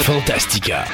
[0.00, 0.86] Fantastica.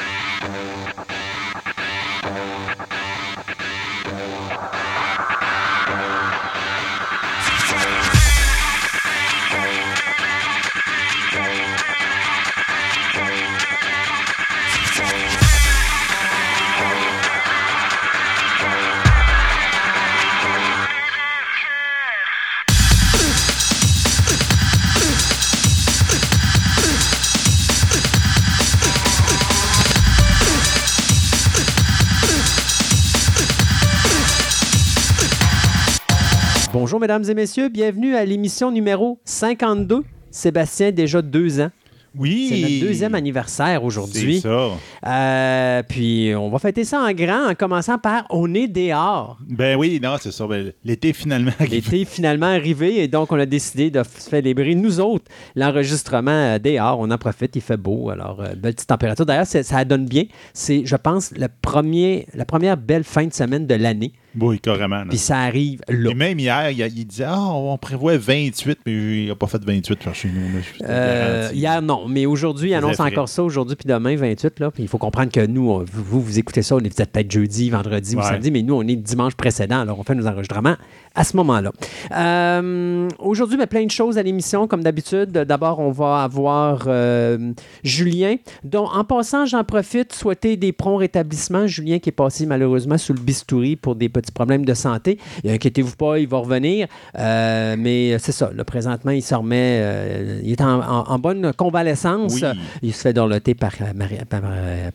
[36.89, 37.69] Bonjour, mesdames et messieurs.
[37.69, 40.03] Bienvenue à l'émission numéro 52.
[40.31, 41.69] Sébastien, déjà deux ans.
[42.17, 42.47] Oui.
[42.49, 44.41] C'est notre deuxième anniversaire aujourd'hui.
[44.41, 44.71] C'est ça.
[45.05, 49.37] Euh, puis on va fêter ça en grand en commençant par On est dehors.
[49.47, 50.47] Ben oui, non, c'est ça.
[50.47, 51.75] Ben, L'été finalement arrivé.
[51.75, 56.57] L'été est finalement arrivé et donc on a décidé de célébrer, nous autres, l'enregistrement euh,
[56.57, 56.97] dehors.
[56.99, 58.09] On en profite, il fait beau.
[58.09, 59.27] Alors, euh, belle petite température.
[59.27, 60.23] D'ailleurs, ça donne bien.
[60.55, 64.11] C'est, je pense, le premier, la première belle fin de semaine de l'année.
[64.39, 65.03] Oui, carrément.
[65.07, 66.09] Puis ça arrive là.
[66.09, 69.63] Puis même hier, il, il disait Ah, on prévoit 28, mais il n'a pas fait
[69.63, 70.41] 28 par chez nous.
[70.57, 70.87] Là.
[70.87, 74.59] Euh, hier, non, mais aujourd'hui, il annonce encore ça aujourd'hui puis demain, 28.
[74.59, 77.31] Là, puis il faut comprendre que nous, on- vous, vous écoutez ça, on est peut-être
[77.31, 80.75] jeudi, vendredi ou samedi, mais nous, on est dimanche précédent, alors on fait nos enregistrements
[81.15, 81.71] à ce moment-là.
[82.15, 85.31] Euh, aujourd'hui, ben, plein de choses à l'émission, comme d'habitude.
[85.31, 87.51] D'abord, on va avoir euh,
[87.83, 91.67] Julien, dont, en passant, j'en profite, souhaiter des prompts rétablissements.
[91.67, 95.17] Julien qui est passé malheureusement sous le bistouri pour des petits problèmes de santé.
[95.45, 96.87] Inquiétez-vous pas, il va revenir.
[97.17, 101.53] Euh, mais c'est ça, là, présentement, il se remet, il est en, en- en bonne
[101.53, 102.33] convalescence.
[102.35, 102.43] Oui.
[102.81, 104.41] Il se fait dorloter par, Marie- par,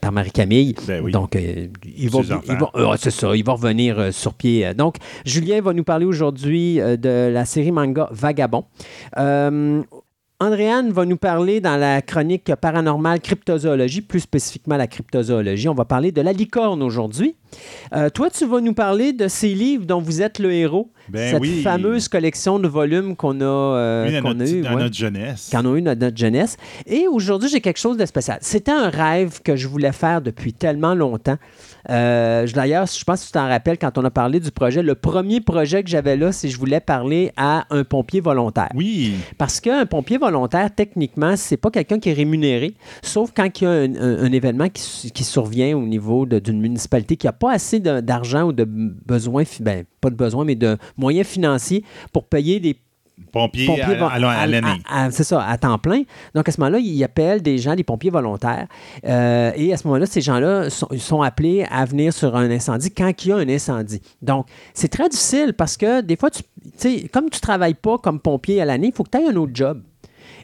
[0.00, 0.74] par Marie-Camille.
[0.86, 1.12] Ben oui.
[1.12, 2.70] Donc, il va, Ses enfants.
[2.76, 4.72] il va- c'est ça, il va revenir sur pied.
[4.74, 8.64] Donc, Julien va nous parler aujourd'hui euh, de la série manga Vagabond.
[9.18, 9.82] Euh,
[10.40, 15.68] Andréane va nous parler dans la chronique paranormale cryptozoologie, plus spécifiquement la cryptozoologie.
[15.68, 17.36] On va parler de la licorne aujourd'hui.
[17.94, 20.90] Euh, toi, tu vas nous parler de ces livres dont vous êtes le héros.
[21.08, 21.62] Ben cette oui.
[21.62, 24.62] fameuse collection de volumes qu'on a, euh, Oui, dans, qu'on a eu.
[24.62, 25.50] dans ouais notre jeunesse.
[25.52, 26.56] qu'en ont eu notre, notre jeunesse.
[26.86, 28.38] Et aujourd'hui, j'ai quelque chose de spécial.
[28.40, 31.36] C'était un rêve que je voulais faire depuis tellement longtemps.
[31.90, 34.82] Euh, D'ailleurs, je pense que tu t'en rappelles quand on a parlé du projet.
[34.82, 38.68] Le premier projet que j'avais là, c'est que je voulais parler à un pompier volontaire.
[38.74, 39.14] Oui.
[39.38, 43.66] Parce qu'un pompier volontaire, techniquement, c'est pas quelqu'un qui est rémunéré, sauf quand il y
[43.66, 47.32] a un, un- un événement qui, su- qui survient au niveau d'une municipalité qui n'a
[47.32, 52.24] pas assez d'argent ou de besoins, ben, pas de besoins, mais de moyens financiers pour
[52.28, 52.76] payer des
[53.32, 53.84] Pompier, pompiers
[54.32, 54.46] à,
[54.90, 56.02] à- C'est ça, à temps plein.
[56.34, 58.66] Donc, à ce moment-là, ils appellent des gens, des pompiers volontaires.
[59.06, 62.90] Euh, et à ce moment-là, ces gens-là sont, sont appelés à venir sur un incendie
[62.90, 64.00] quand il y a un incendie.
[64.22, 66.42] Donc, c'est très difficile parce que des fois, tu
[67.12, 69.36] comme tu ne travailles pas comme pompier à l'année, il faut que tu aies un
[69.36, 69.82] autre job.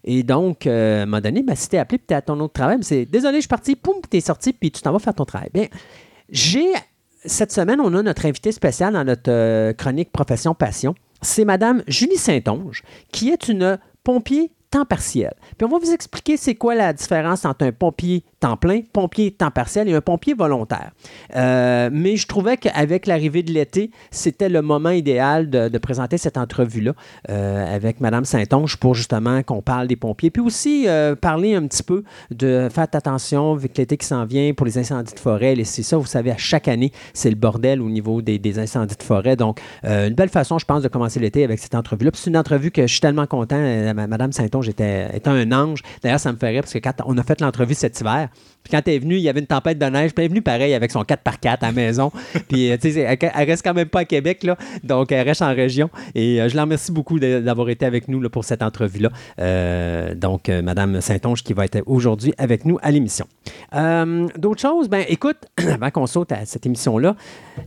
[0.04, 2.16] Et donc, euh, à un moment donné, ben, si tu es appelé et tu es
[2.16, 4.70] à ton autre travail, ben, c'est désolé, je suis parti, poum, tu es sorti, puis
[4.70, 5.50] tu t'en vas faire ton travail.
[5.52, 5.66] Bien,
[6.30, 6.66] j'ai.
[7.24, 10.94] Cette semaine, on a notre invité spécial dans notre euh, chronique Profession Passion.
[11.22, 12.82] C'est Madame Julie Saint-Onge,
[13.12, 15.34] qui est une pompier temps partiel.
[15.58, 19.30] Puis on va vous expliquer c'est quoi la différence entre un pompier temps plein, pompier
[19.30, 20.92] temps partiel et un pompier volontaire.
[21.36, 26.36] Euh, mais je trouvais qu'avec l'arrivée de l'été, c'était le moment idéal de, présenter cette
[26.36, 26.92] entrevue-là
[27.30, 30.30] euh, avec Madame Saint-Onge pour justement qu'on parle des pompiers.
[30.30, 34.52] Puis aussi euh, parler un petit peu de faire attention avec l'été qui s'en vient
[34.52, 35.54] pour les incendies de forêt.
[35.54, 38.96] Et c'est ça, vous savez, à chaque année, c'est le bordel au niveau des, incendies
[38.96, 39.36] de forêt.
[39.36, 42.10] Donc, une belle façon, je pense, de commencer l'été avec cette entrevue-là.
[42.10, 43.58] Puis c'est une entrevue que je suis tellement content.
[43.94, 45.82] Madame Saint-Onge était, était un ange.
[46.02, 48.29] D'ailleurs, ça me ferait parce que quand on a fait l'entrevue cet hiver,
[48.62, 50.12] puis quand elle est venue, il y avait une tempête de neige.
[50.12, 52.12] Puis elle est venue pareil avec son 4x4 à la maison.
[52.48, 54.56] puis, euh, tu sais, elle, elle reste quand même pas à Québec, là.
[54.84, 55.90] Donc, elle reste en région.
[56.14, 59.10] Et euh, je la remercie beaucoup d'avoir été avec nous là, pour cette entrevue-là.
[59.38, 63.26] Euh, donc, euh, Madame Saint-Onge qui va être aujourd'hui avec nous à l'émission.
[64.36, 64.88] D'autres choses?
[64.88, 67.16] Ben, écoute, avant qu'on saute à cette émission-là,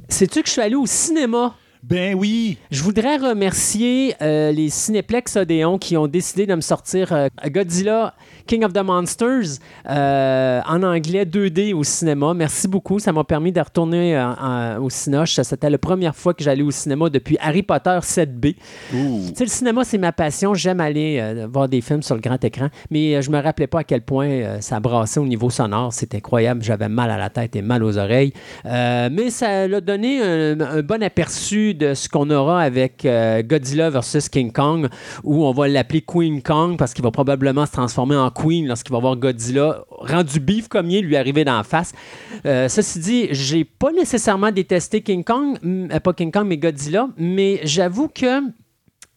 [0.09, 1.56] sais-tu que je suis allé au cinéma?
[1.84, 2.57] Ben oui.
[2.72, 8.13] Je voudrais remercier euh, les Cinéplex Odéon qui ont décidé de me sortir euh, Godzilla
[8.45, 9.59] King of the Monsters
[9.89, 12.33] euh, en anglais 2D au cinéma.
[12.33, 13.00] Merci beaucoup.
[13.00, 15.39] Ça m'a permis de retourner euh, en- au Cinoche.
[15.41, 18.56] C'était la première fois que j'allais au cinéma depuis Harry Potter 7B.
[18.94, 19.21] Ouh.
[19.29, 20.53] Tu sais, le cinéma, c'est ma passion.
[20.53, 23.79] J'aime aller euh, voir des films sur le grand écran, mais je me rappelais pas
[23.79, 25.94] à quel point ça brassait au niveau sonore.
[25.94, 26.63] C'était incroyable.
[26.63, 28.33] J'avais mal à la tête et mal aux oreilles.
[28.65, 33.07] Mais ça l'a donné un, un bon aperçu de ce qu'on aura avec
[33.45, 34.88] Godzilla versus King Kong,
[35.23, 38.94] où on va l'appeler Queen Kong parce qu'il va probablement se transformer en Queen lorsqu'il
[38.94, 41.94] va voir Godzilla rendu bif comme il est, lui arriver d'en face.
[42.45, 47.07] Euh, ceci dit, j'ai pas nécessairement détesté King Kong, euh, pas King Kong, mais Godzilla,
[47.18, 48.41] mais j'avoue que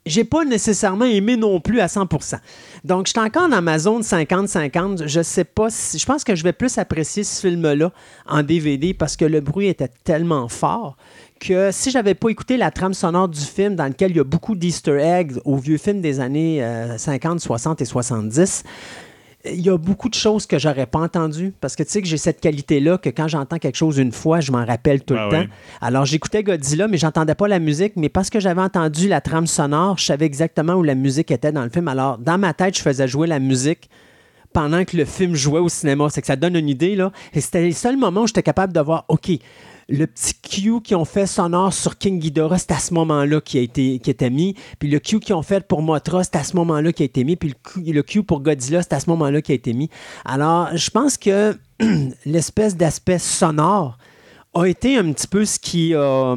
[0.06, 2.38] j'ai pas nécessairement aimé non plus à 100%.
[2.84, 5.06] Donc, j'étais encore dans ma zone 50-50.
[5.06, 5.98] Je sais pas si.
[5.98, 7.90] Je pense que je vais plus apprécier ce film-là
[8.26, 10.96] en DVD parce que le bruit était tellement fort
[11.40, 14.24] que si j'avais pas écouté la trame sonore du film dans lequel il y a
[14.24, 16.64] beaucoup d'easter eggs au vieux film des années
[16.96, 18.62] 50, euh, 60 et 70,
[19.52, 22.08] il y a beaucoup de choses que j'aurais pas entendues parce que tu sais que
[22.08, 25.20] j'ai cette qualité-là que quand j'entends quelque chose une fois, je m'en rappelle tout le
[25.20, 25.44] Ah temps.
[25.80, 29.46] Alors j'écoutais Godzilla, mais j'entendais pas la musique, mais parce que j'avais entendu la trame
[29.46, 31.88] sonore, je savais exactement où la musique était dans le film.
[31.88, 33.88] Alors dans ma tête, je faisais jouer la musique
[34.52, 36.08] pendant que le film jouait au cinéma.
[36.08, 37.12] C'est que ça donne une idée, là.
[37.34, 39.30] Et c'était les seuls moments où j'étais capable de voir, OK,
[39.88, 43.58] le petit cue qu'ils ont fait sonore sur King Ghidorah, c'est à ce moment-là qui
[43.58, 44.54] a été qui était mis.
[44.78, 47.22] Puis le cue qu'ils ont fait pour Mothra, c'est à ce moment-là qui a été
[47.24, 47.36] mis.
[47.36, 49.88] Puis le cue, pour Godzilla, c'est à ce moment-là qui a été mis.
[50.24, 51.56] Alors, je pense que
[52.26, 53.98] l'espèce d'aspect sonore
[54.54, 56.36] a été un petit peu ce qui a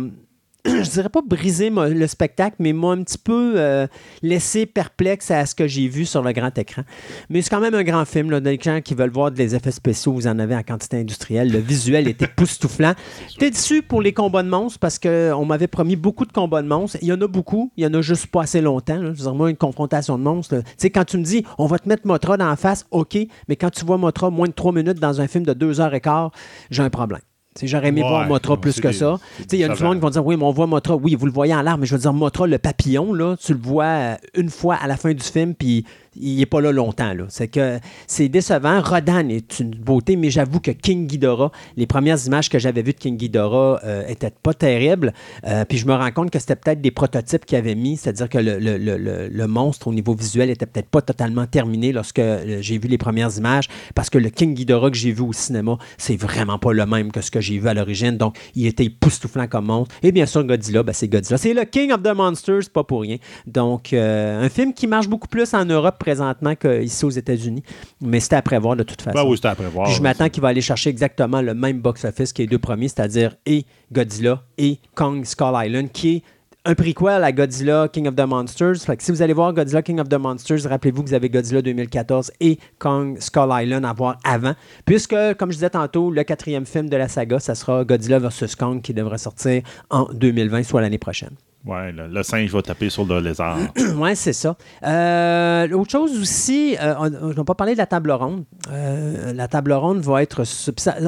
[0.65, 3.87] je dirais pas briser le spectacle, mais m'a un petit peu euh,
[4.21, 6.81] laissé perplexe à ce que j'ai vu sur le grand écran.
[7.29, 8.29] Mais c'est quand même un grand film.
[8.29, 11.49] Là, des gens qui veulent voir des effets spéciaux, vous en avez en quantité industrielle.
[11.49, 12.93] Le visuel était époustouflant.
[13.29, 16.67] J'étais déçu pour les combats de monstres parce qu'on m'avait promis beaucoup de combats de
[16.67, 16.97] monstres.
[17.01, 17.71] Il y en a beaucoup.
[17.77, 18.97] Il y en a juste pas assez longtemps.
[18.97, 19.13] là.
[19.13, 20.57] Je veux dire, moi, une confrontation de monstres.
[20.57, 23.17] Tu sais, quand tu me dis, on va te mettre Motra dans la face, OK.
[23.47, 25.93] Mais quand tu vois Motra moins de trois minutes dans un film de deux heures
[25.93, 26.31] et quart,
[26.69, 27.21] j'ai un problème.
[27.61, 29.17] J'aurais aimé Ouais, voir Motra plus que des- ça.
[29.37, 30.67] c'est Tu sais, Il y a du monde qui vont dire Oui, mais on voit
[30.67, 30.95] Motra.
[30.95, 33.53] Oui, vous le voyez en l'air, mais je veux dire, Motra, le papillon, là, tu
[33.53, 35.83] le vois euh, une fois à la fin du film, puis
[36.19, 37.13] il n'est pas là longtemps.
[37.13, 37.25] là.
[37.29, 38.81] C'est que c'est décevant.
[38.81, 42.93] Rodan est une beauté, mais j'avoue que King Ghidorah, les premières images que j'avais vues
[42.93, 45.13] de King Ghidorah euh, étaient pas terribles.
[45.45, 48.29] Euh, puis je me rends compte que c'était peut-être des prototypes qu'ils avaient mis, c'est-à-dire
[48.29, 52.19] que le, le- le- le- monstre au niveau visuel était peut-être pas totalement terminé lorsque
[52.19, 55.33] euh, j'ai vu les premières images, parce que le King Ghidorah que j'ai vu au
[55.33, 58.17] cinéma, c'est vraiment pas le même que ce que j'ai vu à l'origine.
[58.17, 59.95] Donc, il était époustouflant comme monstre.
[60.03, 61.37] Et bien sûr, Godzilla, ben, c'est Godzilla.
[61.37, 63.17] C'est le King of the Monsters, pas pour rien.
[63.47, 67.63] Donc, euh, un film qui marche beaucoup plus en Europe présentement qu'ici aux États-Unis.
[68.01, 69.17] Mais c'était à prévoir de toute façon.
[69.17, 69.85] Ben oui, c'était à prévoir.
[69.85, 72.87] Puis je m'attends qu'il va aller chercher exactement le même box-office que les deux premiers,
[72.87, 76.23] c'est-à-dire et Godzilla et Kong Skull Island, qui est
[76.65, 78.77] un prequel à Godzilla King of the Monsters.
[78.81, 81.29] Fait que si vous allez voir Godzilla King of the Monsters, rappelez-vous que vous avez
[81.29, 84.53] Godzilla 2014 et Kong Skull Island à voir avant.
[84.85, 88.55] Puisque, comme je disais tantôt, le quatrième film de la saga, ça sera Godzilla vs.
[88.57, 91.35] Kong qui devrait sortir en 2020, soit l'année prochaine.
[91.65, 93.57] Ouais, le, le singe va taper sur le lézard.
[93.97, 94.55] Oui, c'est ça.
[94.85, 98.45] Euh, L'autre chose aussi, euh, on n'a pas parlé de la table ronde.
[98.71, 100.43] Euh, la table ronde va être.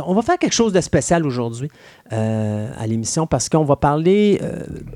[0.05, 1.69] On va faire quelque chose de spécial aujourd'hui
[2.09, 4.41] à l'émission parce qu'on va parler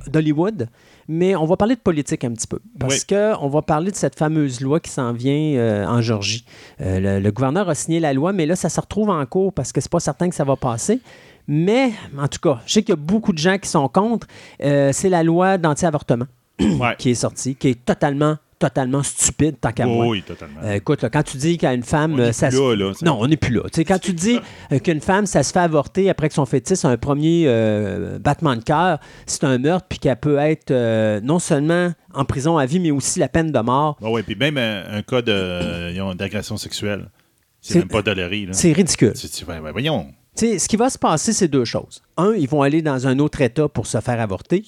[0.07, 0.67] d'Hollywood,
[1.07, 2.59] mais on va parler de politique un petit peu.
[2.77, 3.15] Parce Oui.
[3.15, 6.45] qu'on va parler de cette fameuse loi qui s'en vient en Georgie.
[6.79, 9.71] Le, le gouverneur a signé la loi, mais là, ça se retrouve en cours parce
[9.71, 10.99] que c'est pas certain que ça va passer.
[11.47, 14.27] Mais, en tout cas, je sais qu'il y a beaucoup de gens qui sont contre.
[14.63, 16.25] Euh, c'est la loi d'anti-avortement
[16.59, 16.95] Ouais.
[16.97, 20.07] qui est sorti, qui est totalement, totalement stupide, tant qu'à Oui, moi.
[20.07, 20.61] oui, totalement.
[20.63, 22.73] Euh, écoute, là, quand tu dis qu'à une femme, On euh, est ça plus se-
[22.75, 23.63] là, là, Non, on n'est plus là.
[23.65, 24.39] Tu sais, quand tu dis
[24.83, 28.55] qu'une femme, ça se fait avorter après que son fœtus a un premier euh, battement
[28.55, 32.65] de cœur, c'est un meurtre, puis qu'elle peut être euh, non seulement en prison à
[32.65, 33.97] vie, mais aussi la peine de mort.
[34.01, 37.09] Ah ouais, puis même un, un cas d'agression sexuelle.
[37.61, 38.47] C'est même pas toléré.
[38.51, 39.13] C'est ridicule.
[39.47, 40.07] Ouais, ouais, voyons.
[40.35, 42.01] Tu sais, ce qui va se passer, c'est deux choses.
[42.17, 44.63] Un, ils vont aller dans un autre État pour se faire avorter.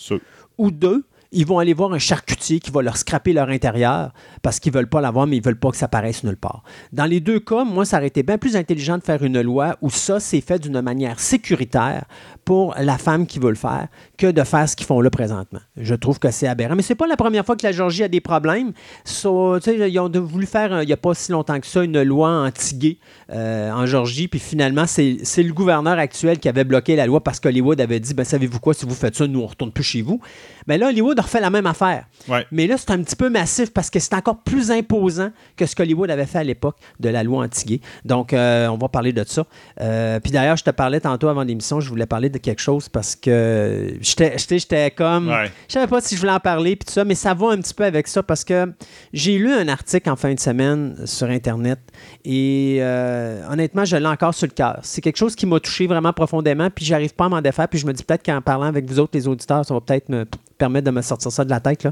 [0.57, 4.59] Ou deux, ils vont aller voir un charcutier qui va leur scraper leur intérieur parce
[4.59, 6.63] qu'ils veulent pas l'avoir, mais ils veulent pas que ça paraisse nulle part.
[6.93, 9.77] Dans les deux cas, moi, ça aurait été bien plus intelligent de faire une loi
[9.81, 12.05] où ça, c'est fait d'une manière sécuritaire
[12.45, 15.59] pour la femme qui veut le faire que de faire ce qu'ils font là présentement.
[15.75, 16.75] Je trouve que c'est aberrant.
[16.75, 18.71] Mais c'est pas la première fois que la Georgie a des problèmes.
[19.03, 22.29] So, ils ont voulu faire, il n'y a pas si longtemps que ça, une loi
[22.29, 22.99] anti-gay
[23.31, 24.27] euh, en Georgie.
[24.27, 28.13] Puis finalement, c'est le gouverneur actuel qui avait bloqué la loi parce qu'Hollywood avait dit
[28.13, 30.19] ben, savez-vous quoi, si vous faites ça, nous, on retourne plus chez vous.
[30.67, 32.05] Mais là, Hollywood a refait la même affaire.
[32.27, 32.45] Ouais.
[32.51, 35.75] Mais là, c'est un petit peu massif parce que c'est encore plus imposant que ce
[35.75, 37.79] qu'Hollywood avait fait à l'époque de la loi anti-gay.
[38.05, 39.45] Donc, euh, on va parler de ça.
[39.81, 42.89] Euh, puis d'ailleurs, je te parlais tantôt avant l'émission, je voulais parler de quelque chose
[42.89, 45.29] parce que j'étais comme.
[45.29, 45.51] Ouais.
[45.67, 47.57] Je savais pas si je voulais en parler puis tout ça, mais ça va un
[47.57, 48.71] petit peu avec ça parce que
[49.13, 51.79] j'ai lu un article en fin de semaine sur Internet
[52.25, 53.16] et euh,
[53.49, 54.79] honnêtement, je l'ai encore sur le cœur.
[54.83, 57.79] C'est quelque chose qui m'a touché vraiment profondément puis j'arrive pas à m'en défaire puis
[57.79, 60.25] je me dis peut-être qu'en parlant avec vous autres, les auditeurs, ça va peut-être me
[60.57, 61.87] permettre de me sortir ça de la tête.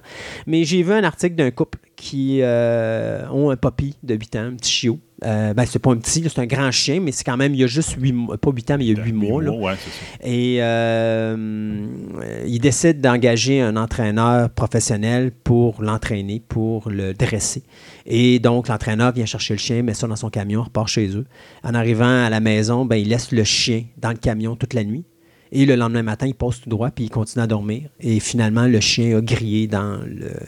[0.48, 4.39] Mais j'ai vu un article d'un couple qui euh, ont un puppy de 8 ans,
[4.39, 5.00] un petit chiot.
[5.25, 7.60] Euh, ben, c'est pas un petit, c'est un grand chien, mais c'est quand même, il
[7.60, 9.41] y a juste 8 mois, pas 8 ans, mais il y a 8 mois.
[9.41, 9.51] là.
[9.51, 10.27] Ouais, c'est ça.
[10.29, 11.88] Et euh,
[12.46, 17.63] il décide d'engager un entraîneur professionnel pour l'entraîner, pour le dresser.
[18.05, 21.25] Et donc, l'entraîneur vient chercher le chien, met ça dans son camion, repart chez eux.
[21.63, 24.84] En arrivant à la maison, ben, il laisse le chien dans le camion toute la
[24.84, 25.05] nuit.
[25.51, 27.83] Et le lendemain matin, il passe tout droit, puis il continue à dormir.
[27.99, 29.99] Et finalement, le chien a grillé dans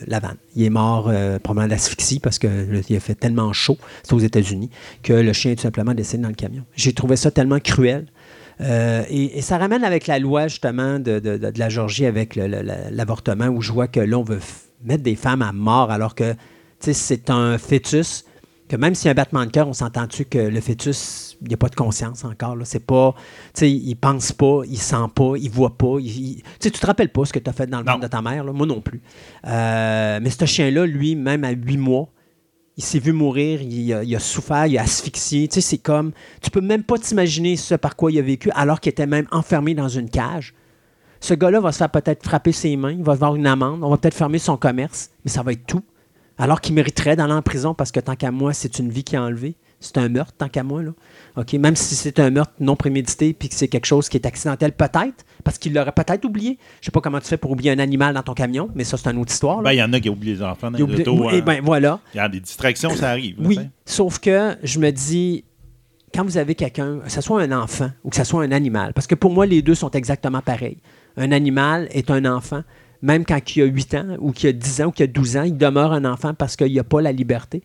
[0.08, 0.38] la vanne.
[0.56, 4.70] Il est mort euh, probablement d'asphyxie parce qu'il a fait tellement chaud, c'est aux États-Unis,
[5.04, 6.64] que le chien est tout simplement décédé dans le camion.
[6.76, 8.08] J'ai trouvé ça tellement cruel.
[8.60, 13.62] Euh, et, ça ramène avec la loi, justement, de, de- la Georgie avec l'avortement, où
[13.62, 14.40] je vois que là, on veut
[14.84, 16.36] mettre des femmes à mort alors que
[16.80, 18.26] c'est un fœtus,
[18.70, 21.48] que même s'il y a un battement de cœur, on s'entend-tu que le fœtus, il
[21.48, 22.56] n'y a pas de conscience encore.
[22.56, 22.66] Là?
[22.66, 23.14] C'est pas,
[23.54, 25.98] tu sais, il pense pas, il sent pas, il voit pas.
[26.00, 27.86] il- il- tu sais, tu te rappelles pas ce que tu as fait dans le
[27.86, 28.52] ventre de ta mère, là?
[28.52, 29.02] moi non plus.
[29.46, 32.10] Euh, mais ce chien-là, lui, même à huit mois,
[32.76, 35.48] il s'est vu mourir, il a, il a souffert, il a asphyxié.
[35.48, 36.12] Tu sais, c'est comme.
[36.42, 39.28] Tu peux même pas t'imaginer ce par quoi il a vécu alors qu'il était même
[39.32, 40.54] enfermé dans une cage.
[41.20, 43.90] Ce gars-là va se faire peut-être frapper ses mains, il va avoir une amende, on
[43.90, 45.84] va peut-être fermer son commerce, mais ça va être tout.
[46.38, 49.16] Alors qu'il mériterait d'aller en prison parce que tant qu'à moi, c'est une vie qui
[49.16, 49.56] est enlevée.
[49.80, 50.82] C'est un meurtre, tant qu'à moi.
[50.82, 50.92] Là.
[51.36, 51.54] OK?
[51.54, 54.72] Même si c'est un meurtre non prémédité puis que c'est quelque chose qui est accidentel,
[54.72, 56.58] peut-être, parce qu'il l'aurait peut-être oublié.
[56.82, 58.98] Je sais pas comment tu fais pour oublier un animal dans ton camion, mais ça,
[58.98, 59.62] c'est une autre histoire.
[59.62, 61.30] Ben, il y en a qui oublient les enfants dans Il les autos.
[61.32, 61.42] Eh hein.
[61.46, 62.00] ben voilà.
[62.14, 63.36] Il y a des distractions, ça arrive.
[63.40, 65.44] Oui, sauf que je me dis,
[66.14, 68.94] quand vous avez quelqu'un, que ce soit un enfant ou que ce soit un animal,
[68.94, 70.78] parce que pour moi, les deux sont exactement pareils.
[71.18, 72.64] Un animal est un enfant,
[73.02, 75.38] même quand il a 8 ans ou qu'il a 10 ans ou qu'il a 12
[75.38, 77.64] ans, il demeure un enfant parce qu'il n'a pas la liberté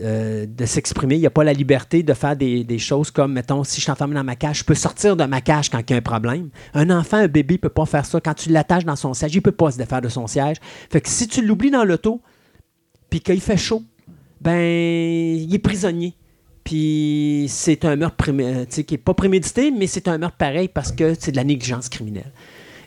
[0.00, 3.76] euh, de s'exprimer, il n'a pas la liberté de faire des, choses comme, mettons, si
[3.76, 5.94] je suis enfermé dans ma cage, je peux sortir de ma cage quand il y
[5.94, 6.50] a un problème.
[6.74, 8.20] Un enfant, un bébé, ne peut pas faire ça.
[8.20, 10.58] Quand tu l'attaches dans son siège, il ne peut pas se défaire de son siège.
[10.90, 12.20] Fait que si tu l'oublies dans l'auto,
[13.10, 13.82] puis qu'il fait chaud,
[14.40, 16.14] ben, il est prisonnier.
[16.62, 18.30] Puis c'est un meurtre
[18.66, 21.88] qui n'est pas prémédité, mais c'est un meurtre pareil parce que c'est de la négligence
[21.88, 22.30] criminelle.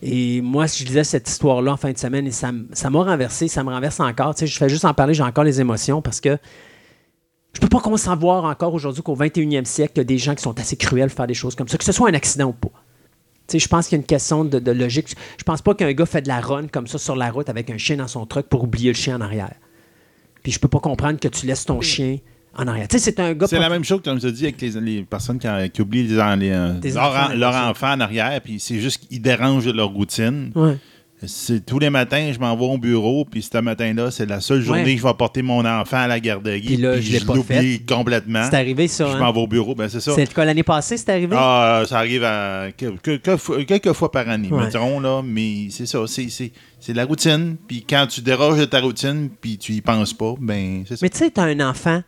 [0.02, 3.64] Et moi, je lisais cette histoire-là en fin de semaine et ça m'a renversé, ça
[3.64, 4.34] me renverse encore.
[4.34, 6.38] Tu sais, je fais juste en parler, j'ai encore les émotions parce que
[7.54, 10.42] je peux pas concevoir encore aujourd'hui qu'au 21e siècle, il y a des gens qui
[10.42, 12.54] sont assez cruels de faire des choses comme ça, que ce soit un accident ou
[12.54, 12.72] pas.
[13.48, 15.16] Tu sais, je pense qu'il y a une question de, de logique.
[15.38, 17.70] Je pense pas qu'un gars fait de la run comme ça sur la route avec
[17.70, 19.54] un chien dans son truck pour oublier le chien en arrière.
[20.42, 22.18] Puis je peux pas comprendre que tu laisses ton chien
[22.58, 22.88] en arrière.
[22.88, 23.48] Tu sais, c'est un gars.
[23.48, 25.82] C'est pas- la même chose que tu as dit avec les, les personnes qui, qui
[25.82, 29.22] oublient les, en- les, euh, leur, enfants, leur enfant en arrière, puis c'est juste qu'ils
[29.22, 30.52] dérangent leur routine.
[30.56, 30.78] Ouais.
[31.68, 34.82] Tous les matins, je m'en vais au bureau, puis ce matin-là, c'est la seule journée
[34.84, 34.96] Ouais.
[34.96, 36.62] que je vais porter mon enfant à la garderie.
[36.62, 38.44] Puis là, je l'oublie complètement.
[38.50, 39.06] C'est arrivé ça.
[39.08, 39.20] Je hein?
[39.20, 40.14] m'en vais au bureau, ben c'est ça.
[40.16, 41.36] C'est le cas l'année passée, c'est arrivé?
[41.40, 43.38] Ah, ça arrive à quelques,
[43.94, 44.66] fois- par année, Ouais.
[44.66, 47.56] me diront, là, mais c'est ça, c'est, c'est, c'est la routine.
[47.68, 51.06] Puis quand tu déroges de ta routine, puis tu y penses pas, ben c'est ça.
[51.06, 52.02] Mais tu sais, t'as un enfant.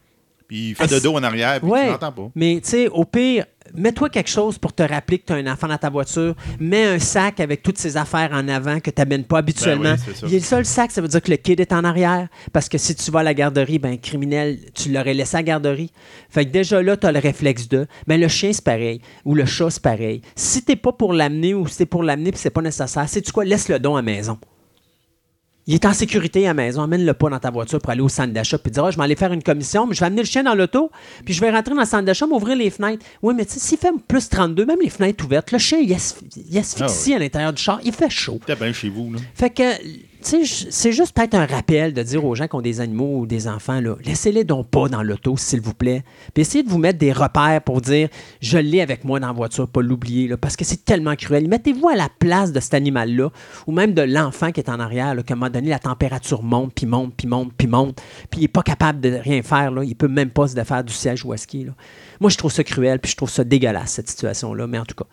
[0.53, 1.86] Puis il fait de dos en arrière, puis Ouais.
[1.86, 2.29] tu l'entends pas.
[2.36, 5.48] Mais tu sais, au pire, mets-toi quelque chose pour te rappeler que tu as un
[5.51, 6.36] enfant dans ta voiture.
[6.60, 9.95] Mets un sac avec toutes ses affaires en avant que tu n'amènes pas habituellement.
[9.95, 10.25] Ben oui, c'est.
[10.27, 12.27] Il y a le seul sac, ça veut dire que le kid est en arrière.
[12.51, 15.43] Parce que si tu vas à la garderie, ben criminel, tu l'aurais laissé à la
[15.43, 15.91] garderie.
[16.29, 17.88] Fait que déjà là, tu as le réflexe de.
[18.05, 19.01] Ben le chien, c'est pareil.
[19.25, 20.22] Ou le chat, c'est pareil.
[20.36, 23.31] Si t'es pas pour l'amener ou si t'es pour l'amener puis c'est pas nécessaire, sais-tu
[23.31, 23.43] quoi?
[23.43, 24.38] Laisse le don à la maison.
[25.65, 26.82] Il est en sécurité à la maison.
[26.84, 29.03] Amène-le pas dans ta voiture pour aller au centre d'achat puis dire Ah, Je vais
[29.03, 30.91] aller faire une commission, mais je vais amener le chien dans l'auto,
[31.24, 33.05] puis je vais rentrer dans le centre d'achat, m'ouvrir les fenêtres.
[33.22, 35.91] Oui, mais tu sais, s'il fait plus 32, même les fenêtres ouvertes, le chien, il,
[35.93, 36.15] asph-
[36.50, 37.79] il asphyxie Ah à l'intérieur du char.
[37.86, 38.39] Il fait chaud.
[38.46, 39.20] T'es bien chez vous, là.
[39.36, 39.63] Fait que,
[40.25, 43.48] c'est juste peut-être un rappel de dire aux gens qui ont des animaux ou des
[43.48, 46.03] enfants, laissez-les donc pas dans l'auto, s'il vous plaît.
[46.34, 48.10] Puis essayez de vous mettre des repères pour dire,
[48.42, 51.48] je l'ai avec moi dans la voiture, pas l'oublier, parce que c'est tellement cruel.
[51.48, 53.32] Mettez-vous à la place de cet animal-là,
[53.68, 56.44] ou même de l'enfant qui est en arrière, là, qu'à un moment donné, la température
[56.44, 59.72] monte, puis monte, puis monte, puis monte, puis il n'est pas capable de rien faire,
[59.72, 59.84] là.
[59.84, 61.74] il peut même pas se défaire du siège qu'il est, là.
[62.24, 64.96] Moi, je trouve ça cruel, puis je trouve ça dégueulasse, cette situation-là, mais en tout
[64.96, 65.03] cas,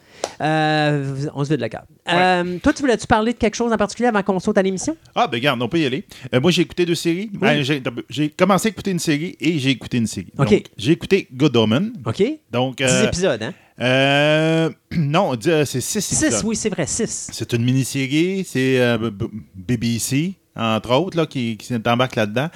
[0.45, 1.88] euh, on se vide le câble.
[2.09, 4.97] Euh, toi, tu voulais-tu parler de quelque chose en particulier avant qu'on saute à l'émission?
[5.17, 6.05] Ah, ben regarde, on peut y aller.
[6.33, 7.29] Euh, moi, j'ai écouté deux séries.
[7.33, 7.64] Ben,
[8.09, 10.33] j'ai, commencé à écouter une série et j'ai écouté une série.
[10.38, 10.50] OK.
[10.50, 11.95] Donc, j'ai écouté Good Omen.
[12.07, 12.23] OK?
[12.52, 13.55] Donc, 10 euh, épisodes, hein?
[13.81, 16.45] euh, non, c'est six 6, épisodes.
[16.45, 17.31] oui, c'est vrai, 6.
[17.33, 18.47] C'est une mini-série.
[18.49, 19.11] C'est euh,
[19.57, 22.50] BBC, entre autres, là, qui, qui embarque là-dedans.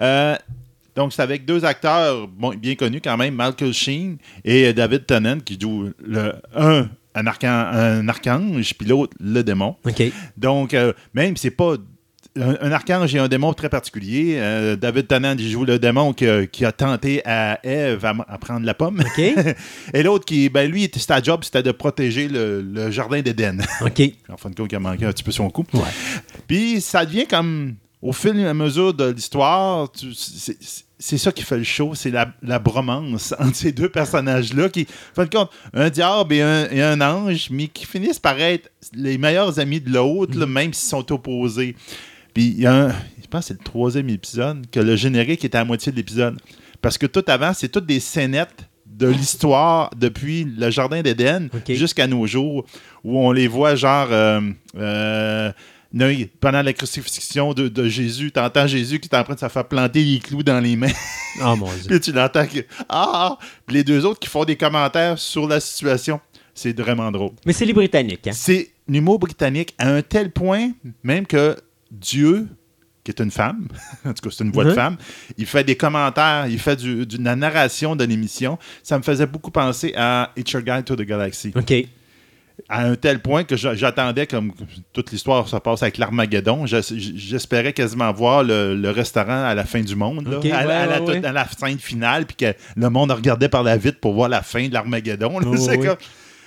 [0.00, 0.34] Euh,
[0.98, 5.06] donc, c'est avec deux acteurs bon, bien connus quand même, Michael Sheen et euh, David
[5.06, 9.76] Tennant, qui jouent le, un, un, archan- un archange, puis l'autre, le démon.
[10.36, 11.74] Donc, euh, même c'est pas
[12.36, 14.34] un, un archange et un démon très particulier.
[14.38, 18.14] Euh, David Tennant, il joue le démon qui a, qui a tenté à Ève à,
[18.28, 19.00] à prendre la pomme.
[19.94, 23.62] Et l'autre qui, ben lui, c'était job, c'était de protéger le, le jardin d'Éden.
[23.82, 24.02] OK.
[24.28, 25.64] en fin de compte, il a manqué un petit peu son coup.
[25.74, 25.80] Ouais.
[26.48, 29.90] Puis ça devient comme, au fil et à mesure de l'histoire,
[31.00, 34.82] c'est ça qui fait le show, c'est la, la bromance entre ces deux personnages-là qui,
[34.82, 38.40] en fin de compte, un diable et un, et un ange, mais qui finissent par
[38.40, 41.74] être les meilleurs amis de l'autre, là, même s'ils sont opposés.
[42.34, 45.44] Puis il y a un, je pense que c'est le troisième épisode, que le générique
[45.44, 46.38] est à la moitié de l'épisode.
[46.80, 52.06] Parce que tout avant, c'est toutes des scénettes de l'histoire depuis le Jardin d'Éden jusqu'à
[52.06, 52.64] nos jours,
[53.02, 54.08] où on les voit genre...
[54.12, 54.40] euh,
[54.76, 55.52] euh,
[56.40, 59.48] pendant la crucifixion de, de Jésus, tu entends Jésus qui est en train de se
[59.48, 60.92] faire planter les clous dans les mains.
[61.40, 61.84] Oh mon Dieu.
[61.88, 62.58] Puis tu l'entends que.
[62.88, 63.38] Ah!
[63.64, 66.20] Puis les deux autres qui font des commentaires sur la situation.
[66.52, 67.30] C'est vraiment drôle.
[67.46, 68.26] Mais c'est les Britanniques.
[68.26, 68.32] Hein?
[68.34, 70.72] C'est l'humour britannique à un tel point,
[71.04, 71.56] même que
[71.92, 72.48] Dieu,
[73.04, 73.68] qui est une femme,
[74.04, 74.74] en tout cas c'est une voix de Mhm.
[74.74, 74.96] femme,
[75.36, 78.58] il fait des commentaires, il fait du, du- de la narration de l'émission.
[78.82, 81.52] Ça me faisait beaucoup penser à Hitcher Guide to the Galaxy.
[81.54, 81.72] OK.
[82.70, 84.52] À un tel point que j'a- j'attendais, comme
[84.92, 89.64] toute l'histoire se passe avec l'Armageddon, j'es- j'espérais quasiment voir le, le restaurant à la
[89.64, 91.26] fin du monde, là, à, la- à ouais, la, ouais, ouais.
[91.26, 94.42] à la scène finale, puis que le monde regardait par la vitre pour voir la
[94.42, 95.40] fin de l'Armageddon.
[95.56, 95.80] C'est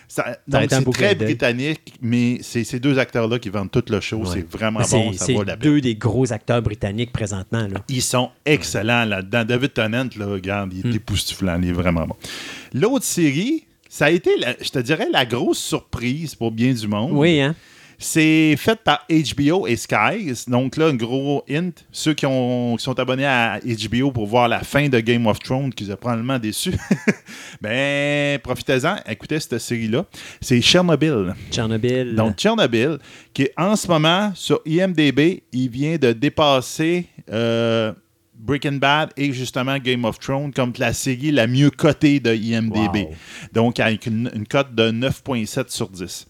[0.08, 0.38] ça-
[0.70, 4.18] Ça très britannique, mais c'est ces deux acteurs-là qui vendent tout le show.
[4.18, 4.26] Ouais.
[4.34, 7.62] C'est vraiment bon, ça vaut la deux des gros acteurs britanniques présentement.
[7.66, 7.80] Là.
[7.88, 9.46] Ils sont excellents là-dedans.
[9.46, 10.96] David Tennant, là, regarde, il est Hmm.
[10.98, 12.16] époustouflant, il est vraiment bon.
[12.74, 13.64] L'autre série,
[13.94, 17.12] ça a été, la- je te dirais, la grosse surprise pour bien du monde.
[17.12, 17.54] Oui, hein?
[18.04, 20.46] C'est fait par HBO et Skies.
[20.48, 21.74] Donc là, un gros hint.
[21.92, 25.38] Ceux qui, ont, qui sont abonnés à HBO pour voir la fin de Game of
[25.40, 26.74] Thrones, qui vous a probablement déçus,
[27.62, 28.96] ben, profitez-en.
[29.08, 30.06] Écoutez cette série-là.
[30.40, 31.36] C'est Chernobyl.
[31.52, 32.16] Tchernobyl.
[32.16, 32.98] Donc, Chernobyl,
[33.34, 37.92] qui est en ce moment sur IMDB, il vient de dépasser euh,
[38.42, 43.06] Breaking Bad et justement Game of Thrones comme la série la mieux cotée de IMDB.
[43.06, 43.16] Wow.
[43.54, 46.28] Donc, avec une, une cote de 9,7 sur 10.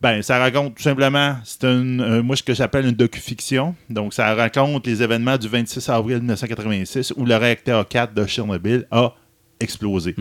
[0.00, 3.74] Ben, ça raconte tout simplement, c'est une, euh, moi ce que j'appelle une docu-fiction.
[3.90, 8.86] Donc, ça raconte les événements du 26 avril 1986 où le réacteur 4 de Chernobyl
[8.92, 9.14] a
[9.58, 10.14] explosé.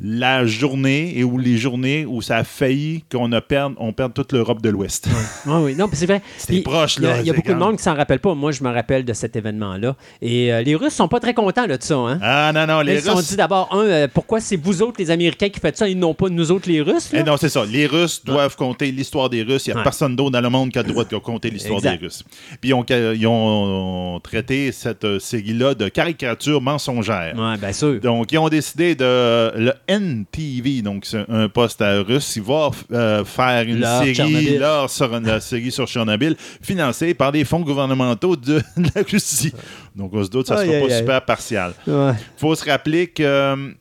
[0.00, 4.14] La journée et où les journées où ça a failli qu'on a perd, on perde
[4.14, 5.08] toute l'Europe de l'Ouest.
[5.46, 6.22] Ah oui, non, c'est vrai.
[6.38, 8.20] C'était proche, Il y a, là, il y a beaucoup de monde qui s'en rappelle
[8.20, 8.34] pas.
[8.34, 9.96] Moi, je me rappelle de cet événement-là.
[10.22, 11.96] Et euh, les Russes sont pas très contents là, de ça.
[11.96, 12.18] Hein?
[12.22, 13.28] Ah non, non, les Ils se sont Russes.
[13.30, 16.14] dit d'abord, un, euh, pourquoi c'est vous autres, les Américains, qui faites ça et non
[16.14, 17.12] pas nous autres, les Russes?
[17.12, 17.18] là?
[17.20, 17.64] Eh non, c'est ça.
[17.64, 19.66] Les Russes doivent compter l'histoire des Russes.
[19.66, 21.80] Il n'y a personne d'autre dans le monde qui a le droit de compter l'histoire
[21.80, 22.22] des Russes.
[22.60, 27.34] Puis ils ont, ils ont traité cette euh, série-là de caricature mensongère.
[27.36, 28.00] Ouais, bien sûr.
[28.00, 29.52] Donc, ils ont décidé de.
[29.58, 34.14] Le NTV, donc c'est un poste à russe, il va euh, faire une Leur série,
[34.14, 34.58] Tchernobyl.
[34.58, 39.52] leur sur la série sur Chernobyl, financée par des fonds gouvernementaux de, de la Russie.
[39.94, 41.00] Donc, on se doute que ça ne sera aïe, pas aïe.
[41.00, 41.72] super partial.
[41.86, 42.12] Ouais.
[42.36, 43.72] faut se rappeler que,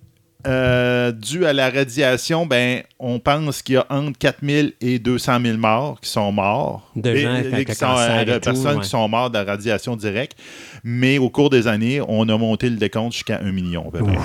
[0.47, 5.39] euh, dû à la radiation, ben, on pense qu'il y a entre 4000 et 200
[5.45, 6.89] 000 morts qui sont morts.
[6.95, 8.84] De Et- gens et avec qui sont, euh, et tout, personnes ouais.
[8.84, 10.36] qui sont mortes de la radiation directe.
[10.84, 13.88] Mais au cours des années, on a monté le décompte jusqu'à 1 million.
[13.88, 14.17] à peu près.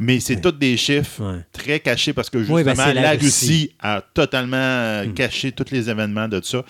[0.00, 1.40] Mais c'est tous des chiffres Ouais.
[1.52, 3.24] très cachés parce que justement, Oui, ben, c'est la la, Russie.
[3.24, 5.14] Russie a totalement euh, Hmm.
[5.14, 6.64] caché tous les événements de ça.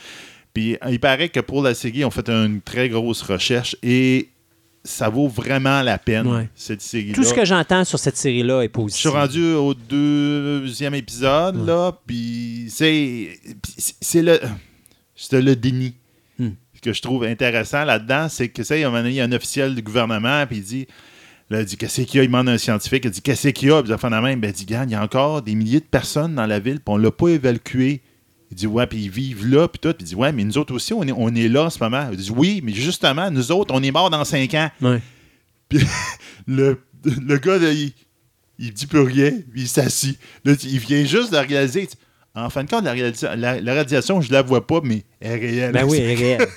[0.55, 4.29] Puis il paraît que pour la série, on fait une très grosse recherche et
[4.85, 6.49] ça vaut vraiment la peine, Ouais.
[6.57, 7.15] cette série-là.
[7.15, 9.01] Tout ce que j'entends sur cette série-là est Je positif.
[9.01, 13.39] suis rendu au deuxième épisode, là, puis c'est
[14.15, 14.41] le
[15.15, 15.95] c'est le déni.
[16.39, 16.51] Hmm.
[16.75, 19.15] Ce que je trouve intéressant là-dedans, c'est que ça, il y a un moment donné,
[19.15, 20.87] il y a un officiel du gouvernement, puis il dit
[21.53, 22.25] Là, il dit Qu'est-ce qu'il y a?
[22.25, 23.05] Il demande à un scientifique.
[23.05, 23.83] Il dit Qu'est-ce qu'il y a?
[23.83, 24.41] Puis il fait la même.
[24.41, 26.77] Ben, il dit Regarde, il y a encore des milliers de personnes dans la ville,
[26.81, 28.01] puis on ne l'a pas évacué.
[28.51, 29.93] Il dit Ouais, puis ils vivent là, puis tout.
[29.93, 31.79] Puis il dit Ouais, mais nous autres aussi, on est, on est là en ce
[31.83, 32.09] moment.
[32.11, 34.71] Il dit Oui, mais justement, nous autres, on est morts dans cinq ans.
[34.81, 35.01] Ouais.
[35.69, 35.81] Puis
[36.47, 37.93] le, le gars, là, il,
[38.59, 40.19] il dit plus rien, puis il s'assit.
[40.45, 41.89] Là, il vient juste de réaliser.
[42.35, 42.95] En fin de compte, la,
[43.37, 45.73] la- la radiation, je la vois pas, mais elle est réelle.
[45.73, 46.49] Ben oui, elle est réelle.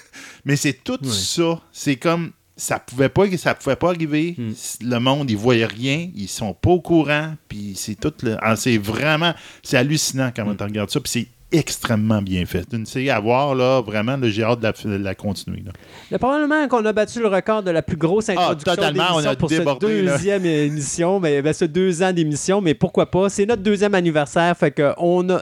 [0.45, 1.11] Mais c'est tout Ouais.
[1.11, 1.61] ça.
[1.73, 4.35] C'est comme ça pouvait pas ça pouvait pas arriver.
[4.37, 4.51] Hmm.
[4.81, 8.55] Le monde, ils voyaient rien, ils sont pas au courant, puis c'est tout le ah,
[8.55, 10.55] c'est vraiment c'est hallucinant quand Hmm.
[10.59, 12.65] on regarde ça, puis c'est extrêmement bien fait.
[12.69, 15.63] C'est une série à voir là, vraiment, là, j'ai hâte de la, de la continuer.
[15.65, 15.71] là.
[16.11, 19.15] Là, probablement qu'on a battu le record de la plus grosse introduction Ah, totalement, on
[19.17, 20.11] d'émission a pour débordé, cette là.
[20.13, 23.29] deuxième émission, mais ben, ce deux ans d'émission, mais pourquoi pas?
[23.29, 25.41] C'est notre deuxième anniversaire, fait que on a...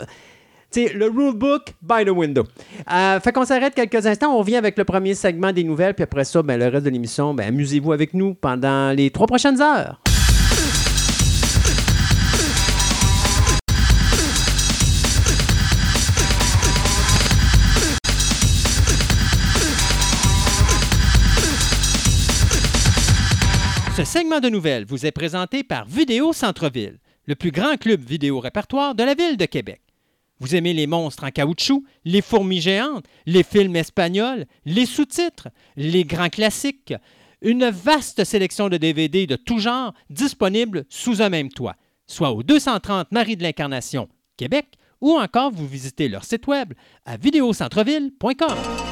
[0.73, 2.45] Sais, le rulebook by the window.
[2.91, 6.01] Euh, fait qu'on s'arrête quelques instants, on revient avec le premier segment des nouvelles, puis
[6.01, 9.61] après ça, ben, le reste de l'émission, ben, amusez-vous avec nous pendant les trois prochaines
[9.61, 10.01] heures.
[23.95, 28.39] Ce segment de nouvelles vous est présenté par Vidéo Centre-Ville, le plus grand club vidéo
[28.39, 29.82] répertoire de la ville de Québec.
[30.43, 36.03] Vous aimez les monstres en caoutchouc, les fourmis géantes, les films espagnols, les sous-titres, les
[36.03, 36.93] grands classiques,
[37.41, 41.77] une vaste sélection de DVD de tout genre disponibles sous un même toit,
[42.07, 44.67] soit au 230 Marie de l'Incarnation, Québec,
[44.99, 46.73] ou encore vous visitez leur site web
[47.05, 48.82] à vidéocentreville.com.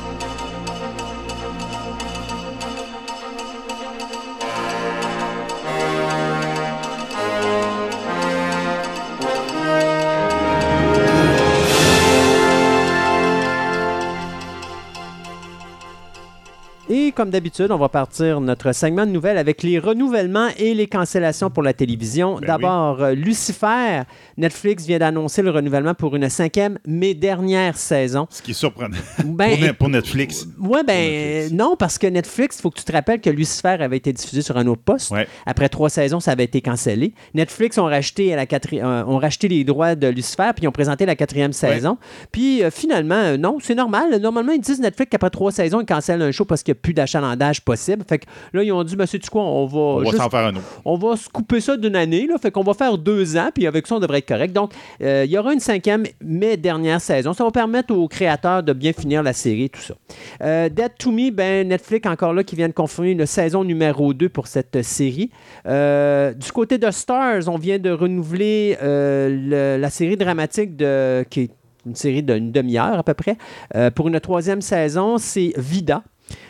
[16.93, 20.88] Et comme d'habitude, on va partir notre segment de nouvelles avec les renouvellements et les
[20.88, 22.36] cancellations pour la télévision.
[22.36, 24.01] Ben D'abord, euh, Lucifer.
[24.36, 28.27] Netflix vient d'annoncer le renouvellement pour une cinquième, mais dernière saison.
[28.30, 30.45] Ce qui est surprenant Ben, pour, Ne- pour Netflix.
[30.60, 31.54] Ouais, ben Netflix.
[31.54, 34.41] non, parce que Netflix, il faut que tu te rappelles que Lucifer avait été diffusé
[34.41, 35.12] sur un autre poste.
[35.12, 35.27] Ouais.
[35.45, 37.13] Après trois saisons, ça avait été cancellé.
[37.34, 40.67] Netflix ont racheté, à la quatri- euh, ont racheté les droits de Lucifer, puis ils
[40.67, 41.97] ont présenté la quatrième saison.
[42.34, 44.17] Puis euh, finalement, euh, non, c'est normal.
[44.19, 47.62] Normalement, ils disent Netflix qu'après trois saisons, ils cancellent un show parce qu'il plus d'achalandage
[47.62, 48.04] possible.
[48.08, 50.46] Fait que là, ils ont dit, monsieur, tu quoi, on va, On va s'en faire
[50.48, 50.65] un autre.
[50.86, 53.67] on va se couper ça d'une année, là, fait qu'on va faire deux ans, puis
[53.67, 54.54] avec ça, on devrait être correct.
[54.54, 57.34] Donc, euh, il y aura une cinquième, mais dernière saison.
[57.34, 59.94] Ça va permettre aux créateurs de bien finir la série, tout ça.
[60.41, 64.13] Euh, Dead to Me, ben, Netflix, encore là, qui vient de confirmer une saison numéro
[64.13, 65.30] 2 pour cette série.
[65.67, 71.41] Euh, du côté de Stars, on vient de renouveler le- la série dramatique de, qui
[71.41, 71.50] est
[71.86, 73.38] une série d'une demi-heure à peu près.
[73.76, 76.04] Euh, pour une troisième saison, c'est Vida.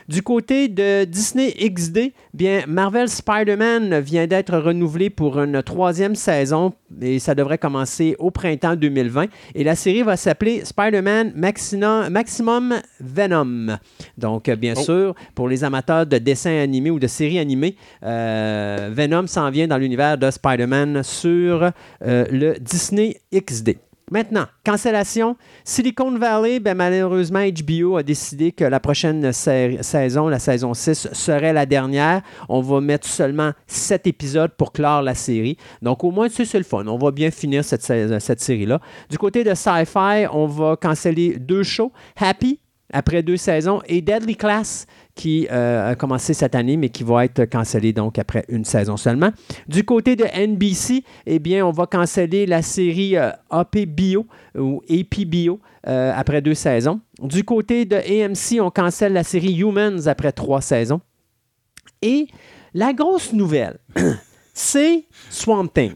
[0.08, 6.74] Du côté de Disney XD, bien, Marvel Spider-Man vient d'être renouvelé pour une troisième saison
[7.02, 9.28] et ça devrait commencer au printemps 2020.
[9.56, 13.78] Et la série va s'appeler Spider-Man Maximum Venom.
[14.18, 14.82] Donc, euh, bien Oh.
[14.82, 19.68] sûr, pour les amateurs de dessins animés ou de séries animées, euh, Venom s'en vient
[19.68, 21.64] dans l'univers de Spider-Man sur
[22.06, 23.78] euh, le Disney XD.
[24.12, 25.38] Maintenant, cancellation.
[25.64, 31.08] Silicon Valley, ben, malheureusement, HBO a décidé que la prochaine sa- saison, la saison 6,
[31.14, 32.22] serait la dernière.
[32.50, 35.56] On va mettre seulement 7 épisodes pour clore la série.
[35.82, 36.86] Donc, au moins, tu sais, c'est le fun.
[36.88, 37.82] On va bien finir cette
[38.42, 38.82] série-là.
[39.10, 41.94] Du côté de Sci-Fi, on va canceller deux shows.
[42.20, 42.60] Happy,
[42.92, 47.26] après deux saisons, et Deadly Class, qui euh, a commencé cette année, mais qui va
[47.26, 49.32] être cancellé donc après une saison seulement.
[49.68, 54.26] Du côté de NBC, eh bien, on va canceller la série euh, AP Bio
[54.58, 57.02] ou AP Bio euh, après deux saisons.
[57.22, 61.02] Du côté de AMC, on cancelle la série Humans après trois saisons.
[62.02, 62.28] Et
[62.74, 63.78] la grosse nouvelle,
[64.54, 65.94] c'est Swamp Thing.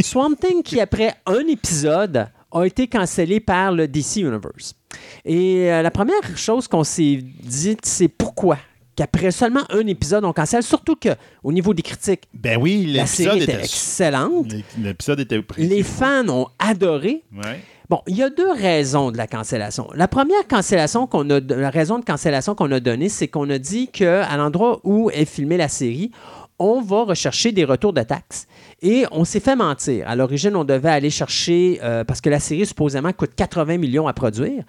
[0.00, 4.75] Swamp Thing qui, après un épisode, a été cancellé par le DC Universe.
[5.24, 8.58] Et euh, la première chose qu'on s'est dit, c'est pourquoi
[8.94, 13.42] qu'après seulement un épisode, on cancelle, surtout qu'au niveau des critiques, Ben oui, la série
[13.42, 13.62] était était.
[13.64, 14.46] excellente.
[14.78, 15.68] L'épisode était précis.
[15.68, 17.22] Les fans ont adoré.
[17.36, 17.60] Ouais.
[17.90, 19.88] Bon, il y a deux raisons de la cancellation.
[19.94, 23.58] La première cancellation qu'on a, la raison de cancellation qu'on a donnée, c'est qu'on a
[23.58, 26.10] dit qu'à l'endroit où est filmée la série,
[26.58, 28.46] on va rechercher des retours de taxes.
[28.82, 30.08] Et on s'est fait mentir.
[30.08, 34.06] À l'origine, on devait aller chercher, euh, parce que la série supposément coûte 80 millions
[34.06, 34.64] à produire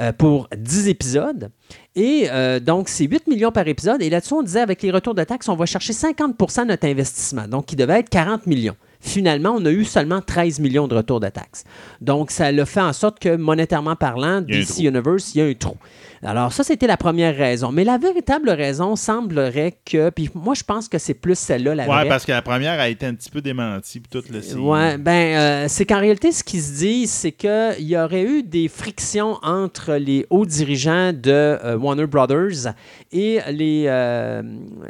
[0.00, 1.50] euh, pour 10 épisodes.
[1.94, 4.02] Et euh, donc, c'est 8 millions par épisode.
[4.02, 6.86] Et là-dessus, on disait, avec les retours de taxes, on va chercher 50% de notre
[6.86, 7.46] investissement.
[7.48, 8.76] Donc, qui devait être 40 millions.
[9.00, 11.64] Finalement, on a eu seulement 13 millions de retours de taxes.
[12.00, 14.84] Donc, ça l'a fait en sorte que, monétairement parlant, DC.
[14.84, 15.76] Universe, il y a un trou.
[16.24, 17.72] Alors, ça, c'était la première raison.
[17.72, 21.82] Mais la véritable raison semblerait que, puis moi, je pense que c'est plus celle-là, la
[21.88, 22.08] Ouais, vraie.
[22.08, 23.98] parce que la première a été un petit peu démentie.
[23.98, 27.74] Puis toute le Ouais, ben, euh, c'est qu'en réalité, ce qui se dit, c'est qu'il
[27.80, 32.72] y aurait eu des frictions entre les hauts dirigeants de euh, Warner Brothers
[33.10, 34.42] et les, euh,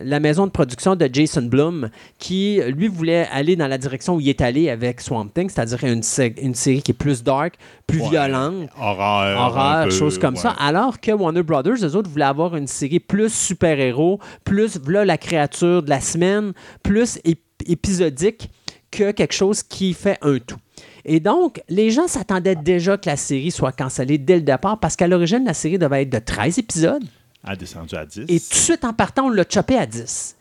[0.02, 4.20] la maison de production de Jason Blum, qui, lui, voulait aller dans la direction où
[4.20, 7.54] il est allé avec Swamp Thing, c'est-à-dire une, sé- une série qui est plus dark,
[7.86, 8.10] plus Ouais.
[8.10, 9.40] violente Horreur.
[9.40, 10.40] horreur, choses comme ouais.
[10.40, 10.50] ça.
[10.58, 15.18] Alors que Warner Brothers, eux autres, voulaient avoir une série plus super-héros, plus là, la
[15.18, 18.50] créature de la semaine, plus ép- épisodique
[18.90, 20.56] que quelque chose qui fait un tout.
[21.04, 24.96] Et donc, les gens s'attendaient déjà que la série soit cancellée dès le départ parce
[24.96, 27.02] qu'à l'origine, la série devait être de 13 épisodes.
[27.48, 28.20] Elle descendu à 10.
[28.28, 30.37] Et tout de suite, en partant, on l'a chopé à 10.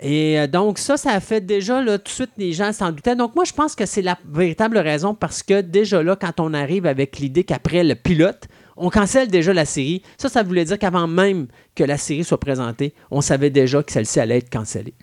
[0.00, 2.90] Et euh, donc, ça, ça a fait déjà, là, tout de suite, les gens s'en
[2.92, 3.16] doutaient.
[3.16, 6.52] Donc, moi, je pense que c'est la véritable raison parce que déjà là, quand on
[6.52, 8.44] arrive avec l'idée qu'après le pilote,
[8.76, 10.02] on cancelle déjà la série.
[10.18, 13.90] Ça, ça voulait dire qu'avant même que la série soit présentée, on savait déjà que
[13.92, 14.94] celle-ci allait être cancellée.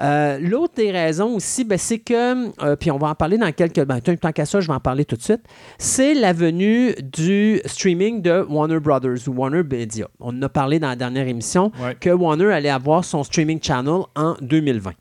[0.00, 3.50] Euh, L'autre des raisons aussi, ben, c'est que, euh, puis on va en parler dans
[3.52, 3.84] quelques...
[3.84, 5.42] Ben, tant qu'à ça, je vais en parler tout de suite.
[5.78, 10.08] C'est la venue du streaming de Warner Brothers ou Warner Media.
[10.20, 11.96] On en a parlé dans la dernière émission Ouais.
[12.00, 14.92] que Warner allait avoir son streaming channel en 2020.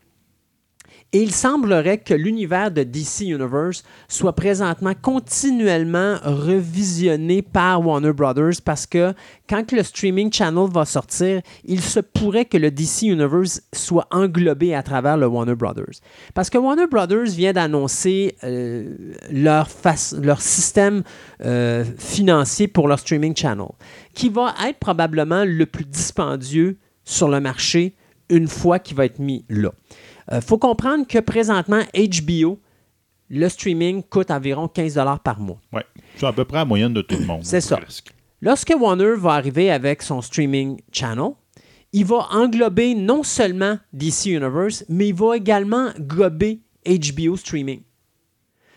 [1.16, 8.62] Et il semblerait que l'univers de DC Universe soit présentement continuellement revisionné par Warner Brothers
[8.66, 9.14] parce que
[9.48, 14.74] quand le streaming channel va sortir, il se pourrait que le DC Universe soit englobé
[14.74, 16.02] à travers le Warner Brothers.
[16.34, 19.68] Parce que Warner Brothers vient d'annoncer euh, leur,
[20.40, 21.04] système
[21.46, 23.68] euh, financier pour leur streaming channel,
[24.16, 27.94] qui va être probablement le plus dispendieux sur le marché
[28.30, 29.70] une fois qu'il va être mis là.
[30.32, 32.60] Il faut comprendre que présentement, HBO,
[33.30, 35.60] le streaming coûte environ 15 par mois.
[35.72, 35.86] Ouais.
[36.16, 37.44] C'est à peu près la moyenne de tout le monde.
[37.44, 37.78] C'est ça.
[37.78, 38.14] presque.
[38.42, 41.32] Lorsque Warner va arriver avec son streaming channel,
[41.94, 47.82] il va englober non seulement DC Universe, mais il va également gober HBO Streaming.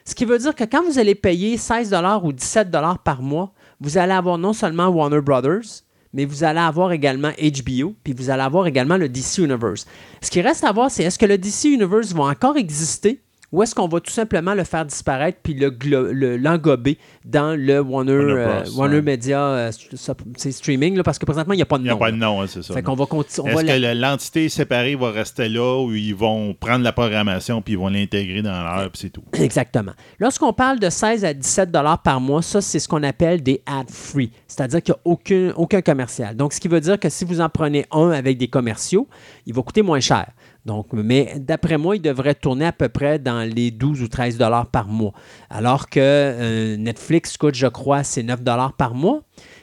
[0.05, 2.71] Ce qui veut dire que quand vous allez payer 16 ou 17
[3.03, 5.83] par mois, vous allez avoir non seulement Warner Brothers,
[6.17, 9.87] mais vous allez avoir également HBO, puis vous allez avoir également le DC Universe.
[10.23, 13.21] Ce qui reste à voir, c'est est-ce que le DC Universe va encore exister?
[13.53, 18.63] Ou est-ce qu'on va tout simplement le faire disparaître puis l'engober le, dans le Warner,
[18.77, 20.97] Warner, euh, Media euh, streaming?
[20.97, 21.91] Là, parce que présentement, il n'y a pas de nom.
[21.91, 22.75] Il n'y a pas de nom, c'est ça.
[22.75, 26.93] Fait qu'on va Est-ce que l'entité séparée va rester là ou ils vont prendre la
[26.93, 29.23] programmation puis ils vont l'intégrer dans l'heure puis c'est tout?
[29.35, 29.93] Exactement.
[30.19, 33.63] Lorsqu'on parle de 16 à 17 dollars par mois, ça, c'est ce qu'on appelle des
[33.67, 34.31] ad-free.
[34.49, 36.37] C'est-à-dire qu'il n'y a aucun, aucun commercial.
[36.37, 39.09] Donc, ce qui veut dire que si vous en prenez un avec des commerciaux,
[39.47, 40.27] il va coûter moins cher.
[40.67, 44.37] Donc, mais d'après moi, il devrait tourner à peu près dans les 12 ou 13
[44.37, 45.13] dollars par mois.
[45.49, 49.23] Alors que euh, Netflix coûte, je crois, c'est 9 dollars par mois.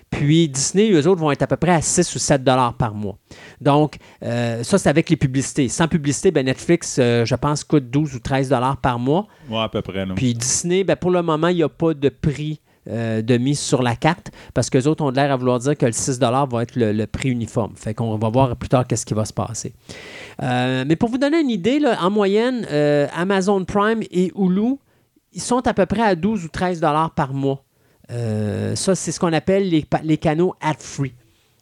[0.09, 2.93] Puis Disney, eux autres, vont être à peu près à 6 ou 7 dollars par
[2.93, 3.17] mois.
[3.59, 5.67] Donc, euh, ça, c'est avec les publicités.
[5.67, 9.27] Sans publicité, ben Netflix, euh, je pense, coûte 12 ou 13 dollars par mois.
[9.49, 10.05] Oui, à peu près.
[10.15, 13.59] Puis Disney, ben, pour le moment, il n'y a pas de prix euh, de mise
[13.59, 16.19] sur la carte parce que les autres ont l'air à vouloir dire que le 6
[16.19, 17.73] va être le, prix uniforme.
[17.75, 19.73] Fait qu'on va voir plus tard qu'est-ce qui va se passer.
[20.41, 24.75] Euh, mais pour vous donner une idée, en moyenne, euh, Amazon Prime et Hulu,
[25.31, 27.63] ils sont à peu près à 12 ou 13 dollars par mois.
[28.09, 31.13] ça, c'est ce qu'on appelle les, les canaux ad-free,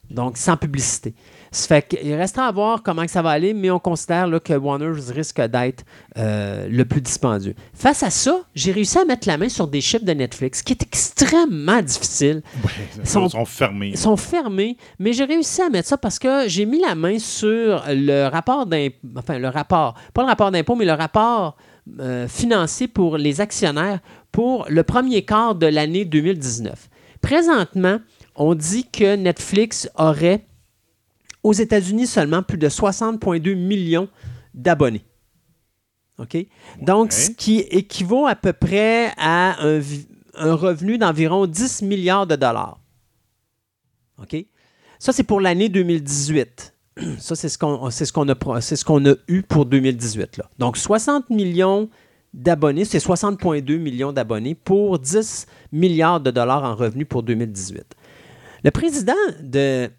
[0.09, 1.13] donc sans publicité.
[1.53, 4.53] Ça fait qu'il restera à voir comment ça va aller, mais on considère là, que
[4.53, 5.83] Warner risque d'être
[6.17, 7.55] euh, le plus dispendieux.
[7.73, 10.71] Face à ça, j'ai réussi à mettre la main sur des chiffres de Netflix, qui
[10.71, 12.41] est extrêmement difficile.
[12.97, 13.89] ils sont, fermés.
[13.89, 17.19] Ils sont fermés, mais j'ai réussi à mettre ça parce que j'ai mis la main
[17.19, 21.57] sur le rapport d'impôt, enfin le rapport, pas le rapport d'impôt, mais le rapport
[21.99, 23.99] euh, financier pour les actionnaires
[24.31, 26.89] pour le premier quart de l'année 2019.
[27.21, 27.97] Présentement,
[28.35, 30.45] on dit que Netflix aurait
[31.43, 34.07] aux États-Unis, seulement plus de 60,2 millions
[34.53, 35.05] d'abonnés.
[36.19, 36.37] OK?
[36.81, 39.81] Donc, ce qui équivaut à peu près à un,
[40.55, 42.79] revenu d'environ 10 milliards de dollars.
[44.21, 44.45] OK?
[44.99, 46.73] Ça, c'est pour l'année 2018.
[47.19, 50.37] Ça, c'est ce qu'on ce qu'on a, ce qu'on a eu pour 2018.
[50.37, 50.49] Là.
[50.59, 51.89] Donc, 60 millions
[52.33, 57.83] d'abonnés, c'est 60,2 millions d'abonnés pour 10 milliards de dollars en revenus pour 2018.
[58.63, 59.89] Le président de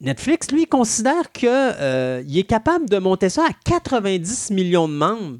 [0.00, 5.38] Netflix, lui, considère qu'il euh, est capable de monter ça à 90 millions de membres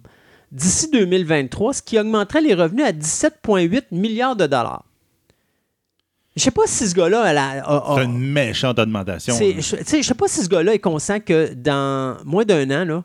[0.50, 4.84] d'ici 2023, ce qui augmenterait les revenus à 17,8 milliards de dollars.
[6.34, 7.22] Je sais pas si ce gars-là
[7.64, 7.96] a.
[7.96, 9.34] C'est une méchante augmentation.
[9.36, 13.04] Je ne sais pas si ce gars-là est conscient que dans moins d'un an,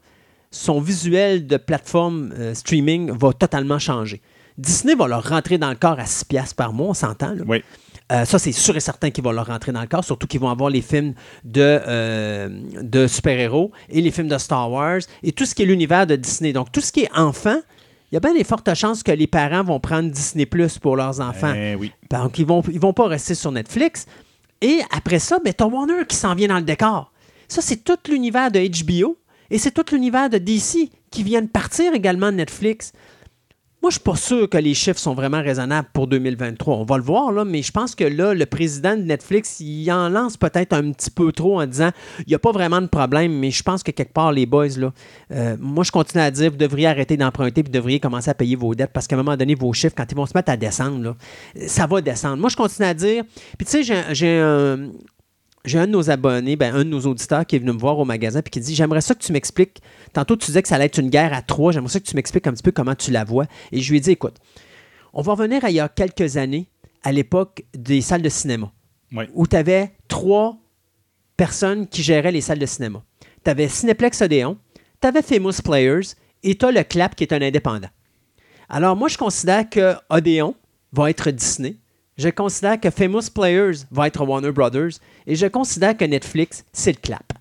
[0.51, 4.21] son visuel de plateforme euh, streaming va totalement changer.
[4.57, 7.35] Disney va leur rentrer dans le corps à 6 piastres par mois, on s'entend.
[7.47, 7.63] Oui.
[8.11, 10.39] Euh, ça, c'est sûr et certain qu'ils vont leur rentrer dans le corps, surtout qu'ils
[10.39, 11.13] vont avoir les films
[11.43, 12.49] de, euh,
[12.81, 16.15] de super-héros et les films de Star Wars et tout ce qui est l'univers de
[16.15, 16.53] Disney.
[16.53, 17.59] Donc, tout ce qui est enfant,
[18.11, 20.95] il y a bien des fortes chances que les parents vont prendre Disney Plus pour
[20.97, 21.53] leurs enfants.
[21.55, 21.91] Eh oui.
[22.11, 24.05] Donc, ils ne vont, ils vont pas rester sur Netflix.
[24.61, 27.11] Et après ça, ben, as Warner qui s'en vient dans le décor.
[27.47, 29.17] Ça, c'est tout l'univers de HBO
[29.49, 32.93] et c'est tout l'univers de DC qui viennent partir également de Netflix.
[33.83, 36.77] Moi, je ne suis pas sûr que les chiffres sont vraiment raisonnables pour 2023.
[36.77, 39.91] On va le voir, là, mais je pense que là, le président de Netflix, il
[39.91, 42.87] en lance peut-être un petit peu trop en disant il n'y a pas vraiment de
[42.87, 44.93] problème, mais je pense que quelque part, les boys, là,
[45.31, 48.33] euh, moi, je continue à dire vous devriez arrêter d'emprunter et vous devriez commencer à
[48.33, 50.49] payer vos dettes parce qu'à un moment donné, vos chiffres, quand ils vont se mettre
[50.49, 51.17] à descendre,
[51.67, 52.37] ça va descendre.
[52.37, 53.25] Moi, je continue à dire.
[53.57, 54.91] Puis, tu sais, j'ai un,
[55.65, 57.97] j'ai un de nos abonnés, ben, un de nos auditeurs qui est venu me voir
[57.97, 59.81] au magasin et qui dit J'aimerais ça que tu m'expliques.
[60.11, 61.71] Tantôt, tu disais que ça allait être une guerre à trois.
[61.71, 63.45] J'aimerais ça que tu m'expliques un petit peu comment tu la vois.
[63.71, 64.35] Et je lui ai dit Écoute,
[65.13, 66.67] on va revenir à il y a quelques années,
[67.03, 68.71] à l'époque des salles de cinéma,
[69.33, 70.57] où tu avais trois
[71.37, 73.03] personnes qui géraient les salles de cinéma.
[73.43, 74.57] Tu avais Cineplex Odéon,
[75.01, 77.89] tu avais Famous Players et tu as le Clap qui est un indépendant.
[78.69, 80.55] Alors, moi, je considère que Odéon
[80.91, 81.77] va être Disney
[82.17, 86.91] je considère que Famous Players va être Warner Brothers et je considère que Netflix, c'est
[86.91, 87.33] le clap.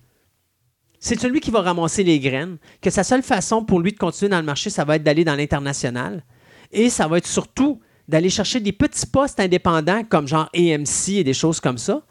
[0.99, 4.29] C'est celui qui va ramasser les graines, que sa seule façon pour lui de continuer
[4.29, 6.23] dans le marché, ça va être d'aller dans l'international.
[6.71, 11.23] Et ça va être surtout d'aller chercher des petits postes indépendants comme genre AMC et
[11.23, 12.03] des choses comme ça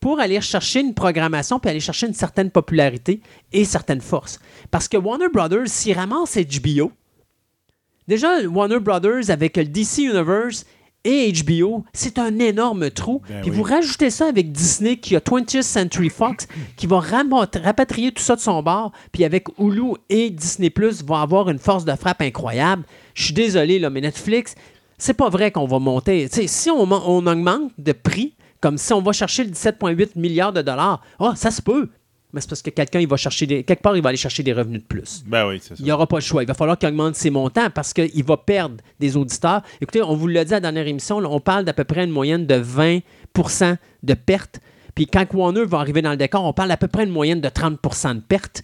[0.00, 3.22] pour aller chercher une programmation puis aller chercher une certaine popularité
[3.52, 4.38] et certaines forces.
[4.70, 6.92] Parce que Warner Brothers, s'il ramasse HBO,
[8.06, 10.66] déjà Warner Brothers avec le DC Universe,
[11.04, 13.20] et HBO, c'est un énorme trou.
[13.28, 18.12] Ben puis vous rajoutez ça avec Disney qui a 20th Century Fox qui va rapatrier
[18.12, 18.92] tout ça de son bord.
[19.12, 22.84] Puis avec Hulu et Disney Plus vont avoir une force de frappe incroyable.
[23.14, 24.54] Je suis désolé, là, mais Netflix,
[24.98, 26.28] c'est pas vrai qu'on va monter.
[26.28, 30.62] si on, on, augmente de prix, comme si on va chercher le 17,8 milliards de
[30.62, 31.90] dollars, oh, ça se peut.
[32.34, 33.62] Mais c'est parce que quelqu'un, il va chercher des.
[33.62, 35.22] Quelque part, il va aller chercher des revenus de plus.
[35.26, 35.74] Ben oui, c'est ça.
[35.78, 36.42] Il n'y aura pas le choix.
[36.42, 39.62] Il va falloir qu'il augmente ses montants parce qu'il va perdre des auditeurs.
[39.80, 42.04] Écoutez, on vous l'a dit à la dernière émission, là, on parle d'à peu près
[42.04, 44.60] une moyenne de 20% de pertes.
[44.96, 47.40] Puis quand Warner va arriver dans le décor, on parle à peu près une moyenne
[47.40, 48.62] de 30% de pertes.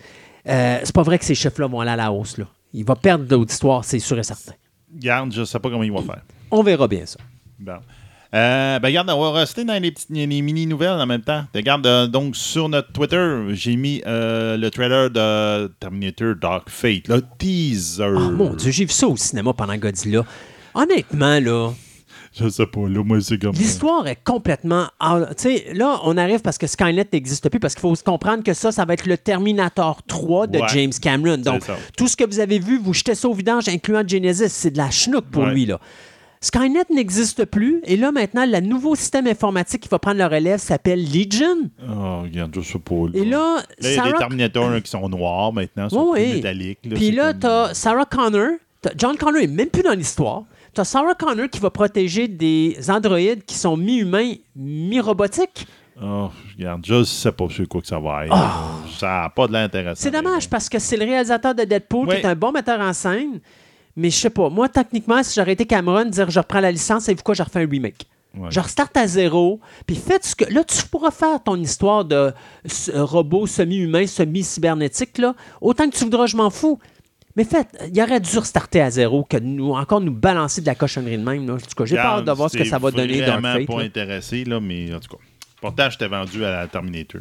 [0.48, 2.38] Euh, c'est pas vrai que ces chiffres-là vont aller à la hausse.
[2.38, 2.46] Là.
[2.74, 4.52] Il va perdre d'auditoire, c'est sûr et certain.
[4.92, 6.22] Garde, je sais pas comment il va faire.
[6.50, 7.18] On verra bien ça.
[7.58, 7.78] Bon.
[8.32, 11.44] Euh, ben, regarde, on va rester dans les, petites, les mini-nouvelles en même temps.
[11.52, 17.08] Regarde, euh, donc, sur notre Twitter, j'ai mis euh, le trailer de Terminator Dark Fate,
[17.08, 18.04] le teaser.
[18.04, 20.24] Oh mon Dieu, j'ai vu ça au cinéma pendant Godzilla.
[20.74, 21.72] Honnêtement, là,
[22.38, 23.52] Je sais pas, là, moi, c'est comme.
[23.56, 24.86] l'histoire est complètement.
[25.30, 28.44] Tu sais, là, on arrive parce que Skynet n'existe plus, parce qu'il faut se comprendre
[28.44, 30.68] que ça, ça va être le Terminator 3 de Ouais.
[30.72, 31.38] James Cameron.
[31.38, 31.62] Donc,
[31.96, 34.50] tout ce que vous avez vu, vous jetez ça au vidange, incluant Genesis.
[34.50, 35.52] C'est de la chenoute pour Ouais.
[35.52, 35.80] lui, là.
[36.42, 37.82] Skynet n'existe plus.
[37.84, 41.68] Et là, maintenant, le nouveau système informatique qui va prendre le relève s'appelle Legion.
[41.86, 42.94] Oh, regarde, je sais pas.
[42.94, 44.12] Là, Et là, Là, il y a des Sarah...
[44.18, 46.34] Terminators là, qui sont noirs maintenant, sont Oui, plus oui.
[46.36, 46.78] métalliques.
[46.84, 48.52] là, Puis là, comme- t'as Sarah Connor.
[48.96, 50.44] John Connor est même plus dans l'histoire.
[50.72, 55.66] T'as Sarah Connor qui va protéger des androïdes qui sont mi-humains, mi-robotiques.
[56.02, 58.34] Oh, regarde, je sais pas sur quoi que ça va être.
[58.98, 59.90] Ça n'a pas de l'intérêt.
[59.90, 59.94] Ah!
[59.94, 62.14] C'est dommage parce que c'est le réalisateur de Deadpool Oui.
[62.14, 63.40] qui est un bon metteur en scène.
[63.96, 64.48] Mais je sais pas.
[64.48, 67.62] Moi, techniquement, si j'aurais été Cameron, dire je reprends la licence, et quoi, je refais
[67.64, 68.06] un remake?
[68.36, 68.48] Ouais.
[68.50, 70.44] Je restarte à zéro, puis faites ce que.
[70.52, 72.32] Là, tu pourras faire ton histoire de
[72.64, 75.34] s- robot semi-humain, semi-cybernétique, là.
[75.60, 76.78] Autant que tu voudras, je m'en fous.
[77.36, 80.74] Mais faites, il aurait dû restarter à zéro que nous, encore nous balancer de la
[80.74, 81.46] cochonnerie de même.
[81.46, 81.54] Là.
[81.54, 83.66] En tout cas, j'ai peur de voir ce que ça va donner Dark vraiment Fate.
[83.66, 83.84] pas là.
[83.84, 85.22] intéressé, là, mais en tout cas.
[85.60, 87.20] Pourtant, j'étais vendu à la Terminator.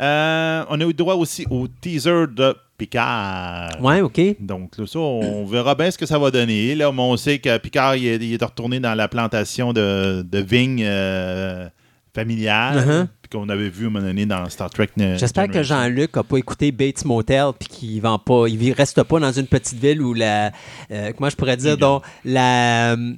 [0.00, 3.80] Euh, on a eu droit aussi au teaser de Picard.
[3.80, 4.20] Ouais, OK.
[4.40, 6.74] Donc, là, ça, on verra bien ce que ça va donner.
[6.74, 10.22] Là, mais on sait que Picard, il est, il est retourné dans la plantation de,
[10.28, 11.68] de vignes euh,
[12.14, 13.06] familiales, Uh-huh.
[13.22, 14.88] puis qu'on avait vu à un moment donné dans Star Trek.
[14.96, 15.62] Ne- J'espère que.
[15.62, 19.46] Jean-Luc n'a pas écouté Bates Motel puis qu'il vend pas, il reste pas dans une
[19.46, 20.52] petite ville où la,
[20.90, 23.12] euh, comment je pourrais dire, donc la, euh,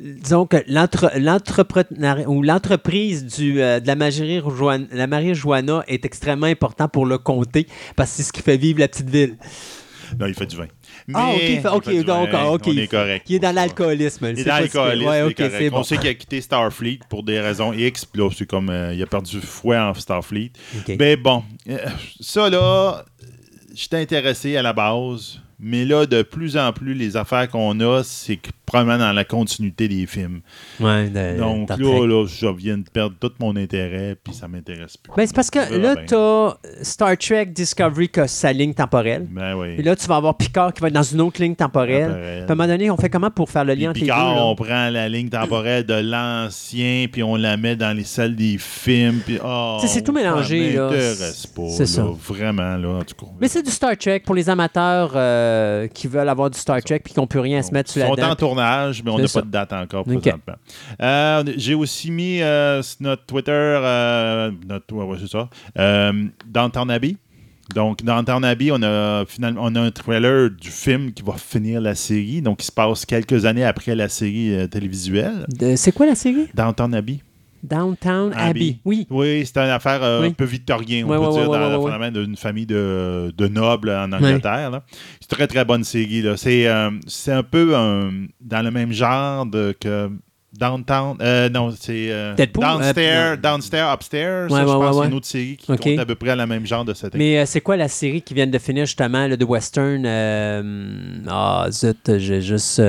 [0.00, 6.04] disons que l'entrepreneur- ou l'entreprise du euh, de la Marie Joanna, la Marie Joanna est
[6.04, 9.36] extrêmement important pour le comté parce que c'est ce qui fait vivre la petite ville.
[10.18, 10.66] Non, il fait du vin.
[11.14, 12.62] Ah, ok, Mais il donc, ok.
[12.66, 13.26] On est correct.
[13.26, 14.26] Qui est dans l'alcoolisme.
[14.30, 15.08] Il est dans l'alcoolisme.
[15.08, 15.54] Ouais, c'est ok, correct.
[15.58, 15.82] c'est On bon.
[15.82, 19.02] sait qu'il a quitté Starfleet pour des raisons X, puis là, c'est comme, euh, il
[19.02, 20.52] a perdu fouet en Starfleet.
[20.98, 21.78] Mais bon, euh,
[22.20, 23.04] ça là,
[23.74, 28.02] j'étais intéressé à la base, mais là, de plus en plus, les affaires qu'on a,
[28.04, 30.40] c'est probablement dans la continuité des films.
[30.80, 34.96] Ouais, de- Donc là, là, je viens de perdre tout mon intérêt, puis ça m'intéresse
[34.96, 35.12] plus.
[35.16, 36.04] Ben, c'est parce que là, bien.
[36.06, 39.26] tu as Star Trek Discovery qui a sa ligne temporelle.
[39.30, 39.74] Ben oui.
[39.78, 42.10] Et là, tu vas avoir Picard qui va être dans une autre ligne temporelle.
[42.48, 44.12] À un moment donné, on fait comment pour faire le Puis lien entre les deux?
[44.12, 44.44] Picard, là?
[44.46, 48.56] on prend la ligne temporelle de l'ancien, puis on la met dans les salles des
[48.58, 49.20] films.
[49.24, 51.68] Puis, oh, c'est tout mélangé, Ça m'intéresse pas.
[51.68, 52.04] C'est ça.
[52.26, 53.30] Vraiment, là, en tout cas.
[53.40, 55.51] Mais c'est du Star Trek pour les amateurs euh,
[55.92, 58.00] qui veulent avoir du Star Trek puis qui n'ont plus rien à se mettre Ils
[58.00, 58.30] sur la sont dent.
[58.30, 60.54] en tournage, mais on n'a pas de date encore présentement.
[61.00, 66.12] Euh, J'ai aussi mis euh, notre Twitter, euh, notre, ouais, c'est ça, euh,
[66.88, 67.16] Abbey.
[67.74, 71.80] Donc, Downton Abbey, on a finalement on a un trailer du film qui va finir
[71.80, 72.42] la série.
[72.42, 75.46] Donc, il se passe quelques années après la série euh, télévisuelle.
[75.76, 76.48] C'est quoi la série?
[76.54, 77.20] Downton Abbey.
[77.62, 78.48] Downtown Abbey.
[78.50, 78.76] Abbey.
[78.84, 79.06] Oui.
[79.10, 80.28] Oui, c'est une affaire euh, Oui.
[80.28, 84.80] un peu victorien, on peut dire, dans phénomène d'une famille de, de nobles en Angleterre.
[85.20, 86.22] C'est très, très bonne série.
[86.22, 86.36] là.
[86.36, 90.10] C'est euh, c'est un peu euh, dans le même genre de, que
[90.58, 91.16] Downtown.
[91.20, 92.64] euh, non, c'est euh, Deadpool?
[92.64, 94.44] Downstairs, Euh, Downstairs, Upstairs.
[94.50, 95.80] Ouais, ça, je pense ouais, c'est une autre série qui Ok.
[95.80, 98.34] compte à peu près le même genre de cette Mais c'est quoi la série qui
[98.34, 100.04] vient de finir justement, le de Western?
[101.28, 102.80] Ah, zut, j'ai juste.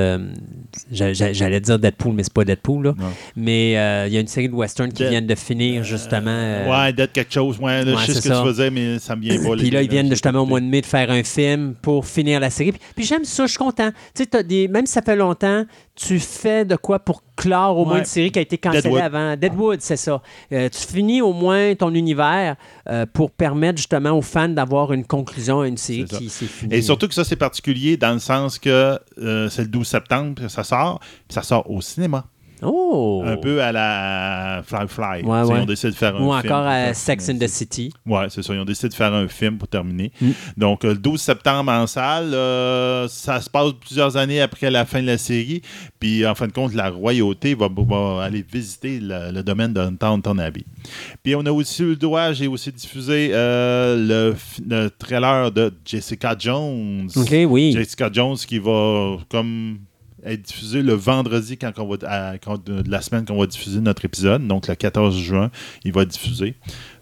[0.91, 2.93] j'a- j'a- J'allais dire Deadpool, mais c'est pas Deadpool, là.
[3.35, 3.71] Mais
[4.07, 6.69] il y a une série de Western qui Dead- vient de finir justement.
[6.69, 7.57] Ouais, d'être quelque chose.
[7.59, 8.41] Ouais, là, je sais ce que ça.
[8.41, 9.55] tu faisais, mais ça me vient pas.
[9.57, 12.39] Puis là, ils viennent justement au mois de mai de faire un film pour finir
[12.39, 12.71] la série.
[12.71, 13.91] Puis, puis j'aime ça, je suis content.
[14.15, 17.99] Tu sais, même si ça fait longtemps, tu fais de quoi pour clore au moins
[17.99, 19.01] une série qui a été cancellée Deadwood.
[19.01, 19.37] avant.
[19.37, 20.21] Deadwood, c'est ça.
[20.51, 22.55] Euh, tu finis au moins ton univers
[22.89, 26.73] euh, pour permettre justement aux fans d'avoir une conclusion à une série qui s'est finie.
[26.73, 30.47] Et surtout que ça, c'est particulier dans le sens que euh, c'est le 12 septembre
[30.47, 32.25] ça sort, puis ça sort au cinéma.
[32.65, 33.23] Oh!
[33.25, 35.23] Un peu à la Fly Fly.
[35.23, 35.57] Ouais, ouais.
[35.57, 36.51] Ils ont décidé de faire un Ou film.
[36.53, 37.93] encore à Sex in finir the City.
[38.05, 38.53] Ouais, c'est ça.
[38.53, 40.11] Ils ont décidé de faire un film pour terminer.
[40.21, 40.29] Mm.
[40.57, 44.85] Donc, euh, le 12 septembre en salle, euh, ça se passe plusieurs années après la
[44.85, 45.61] fin de la série.
[45.99, 49.89] Puis, en fin de compte, la royauté va, va aller visiter le, le domaine de
[49.99, 50.63] Downton Abbey.
[51.23, 54.35] Puis, on a aussi eu le droit, j'ai aussi diffusé euh, le,
[54.67, 57.09] le trailer de Jessica Jones.
[57.15, 57.71] OK, oui.
[57.73, 59.77] Jessica Jones qui va comme
[60.25, 64.05] être diffusé le vendredi quand on va, quand- de la semaine qu'on va diffuser notre
[64.05, 65.51] épisode, donc le 14 juin,
[65.83, 66.55] il va être diffusé.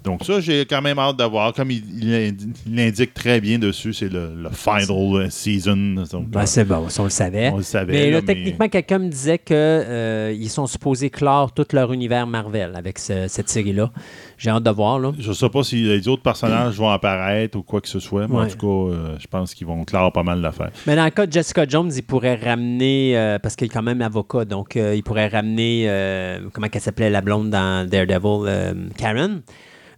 [0.04, 1.54] Donc ça, j'ai quand même hâte de voir.
[1.54, 6.04] Comme il, il indi- il l'indique très bien dessus, c'est le, le final season.
[6.28, 7.50] Ben, c'est bon, ça, on le savait.
[7.54, 7.94] on le savait.
[7.94, 12.72] Mais là, là, techniquement, quelqu'un me disait qu'ils sont supposés clore tout leur univers Marvel
[12.76, 13.92] avec ce- cette série-là.
[14.38, 14.98] J'ai hâte de voir.
[15.00, 15.12] Là.
[15.20, 18.36] Je sais pas si les autres personnages vont apparaître ou quoi que ce soit, mais
[18.36, 20.72] en tout cas, euh, je pense qu'ils vont clore pas mal l'affaire.
[20.88, 23.84] Mais dans le cas de Jessica Jones, il pourrait ramener, euh, parce qu'il est quand
[23.84, 28.48] même avocat, donc euh, il pourrait ramener, euh, comment qu'elle s'appelait la blonde dans Daredevil,
[28.48, 29.42] euh, Karen.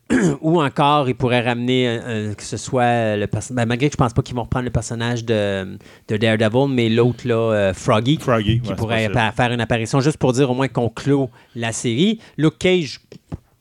[0.41, 3.65] Ou encore, il pourrait ramener euh, euh, que ce soit le personnage.
[3.65, 5.77] malgré que je pense pas qu'ils vont reprendre le personnage de,
[6.07, 10.17] de Daredevil, mais l'autre, là, euh, Froggy, Froggy, qui ouais, pourrait faire une apparition juste
[10.17, 12.19] pour dire au moins qu'on clôt la série.
[12.37, 12.99] Luke Cage,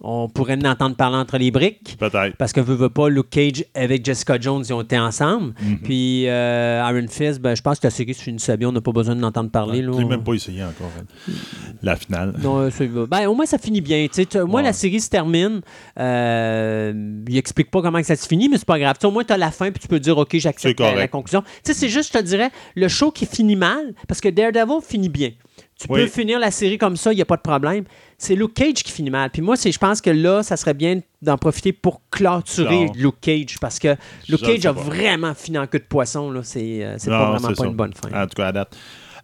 [0.04, 1.96] on pourrait en entendre parler entre les briques.
[1.98, 2.36] Peut-être.
[2.36, 5.54] Parce que veut, veut pas, Luke Cage avec Jessica Jones, ils ont été ensemble.
[5.62, 5.78] Mhm.
[5.84, 8.80] Puis euh, Iron Fist, ben, je pense que la série se finissait bien, on n'a
[8.80, 9.80] pas besoin d'entendre parler.
[9.80, 9.92] là.
[9.96, 11.32] J'ai même pas essayé encore hein,
[11.82, 12.34] la finale.
[12.42, 14.06] Non, euh, c'est- ben, au moins, ça finit bien.
[14.46, 14.62] Moi, Ouais.
[14.62, 15.60] la série se termine.
[15.98, 18.96] Euh, il explique pas comment que ça se finit, mais c'est pas grave.
[19.04, 21.42] Au moins, tu as la fin, puis tu peux dire, OK, C'est j'accepte la, conclusion.
[21.62, 25.30] C'est juste, je te dirais, le show qui finit mal, parce que Daredevil finit bien.
[25.78, 26.02] Tu Oui.
[26.02, 27.84] peux finir la série comme ça, il n'y a pas de problème.
[28.22, 29.30] C'est Luke Cage qui finit mal.
[29.30, 32.86] Puis moi, je pense que là, ça serait bien d'en profiter pour clôturer.
[32.94, 33.96] Luke Cage, parce que
[34.28, 34.80] Luke Je Cage a pas.
[34.80, 36.30] vraiment fini en queue de poisson.
[36.30, 36.42] Là.
[36.44, 37.66] C'est, euh, c'est Non, pas vraiment pas ça.
[37.66, 38.22] une bonne fin.
[38.22, 38.76] En tout cas, à date.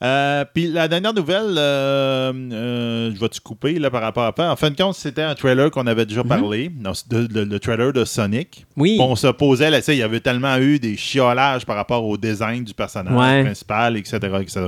[0.02, 4.32] Euh, Puis la dernière nouvelle, euh, euh, je vais te couper là, par rapport à
[4.36, 4.52] ça?
[4.52, 7.40] En fin de compte, c'était un trailer qu'on avait déjà parlé, Non, c'est de- de-
[7.40, 8.66] le trailer de Sonic.
[8.76, 8.82] Mhm.
[8.82, 8.98] Oui.
[9.00, 12.62] On se posait, là, il y avait tellement eu des chiolages par rapport au design
[12.64, 13.42] du personnage Ouais.
[13.44, 14.60] principal, etc., etc.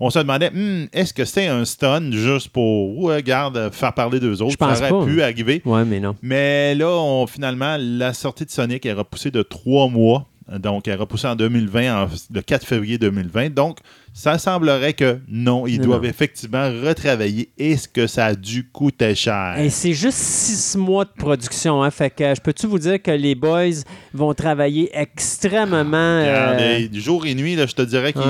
[0.00, 4.18] On se demandait, Hmm, est-ce que c'était un stun juste pour, ouais, regarde, faire parler
[4.20, 4.50] d'eux autres?
[4.52, 4.94] Je pense Ça pas.
[4.94, 5.62] aurait pu arriver.
[5.64, 6.16] Ouais, mais non.
[6.22, 10.26] Mais là, on, finalement, la sortie de Sonic est repoussée de trois mois.
[10.60, 13.52] Donc, elle est repoussée en 2020, en- le 4 février 2020.
[13.54, 13.78] Donc,
[14.12, 16.08] ça semblerait que non, ils Non, doivent non.
[16.08, 17.48] effectivement retravailler.
[17.58, 19.56] Est-ce que ça a dû coûter cher?
[19.58, 21.82] Et c'est juste six mois de production.
[21.82, 23.82] Hein, fait que je peux-tu vous dire que les boys
[24.12, 25.96] vont travailler extrêmement.
[25.96, 28.22] Euh, euh, jour et nuit, là, je te dirais qu'ils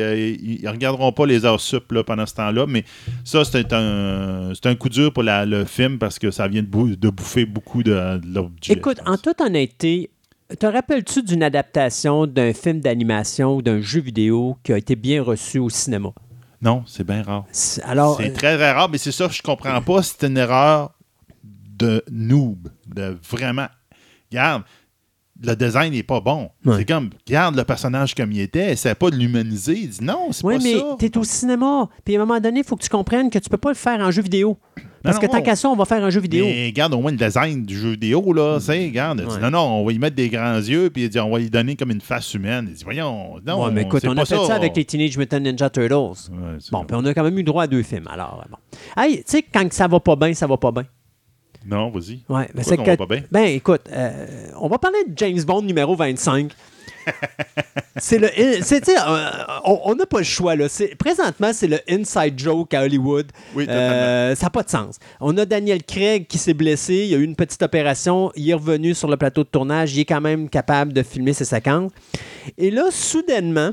[0.00, 2.84] euh, ils regarderont pas les heures sup là, pendant ce temps-là, mais
[3.24, 6.62] ça, c'est un, c'est un coup dur pour la- le film parce que ça vient
[6.62, 10.10] de, bou- de bouffer beaucoup de, de Écoute, en toute honnêteté,
[10.58, 15.22] te rappelles-tu d'une adaptation d'un film d'animation ou d'un jeu vidéo qui a été bien
[15.22, 16.10] reçu au cinéma?
[16.60, 17.44] Non, c'est bien rare.
[17.50, 20.02] C'est- Alors, c'est euh, très très rare, mais c'est ça que je comprends pas.
[20.02, 20.92] C'est une erreur
[21.44, 22.68] de noob.
[22.86, 23.66] De vraiment.
[24.30, 24.62] Regarde,
[25.42, 26.50] le design n'est pas bon.
[26.64, 26.76] Ouais.
[26.78, 29.76] C'est comme, regarde le personnage comme il était, essaie pas de l'humaniser.
[29.76, 30.96] Il dit non, c'est oui, pas mais ça.
[31.00, 31.88] tu es au cinéma.
[32.04, 33.74] Puis à un moment donné, il faut que tu comprennes que tu peux pas le
[33.74, 34.56] faire en jeu vidéo.
[35.02, 36.44] Parce que tant qu'à ça, on va faire un jeu vidéo.
[36.44, 38.58] Mais regarde au moins le design du jeu vidéo, là.
[38.60, 39.40] sais, regarde, Ouais.
[39.40, 41.90] non, non, on va y mettre des grands yeux, puis on va lui donner comme
[41.90, 42.66] une face humaine.
[42.68, 44.54] Il dit, voyons, non, Ouais, mais écoute, on a fait ça.
[44.54, 45.94] avec les Teenage Mutant Ninja Turtles.
[46.30, 48.08] Ouais, Bon, puis on a quand même eu droit à deux films.
[48.10, 48.56] Alors, bon.
[48.96, 50.84] Hey, tu sais, quand ça va pas bien, ça va pas bien.
[51.64, 52.22] Non, vas-y.
[52.28, 53.22] Ouais, mais Pourquoi c'est que- va pas bien?
[53.30, 54.26] Ben, écoute, euh,
[54.60, 56.50] on va parler de James Bond numéro 25.
[57.96, 58.28] C'est le.
[58.62, 59.28] c'est- euh,
[59.64, 60.68] on n'a pas le choix, là.
[60.68, 63.26] C'est- Présentement, c'est le inside joke à Hollywood.
[63.54, 63.66] Oui.
[63.68, 64.98] Euh, ça n'a pas de sens.
[65.20, 66.94] On a Daniel Craig qui s'est blessé.
[66.94, 68.32] Il y a eu une petite opération.
[68.36, 69.94] Il est revenu sur le plateau de tournage.
[69.94, 71.92] Il est quand même capable de filmer ses séquences.
[72.58, 73.72] Et là, soudainement,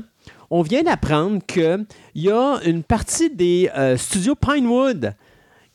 [0.50, 5.14] on vient d'apprendre qu'il y a une partie des euh, studios Pinewood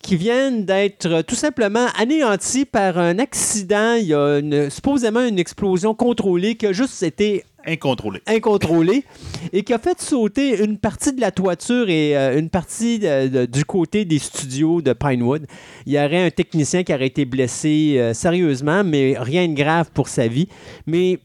[0.05, 3.95] qui viennent d'être euh, tout simplement anéantis par un accident.
[3.99, 8.21] Il y a une- supposément une explosion contrôlée qui a juste été Incontrôlé.
[8.27, 9.03] incontrôlée
[9.51, 13.27] et qui a fait sauter une partie de la toiture et euh, une partie de-
[13.27, 15.47] de- du côté des studios de Pinewood.
[15.87, 19.89] Il y aurait un technicien qui aurait été blessé euh, sérieusement, mais rien de grave
[19.91, 20.47] pour sa vie.
[20.85, 21.17] Mais,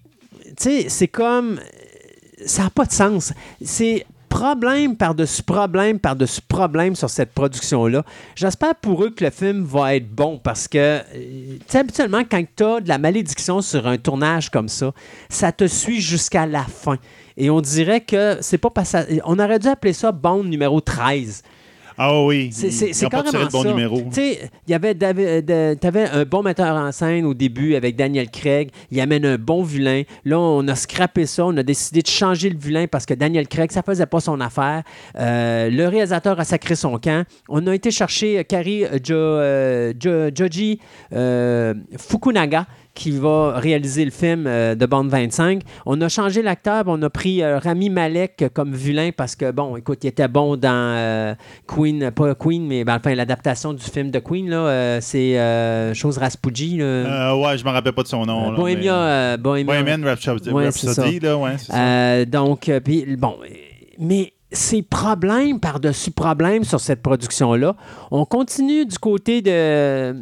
[0.47, 1.61] tu sais, c'est comme...
[2.47, 3.35] Ça n'a pas de sens.
[3.63, 8.05] C'est problème par-dessus problème par-dessus problème sur cette production-là.
[8.35, 12.65] J'espère pour eux que le film va être bon parce que, euh, habituellement, quand tu
[12.65, 14.93] as de la malédiction sur un tournage comme ça,
[15.29, 16.97] ça te suit jusqu'à la fin.
[17.37, 19.21] Et on dirait que c'est pas passé.
[19.25, 21.43] On aurait dû appeler ça Bond numéro 13.
[22.03, 22.49] Ah oui.
[22.51, 22.71] C'est-
[23.11, 23.69] carrément le bon ça.
[23.69, 24.01] numéro.
[24.09, 27.75] Tu sais, il y avait David- de- t'avais un bon metteur en scène au début
[27.75, 28.71] avec Daniel Craig.
[28.91, 30.05] Il amène un bon vilain.
[30.25, 31.45] Là, on a scrappé ça.
[31.45, 34.41] On a décidé de changer le vilain parce que Daniel Craig, ça faisait pas son
[34.41, 34.83] affaire.
[35.19, 37.27] Euh, le réalisateur a sacré son camp.
[37.51, 40.81] On a été chercher Kari euh, Jo- euh, Jo- Joji
[41.13, 45.63] euh, Fukunaga qui va réaliser le film euh, de Bond 25.
[45.87, 49.77] On a changé l'acteur, on a pris euh, Rami Malek comme vilain parce que, bon,
[49.77, 51.35] écoute, il était bon dans euh,
[51.67, 56.83] Queen, pas Queen, mais ben, enfin, l'adaptation du film de Queen, là, c'est Chose Raspuji.
[56.83, 58.51] ouais, je me rappelle pas de son nom.
[58.53, 59.83] Là, Bohemia, mais- Bohemia.
[59.83, 62.25] Bohemian Rhapsody, Ouais, c'est Rhapsody, là, ouais, ça.
[62.25, 63.37] Donc, puis, bon,
[63.99, 67.77] mais c'est problème par-dessus problème sur cette production-là.
[68.11, 70.15] On continue du côté de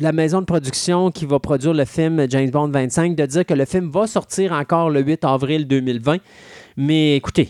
[0.00, 3.54] la maison de production qui va produire le film James Bond 25 de dire que
[3.54, 6.18] le film va sortir encore le 8 avril 2020.
[6.76, 7.48] Mais écoutez,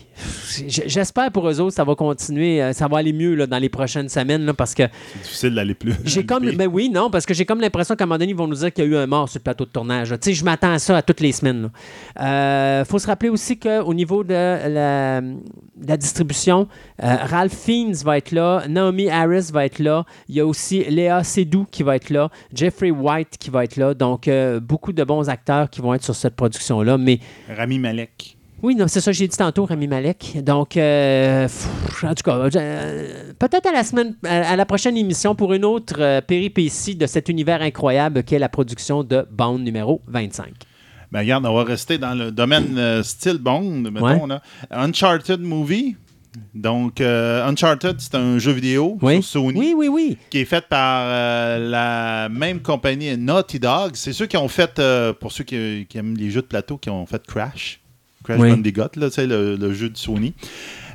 [0.67, 3.67] j'espère pour eux autres ça va continuer, euh, ça va aller mieux là, dans les
[3.69, 5.93] prochaines semaines là, parce que C'est difficile d'aller plus.
[6.05, 6.49] j'ai comme.
[6.51, 8.55] Ben oui, non, parce que j'ai comme l'impression qu'à un moment donné, ils vont nous
[8.55, 10.09] dire qu'il y a eu un mort sur le plateau de tournage.
[10.09, 11.69] Tu sais, je m'attends à ça à toutes les semaines.
[12.17, 15.21] Il faut se rappeler aussi qu'au niveau de la,
[15.77, 16.67] de la distribution,
[17.03, 20.83] euh, Ralph Fiennes va être là, Naomi Harris va être là, il y a aussi
[20.85, 23.93] Léa Seydoux qui va être là, Jeffrey White qui va être là.
[23.93, 26.97] Donc, euh, beaucoup de bons acteurs qui vont être sur cette production-là.
[26.97, 27.19] Mais
[27.49, 28.36] Rami Malek.
[28.63, 30.39] Oui, non, c'est ça, j'ai dit tantôt, Rami Malek.
[30.43, 34.97] Donc, euh, pff, en tout cas, euh, peut-être à la semaine, à à la prochaine
[34.97, 39.59] émission pour une autre euh, péripétie de cet univers incroyable qu'est la production de Bond
[39.59, 40.53] numéro 25.
[41.11, 44.05] Ben regarde, on va rester dans le domaine euh, style Bond, mettons.
[44.05, 44.27] Ouais.
[44.27, 44.41] là.
[44.71, 45.95] Uncharted Movie.
[46.53, 49.23] Donc, euh, Uncharted, c'est un jeu vidéo Oui.
[49.23, 50.17] sur Sony Oui, oui, oui.
[50.29, 51.07] qui est fait par
[51.59, 53.91] la même compagnie Naughty Dog.
[53.93, 54.81] C'est ceux qui ont fait,
[55.19, 57.79] pour ceux qui, qui aiment les jeux de plateau, qui ont fait Crash.
[58.27, 58.49] Crash Oui.
[58.51, 60.33] Bandicoot, là, le, le jeu de Sony.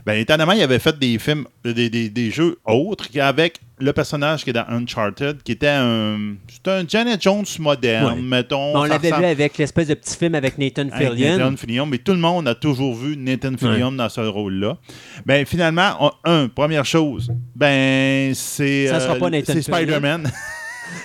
[0.04, 3.92] Ben, étonnamment, il avait fait des films, euh, des, des- des jeux autres avec le
[3.92, 6.34] personnage qui est dans Uncharted, qui était un.
[6.48, 8.20] C'est un Janet Jones moderne, Ouais.
[8.22, 8.76] mettons.
[8.76, 11.38] on l'avait vu avec l'espèce de petit film avec Nathan Fillion.
[11.38, 14.76] Nathan Fillion, mais tout le monde a toujours vu Nathan Fillion dans ce rôle-là.
[15.24, 19.76] Ben finalement, on- un, première chose, ben c'est Ça sera pas Nathan c'est Fillion.
[19.78, 20.30] Spider-Man.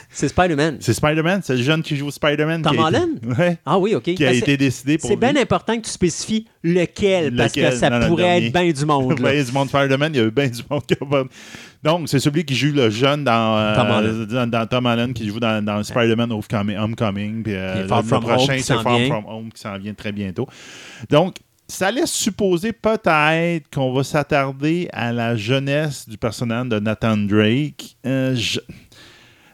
[0.09, 0.77] C'est Spider-Man.
[0.79, 2.61] c'est Spider-Man, c'est le jeune qui joue Spider-Man.
[2.61, 3.19] Tom a été- Holland?
[3.37, 4.03] Ouais, Ah oui, OK.
[4.03, 7.53] qui a Ben, c'est- été décidé pour C'est bien important que tu spécifies lequel, parce
[7.53, 9.15] que ça pourrait être bien du monde.
[9.21, 11.23] Ben, du monde Spider-Man, il y a eu bien du monde qui a pas-
[11.83, 14.25] Donc, c'est celui qui joue le jeune dans euh, Tom Holland.
[14.27, 17.43] dans, dans Tom Holland, qui joue dans, dans Spider-Man Homecoming.
[17.43, 17.87] Puis, euh, le
[18.19, 18.99] prochain, c'est Far.
[19.07, 20.47] From Home qui s'en vient très bientôt.
[21.09, 21.35] Donc,
[21.67, 27.97] ça laisse supposer peut-être qu'on va s'attarder à la jeunesse du personnage de Nathan Drake.
[28.05, 28.59] Euh, je-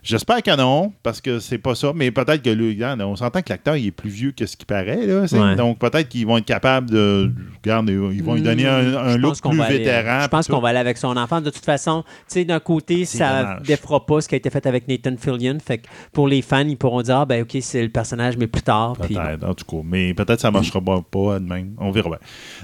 [0.04, 3.50] J'espère que non, parce que c'est pas ça, mais peut-être que lui, on s'entend que
[3.50, 5.06] l'acteur il est plus vieux que ce qu'il paraît.
[5.08, 5.56] Là, Ouais.
[5.56, 7.32] Donc peut-être qu'ils vont être capables de.
[7.64, 10.20] Regarde, ils vont lui donner un, Hmm, look plus aller- vétéran.
[10.24, 10.62] Je pense qu'on tout.
[10.62, 11.40] va aller avec son enfant.
[11.40, 13.62] De toute façon, tu sais, d'un côté, ça dommage.
[13.64, 15.58] défera pas ce qui a été fait avec Nathan Fillion.
[15.66, 18.48] Fait que pour les fans, ils pourront dire, ah, ben, OK, c'est le personnage, mais
[18.48, 18.94] plus tard.
[18.98, 19.82] Peut-être, en tout cas.
[19.86, 21.76] Mais peut-être que ça ne marchera pas, de même.
[21.80, 22.20] On verra bien.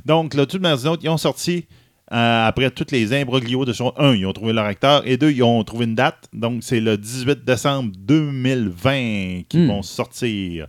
[0.05, 1.65] Donc, là, les autres, ils ont sorti,
[2.11, 3.93] euh, après tous les imbroglios de son.
[3.97, 5.03] Un, ils ont trouvé leur acteur.
[5.05, 6.27] Et deux, ils ont trouvé une date.
[6.33, 9.67] Donc, c'est le 18 décembre 2020 qu'ils Hmm.
[9.67, 10.67] vont sortir.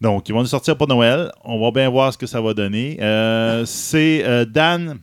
[0.00, 1.30] Donc, ils vont nous sortir pour Noël.
[1.44, 2.96] On va bien voir ce que ça va donner.
[3.00, 4.98] Euh, c'est euh, Dan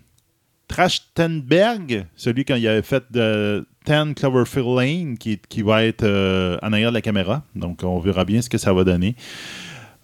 [0.68, 6.06] Trachtenberg, celui quand il avait fait de 10 Cloverfield Lane, qui, qui va être
[6.62, 7.44] en arrière de la caméra.
[7.56, 9.16] Donc, on verra bien ce que ça va donner.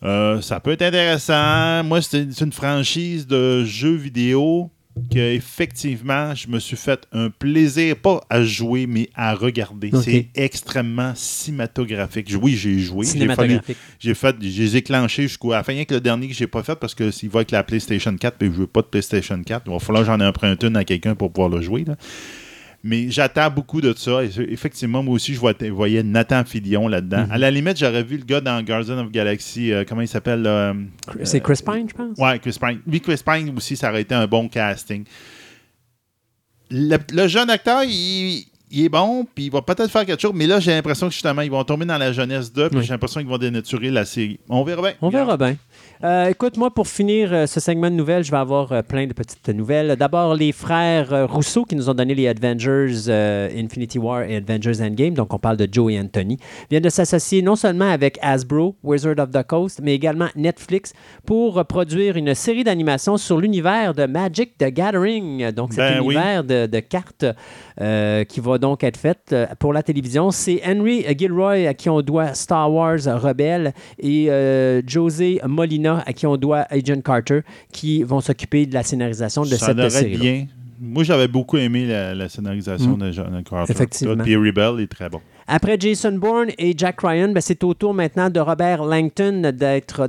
[0.04, 1.84] Ça peut être intéressant.
[1.84, 4.70] Moi, c'est une franchise de jeux vidéo
[5.12, 9.92] que effectivement, je me suis fait un plaisir, pas à jouer, mais à regarder.
[10.04, 12.34] C'est extrêmement cinématographique.
[12.42, 13.06] Oui, j'ai joué.
[13.06, 13.78] J'ai fallu- cinématographique.
[14.00, 15.74] j'ai fait, j'ai les ai clenchés jusqu'au à la fin.
[15.74, 18.16] Rien que le dernier que j'ai pas fait parce que s'il va avec la PlayStation
[18.16, 20.78] 4, puis je veux pas de PlayStation 4, il va falloir que j'en emprunte une
[20.78, 21.84] à quelqu'un pour pouvoir le jouer.
[21.86, 21.96] là.
[22.88, 24.24] Mais j'attends beaucoup de ça.
[24.24, 27.26] Et effectivement, moi aussi, je voyais Nathan Fillion là-dedans.
[27.32, 30.46] À la limite, j'aurais vu le gars dans Guardian of Galaxy, euh, comment il s'appelle
[30.46, 30.72] euh,
[31.24, 32.16] C'est Chris Pine, je pense?
[32.20, 32.80] Ouais, Chris Pine.
[32.86, 35.04] Lui, Chris Pine aussi, ça aurait été un bon casting.
[36.70, 40.34] Le, le jeune acteur, il, il est bon, puis il va peut-être faire quelque chose,
[40.36, 42.84] mais là, j'ai l'impression que justement, ils vont tomber dans la jeunesse d'eux, puis Oui.
[42.86, 44.40] j'ai l'impression qu'ils vont dénaturer la série.
[44.50, 44.94] On verra bien.
[45.02, 45.56] On verra bien.
[46.04, 49.08] Euh, écoute, moi, pour finir euh, ce segment de nouvelles, je vais avoir euh, plein
[49.08, 49.96] de petites nouvelles.
[49.96, 53.10] D'abord, les frères Rousseau qui nous ont donné les Avengers
[53.56, 56.38] Infinity War et Avengers Endgame, donc on parle de Joe et Anthony,
[56.70, 60.94] viennent de s'associer non seulement avec Hasbro, Wizard of the Coast, mais également Netflix
[61.26, 65.52] pour produire une série d'animations sur l'univers de Magic the Gathering.
[65.52, 66.16] Donc, cet Ben oui.
[66.16, 67.26] univers de, de cartes
[67.78, 70.32] qui va donc être faite pour la télévision.
[70.32, 74.30] C'est Henry Gilroy à qui on doit Star Wars Rebelle et
[74.86, 79.50] José Molina à qui on doit Agent Carter qui vont s'occuper de la scénarisation de
[79.50, 80.18] ça cette série.
[80.18, 80.48] bien.
[80.80, 83.72] Moi, j'avais beaucoup aimé la, la scénarisation de John Carter.
[83.72, 84.24] Effectivement.
[84.24, 85.22] Puis Rebel est très bon.
[85.48, 89.54] Après Jason Bourne et Jack Ryan, ben, c'est au tour maintenant de Robert Langton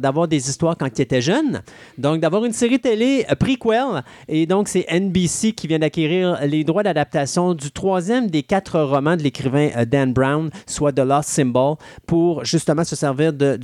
[0.00, 1.60] d'avoir des histoires quand il était jeune.
[1.98, 4.02] Donc, d'avoir une série télé euh, prequel.
[4.28, 9.14] Et donc, c'est NBC qui vient d'acquérir les droits d'adaptation du troisième des quatre romans
[9.14, 11.74] de l'écrivain euh, Dan Brown, soit The Lost Symbol,
[12.06, 13.58] pour justement se servir de,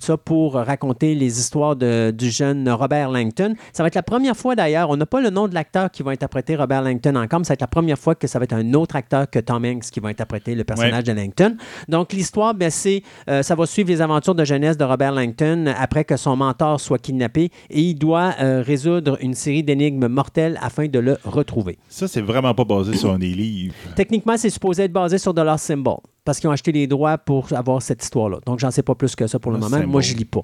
[0.00, 3.54] ça pour raconter les histoires du jeune Robert Langton.
[3.72, 6.02] Ça va être la première fois d'ailleurs, on n'a pas le nom de l'acteur qui
[6.02, 7.38] va interpréter Robert Langton encore.
[7.38, 9.38] mais Ça va être la première fois que ça va être un autre acteur que
[9.38, 11.56] Tom Hanks qui va interpréter le personnage de Langton.
[11.88, 15.72] Donc, l'histoire, ben, c'est, euh, ça va suivre les aventures de jeunesse de Robert Langton
[15.78, 20.58] après que son mentor soit kidnappé et il doit euh, résoudre une série d'énigmes mortelles
[20.62, 21.78] afin de le retrouver.
[21.88, 23.74] Ça, c'est vraiment pas basé sur des livres.
[23.96, 27.52] Techniquement, c'est supposé être basé sur Lost Symbol parce qu'ils ont acheté les droits pour
[27.52, 28.38] avoir cette histoire-là.
[28.46, 29.86] Donc, j'en sais pas plus que ça pour le Le moment.
[29.86, 30.42] Moi, je lis pas.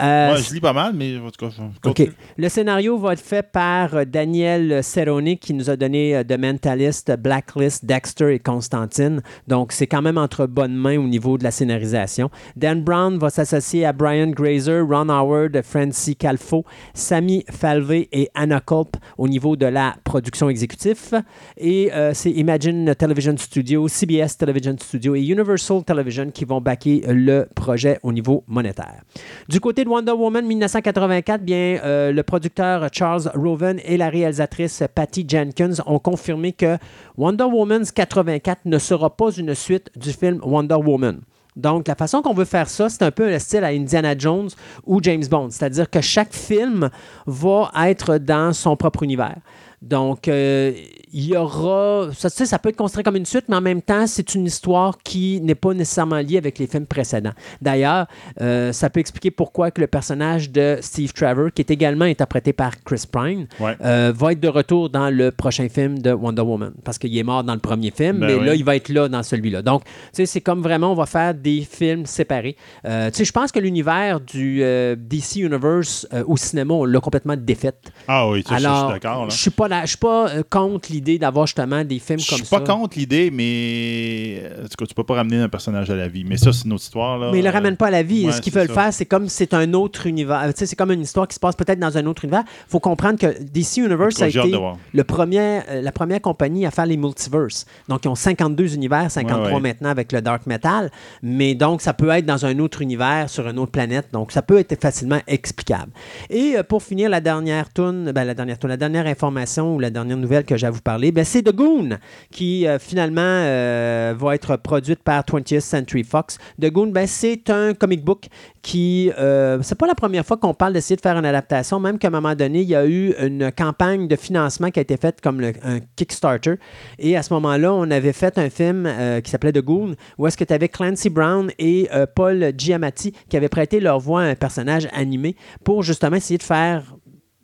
[0.00, 1.72] Euh, Moi, je lis pas mal, mais en tout cas, OK.
[1.82, 2.12] continue.
[2.36, 6.38] Le scénario va être fait par euh, Daniel Cerrone, qui nous a donné euh, The
[6.38, 9.20] Mentalist, Blacklist, Dexter et Constantine.
[9.48, 12.30] Donc, c'est quand même entre bonnes mains au niveau de la scénarisation.
[12.54, 16.64] Dan Brown va s'associer à Brian Grazer, Ron Howard, Francie Calfo,
[16.94, 21.22] Sami Falvey et Anna Culp au niveau de la production exécutive.
[21.56, 27.46] Et euh, c'est Imagine Television Studio, CBS Television Studio Universal Television qui vont backer le
[27.54, 29.02] projet au niveau monétaire.
[29.48, 34.82] Du côté de Wonder Woman 1984, bien, euh, le producteur Charles Roven et la réalisatrice
[34.94, 36.78] Patty Jenkins ont confirmé que
[37.16, 41.20] Wonder Woman 84 ne sera pas une suite du film Wonder Woman.
[41.56, 44.50] Donc, la façon qu'on veut faire ça, c'est un peu le style à Indiana Jones
[44.84, 45.48] ou James Bond.
[45.50, 46.90] C'est-à-dire que chaque film
[47.26, 49.38] va être dans son propre univers.
[49.82, 50.72] Donc, euh,
[51.12, 52.08] il y aura.
[52.14, 54.34] Ça, tu sais, ça peut être construit comme une suite, mais en même temps, c'est
[54.34, 57.32] une histoire qui n'est pas nécessairement liée avec les films précédents.
[57.60, 58.06] D'ailleurs,
[58.40, 62.52] euh, ça peut expliquer pourquoi que le personnage de Steve Trevor, qui est également interprété
[62.52, 63.76] par Chris Pine, Ouais.
[63.84, 66.72] euh, va être de retour dans le prochain film de Wonder Woman.
[66.84, 68.46] Parce qu'il est mort dans le premier film, Ben mais oui.
[68.46, 69.62] là, il va être là dans celui-là.
[69.62, 72.56] Donc, tu sais, c'est comme vraiment, on va faire des films séparés.
[72.84, 74.60] Tu sais, je pense que l'univers du
[74.96, 77.92] DC Universe au cinéma, on l'a complètement défaite.
[78.08, 79.30] Ah oui, ça, je Alors, suis d'accord.
[79.30, 82.28] je suis pas, là- je suis pas euh, contre l'idée d'avoir justement des films Je
[82.28, 82.60] comme suis ça.
[82.60, 85.94] pas contre l'idée, mais euh, en tout cas, tu peux pas ramener un personnage à
[85.96, 86.24] la vie.
[86.24, 87.18] Mais ça, c'est une autre histoire.
[87.18, 87.30] Là.
[87.32, 88.26] Mais ils le ramènent pas à la vie.
[88.26, 90.42] ouais, Ce qu'ils veulent faire, c'est comme c'est un autre univers.
[90.54, 92.44] Tu sais, c'est comme une histoire qui se passe peut-être dans un autre univers.
[92.46, 94.52] Il faut comprendre que DC Universe a été
[94.92, 97.66] le premier, euh, la première compagnie à faire les multiverses.
[97.88, 99.60] Donc, ils ont 52 univers, 53 Ouais, ouais.
[99.60, 100.90] maintenant avec le Dark Metal.
[101.22, 104.06] Mais donc, ça peut être dans un autre univers, sur une autre planète.
[104.12, 105.90] Donc, ça peut être facilement explicable.
[106.30, 109.90] Et euh, pour finir, la dernière tune, ben, la dernière la dernière information ou la
[109.90, 111.98] dernière nouvelle que j'ai à vous parler, ben, c'est The Goon
[112.30, 116.38] qui euh, finalement euh, va être produite par 20th Century Fox.
[116.60, 118.26] The Goon, ben, c'est un comic book
[118.62, 119.10] qui.
[119.18, 122.08] Euh, c'est pas la première fois qu'on parle d'essayer de faire une adaptation, même qu'à
[122.08, 125.20] un moment donné, il y a eu une campagne de financement qui a été faite
[125.20, 126.54] comme un Kickstarter.
[126.98, 128.88] Et à ce moment-là, on avait fait un film
[129.22, 133.36] qui s'appelait The Goon, où est-ce que tu avais Clancy Brown et Paul Giamatti qui
[133.36, 136.96] avaient prêté leur voix à un personnage animé pour justement essayer de faire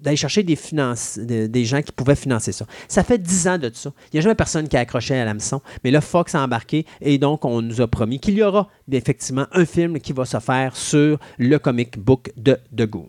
[0.02, 2.66] d'aller chercher des, finances, de- des gens qui pouvaient financer ça.
[2.88, 3.92] Ça fait 10 ans de ça.
[4.12, 5.60] Il n'y a jamais personne qui a accroché à l'hameçon.
[5.84, 9.46] Mais là, Fox a embarqué et donc on nous a promis qu'il y aura effectivement
[9.52, 13.08] un film qui va se faire sur le comic book de The Goon.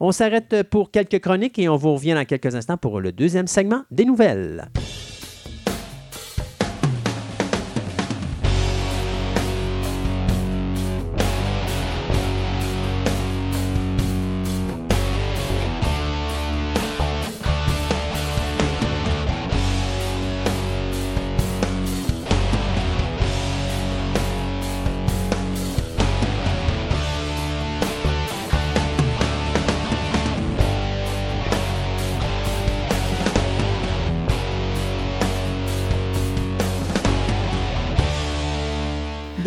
[0.00, 3.46] On s'arrête pour quelques chroniques et on vous revient dans quelques instants pour le deuxième
[3.46, 4.68] segment des nouvelles.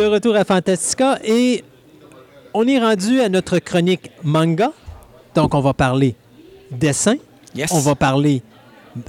[0.08, 1.64] Retour à Fantastica et
[2.54, 4.72] on est rendu à notre chronique manga.
[5.36, 6.16] Donc on va parler
[6.72, 7.16] dessin,
[7.56, 7.72] Yes.
[7.72, 8.42] on va parler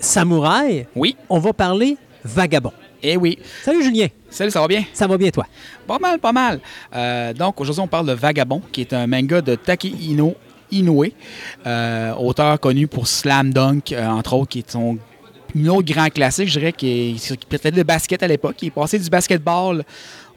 [0.01, 1.17] samouraï, Oui.
[1.29, 2.73] on va parler vagabond.
[3.03, 3.39] Eh oui.
[3.65, 4.83] Salut Julien, Salut, ça va bien?
[4.93, 5.47] ça va bien toi?
[5.87, 6.61] Pas mal, pas mal.
[6.95, 10.35] Euh, donc, aujourd'hui, on parle de Vagabond, qui est un manga de Takehino
[10.73, 11.05] Inoue,
[11.67, 14.99] euh, auteur connu pour Slam Dunk, euh, entre autres, qui est son
[15.69, 18.57] autre grand classique, je dirais, qui, est, qui peut-être le basket à l'époque.
[18.63, 19.85] Il est passé du basketball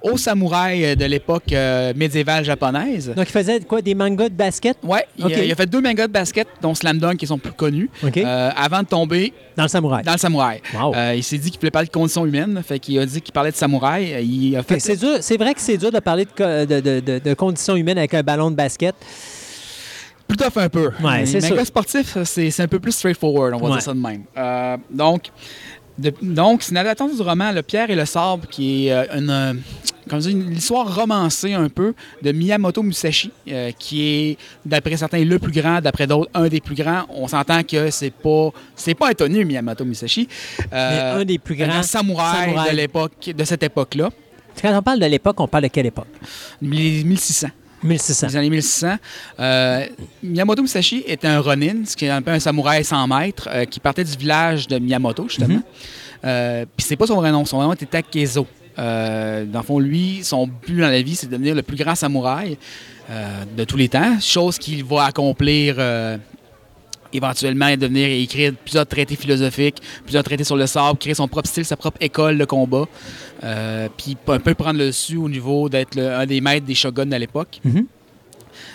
[0.03, 3.13] au samouraï euh, de l'époque euh, médiévale japonaise.
[3.15, 4.77] Donc il faisait quoi, des mangas de basket?
[4.83, 7.37] Ouais, il, a, il a fait deux mangas de basket, dont Slam Dunk, qui sont
[7.37, 10.03] plus connus, euh, avant de tomber dans le samouraï.
[10.03, 10.61] dans le samouraï.
[10.73, 10.95] Wow.
[10.95, 13.33] Euh, il s'est dit qu'il voulait parler de conditions humaines, fait qu'il a dit qu'il
[13.33, 14.23] parlait de samouraï.
[14.25, 16.79] Il a Fait C'est dur- c'est vrai que c'est dur de parler de, co- de-
[16.79, 18.95] de- de- de conditions humaines avec un ballon de basket.
[20.27, 20.91] Plus tough un peu.
[21.03, 23.71] Ouais, c'est sportifs, c'est c'est un peu plus straightforward, on va Ouais.
[23.73, 24.23] dire ça de même.
[24.37, 25.23] Euh, donc,
[26.01, 29.05] de- donc c'est une adaptation du roman Le Pierre et le Sable, qui est euh,
[29.17, 29.53] une, euh,
[30.19, 35.39] dire, une histoire romancée un peu de Miyamoto Musashi, euh, qui est, d'après certains, le
[35.39, 37.03] plus grand, d'après d'autres, un des plus grands.
[37.09, 40.27] On s'entend que c'est pas c'est pas étonné, Miyamoto Musashi.
[40.71, 42.71] Mais un des plus grands grand samouraï, samouraïs.
[42.71, 44.09] de l'époque, de cette époque-là,
[44.61, 46.07] Quand on parle de l'époque, on parle de quelle époque?
[46.61, 47.47] les 1600.
[47.83, 48.27] 1600.
[48.27, 48.95] des années 1600.
[49.39, 49.85] Euh,
[50.23, 53.65] Miyamoto Musashi était un ronin, ce qui est un peu un samouraï 100 mètres, euh,
[53.65, 55.55] qui partait du village de Miyamoto, justement.
[55.55, 55.63] Mhm.
[56.23, 58.47] Euh, Puis c'est pas son vrai nom, son vrai nom était Takezo.
[58.77, 61.93] Dans le fond, lui, son but dans la vie, c'est de devenir le plus grand
[61.93, 62.57] samouraï
[63.55, 65.75] de tous les temps, chose qu'il va accomplir
[67.13, 71.65] éventuellement devenir écrire plusieurs traités philosophiques, plusieurs traités sur le sable, créer son propre style,
[71.65, 72.85] sa propre école de combat,
[73.43, 77.11] euh, puis un peu prendre le dessus au niveau d'être un des maîtres des shoguns
[77.11, 77.59] à l'époque.
[77.63, 77.85] Mhm.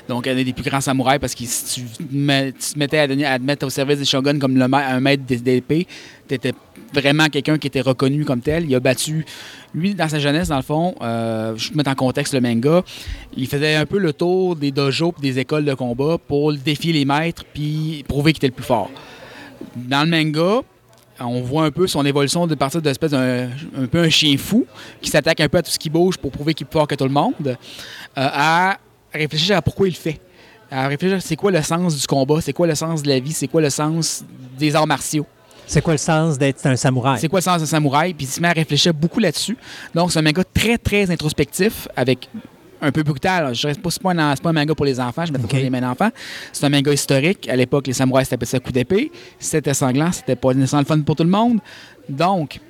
[0.08, 3.24] Donc, un des plus grands samouraïs, parce que si tu, mets- te mettais à, donner-
[3.24, 5.86] te mettre au service des shoguns comme le un maître des- d'épée,
[6.28, 6.52] tu étais
[6.92, 8.64] vraiment quelqu'un qui était reconnu comme tel.
[8.68, 9.24] Il a battu,
[9.74, 12.82] lui, dans sa jeunesse, dans le fond, euh, je te mettre en contexte le manga,
[13.36, 17.04] il faisait un peu le tour des dojos des écoles de combat pour défier les
[17.04, 18.90] maîtres puis prouver qu'il était le plus fort.
[19.74, 20.60] Dans le manga,
[21.18, 24.36] on voit un peu son évolution de partir de l'espèce d'un un peu un chien
[24.36, 24.66] fou
[25.00, 26.86] qui s'attaque un peu à tout ce qui bouge pour prouver qu'il est plus fort
[26.86, 27.54] que tout le monde, euh,
[28.14, 28.78] à
[29.12, 30.20] réfléchir à pourquoi il le fait.
[30.70, 33.32] À réfléchir, c'est quoi le sens du combat, c'est quoi le sens de la vie,
[33.32, 34.24] c'est quoi le sens
[34.58, 35.26] des arts martiaux.
[35.68, 37.18] C'est quoi le sens d'être un samouraï?
[37.20, 38.14] C'est quoi le sens d'un samouraï?
[38.14, 39.56] Puis il se met à réfléchir beaucoup là-dessus.
[39.94, 42.28] Donc, c'est un manga très, très introspectif, avec
[42.80, 43.52] un peu brutal.
[43.54, 45.40] Je dirais pas, c'est pas, un, c'est pas un manga pour les enfants, je mets
[45.42, 45.50] Ok.
[45.50, 46.10] pas les mains d'enfants.
[46.52, 47.48] C'est un manga historique.
[47.48, 49.10] À l'époque, les samouraïs c'était ça coup d'épée.
[49.40, 51.58] C'était sanglant, c'était pas nécessairement le fun pour tout le monde.
[52.08, 52.60] Donc,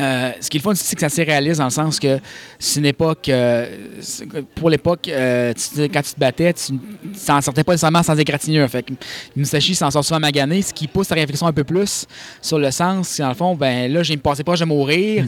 [0.00, 2.18] euh, ce qui est le fun c'est que ça s'est réalise dans le sens que
[2.58, 3.28] c'est une époque.
[3.28, 3.66] euh,
[4.54, 5.52] pour l'époque, euh,
[5.92, 6.78] quand tu te battais, tu ne
[7.26, 8.68] t'en sortais pas nécessairement sans égratignure.
[8.68, 8.92] Fait que
[9.34, 12.06] Musashi s'en sort souvent magané, ce qui pousse ta réflexion un peu plus
[12.42, 13.18] sur le sens.
[13.18, 15.24] Dans le fond, ben là, j'ai me passé proche de mourir.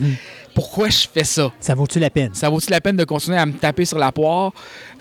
[0.54, 1.52] Pourquoi je fais ça?
[1.60, 2.30] Ça vaut-tu la peine?
[2.34, 4.52] Ça vaut-il la peine de continuer à me taper sur la poire?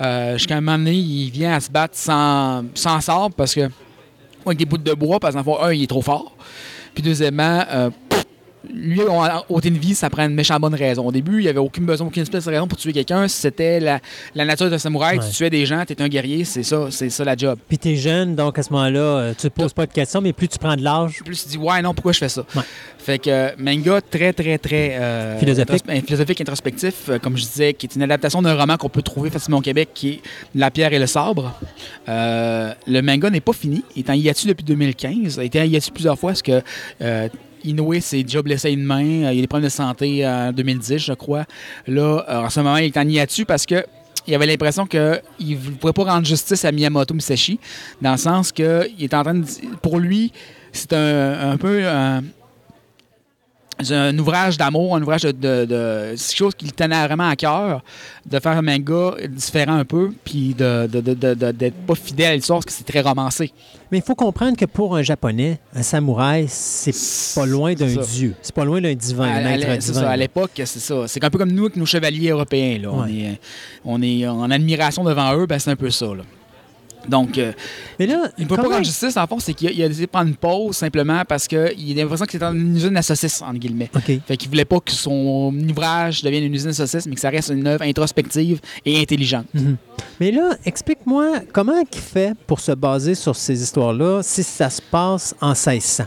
[0.02, 3.70] Euh, jusqu'à un moment donné, il vient à se battre sans, sans sabre parce que
[4.46, 6.36] avec des bouts de bois, parce qu'en fond, un, il est trop fort.
[6.94, 8.26] Puis deuxièmmement, euh, pff,
[8.74, 11.06] lui, on- au de vie, ça prend une méchante bonne raison.
[11.06, 13.28] Au début, il n'y avait aucune besoin, aucune espèce de raison pour tuer quelqu'un.
[13.28, 14.00] C'était la,
[14.36, 15.18] la nature d'un samouraï.
[15.20, 15.26] Ouais.
[15.28, 17.58] Tu tuais des gens, tu es un guerrier, c'est ça, c'est ça la job.
[17.68, 20.34] Puis t'es jeune, donc à ce moment-là, euh, tu te poses pas de questions, mais
[20.34, 22.44] plus tu prends de l'âge, Plus tu dis, ouais, non, pourquoi je fais ça?
[22.56, 22.62] Ouais.
[22.98, 24.98] Fait que euh, manga très, très, très.
[25.00, 25.84] euh, Philosophique.
[26.06, 29.58] philosophique, introspectif, comme je disais, qui est une adaptation d'un roman qu'on peut trouver facilement
[29.60, 30.22] au Québec, qui est
[30.56, 31.54] La pierre et le sabre.
[32.08, 33.84] Le manga n'est pas fini.
[33.96, 35.36] Il est en hiatus depuis 2015.
[35.36, 36.62] Il a été en hiatus plusieurs fois parce que.
[37.68, 39.26] Euh, Inoue s'est déjà blessé une main.
[39.26, 41.46] Euh, Il a des problèmes de santé en 2010, je crois.
[41.88, 43.86] Là, euh, en ce moment, il est en hiatus parce que
[44.28, 45.00] il avait l'impression qu'il
[45.40, 47.62] ne pourrait pas rendre justice à Miyamoto Musashi,
[48.02, 48.66] dans le sens qu'il
[49.00, 49.46] est en train de.
[49.82, 50.34] Pour lui,
[50.74, 51.84] c'est un, peu
[53.92, 55.32] un ouvrage d'amour, un ouvrage de.
[55.32, 57.82] de, de- c'est quelque chose qui le tenait vraiment à cœur,
[58.26, 61.96] de faire un manga différent un peu, puis de, de, de- de- de- d'être pas
[61.96, 63.52] fidèle à l'histoire, parce que c'est très romancé.
[63.92, 66.92] Mais il faut comprendre que pour un Japonais, un samouraï, c'est
[67.40, 68.34] pas loin d'un dieu.
[68.42, 69.28] C'est pas loin d'un divin,
[69.80, 71.08] c'est ça, à l'époque, c'est ça.
[71.08, 72.80] C'est un peu comme nous avec nos chevaliers européens.
[72.82, 72.90] Là.
[72.92, 73.40] On, est,
[73.86, 76.08] on est en admiration devant eux, ben, c'est un peu ça.
[76.08, 76.24] Là.
[77.08, 77.52] Donc, euh,
[78.00, 80.12] Mais là, il ne peut pas rendre justice, en fond, c'est qu'il a, décidé de
[80.12, 83.58] prendre une pause simplement parce qu'il a l'impression que c'était une usine à saucisses, entre
[83.60, 83.90] guillemets.
[83.96, 84.12] OK.
[84.28, 87.30] Fait qu'il voulait pas que son ouvrage devienne une usine à saucisses, mais que ça
[87.30, 89.46] reste une œuvre introspective et intelligente.
[89.54, 89.78] Mhm.
[90.20, 94.82] Mais là, explique-moi comment il fait pour se baser sur ces histoires-là si ça se
[94.82, 96.06] passe en 1600.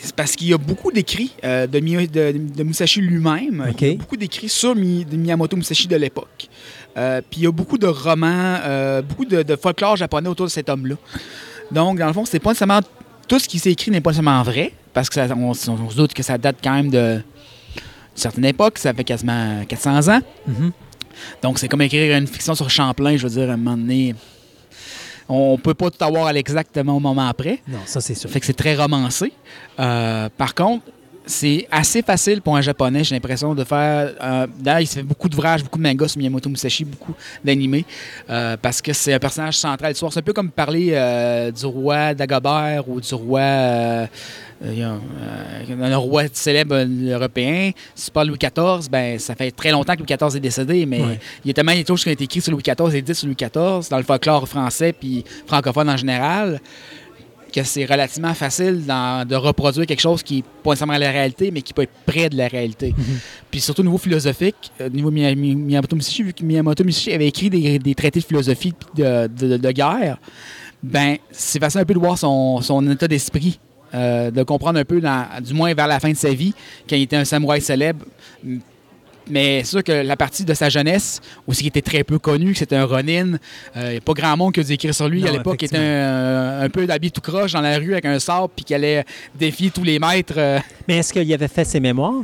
[0.00, 3.64] C'est parce qu'il y a beaucoup d'écrits euh, de, Mi- de- de Musashi lui-même.
[3.98, 6.48] Beaucoup d'écrits sur Mi- de Miyamoto Musashi de l'époque.
[6.96, 10.46] Euh, Puis il y a beaucoup de romans, euh, beaucoup de, de folklore japonais autour
[10.46, 10.94] de cet homme-là.
[11.72, 12.80] Donc, dans le fond, c'est pas nécessairement.
[13.26, 15.96] Tout ce qui s'est écrit n'est pas nécessairement vrai, parce que ça- on, on se
[15.96, 17.20] doute que ça date quand même de
[18.14, 20.20] d'une certaine époque, ça fait quasiment 400 ans.
[20.46, 20.70] Mhm.
[21.42, 24.14] Donc, c'est comme écrire une fiction sur Champlain, je veux dire, à un moment donné.
[25.28, 27.60] On peut pas tout avoir à l'exactement au moment après.
[27.66, 28.28] Non, ça c'est sûr.
[28.30, 29.32] Fait que c'est très romancé.
[29.80, 30.84] Euh, par contre,
[31.26, 34.12] c'est assez facile pour un japonais, j'ai l'impression, de faire.
[34.22, 37.84] euh, D'ailleurs, il se fait beaucoup d'ouvrages, beaucoup de mangas sur Miyamoto Musashi, beaucoup d'animés,
[38.28, 40.12] euh, parce que c'est un personnage central de l'histoire.
[40.12, 43.40] C'est un peu comme parler euh, du roi Dagobert ou du roi.
[44.62, 46.76] un, roi célèbre
[47.10, 47.70] européen.
[47.94, 50.86] Si tu parles Louis XIV, ben, ça fait très longtemps que Louis XIV est décédé,
[50.86, 51.18] mais Ouais.
[51.44, 53.14] il y a tellement de choses qui ont été écrites sur Louis XIV et dites
[53.14, 56.60] sur Louis XIV, dans le folklore français puis francophone en général,
[57.54, 61.50] que c'est relativement facile dans- de reproduire quelque chose qui n'est pas nécessairement la réalité,
[61.52, 62.92] mais qui peut être près de la réalité.
[63.50, 66.82] Puis surtout au niveau philosophique, euh, au niveau Miya- Mi- Miyamoto Musashi, vu que Miyamoto
[66.82, 70.18] Musashi avait écrit des, des traités de philosophie de, de- de guerre,
[70.82, 73.60] ben c'est facile un peu de voir son, son état d'esprit,
[73.94, 76.52] euh, de comprendre un peu, dans- du moins vers la fin de sa vie,
[76.88, 78.04] quand il était un samouraï célèbre.
[79.30, 82.52] Mais c'est sûr que la partie de sa jeunesse, aussi qui était très peu connue,
[82.52, 83.38] que c'était un Ronin,
[83.74, 85.22] il n'y a pas grand monde qui a dû écrire sur lui.
[85.22, 88.04] Non, à l'époque, il était un, un peu d'habit tout croche dans la rue avec
[88.04, 89.04] un sabre, puis qui allait
[89.34, 90.34] défier tous les maîtres.
[90.36, 90.58] euh.
[90.86, 92.22] Mais est-ce qu'il avait fait ses mémoires?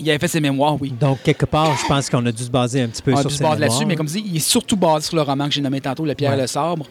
[0.00, 0.90] Il avait fait ses mémoires, oui.
[0.98, 3.20] Donc, quelque part, je pense qu'on a dû se baser un petit peu On a
[3.22, 3.88] sur dû se baser là-dessus, mémoires.
[3.88, 6.04] mais comme je dis, il est surtout basé sur le roman que j'ai nommé tantôt,
[6.04, 6.38] Le Pierre Ouais.
[6.38, 6.86] et le Sabre,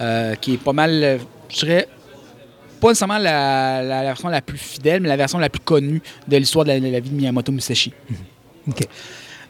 [0.00, 1.18] euh, qui est pas mal, euh,
[1.50, 1.86] je dirais,
[2.80, 6.36] pas nécessairement la, la version la plus fidèle, mais la version la plus connue de
[6.38, 7.92] l'histoire de la, de la vie de Miyamoto Musashi.
[8.68, 8.86] OK.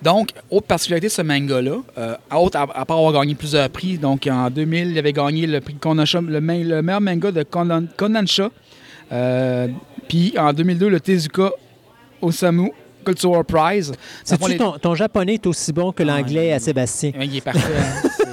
[0.02, 3.68] Donc, autre particularité de ce manga-là, euh, à, autre- à, à part avoir gagné plusieurs
[3.70, 7.42] prix, donc en 2000, il avait gagné le prix Kodansha, le, le meilleur manga de
[7.42, 8.50] Konan- Kodansha.
[9.12, 9.68] Euh,
[10.08, 11.50] Puis en 2002, le Tezuka
[12.20, 12.70] Osamu
[13.04, 13.92] Cultural Prize.
[14.22, 17.12] Sais-tu les- ton, ton japonais est aussi bon que Ah, l'anglais à Sébastien?
[17.20, 17.60] Il est parfait.
[17.78, 18.08] hein.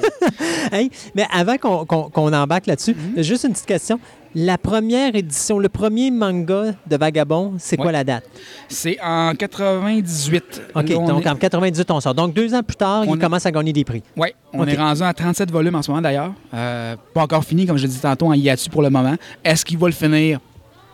[0.73, 3.21] Hey, mais avant qu'on embarque là-dessus, Mhm.
[3.23, 3.99] juste une petite question.
[4.35, 8.23] La première édition, le premier manga de Vagabond, c'est quoi la date?
[8.67, 10.61] C'est en 98.
[10.73, 12.15] OK, Là, donc est- en 98, on sort.
[12.15, 14.01] Donc deux ans plus tard, On il est- commence à gagner des prix.
[14.17, 16.33] Ouais, on est rendu à 37 volumes en ce moment d'ailleurs.
[16.53, 19.15] Euh, pas encore fini, comme je l'ai dit tantôt, en hiatus pour le moment.
[19.43, 20.39] Est-ce qu'il va le finir?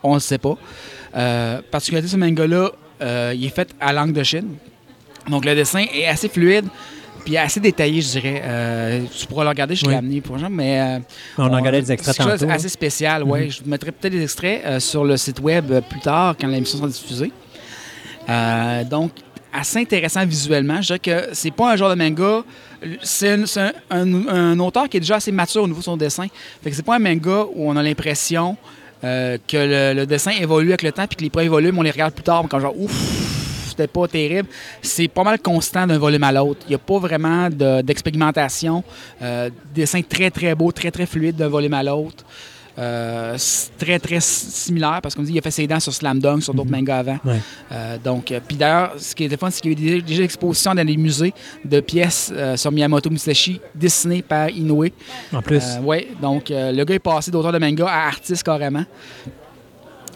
[0.04, 0.56] On ne le sait pas.
[1.16, 2.72] Euh, particularité de ce manga-là,
[3.02, 4.56] euh, il est fait à langue de Chine.
[5.30, 6.66] Donc le dessin est assez fluide,
[7.30, 8.42] puis assez détaillé, je dirais.
[8.44, 9.96] Euh, tu pourras le regarder, je l'ai Oui.
[9.96, 10.80] amené pour exemple, mais...
[10.82, 11.00] euh,
[11.38, 12.52] On en regardait des extraits C'est quelque chose tantôt.
[12.54, 13.46] assez spécial, ouais.
[13.46, 13.52] Mhm.
[13.52, 16.78] Je vous mettrai peut-être des extraits euh, sur le site web plus tard, quand l'émission
[16.80, 17.32] sera diffusée.
[18.90, 19.12] Donc,
[19.54, 20.82] assez intéressant visuellement.
[20.82, 22.44] Je dirais que c'est pas un genre de manga.
[23.04, 23.36] C'est
[23.92, 26.28] un, un- auteur qui est déjà assez mature au niveau de son dessin.
[26.64, 28.58] Fait que c'est pas un manga où on a l'impression
[29.02, 31.92] que le, le dessin évolue avec le temps puis que les premiers volumes, on les
[31.92, 32.92] regarde plus tard, comme genre ouf,
[33.80, 34.50] c'était pas terrible.
[34.82, 36.62] C'est pas mal constant d'un volume à l'autre.
[36.66, 38.84] Il n'y a pas vraiment de- d'expérimentation.
[39.22, 42.24] Euh, dessin très très beau, très très fluide d'un volume à l'autre.
[42.78, 43.38] Euh,
[43.78, 46.54] très très similaire parce qu'on dit il a fait ses dents sur Slam Dunk, sur
[46.54, 47.18] d'autres mangas avant.
[47.26, 47.40] Ouais.
[47.74, 50.06] Euh, donc, puis d'ailleurs, ce qui est le fun, c'est qu'il y a eu déjà,
[50.06, 51.34] déjà expositions dans les musées
[51.66, 54.86] de pièces euh, sur Miyamoto Musashi dessinées par Inoue.
[55.34, 55.64] En plus.
[55.84, 58.86] Ouais, donc le gars est passé d'auteur de manga à artiste carrément.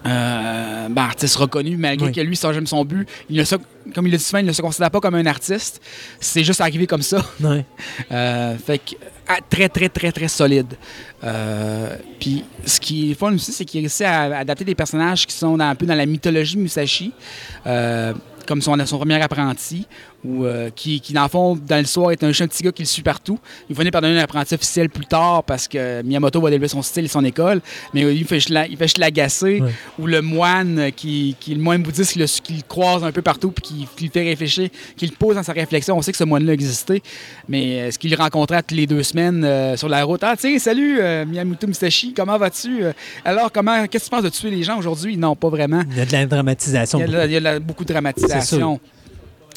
[0.06, 2.12] Euh, ben, artiste reconnu, malgré Oui.
[2.12, 3.08] que lui, c'est jamais son but.
[3.30, 3.56] Il ne se,
[3.96, 5.82] comme il l'a dit souvent, il ne se considère pas comme un artiste.
[6.20, 7.26] C'est juste arrivé comme ça.
[8.12, 8.96] Euh, fait que
[9.28, 10.74] ah, très, très, très, très solide.
[11.24, 15.34] Euh, Puis ce qui est fun aussi, c'est qu'il réussit à adapter des personnages qui
[15.36, 17.14] sont dans- un peu dans la mythologie Musashi,
[18.46, 19.88] comme son, son premier apprenti,
[20.26, 22.84] ou euh, qui, qui, dans le fond, dans l'histoire, est un, un petit gars qui
[22.84, 23.38] le suit partout.
[23.70, 26.82] Il finit par devenir un apprenti officiel plus tard parce que Miyamoto va développer son
[26.82, 27.62] style et son école,
[27.94, 29.62] mais il fait juste l'agacer.
[29.62, 29.72] Ouais.
[30.00, 33.12] Ou le moine qui, qui est le moine bouddhiste qui le, qui le croise un
[33.12, 35.98] peu partout puis qui, qui le fait réfléchir, qui le pose dans sa réflexion.
[35.98, 37.02] On sait que ce moine-là existait,
[37.50, 40.24] mais est-ce qu'il le rencontrait toutes les deux semaines euh, sur la route?
[40.24, 42.84] Ah, tiens, salut euh, Miyamoto Musashi, comment vas-tu?
[42.84, 42.94] Euh,
[43.26, 45.18] alors, comment, qu'est-ce que tu penses de tuer les gens aujourd'hui?
[45.18, 45.84] Non, pas vraiment.
[45.92, 47.00] Il y a de la dramatisation.
[47.00, 48.80] Il y a, de la- il y a de la- beaucoup de dramatisation.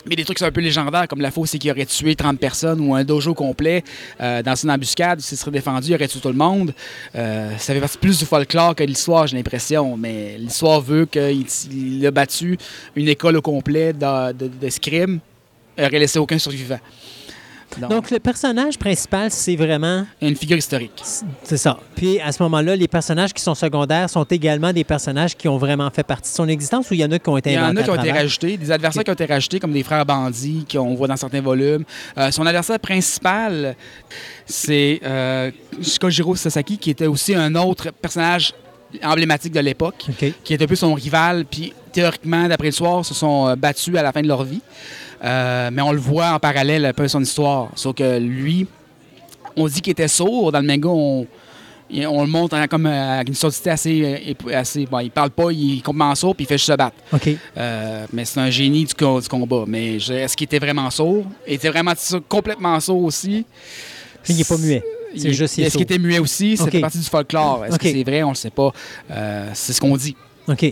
[0.08, 2.80] Mais des trucs un peu légendaires, comme la fausse, c'est qu'il aurait tué 30 personnes
[2.80, 3.82] ou un dojo complet
[4.20, 6.72] euh, dans une embuscade, il se serait défendu, il aurait tué tout le monde.
[7.14, 9.96] Euh, ça fait partie plus du folklore que de l'histoire, j'ai l'impression.
[9.96, 12.56] Mais l'histoire veut qu'il il a battu
[12.94, 14.50] une école au complet de- de-
[15.78, 16.78] aurait laissé aucun survivant.
[17.78, 20.06] Donc, Donc, le personnage principal, c'est vraiment.
[20.20, 21.02] une figure historique.
[21.42, 21.78] C'est ça.
[21.94, 25.58] Puis, à ce moment-là, les personnages qui sont secondaires sont également des personnages qui ont
[25.58, 27.54] vraiment fait partie de son existence ou il y en a qui ont été Il
[27.54, 29.82] y en a qui ont été rajoutés, des adversaires qui ont été rajoutés, comme des
[29.82, 31.84] frères bandits qu'on voit dans certains volumes.
[32.16, 33.76] Euh, son adversaire principal,
[34.46, 35.50] c'est euh,
[36.00, 38.54] Kojiro Sasaki, qui était aussi un autre personnage
[39.02, 40.06] emblématique de l'époque,
[40.44, 43.96] qui est un peu son rival, puis théoriquement, d'après le soir, se sont euh, battus
[43.96, 44.60] à la fin de leur vie.
[45.24, 47.70] Euh, mais on le voit en parallèle un peu son histoire.
[47.74, 48.66] Sauf que lui,
[49.56, 50.52] on dit qu'il était sourd.
[50.52, 51.26] Dans le manga, on,
[51.90, 54.36] le montre comme euh, avec une surdité assez...
[54.52, 56.96] assez bon, il parle pas, il est complètement sourd, puis il fait juste se battre.
[57.56, 59.64] Euh, mais c'est un génie du, co- du combat.
[59.66, 61.24] Mais est-ce qu'il était vraiment sourd?
[61.48, 61.94] Il était vraiment
[62.28, 63.46] complètement sourd aussi?
[64.28, 64.82] Il n'est pas muet.
[65.16, 66.56] C'est juste Est-ce qu'il était muet aussi?
[66.56, 66.80] C'était Ok.
[66.82, 67.64] partie du folklore.
[67.66, 68.22] Est-ce que c'est vrai?
[68.22, 68.72] On le sait pas.
[69.10, 70.16] Euh, c'est ce qu'on dit.
[70.48, 70.64] OK.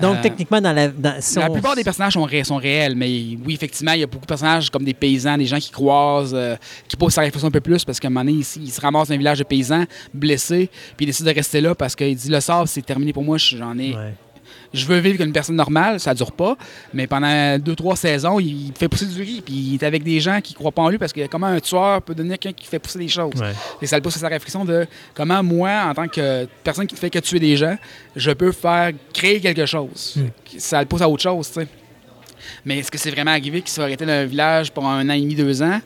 [0.00, 0.88] Donc, Euh, techniquement, dans la.
[0.88, 3.08] dans- si La on- plupart des personnages sont, ré- sont réels, mais
[3.44, 6.32] oui, effectivement, il y a beaucoup de personnages comme des paysans, des gens qui croisent,
[6.34, 6.56] euh,
[6.88, 8.80] qui posent sa réflexion un peu plus parce qu'à un moment donné, il, il se
[8.80, 9.84] ramasse dans un village de paysans,
[10.14, 13.22] blessé, puis il décide de rester là parce qu'il dit le sort, c'est terminé pour
[13.22, 14.14] moi, j'en ai, Ouais.
[14.72, 16.56] Je veux vivre comme une personne normale, ça dure pas,
[16.92, 20.20] mais pendant deux, trois saisons, il fait pousser du riz, puis il est avec des
[20.20, 22.66] gens qui croient pas en lui parce que comment un tueur peut devenir quelqu'un qui
[22.66, 23.40] fait pousser des choses.
[23.40, 23.52] Ouais.
[23.80, 26.94] Et ça le pousse à sa réflexion de comment moi, en tant que personne qui
[26.94, 27.76] ne fait que tuer des gens,
[28.14, 30.16] je peux faire créer quelque chose.
[30.16, 30.58] Mm.
[30.58, 31.68] Ça le pousse à autre chose, tu sais.
[32.64, 35.12] Mais est-ce que c'est vraiment arrivé qu'il soit arrêté dans un village pour un an
[35.12, 35.80] et demi, deux ans?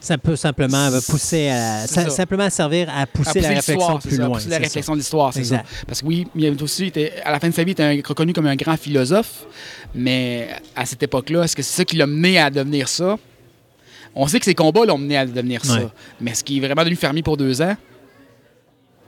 [0.00, 1.86] Ça peut simplement pousser à.
[1.86, 2.08] Ça-.
[2.10, 4.36] Simplement servir à À pousser la réflexion plus ça, loin.
[4.36, 4.62] pousser la ça.
[4.62, 5.62] réflexion de l'histoire, c'est ça.
[5.86, 8.32] Parce que oui, Miyamoto aussi, était, à la fin de sa vie, il était reconnu
[8.32, 9.44] comme un grand philosophe,
[9.94, 13.16] mais à cette époque-là, est-ce que c'est ça qui l'a mené à devenir ça?
[14.14, 15.78] On sait que ses combats l'ont mené à devenir ça.
[16.20, 17.76] Mais est-ce qu'il est vraiment devenu fermier pour deux ans?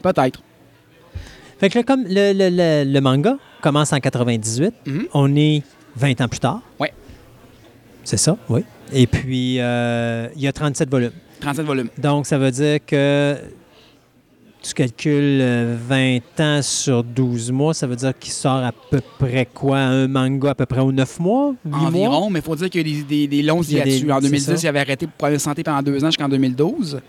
[0.02, 0.40] Peut-être.
[1.58, 5.06] Fait que là, comme le, le- le- le manga commence en 98, Mhm.
[5.12, 5.62] on est
[5.96, 6.62] 20 ans plus tard.
[6.78, 6.92] Ouais.
[8.04, 8.62] C'est ça, oui.
[8.92, 11.12] Et puis, euh, il y a 37 volumes.
[11.40, 11.88] 37 volumes.
[11.98, 13.36] Donc, ça veut dire que
[14.62, 19.00] tu calcules euh, 20 ans sur 12 mois, ça veut dire qu'il sort à peu
[19.18, 19.78] près quoi?
[19.78, 21.54] Un manga à peu près aux 9 mois?
[21.64, 21.88] 8 mois?
[21.88, 24.02] Environ, mais il faut dire qu'il y a des, des, des longs hiatus.
[24.10, 24.54] En c'est 2010, ça.
[24.62, 27.00] il avait arrêté pour problème de santé pendant deux ans jusqu'en 2012.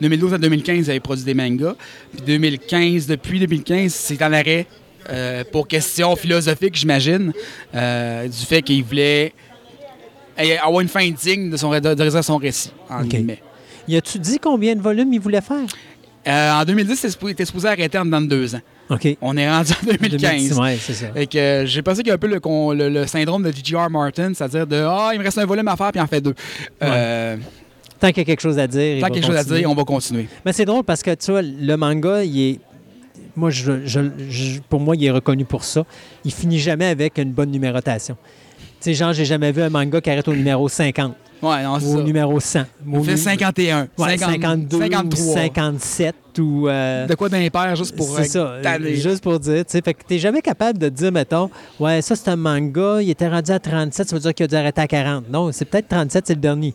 [0.00, 1.76] 2012 à 2015, il avait produit des mangas.
[2.12, 4.66] Puis 2015, depuis 2015, c'est en arrêt
[5.08, 7.32] euh, pour questions philosophiques, j'imagine,
[7.74, 9.32] euh, du fait qu'il voulait
[10.62, 13.08] avoir une fin digne de, son, de, de son récit, en OK.
[13.08, 13.42] guillemets.
[13.88, 15.64] Y a-tu dit combien de volumes il voulait faire?
[16.28, 18.60] Euh, en 2010, il était supposé arrêter en dedans de deux ans.
[18.90, 19.16] OK.
[19.20, 20.58] On est rendu en 2015.
[20.60, 21.06] Oui, c'est ça.
[21.08, 23.52] Que euh, j'ai pensé qu'il y a un peu le, con- le- le syndrome de
[23.52, 23.88] J.R.
[23.90, 26.20] Martin, c'est-à-dire de Ah, il me reste un volume à faire, puis il en fait
[26.20, 26.34] deux.
[26.82, 27.36] Euh,
[27.98, 29.56] Tant qu'il y a quelque chose à dire, tant qu'il y a quelque chose à
[29.56, 30.26] dire, on va continuer.
[30.44, 32.60] Mais c'est drôle parce que, tu vois, le manga, il est...
[33.34, 35.84] Moi, je, je- je- pour moi, il est reconnu pour ça.
[36.24, 38.16] Il finit jamais avec une bonne numérotation.
[38.80, 41.78] Tu sais, genre, j'ai jamais vu un manga qui arrête au numéro 50 Ouais, non,
[41.78, 42.02] c'est ou au ça.
[42.04, 42.60] numéro 100.
[42.60, 42.64] ou
[42.96, 45.24] On au fait nu- 51, Ouais, 50, 52 53.
[45.26, 46.68] ou 57 ou...
[46.68, 48.94] euh, De quoi d'impair, juste pour c'est euh, ça, tanner.
[48.96, 52.16] juste pour dire, tu sais, fait que t'es jamais capable de dire, mettons, ouais, ça
[52.16, 54.80] c'est un manga, il était rendu à 37, ça veut dire qu'il a dû arrêter
[54.80, 55.28] à 40.
[55.30, 56.74] Non, c'est peut-être 37, c'est le dernier.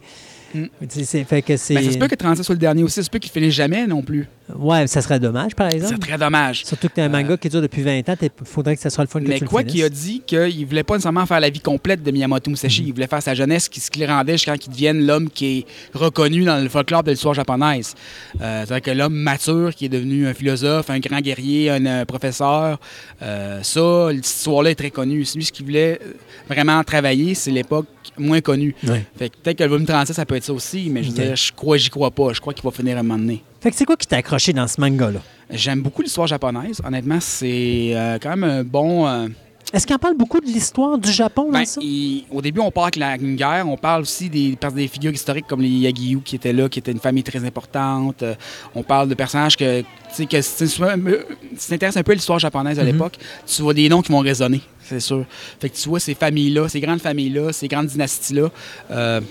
[0.53, 0.63] Mm.
[0.81, 1.73] Tu sais, c'est- fait que c'est...
[1.75, 3.53] Ben, ça se peut que 36 soit le dernier aussi, ça se peut qu'il finisse
[3.55, 4.27] jamais non plus.
[4.57, 5.95] Ouais, ça serait dommage, par exemple.
[5.95, 6.65] C'est très dommage.
[6.65, 8.89] Surtout que tu as un manga qui dure depuis 20 ans, il faudrait que ça
[8.89, 11.39] soit le fun que Mais tu quoi qu'il a dit qu'il voulait pas nécessairement faire
[11.39, 14.07] la vie complète de Miyamoto Musashi, il voulait faire sa jeunesse qui, ce qui le
[14.07, 17.95] rendait jusqu'à qu'il devienne l'homme qui est reconnu dans le folklore de l'histoire japonaise.
[18.41, 22.05] Euh, C'est-à-dire que l'homme mature qui est devenu un philosophe, un grand guerrier, un, euh,
[22.05, 22.79] professeur,
[23.21, 25.25] euh, ça, cette histoire-là est très connue.
[25.35, 26.13] Lui, ce qu'il voulait euh,
[26.49, 27.87] vraiment travailler, c'est l'époque
[28.17, 28.75] moins connue.
[29.17, 31.15] Fait que peut-être que le volume 36, ça peut être ça aussi, mais je veux
[31.15, 32.33] dire, je crois, j'y crois pas.
[32.33, 33.43] Je crois qu'il va finir à un moment donné.
[33.61, 35.19] Fait que c'est quoi qui t'a accroché dans ce manga-là?
[35.51, 36.81] J'aime beaucoup l'histoire japonaise.
[36.83, 39.05] Honnêtement, c'est euh, quand même un bon.
[39.07, 39.27] euh,
[39.71, 41.79] Est-ce qu'il en parle beaucoup de l'histoire du Japon dans Ben, ça?
[41.83, 43.67] il- au début, on parle avec la guerre.
[43.69, 46.91] On parle aussi des, des figures historiques comme les Yagiyu qui étaient là, qui étaient
[46.91, 48.23] une famille très importante.
[48.23, 48.33] Euh,
[48.73, 52.91] on parle de personnages que, que si tu un peu à l'histoire japonaise à Mhm.
[52.91, 55.23] l'époque, tu vois des noms qui vont résonner, c'est sûr.
[55.59, 58.49] Fait que tu vois ces familles-là, ces grandes familles-là, ces grandes dynasties-là.
[58.89, 59.21] euh,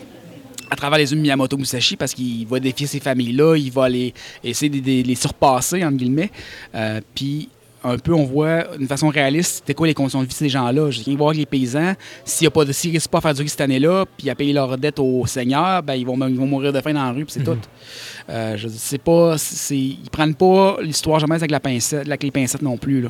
[0.70, 3.88] à travers les yeux de Miyamoto Musashi, parce qu'il va défier ces familles-là, il va
[3.88, 4.14] les,
[4.44, 6.30] essayer de, de les surpasser, entre guillemets.
[6.74, 7.48] Euh, Puis,
[7.82, 10.48] un peu, on voit d'une façon réaliste, c'était quoi les conditions de vie de ces
[10.48, 10.90] gens-là.
[10.90, 11.94] Je viens voir les paysans,
[12.24, 14.98] s'il ne réussissent pas à faire du riz cette année-là, puis à payer leur dette
[14.98, 17.44] au Seigneur, ben, ils, vont, ils vont mourir de faim dans la rue, puis c'est
[17.44, 17.56] tout.
[18.28, 19.36] Euh, je c'est pas,
[19.70, 23.00] ils prennent pas l'histoire jamais avec la pincette, avec les pincettes non plus.
[23.00, 23.08] Là.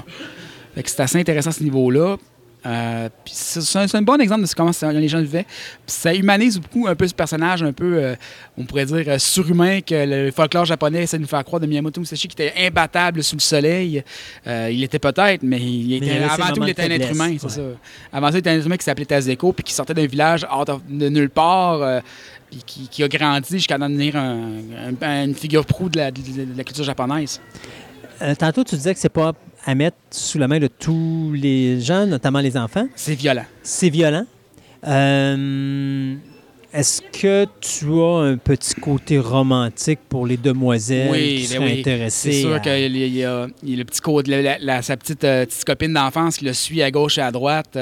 [0.74, 2.16] Fait que c'est assez intéressant à ce niveau-là.
[2.66, 5.46] Euh, c'est, un, bon exemple de comment ça- les gens vivaient.
[5.86, 8.14] Ça humanise beaucoup un peu ce personnage, un peu, euh,
[8.58, 11.66] on pourrait dire, euh, surhumain que le folklore japonais essaie de nous faire croire de
[11.66, 14.04] Miyamoto Musashi qui était imbattable sous le soleil.
[14.46, 16.90] Euh, il était peut-être, mais il était, il avait ses avant tout, il était un
[16.90, 17.50] être humain, c'est ouais.
[17.50, 17.62] ça.
[18.12, 20.44] Avant ça, il était un être humain qui s'appelait Tazeko, puis qui sortait d'un village
[20.44, 22.02] out of- de nulle part,
[22.50, 24.58] puis qui, qui a grandi jusqu'à devenir un-
[25.00, 26.20] un- une figure proue de la, de
[26.56, 27.40] la culture japonaise.
[28.22, 29.32] Euh, tantôt, tu disais que c'est pas
[29.64, 32.86] à mettre sous la main de tous les gens, notamment les enfants.
[32.96, 33.44] C'est violent.
[33.62, 34.24] C'est violent.
[34.86, 36.14] Euh,
[36.72, 42.32] Est-ce que tu as un petit côté romantique pour les demoiselles qui ben seraient intéressées?
[42.32, 45.24] C'est sûr à- qu'il y a, y le petit code, la- la- la- sa petite,
[45.24, 47.76] euh, petite copine d'enfance qui le suit à gauche et à droite,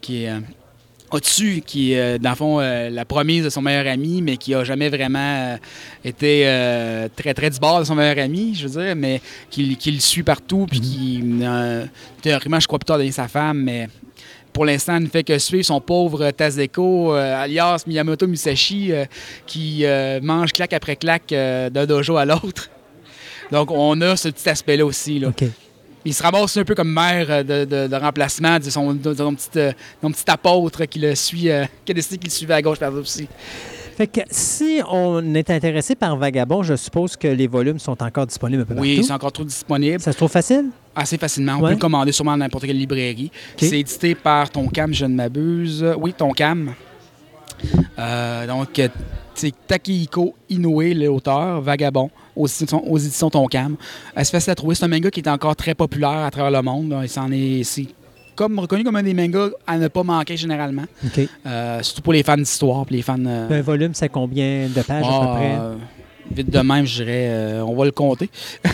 [0.00, 0.32] qui est
[1.12, 4.36] au-dessus, qui est, euh, dans le fond, euh, la promise de son meilleur ami, mais
[4.36, 5.56] qui a jamais vraiment euh,
[6.04, 6.42] été
[7.14, 10.22] très, très du bord de son meilleur ami, je veux dire, mais qui, le suit
[10.22, 11.84] partout, puis qui, euh,
[12.22, 13.88] théoriquement, je crois plutôt donner sa femme, mais
[14.52, 18.92] pour l'instant, ne fait que suivre son pauvre Tazeko, alias Miyamoto Musashi,
[19.46, 19.84] qui
[20.20, 22.68] mange claque après claque d'un dojo à l'autre.
[23.50, 25.18] Donc, on a ce petit aspect-là aussi.
[25.18, 25.30] Là.
[26.04, 29.14] Il se ramasse un peu comme mère euh, de, de- de remplacement de son, de
[29.14, 29.72] son petit, euh,
[30.02, 32.78] son petit apôtre qui le suit, euh, qui a décidé qu'il le suivait à gauche
[32.78, 33.28] par aussi.
[33.96, 38.26] Fait que si on est intéressé par Vagabond, je suppose que les volumes sont encore
[38.26, 39.06] disponibles un peu Oui, partout.
[39.08, 40.00] c'est encore trop disponible.
[40.00, 40.64] Ça se trouve facile?
[40.96, 41.56] Assez facilement.
[41.58, 41.68] On Ouais.
[41.68, 43.30] peut le commander sûrement dans n'importe quelle librairie.
[43.58, 45.86] C'est édité par Tonkam, je ne m'abuse.
[45.98, 46.74] Oui, Tonkam.
[47.98, 48.80] Euh, donc,
[49.34, 53.76] c'est Takehiko Inoue, l'auteur, Vagabond, aux éditions, aux éditions Tonkam.
[54.16, 54.74] C'est facile à trouver.
[54.74, 56.94] C'est un manga qui est encore très populaire à travers le monde.
[57.02, 57.86] Il s'en est, c'est
[58.34, 60.84] comme reconnu comme un des mangas à ne pas manquer généralement.
[61.46, 63.16] Euh, surtout pour les fans d'histoire, les fans.
[63.26, 65.56] euh, Un volume, c'est combien de pages à peu ah, près?
[65.60, 65.74] euh,
[66.34, 68.30] vite de même, je dirais, euh, on va le compter.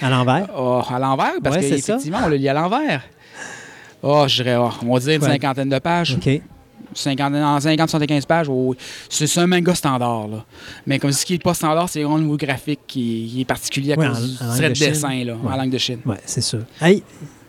[0.00, 0.48] À l'envers?
[0.56, 3.02] Oh, à l'envers, parce Ouais, qu'effectivement, on le lit à l'envers.
[4.00, 5.28] Oh, je dirais, oh, on va dire une Ouais.
[5.32, 6.14] cinquantaine de pages.
[6.16, 6.40] OK.
[6.94, 8.74] 50, en 50-75 pages, oh,
[9.08, 10.28] c'est un manga standard.
[10.28, 10.44] Là.
[10.86, 13.44] Mais comme ce qui n'est pas standard, c'est vraiment le niveau graphique qui, qui est
[13.44, 15.52] particulier à Ouais, cause en- du en de dessin, là, Ouais.
[15.52, 16.00] en langue de Chine.
[16.06, 16.60] Oui, c'est sûr.
[16.80, 17.02] Hey,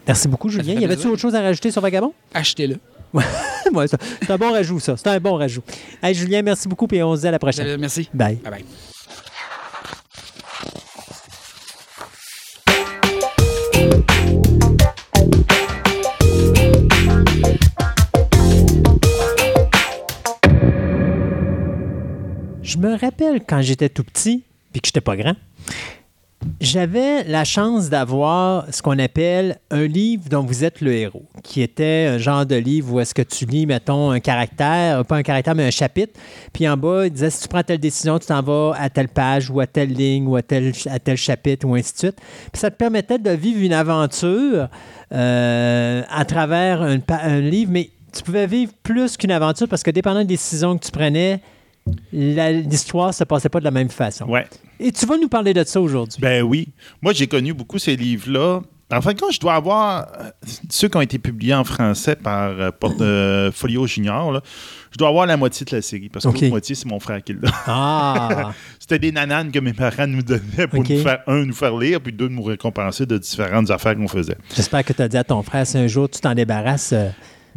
[0.07, 0.73] merci beaucoup, Julien.
[0.79, 2.13] Y avait-tu autre chose à rajouter sur Vagabond?
[2.33, 2.77] Achetez-le.
[3.73, 4.95] Ouais, c'est un bon rajout, ça.
[4.97, 5.61] C'est un bon rajout.
[6.01, 7.77] Hey, Julien, merci beaucoup, et on se dit à la prochaine.
[7.79, 8.09] Merci.
[8.13, 8.35] Bye.
[8.43, 8.65] Bye bye.
[22.69, 25.33] Je me rappelle quand j'étais tout petit, puis que j'étais pas grand,
[26.61, 31.63] j'avais la chance d'avoir ce qu'on appelle un livre dont vous êtes le héros, qui
[31.63, 35.23] était un genre de livre où est-ce que tu lis, mettons, un caractère, pas un
[35.23, 36.13] caractère, mais un chapitre,
[36.53, 39.09] puis en bas, il disait si tu prends telle décision, tu t'en vas à telle
[39.09, 40.71] page ou à telle ligne ou à tel,
[41.15, 42.17] chapitre ou ainsi de suite.
[42.51, 44.69] Puis ça te permettait de vivre une aventure
[45.11, 50.19] euh, à travers un, livre, mais tu pouvais vivre plus qu'une aventure parce que dépendant
[50.19, 51.41] des décisions que tu prenais,
[52.11, 54.25] l'histoire se passait pas de la même façon.
[54.25, 54.47] Ouais.
[54.79, 56.19] Et tu vas nous parler de ça aujourd'hui.
[56.21, 56.69] Ben oui.
[57.01, 58.61] Moi, j'ai connu beaucoup ces livres-là.
[58.91, 60.31] En fin de compte, je dois avoir euh,
[60.71, 64.31] ceux qui ont été publiés en français par euh, Porte- euh, Folio Junior.
[64.31, 64.41] là,
[64.91, 66.35] je dois avoir la moitié de la série parce que OK.
[66.41, 67.51] l'autre moitié, c'est mon frère qui l'a.
[67.67, 68.51] Ah!
[68.79, 72.01] C'était des nananes que mes parents nous donnaient pour nous faire, un, nous faire lire,
[72.01, 74.37] puis deux, nous récompenser de différentes affaires qu'on faisait.
[74.55, 76.93] J'espère que tu as dit à ton frère si un jour tu t'en débarrasses.
[76.93, 77.09] euh,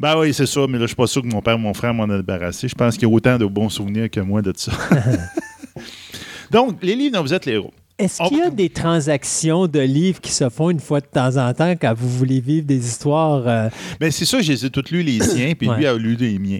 [0.03, 1.72] Ben oui, c'est ça, mais là, je suis pas sûr que mon père et mon
[1.72, 2.66] frère m'en a débarrassé.
[2.66, 4.72] Je pense qu'il y a autant de bons souvenirs que moi de ça.
[6.50, 7.72] Donc, les livres dont vous êtes les héros.
[7.98, 11.36] Est-ce qu'il y a des transactions de livres qui se font une fois de temps
[11.36, 13.46] en temps quand vous voulez vivre des histoires?
[13.46, 13.68] euh,
[14.00, 15.76] Ben, c'est ça, j'ai toutes lu les siens, puis Ouais.
[15.76, 16.59] lui a lu les miens.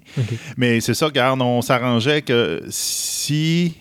[0.57, 3.74] Mais c'est ça, regarde, on s'arrangeait que si.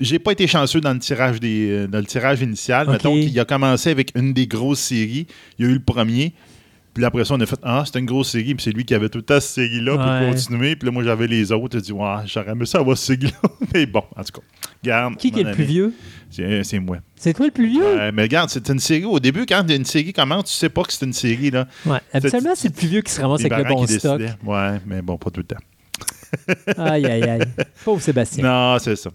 [0.00, 2.88] J'ai pas été chanceux dans le tirage des euh, dans le tirage initial.
[2.88, 5.26] Mettons qu'il a commencé avec une des grosses séries.
[5.58, 6.32] Il y a eu le premier.
[6.94, 8.54] Puis après ça, on a fait Ah, c'était une grosse série.
[8.54, 10.30] Puis c'est lui qui avait tout le temps cette série-là pour Ouais.
[10.30, 10.76] continuer.
[10.76, 11.78] Puis là, moi, j'avais les autres.
[11.78, 13.48] J'ai dit Ouais, j'aurais aimé ça avoir cette série-là.
[13.74, 14.46] Mais bon, en tout cas,
[14.84, 15.16] garde.
[15.16, 15.94] Qui, qui est le plus vieux?
[16.30, 16.98] C'est c'est moi.
[17.16, 17.84] C'est toi le plus vieux?
[17.96, 19.04] Ouais, mais regarde, c'est une série.
[19.04, 21.50] Au début, quand une série commence, tu sais pas que c'est une série.
[21.50, 21.66] là.
[21.86, 21.98] Ouais.
[22.12, 24.18] Habituellement, c'est le plus vieux qui se ramasse avec le bon stock.
[24.18, 24.34] décidaient.
[24.44, 25.56] Ouais, mais bon, pas tout le temps.
[26.78, 27.40] Aïe, aïe, aïe.
[27.84, 28.42] Pauvre Sébastien.
[28.44, 29.10] Non, c'est ça.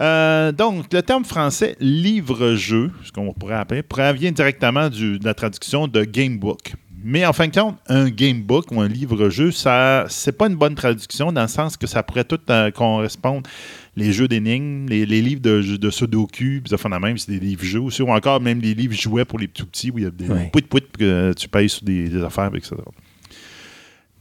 [0.00, 5.34] Euh, donc, le terme français livre-jeu, ce qu'on pourrait appeler, provient directement du- de la
[5.34, 6.74] traduction de gamebook.
[7.04, 10.74] Mais en fin de compte, un gamebook ou un livre-jeu, ça c'est pas une bonne
[10.74, 13.48] traduction dans le sens que ça pourrait tout euh, correspondre.
[13.96, 17.32] Les jeux d'énigmes, les, les livres de, de sudoku, puis ça fait la même, c'est
[17.32, 20.04] des livres-jeux aussi, ou encore même les livres jouets pour les tout petits où il
[20.04, 20.50] y a des Ouais.
[20.52, 22.74] pouit-pouit que tu payes sur des, des affaires, etc.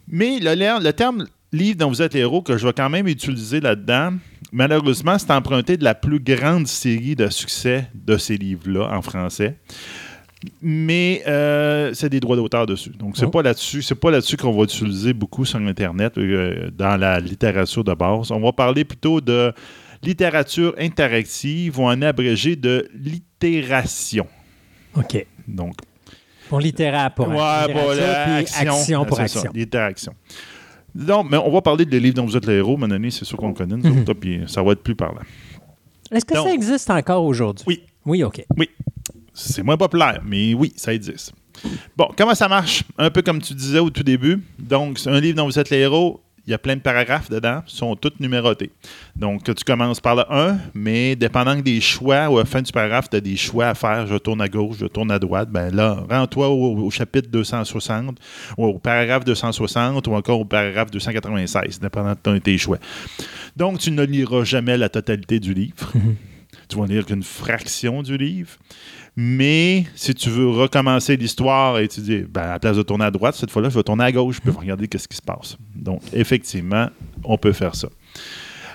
[0.07, 3.59] Mais le, le terme livre dont vous êtes héros, que je vais quand même utiliser
[3.59, 4.13] là-dedans,
[4.51, 9.57] malheureusement, c'est emprunté de la plus grande série de succès de ces livres-là en français.
[10.61, 12.91] Mais euh, c'est des droits d'auteur dessus.
[12.91, 13.29] Donc, c'est Oh.
[13.31, 17.83] pas là-dessus, c'est pas là-dessus qu'on va utiliser beaucoup sur Internet, euh, dans la littérature
[17.83, 18.29] de base.
[18.31, 19.51] On va parler plutôt de
[20.03, 24.27] littérature interactive ou en abrégé de littération.
[24.95, 25.25] OK.
[25.47, 25.73] Donc,
[26.49, 28.03] Pour littéraire pour Ouais, littérature,
[28.38, 28.71] action.
[28.73, 29.51] action pour ça, action.
[29.53, 30.13] l'interaction.
[30.95, 33.25] Donc, mais on va parler des livres dont vous êtes le héros, mon ami, c'est
[33.25, 34.01] sûr qu'on connaît, nous Mhm.
[34.01, 35.21] autres, puis ça va être plus parlant.
[36.11, 37.65] Est-ce que Donc- ça existe encore aujourd'hui?
[37.67, 37.81] Oui.
[38.05, 38.45] Oui, OK.
[39.39, 41.31] C'est moins populaire, mais oui, ça existe.
[41.95, 42.83] Bon, comment ça marche?
[42.97, 44.41] Un peu comme tu disais au tout début.
[44.57, 46.21] Donc, c'est un livre dont vous êtes les héros.
[46.47, 48.71] Il y a plein de paragraphes dedans, ils sont tous numérotés.
[49.17, 52.71] Donc, tu commences par le 1, mais dépendant des choix, ou à la fin du
[52.71, 54.07] paragraphe, tu as des choix à faire.
[54.07, 55.49] Je tourne à gauche, je tourne à droite.
[55.51, 58.17] Ben là, rends-toi au, au chapitre 260,
[58.57, 62.77] ou au paragraphe 260, ou encore au paragraphe 296, dépendant de ton- tes choix.
[63.57, 65.91] Donc, tu ne liras jamais la totalité du livre.
[66.69, 68.51] Tu vas lire qu'une fraction du livre.
[69.20, 73.05] Mais si tu veux recommencer l'histoire et tu dis, ben, à la place de tourner
[73.05, 75.22] à droite, cette fois-là, je vais tourner à gauche, je peux regarder qu'est-ce qui se
[75.24, 75.57] passe.
[75.76, 76.88] Donc, effectivement,
[77.24, 77.89] on peut faire ça.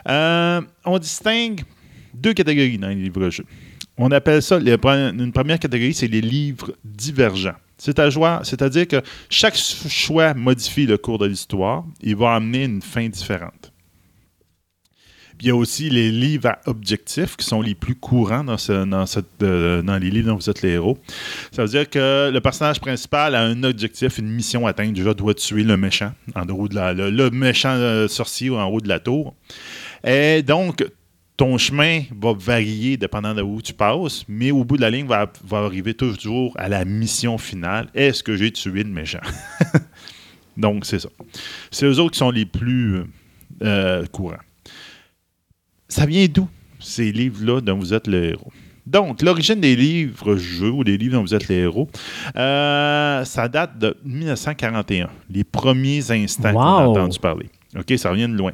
[0.08, 1.62] Euh, on distingue
[2.12, 3.44] deux catégories dans les livres-jeux.
[3.96, 7.54] On appelle ça, une première catégorie, c'est les livres divergents.
[7.78, 11.84] C'est à joie- C'est-à-dire que chaque choix modifie le cours de l'histoire.
[12.00, 13.71] Il va amener une fin différente.
[15.42, 19.98] Il y a aussi les livres à objectifs qui sont les plus courants euh, dans
[19.98, 20.98] les livres dont vous êtes les héros.
[21.50, 24.92] Ça veut dire que le personnage principal a un objectif, une mission à atteindre.
[24.92, 28.68] Déjà, doit tuer le méchant, en haut de la, le, le méchant euh, sorcier en
[28.68, 29.34] haut de la tour.
[30.06, 30.86] Et donc,
[31.36, 35.08] ton chemin va varier dépendant de où tu passes, mais au bout de la ligne,
[35.08, 37.88] va, va arriver toujours à la mission finale.
[37.94, 39.18] Est-ce que j'ai tué le méchant?
[40.56, 41.08] donc, c'est ça.
[41.72, 43.02] C'est eux autres qui sont les plus
[43.64, 44.36] euh, courants
[45.92, 46.48] ça vient d'où,
[46.80, 48.52] ces livres-là dont vous êtes le héros?
[48.84, 51.88] Donc, l'origine des livres-jeux ou des livres dont vous êtes les héros,
[52.36, 56.90] euh, ça date de 1941, les premiers instants qu'on a Wow!
[56.90, 57.46] entendu parler.
[57.78, 58.52] OK, ça vient de loin.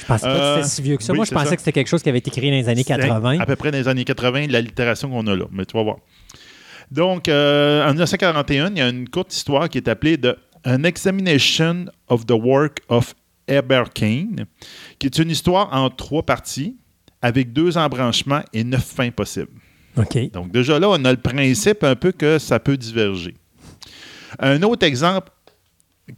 [0.00, 1.12] Je pensais pas que Euh, c'était si vieux que ça.
[1.12, 1.56] oui, Moi, je pensais ça.
[1.56, 3.34] que c'était quelque chose qui avait été créé dans les années 80.
[3.36, 5.44] C'est À peu près dans les années 80, la littération qu'on a là.
[5.50, 5.96] Mais tu vas voir.
[6.90, 10.36] Donc, euh, en 1941, il y a une courte histoire qui est appelée de
[10.66, 13.14] An Examination of the Work of
[13.46, 14.46] Herbert Kane,
[14.98, 16.76] qui est une histoire en trois parties
[17.22, 19.52] avec deux embranchements et neuf fins possibles.
[20.32, 23.34] Donc déjà là, on a le principe un peu que ça peut diverger.
[24.38, 25.30] Un autre exemple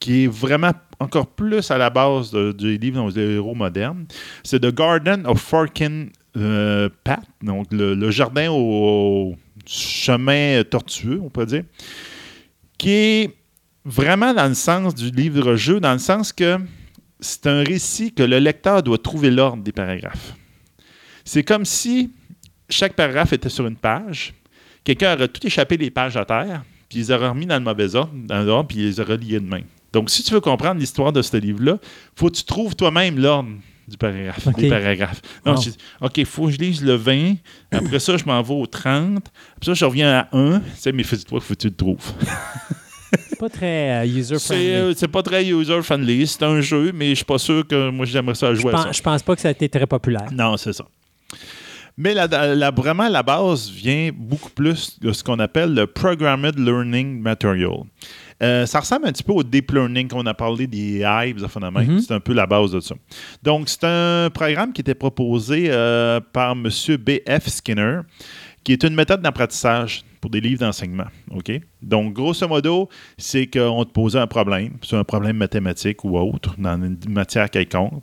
[0.00, 4.06] qui est vraiment encore plus à la base de- du livre dans les héros modernes,
[4.42, 8.56] c'est The Garden of Forkin euh, Path, donc le, le jardin au,
[9.32, 9.36] au
[9.66, 11.64] chemin tortueux, on peut dire,
[12.78, 13.34] qui est
[13.84, 16.58] vraiment dans le sens du livre-jeu, dans le sens que
[17.20, 20.34] c'est un récit que le lecteur doit trouver l'ordre des paragraphes.
[21.24, 22.12] C'est comme si
[22.68, 24.34] chaque paragraphe était sur une page,
[24.84, 27.94] quelqu'un aurait tout échappé les pages à terre, puis ils auraient remis dans le mauvais
[27.94, 29.62] ordre, dans l'ordre, puis ils les auraient liés de main.
[29.92, 31.78] Donc, si tu veux comprendre l'histoire de ce livre-là,
[32.14, 33.50] faut que tu trouves toi-même l'ordre
[33.88, 35.22] du paragraphe, des paragraphes.
[35.44, 37.34] Donc, je dis, OK, il faut que je lise le 20,
[37.70, 39.18] après ça, je m'en vais au 30,
[39.56, 42.12] après ça, je reviens à 1, tu sais, mais fais-toi, faut que tu le trouves.
[43.38, 44.70] C'est pas très euh, user-friendly.
[44.70, 48.06] euh, c'est pas très user-friendly, c'est un jeu, mais je suis pas sûr que moi,
[48.06, 48.92] j'aimerais ça Je jouer à ça.
[48.92, 50.26] je pense pas que ça a été très populaire.
[50.32, 50.84] Non, c'est ça.
[51.98, 56.58] Mais la, la- vraiment, la base vient beaucoup plus de ce qu'on appelle le Programmed
[56.58, 57.84] Learning Material.
[58.42, 61.90] Euh, ça ressemble un petit peu au deep learning qu'on a parlé des hives, phénomène.
[61.92, 62.00] Mhm.
[62.00, 62.94] C'est un peu la base de ça.
[63.42, 66.64] Donc, c'est un programme qui était proposé euh, par M.
[66.98, 67.48] B.F.
[67.48, 68.00] Skinner,
[68.66, 71.06] qui est une méthode d'apprentissage pour des livres d'enseignement.
[71.30, 71.52] OK?
[71.82, 76.56] Donc, grosso modo, c'est qu'on te posait un problème, c'est un problème mathématique ou autre,
[76.58, 78.02] dans une matière quelconque.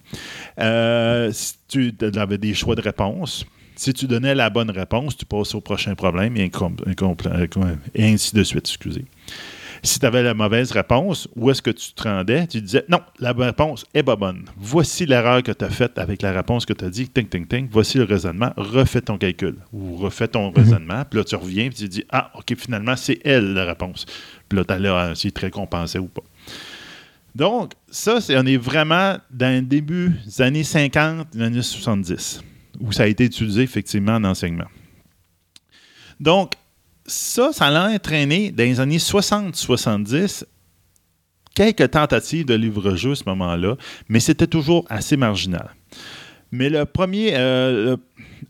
[0.60, 3.45] Euh, si tu avais des choix de réponse,
[3.76, 6.49] si tu donnais la bonne réponse, tu passes au prochain problème et,
[7.94, 9.03] et ainsi de suite, excusez.
[9.86, 12.48] Si tu avais la mauvaise réponse, où est-ce que tu te rendais?
[12.48, 14.46] Tu disais non, la réponse est pas bonne.
[14.56, 17.10] Voici l'erreur que tu as faite avec la réponse que tu as dit.
[17.10, 17.68] Ting, ting, ting.
[17.70, 18.54] Voici le raisonnement.
[18.56, 21.04] Refais ton calcul ou refais ton raisonnement.
[21.10, 24.06] Puis là, tu reviens et tu dis Ah, OK, finalement, c'est elle la réponse.
[24.48, 26.24] Puis là, tu allais essayer de te récompenser ou pas.
[27.36, 32.42] Donc, ça, c'est, on est vraiment dans le début des années 50, des années 70,
[32.80, 34.68] où ça a été utilisé effectivement en enseignement.
[36.20, 36.54] Donc,
[37.06, 40.44] ça, ça l'a entraîné dans les années 60-70
[41.56, 43.76] quelques tentatives de livre-jeu à ce moment-là,
[44.10, 45.70] mais c'était toujours assez marginal.
[46.52, 47.96] Mais le premier, euh,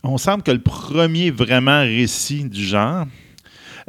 [0.04, 3.06] on semble que le premier vraiment récit du genre,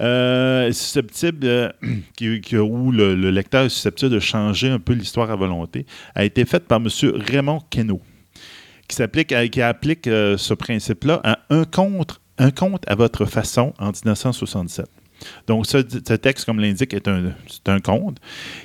[0.01, 1.75] euh, susceptible,
[2.17, 6.25] qui- où le, le lecteur est susceptible de changer un peu l'histoire à volonté, a
[6.25, 6.89] été fait par M.
[7.15, 8.01] Raymond Queneau,
[8.89, 8.97] qui,
[9.51, 14.87] qui applique euh, ce principe-là à un compte, un compte à votre façon en 1967.
[15.47, 18.19] Donc, ce, ce texte, comme l'indique, est un, c'est un conte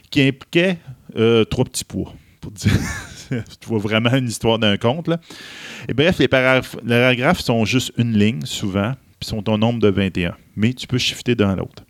[0.10, 0.78] qui impliquait
[1.16, 2.14] euh, trois petits pois.
[2.42, 2.72] Pour dire,
[3.30, 5.08] tu vois vraiment une histoire d'un conte.
[5.08, 5.20] Là.
[5.88, 10.36] Et bref, les paragraphes, sont juste une ligne, souvent, puis sont au nombre de 21.
[10.56, 11.84] Mais tu peux shifter d'un à l'autre.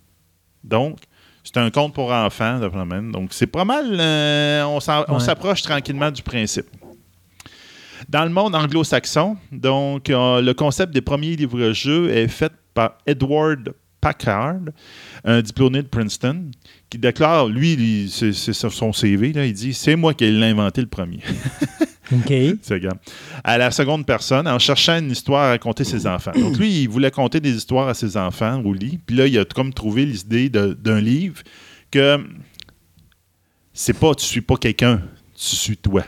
[0.63, 0.97] Donc,
[1.43, 3.11] c'est un conte pour enfants, de phénomène.
[3.11, 3.97] Donc, c'est pas mal.
[3.99, 4.79] euh, on
[5.13, 5.19] Ouais.
[5.19, 6.67] s'approche tranquillement du principe.
[8.09, 13.71] Dans le monde anglo-saxon, donc, euh, le concept des premiers livres-jeux est fait par Edward
[14.01, 14.61] Packard,
[15.23, 16.49] un diplômé de Princeton,
[16.89, 20.87] qui déclare, lui, c'est son CV, là, il dit C'est moi qui l'ai inventé le
[20.87, 21.19] premier.
[22.11, 22.33] OK.
[22.63, 22.81] C'est.
[23.43, 26.31] À la seconde personne, en cherchant une histoire à raconter ses enfants.
[26.33, 28.99] Donc, lui, il voulait conter des histoires à ses enfants au lit.
[29.05, 31.43] Puis là, il a comme trouvé l'idée d'un livre
[31.91, 32.25] que
[33.71, 35.03] c'est pas, tu suis pas quelqu'un,
[35.35, 36.03] tu suis toi.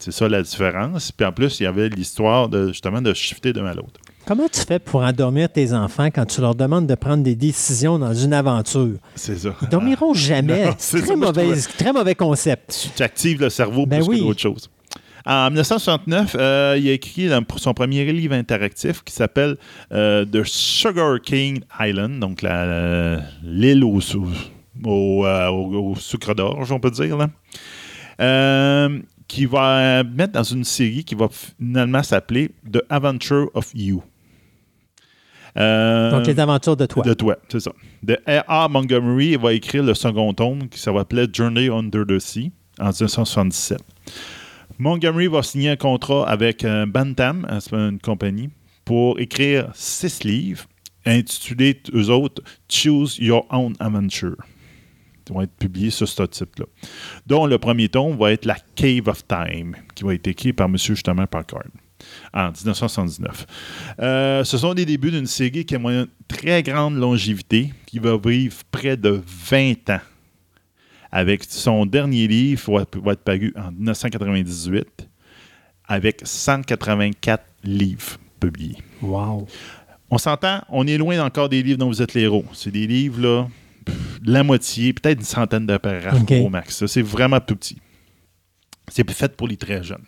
[0.00, 1.12] C'est ça la différence.
[1.12, 4.00] Puis en plus, il y avait l'histoire de justement de shifter d'un à l'autre.
[4.26, 7.98] Comment tu fais pour endormir tes enfants quand tu leur demandes de prendre des décisions
[7.98, 8.96] dans une aventure?
[9.14, 9.50] C'est ça.
[9.62, 10.66] Ils dormiront jamais.
[10.66, 12.90] Non, c'est très, ça, mauvais, très mauvais concept.
[12.96, 14.18] tu actives le cerveau Ben plus oui.
[14.18, 14.70] que d'autres choses.
[15.26, 19.56] En 1969, euh, il a écrit son premier livre interactif qui s'appelle
[19.92, 24.26] euh, The Sugar King Island, donc la- l'île au, sou-
[24.82, 27.18] au, euh, au- au sucre d'orge, on peut dire.
[27.18, 27.28] Là.
[29.30, 34.02] Euh, qui va mettre dans une série qui va finalement s'appeler The Adventure of You.
[35.56, 37.04] Euh, Donc, les aventures de toi.
[37.04, 37.72] de toi, c'est ça.
[38.02, 38.70] De A.R.
[38.70, 43.80] Montgomery va écrire le second tome qui s'appelait Journey Under the Sea en 1977.
[44.78, 48.50] Montgomery va signer un contrat avec euh, Bantam, hein, une compagnie,
[48.84, 50.64] pour écrire six livres
[51.04, 54.36] intitulés, eux autres, Choose Your Own Adventure.
[55.30, 56.66] Vont être publiés sur ce type-là.
[57.26, 60.66] Dont le premier tome va être La Cave of Time, qui va être écrit par
[60.66, 60.76] M.
[60.76, 61.62] justement Packard
[62.32, 63.46] en 1979.
[64.00, 68.16] Euh, ce sont les débuts d'une série qui a une très grande longévité, qui va
[68.16, 70.00] vivre près de 20 ans.
[71.12, 75.08] Avec son dernier livre, va, va être paru en 1998,
[75.86, 78.78] avec 184 livres publiés.
[79.02, 79.48] Wow.
[80.08, 82.44] On s'entend, on est loin encore des livres dont vous êtes les héros.
[82.52, 83.48] C'est des livres, là,
[84.24, 86.84] la moitié, peut-être une centaine de paragraphes au max.
[86.86, 87.78] C'est vraiment tout petit.
[88.88, 90.04] C'est fait pour les très jeunes.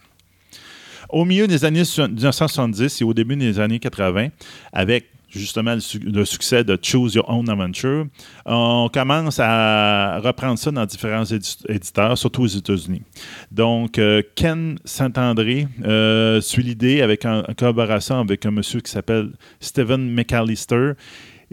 [1.08, 4.28] Au milieu des années so- 1970 et au début des années 80,
[4.72, 8.06] avec justement le, su- le succès de Choose Your Own Adventure,
[8.44, 13.02] on commence à reprendre ça dans différents édi- éditeurs, surtout aux États-Unis.
[13.50, 18.90] Donc, euh, Ken Saint-André euh, suit l'idée avec un- en collaboration avec un monsieur qui
[18.90, 19.30] s'appelle
[19.60, 20.92] Steven McAllister.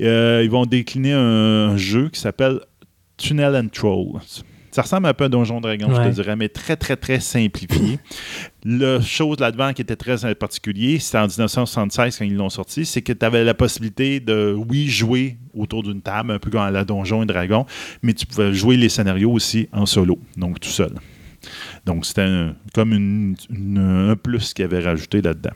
[0.02, 2.60] Euh, ils vont décliner un, un jeu qui s'appelle
[3.18, 4.20] Tunnel and Troll.
[4.72, 7.98] Ça ressemble un peu à Donjon Dragon, je te dirais, mais très, très, très simplifié.
[8.64, 13.02] Le chose là-dedans qui était très particulier, c'était en 1976 quand ils l'ont sorti, c'est
[13.02, 16.70] que tu avais la possibilité de, oui, jouer autour d'une table, un peu comme à
[16.72, 17.66] la Donjon et Dragon,
[18.04, 20.92] mais tu pouvais jouer les scénarios aussi en solo, donc tout seul.
[21.86, 25.52] Donc c'était un- comme une- une- un plus qu'ils avaient rajouté là-dedans.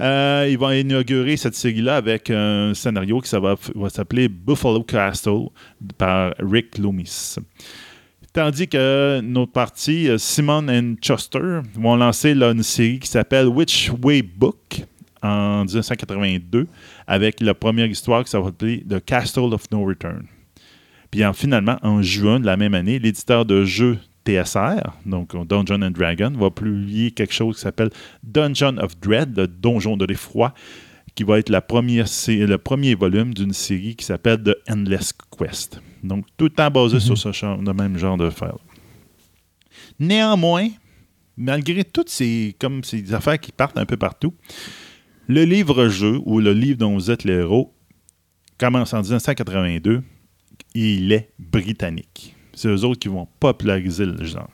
[0.00, 4.82] Euh, ils vont inaugurer cette série-là avec un scénario qui ça va, va s'appeler Buffalo
[4.84, 5.48] Castle
[5.96, 7.36] par Rick Loomis.
[8.32, 13.90] Tandis que notre partie, euh, Simon and Chuster, vont lancer une série qui s'appelle Which
[14.02, 14.82] Way Book
[15.22, 16.66] en 1982
[17.06, 20.24] avec la première histoire qui s'appelle The Castle of No Return.
[21.10, 23.98] Puis en- finalement, en juin de la même année, l'éditeur de jeux
[25.06, 27.90] Donc Dungeon and Dragon, va publier quelque chose qui s'appelle
[28.22, 30.52] Dungeon of Dread, le donjon de l'effroi,
[31.14, 35.80] qui va être la première, le premier volume d'une série qui s'appelle The Endless Quest.
[36.04, 38.56] Donc, tout le temps basé sur ce genre- le même genre de faire.
[39.98, 40.68] Néanmoins,
[41.36, 44.34] malgré toutes ces, comme ces affaires qui partent un peu partout,
[45.26, 47.74] le livre-jeu, ou le livre dont vous êtes le héros,
[48.58, 50.02] commence en 1982
[50.74, 52.34] et il est britannique.
[52.58, 54.50] C'est eux autres qui vont populariser le genre.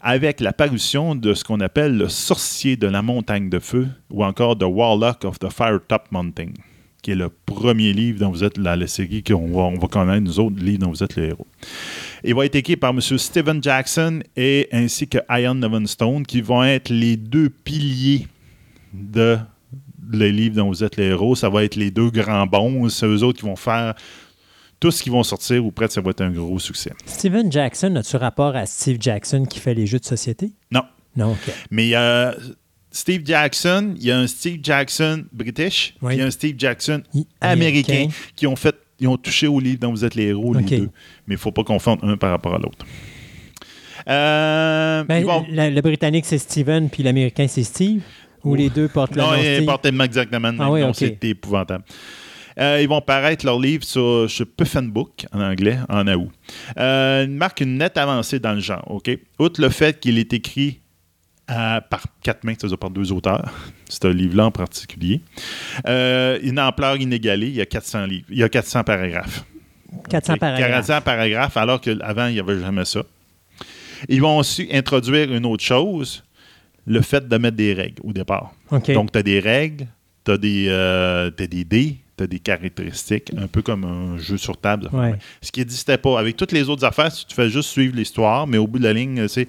[0.00, 4.24] Avec la parution de ce qu'on appelle le sorcier de la montagne de feu ou
[4.24, 6.50] encore The Warlock of the Firetop Mountain,
[7.00, 10.22] qui est le premier livre dont vous êtes la série qu'on va, on va connaître,
[10.22, 11.46] nous autres, livres dont vous êtes le héros.
[12.24, 13.00] Il va être écrit par M.
[13.00, 18.26] Steven Jackson et ainsi que Ian Nevenstone, qui vont être les deux piliers
[18.92, 19.38] de
[20.12, 21.36] les livres dont vous êtes les héros.
[21.36, 22.88] Ça va être les deux grands bons.
[22.88, 23.94] C'est eux autres qui vont faire
[24.82, 26.90] tout ce qui vont sortir ou près, ça va être un gros succès.
[27.06, 30.50] Steven Jackson, as-tu rapport à Steve Jackson qui fait les jeux de société?
[30.72, 30.82] Non.
[31.16, 31.54] Non, OK.
[31.70, 32.34] Mais a
[32.90, 36.14] Steve Jackson, il y a un Steve Jackson british, Oui.
[36.14, 38.14] il y a un Steve Jackson I- américain, américain.
[38.34, 40.90] qui ont fait, ils ont touché au livre dont vous êtes les héros, les deux.
[41.28, 42.84] Mais il ne faut pas confondre un par rapport à l'autre.
[44.08, 48.02] Euh, Ben, vont- le Britannique, c'est Steven, puis l'Américain, c'est Steve?
[48.44, 50.88] Ou les deux portent le Non, nom ils portent exactement le même Ah oui, nom,
[50.88, 50.96] ok.
[50.96, 51.84] c'est épouvantable.
[52.58, 56.30] Euh, ils vont paraître leur livre sur, sur Puffin Book, en anglais, en août.
[56.78, 59.10] Euh, il marque une nette avancée dans le genre, OK?
[59.38, 60.80] Outre le fait qu'il est écrit
[61.50, 63.52] euh, par quatre mains, c'est-à-dire par deux auteurs,
[63.88, 65.20] c'est un livre-là en particulier,
[65.86, 69.44] euh, une ampleur inégalée, il y a 400 livres, il y a 400 paragraphes.
[70.08, 70.38] 400 OK?
[70.38, 70.86] paragraphes.
[70.86, 73.02] 400 paragraphes, alors qu'avant, il n'y avait jamais ça.
[74.08, 76.24] Ils vont aussi introduire une autre chose,
[76.86, 78.52] le fait de mettre des règles au départ.
[78.70, 78.90] OK.
[78.92, 79.86] Donc, tu as des règles,
[80.24, 84.18] tu as, des, euh, t'as des dés, tu as des caractéristiques, un peu comme un
[84.18, 84.88] jeu sur table.
[84.92, 85.14] Ouais.
[85.40, 86.18] Ce qui n'existait pas.
[86.18, 88.92] Avec toutes les autres affaires, tu fais juste suivre l'histoire, mais au bout de la
[88.92, 89.48] ligne, c'est.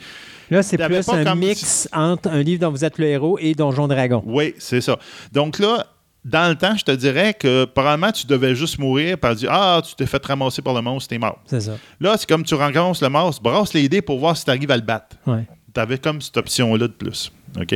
[0.50, 3.88] Là, c'est plus un mix entre un livre dont vous êtes le héros et Donjon
[3.88, 4.24] Dragon.
[4.26, 5.00] Oui, c'est ça.
[5.32, 5.88] Donc là,
[6.26, 9.82] dans le temps, je te dirais que probablement tu devais juste mourir par dire Ah,
[9.86, 11.40] tu t'es fait ramasser par le monstre, t'es mort.
[11.46, 11.78] C'est ça.
[12.00, 14.72] Là, c'est comme tu rencontres le monstre, brasse les dés pour voir si tu arrives
[14.72, 15.18] à le battre.
[15.28, 15.46] Ouais.
[15.74, 17.32] tu avais comme cette option-là de plus.
[17.60, 17.76] OK?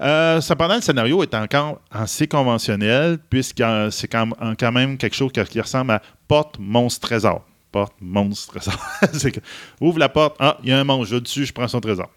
[0.00, 5.30] Euh, cependant, le scénario est encore assez conventionnel, puisque euh, c'est quand, même quelque chose
[5.32, 7.44] qui, ressemble à porte, monstre, trésor.
[7.70, 8.78] Porte, monstre, trésor.
[9.80, 12.08] ouvre la porte, ah, il y a un monstre, je dessus, je prends son trésor.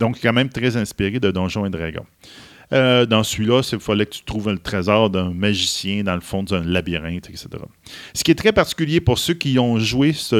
[0.00, 2.06] Donc, quand même très inspiré de Donjons et Dragons.
[2.72, 6.42] Euh, dans celui-là, il fallait que tu trouves le trésor d'un magicien dans le fond
[6.42, 7.48] d'un labyrinthe, etc.
[8.12, 10.34] Ce qui est très particulier pour ceux qui ont joué ce,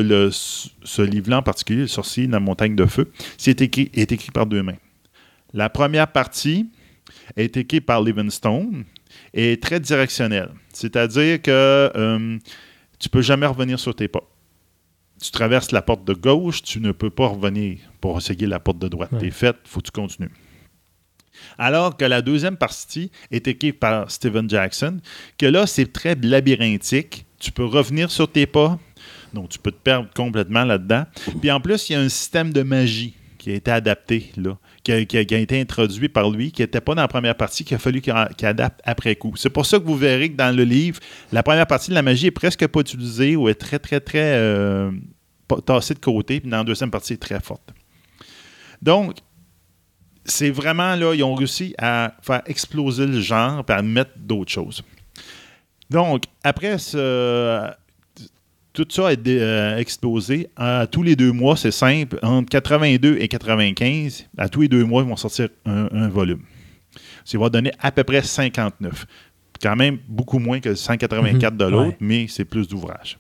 [1.03, 4.65] livre-là en particulier, Le sorcier dans la montagne de feu, c'est est écrit par deux
[4.65, 4.75] mains.
[5.57, 6.69] La première partie
[7.35, 8.85] est écrite par Livingstone
[9.33, 10.51] et est très directionnelle.
[10.75, 11.51] C'est-à-dire que
[11.97, 12.39] euh,
[12.99, 14.21] tu peux jamais revenir sur tes pas.
[15.19, 18.79] Tu traverses la porte de gauche, tu ne peux pas revenir pour essayer la porte
[18.79, 19.11] de droite.
[19.13, 19.19] Ouais.
[19.19, 20.31] T'es fait, faut que tu continues.
[21.57, 25.01] Alors que la deuxième partie est écrite par Steven Jackson,
[25.39, 27.25] que là, c'est très labyrinthique.
[27.39, 28.79] Tu peux revenir sur tes pas,
[29.33, 31.05] donc tu peux te perdre complètement là-dedans.
[31.41, 34.59] Puis en plus, il y a un système de magie qui a été adapté, là,
[34.87, 37.79] qui a, été introduit par lui, qui n'était pas dans la première partie, qu'il a
[37.79, 39.35] fallu qu'il adapte après coup.
[39.37, 41.01] C'est pour ça que vous verrez que dans le livre,
[41.33, 44.35] la première partie de la magie est presque pas utilisée ou est très, très, très
[44.35, 44.93] euh,
[45.65, 47.75] tassée de côté, puis dans la deuxième partie, elle est très forte.
[48.81, 49.17] Donc,
[50.25, 54.53] c'est vraiment là, ils ont réussi à faire exploser le genre et à mettre d'autres
[54.53, 54.83] choses.
[55.91, 57.71] Donc, après ce.
[58.77, 60.49] Tout ça est euh, explosé.
[60.57, 62.19] À tous les deux mois, c'est simple.
[62.23, 66.43] Entre 82 et 95, à tous les deux mois, ils vont sortir un, un volume.
[67.25, 69.07] Ça va donner à peu près 59.
[69.63, 71.71] Quand même beaucoup moins que 184 de Mhm.
[71.71, 71.97] l'autre, Ouais.
[72.01, 73.19] mais c'est plus d'ouvrages.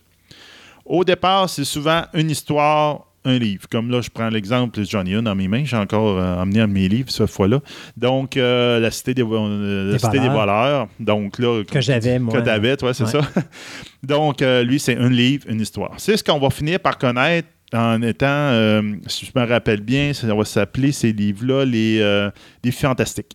[0.85, 3.69] Au départ, c'est souvent une histoire, un livre.
[3.71, 5.65] Comme là, je prends l'exemple de Johnny Hunt dans mes mains.
[5.65, 7.61] J'ai encore euh, emmené un de mes livres cette fois-là.
[7.97, 10.89] Donc, euh, La Cité des, euh, la Des Cité des voleurs.
[11.01, 12.33] Donc, là, Que j'avais, moi.
[12.39, 13.11] que tu avais, toi, c'est Ouais.
[13.11, 13.21] ça.
[14.03, 15.93] Donc, euh, lui, c'est un livre, une histoire.
[15.99, 20.33] C'est ce qu'on va finir par connaître en étant, si je me rappelle bien, ça
[20.33, 22.29] va s'appeler ces livres-là les
[22.63, 23.33] défis fantastiques.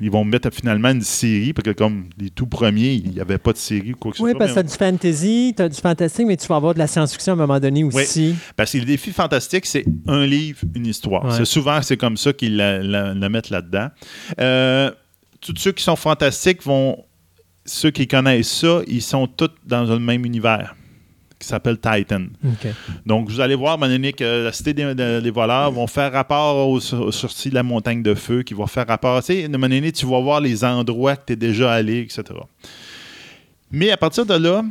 [0.00, 3.38] Ils vont mettre finalement une série, parce que comme les tout premiers, il n'y avait
[3.38, 4.38] pas de série ou quoi que ce Oui, soit.
[4.38, 6.78] parce que tu as du fantasy, tu as du fantastique, mais tu vas avoir de
[6.78, 8.34] la science-fiction à un moment donné aussi.
[8.56, 11.24] Parce que les défis fantastiques, c'est un livre, une histoire.
[11.24, 11.30] Ouais.
[11.36, 13.88] C'est souvent, c'est comme ça qu'ils la, la- la mettent là-dedans.
[14.40, 14.90] Euh,
[15.40, 17.04] tous ceux qui sont fantastiques vont.
[17.64, 20.74] Ceux qui connaissent ça, ils sont tous dans le même univers
[21.38, 22.26] qui s'appelle Titan.
[23.06, 25.70] Donc, vous allez voir, à un moment donné, que la cité des, de- des voleurs
[25.70, 29.20] vont faire rapport aux, aux sorties de la montagne de feu, qui vont faire rapport.
[29.20, 31.72] Tu sais, à un moment donné, tu vas voir les endroits que tu es déjà
[31.72, 32.24] allé, etc.
[33.70, 34.64] Mais à partir de là,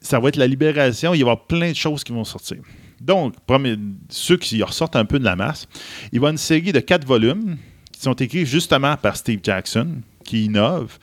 [0.00, 1.10] ça va être la libération.
[1.14, 2.58] Il va y avoir plein de choses qui vont sortir.
[3.00, 3.76] Donc, premier-
[4.08, 6.80] ceux qui ressortent un peu de la masse, il va y avoir une série de
[6.80, 7.56] quatre volumes
[7.92, 9.88] qui sont écrits justement par Steve Jackson,
[10.24, 10.98] qui innove.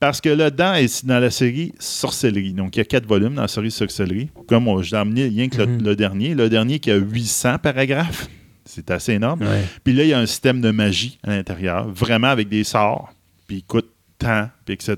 [0.00, 2.52] Parce que là-dedans, est dans la série Sorcellerie.
[2.52, 4.28] Donc, il y a quatre volumes dans la série Sorcellerie.
[4.46, 5.82] Comme moi, je l'ai emmené rien que le, Mhm.
[5.84, 6.34] le dernier.
[6.34, 8.28] Le dernier qui a 800 paragraphes.
[8.64, 9.40] C'est assez énorme.
[9.42, 9.64] Ouais.
[9.82, 13.12] Puis là, il y a un système de magie à l'intérieur, vraiment avec des sorts,
[13.46, 13.88] puis il coûte
[14.18, 14.94] tant, puis etc.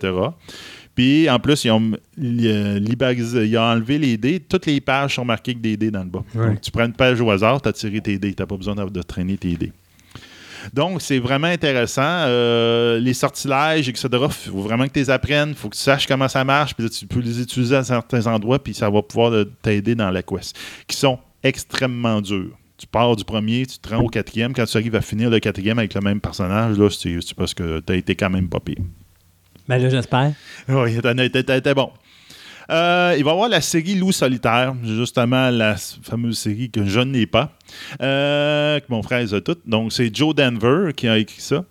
[0.95, 4.41] Puis en plus, ils ont ils ont enlevé les dés.
[4.41, 6.25] Toutes les pages sont marquées avec des dés dans le bas.
[6.35, 6.49] Ouais.
[6.49, 8.35] Donc, tu prends une page au hasard, tu as tiré tes dés.
[8.35, 9.73] Tu n'as pas besoin de, de traîner tes dés.
[10.73, 12.03] Donc, c'est vraiment intéressant.
[12.05, 15.51] Euh, les sortilèges, etc., il faut vraiment que tu les apprennes.
[15.51, 16.75] Il faut que tu saches comment ça marche.
[16.75, 20.23] Puis tu peux les utiliser à certains endroits, puis ça va pouvoir t'aider dans la
[20.23, 20.57] quest.
[20.87, 22.57] Qui sont extrêmement durs.
[22.77, 24.55] Tu pars du premier, tu te rends au quatrième.
[24.55, 27.81] Quand tu arrives à finir le quatrième avec le même personnage, là, c'est parce que
[27.81, 28.83] tu as été quand même pas pire.
[29.69, 30.33] Ben là, j'espère.
[30.69, 31.91] Oui, t'as été bon.
[32.71, 37.01] Euh, il va y avoir la série Loup solitaire, justement la fameuse série que je
[37.01, 37.53] n'ai pas,
[38.01, 39.69] euh, que mon frère a toutes.
[39.69, 41.65] Donc, c'est Joe Denver qui a écrit ça.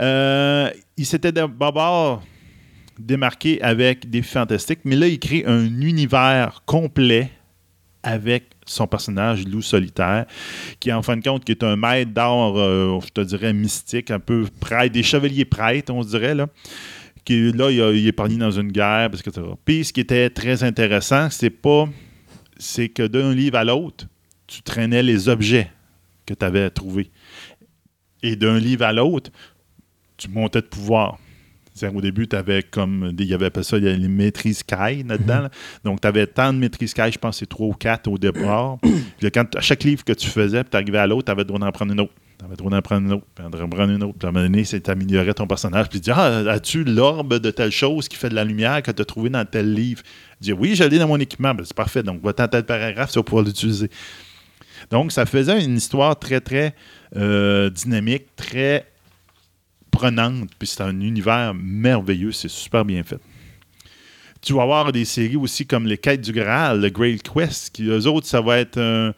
[0.00, 2.22] Euh, il s'était d'abord
[2.98, 7.30] démarqué avec des fantastiques, mais là, il crée un univers complet
[8.02, 10.26] avec son personnage Loup solitaire,
[10.80, 14.46] qui en fin de compte est un maître d'art, je te dirais mystique, un peu
[14.58, 16.48] prêtre, des chevaliers prêtres, on dirait là
[17.24, 19.30] qui là, il, a- il est parti dans une guerre, etc.
[19.64, 21.88] Puis ce qui était très intéressant, c'est pas.
[22.58, 24.06] C'est que d'un livre à l'autre,
[24.46, 25.70] tu traînais les objets
[26.26, 27.10] que tu avais trouvés.
[28.22, 29.30] Et d'un livre à l'autre,
[30.16, 31.18] tu montais de pouvoir.
[31.74, 33.12] C'est-à-dire, au début, tu avais comme.
[33.18, 35.40] Il y avait pas ça, il y a les maîtrises Kai là-dedans.
[35.42, 35.50] là.
[35.84, 38.18] Donc, tu avais tant de maîtrises Kai, je pense que c'est trois ou quatre au
[38.18, 38.78] départ.
[39.18, 41.40] Puis quand, à chaque livre que tu faisais, puis tu arrivais à l'autre, tu avais
[41.42, 42.12] le droit d'en prendre une autre.
[42.42, 44.18] Tu avais le droit d'en prendre une autre, puis d'en prendre une autre.
[44.18, 45.88] Puis à un moment donné, c'est améliorer ton personnage.
[45.88, 48.90] Puis tu dis Ah, as-tu l'orbe de telle chose qui fait de la lumière que
[48.90, 50.02] tu as trouvé dans tel livre?
[50.40, 51.54] Je dis Oui, je l'ai dans mon équipement.
[51.54, 52.02] Ben, c'est parfait.
[52.02, 53.88] Donc, va-t'en tel paragraphe, tu vas pouvoir l'utiliser.
[54.90, 56.74] Donc, ça faisait une histoire très, très
[57.14, 58.90] euh, dynamique, très
[59.92, 60.50] prenante.
[60.58, 62.32] Puis c'est un univers merveilleux.
[62.32, 63.20] C'est super bien fait.
[64.40, 67.84] Tu vas avoir des séries aussi comme Les Quêtes du Graal, le Grail Quest, qui,
[67.84, 69.14] eux autres, ça va être un.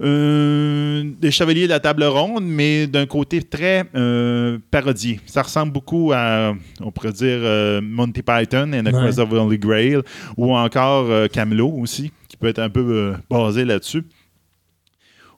[0.00, 5.20] Des chevaliers de la table ronde, mais d'un côté très euh, parodié.
[5.26, 9.06] Ça ressemble beaucoup à, on pourrait dire, euh, Monty Python and the Ouais.
[9.06, 9.98] Quest of the Holy Grail,
[10.36, 14.04] ou encore euh, Camelot aussi, qui peut être un peu euh, basé là-dessus.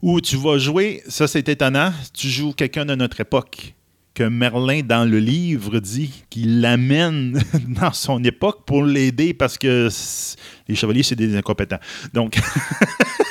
[0.00, 3.74] Où tu vas jouer, ça c'est étonnant, tu joues quelqu'un de notre époque
[4.14, 7.40] que Merlin, dans le livre, dit qu'il l'amène
[7.80, 9.88] dans son époque pour l'aider parce que
[10.68, 11.78] les chevaliers, c'est des incompétents.
[12.12, 12.36] Donc,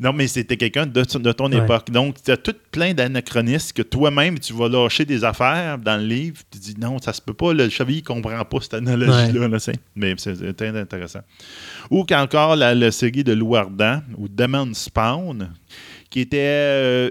[0.00, 1.58] non, mais c'était quelqu'un de, de ton Ouais.
[1.58, 1.90] époque.
[1.90, 6.06] Donc, tu as tout plein d'anachronismes que toi-même, tu vas lâcher des affaires dans le
[6.06, 6.38] livre.
[6.50, 9.46] Tu dis non, ça se peut pas, le chevalier ne comprend pas cette analogie-là.
[9.48, 11.20] là, c'est- mais c'est très intéressant.
[11.90, 15.52] Ou qu'encore la, la série de Lou Ardent, ou Demon Spawn,
[16.08, 17.10] qui était euh,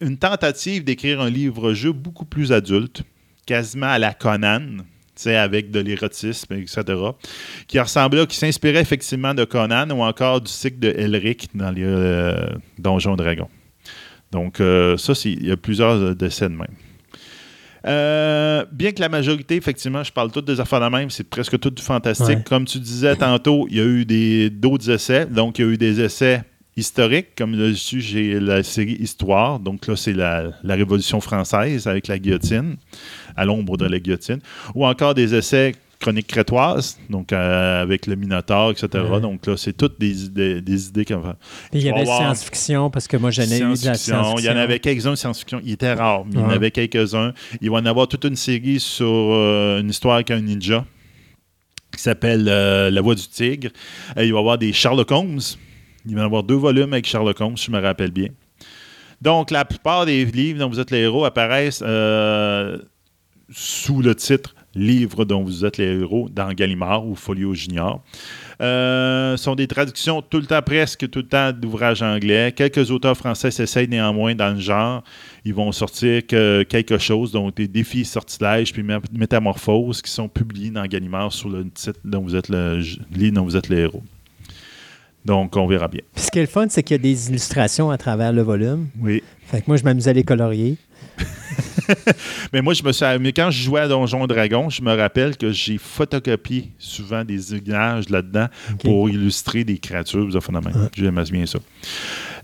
[0.00, 3.02] une tentative d'écrire un livre-jeu beaucoup plus adulte,
[3.46, 4.78] quasiment à la Conan,
[5.26, 6.82] avec de l'érotisme, etc.,
[7.66, 11.84] qui ressemblait, qui s'inspirait effectivement de Conan ou encore du cycle de Elric dans les
[11.84, 12.46] euh,
[12.78, 13.48] Donjons Dragons.
[14.30, 16.74] Donc, euh, ça, il y a plusieurs euh, décès de même.
[17.86, 21.58] Euh, bien que la majorité, effectivement, je parle toutes des affaires de même, c'est presque
[21.58, 22.28] tout du fantastique.
[22.28, 22.44] Ouais.
[22.46, 25.26] Comme tu disais tantôt, il y a eu d'autres essais.
[25.26, 26.42] Donc, il y a eu des essais
[26.76, 29.58] historiques, comme là-dessus, j'ai la série Histoire.
[29.58, 32.76] Donc là, c'est la, la Révolution française avec la guillotine,
[33.40, 34.40] à l'ombre de la guillotine.
[34.74, 38.88] Ou encore des essais chroniques crétoises, donc euh, avec le Minotaure, etc.
[39.10, 39.20] Ouais.
[39.20, 41.36] Donc là, c'est toutes des idées, des idées qu'on va.
[41.70, 44.38] Puis il y avait science-fiction, parce que moi, j'en ai eu de la Science-fiction.
[44.38, 45.60] Il y en avait quelques-uns de science-fiction.
[45.64, 47.32] Il était rare, mais il y en avait quelques-uns.
[47.60, 50.84] Il va y en avoir toute une série sur euh, une histoire avec un ninja
[51.94, 53.70] qui s'appelle euh, La Voix du Tigre.
[54.16, 55.40] Il va y avoir des Sherlock Holmes.
[56.06, 58.28] Il va y avoir deux volumes avec Sherlock Holmes, si je me rappelle bien.
[59.20, 62.78] Donc, la plupart des livres dont vous êtes les héros apparaissent euh,
[63.50, 68.00] sous le titre Livre dont vous êtes les héros dans Gallimard ou Folio Junior.
[68.60, 72.52] Euh, sont des traductions tout le temps, presque tout le temps d'ouvrages anglais.
[72.54, 75.02] Quelques auteurs français s'essayent néanmoins dans le genre.
[75.44, 80.28] Ils vont sortir que quelque chose, donc des défis, sortilèges, puis mé- métamorphoses qui sont
[80.28, 82.80] publiés dans Gallimard sous le titre dont vous êtes le
[83.12, 84.04] livre dont vous êtes les héros.
[85.24, 86.00] Donc, on verra bien.
[86.14, 88.42] Puis ce qui est le fun, c'est qu'il y a des illustrations à travers le
[88.42, 88.86] volume.
[89.00, 89.22] Oui.
[89.46, 90.76] Fait que moi, je m'amusais à les colorier.
[92.52, 93.04] Mais moi, je me suis.
[93.20, 97.54] Mais quand je jouais à Donjon Dragon, je me rappelle que j'ai photocopié souvent des
[97.56, 98.46] images là-dedans
[98.82, 100.88] pour illustrer des créatures, des phénomènes.
[100.96, 101.58] J'aime bien ça.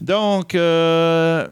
[0.00, 1.46] Donc, euh,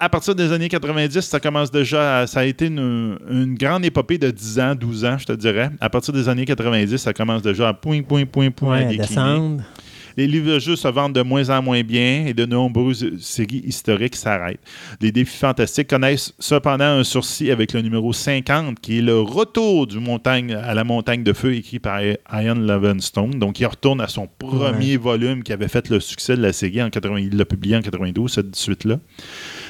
[0.00, 2.20] à partir des années 90, ça commence déjà.
[2.20, 5.32] à- ça a été une, une grande épopée de 10 ans, 12 ans, je te
[5.32, 5.70] dirais.
[5.80, 8.80] À partir des années 90, ça commence déjà à point, point, point, point, Ouais, à
[8.80, 9.06] à décliner.
[9.06, 9.62] descendre.
[10.16, 13.62] Les livres de jeux se vendent de moins en moins bien et de nombreuses séries
[13.64, 14.60] historiques s'arrêtent.
[15.00, 19.86] Les défis fantastiques connaissent cependant un sursis avec le numéro 50, qui est le retour
[19.86, 23.38] du montagne, à la montagne de feu écrit par Ian Livingstone.
[23.38, 26.82] Donc, il retourne à son premier volume qui avait fait le succès de la série
[26.82, 27.18] en 80.
[27.18, 28.98] Il l'a publié en 92, cette suite-là.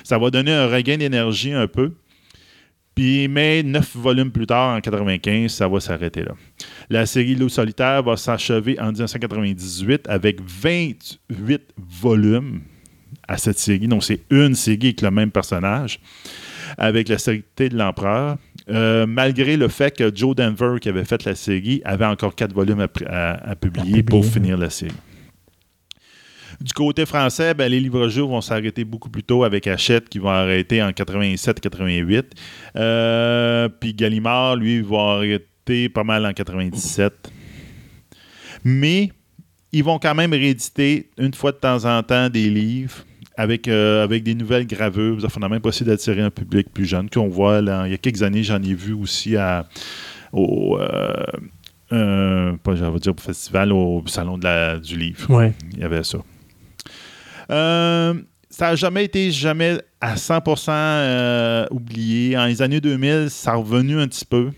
[0.02, 1.92] Ça va donner un regain d'énergie un peu.
[2.94, 6.32] Puis, mais neuf volumes plus tard, en 95, ça va s'arrêter là.
[6.90, 11.62] La série Loup solitaire va s'achever en 1998 avec 28
[12.00, 12.60] volumes
[13.26, 13.88] à cette série.
[13.88, 15.98] Donc, c'est une série avec le même personnage,
[16.78, 18.36] avec la série de l'Empereur.
[18.70, 22.54] Euh, malgré le fait que Joe Denver, qui avait fait la série, avait encore quatre
[22.54, 24.92] volumes à, pr- à- à publier À pour finir la série.
[26.60, 30.40] Du côté français, ben, les livres-jeux vont s'arrêter beaucoup plus tôt avec Hachette qui va
[30.40, 32.24] arrêter en 87-88.
[32.76, 37.12] Euh, puis Gallimard, lui, va arrêter pas mal en 97.
[38.64, 39.10] Mais
[39.72, 43.04] ils vont quand même rééditer une fois de temps en temps des livres
[43.36, 45.20] avec, euh, avec des nouvelles gravures.
[45.20, 47.60] Ça même possible d'attirer un public plus jeune qu'on voit.
[47.60, 49.66] là, il y a quelques années, j'en ai vu aussi à,
[50.32, 51.12] au, euh,
[51.92, 55.28] euh, pas, je vais dire, au festival, au Salon de la- du livre.
[55.30, 55.52] Ouais.
[55.72, 56.18] Il y avait ça.
[57.50, 58.14] Euh,
[58.50, 62.36] ça n'a jamais été jamais à 100% euh, oublié.
[62.38, 64.50] En les années 2000, ça a revenu un petit peu.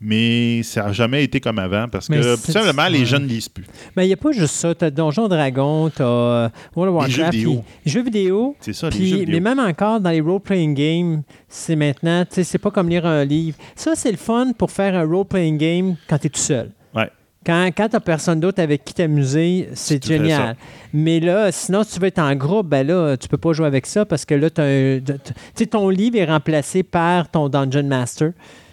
[0.00, 3.48] Mais ça n'a jamais été comme avant parce Mais que simplement, les jeunes ne lisent
[3.48, 3.64] plus.
[3.96, 4.74] Mais il n'y a pas juste ça.
[4.74, 7.32] Tu as Donjon Dragon, tu as World of Les jeux Warcraft.
[7.38, 7.64] vidéo.
[7.86, 8.56] jeux vidéo.
[8.60, 9.40] C'est ça, les Puis, jeux mais vidéo.
[9.40, 13.24] même encore dans les role-playing games, c'est maintenant, tu sais, c'est pas comme lire un
[13.24, 13.56] livre.
[13.76, 16.70] Ça, c'est le fun pour faire un role-playing game quand tu es tout seul.
[17.44, 20.56] Quand, quand tu personne d'autre avec qui t'amuser, c'est génial.
[20.92, 23.66] Mais là, sinon, si tu veux être en groupe, ben là, tu peux pas jouer
[23.66, 25.12] avec ça parce que là, tu
[25.54, 28.32] sais, ton livre est remplacé par ton Dungeon Master.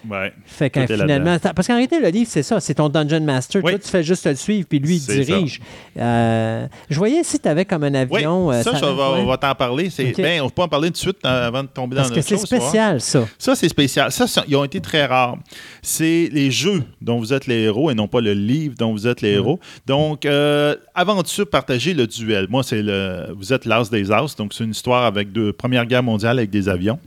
[0.09, 0.33] Ouais.
[0.45, 3.63] Fait que finalement, parce qu'en réalité, le livre, c'est ça, c'est ton Dungeon Master.
[3.63, 3.71] Oui.
[3.73, 5.61] Toi, tu fais juste le suivre, puis lui, il dirige.
[5.97, 8.51] Euh, je voyais si tu avais comme un Oui, avion.
[8.51, 8.79] euh, ça, ouais.
[9.21, 9.89] on va t'en parler.
[9.89, 10.17] C'est, Ok.
[10.17, 12.21] ben, on peut en parler tout de suite euh, avant de tomber dans Parce que
[12.21, 13.25] c'est spécial, ça.
[13.37, 14.11] Ça, c'est spécial.
[14.11, 15.37] Ça, ils ont été très rares.
[15.81, 19.07] C'est les jeux dont vous êtes les héros et non pas le livre dont vous
[19.07, 19.59] êtes les héros.
[19.85, 22.47] Donc, euh, aventure partagée, le duel.
[22.49, 23.27] Moi, c'est le.
[23.37, 24.35] Vous êtes l'As des As.
[24.35, 26.99] Donc, c'est une histoire avec deux Première Guerre mondiale avec des avions.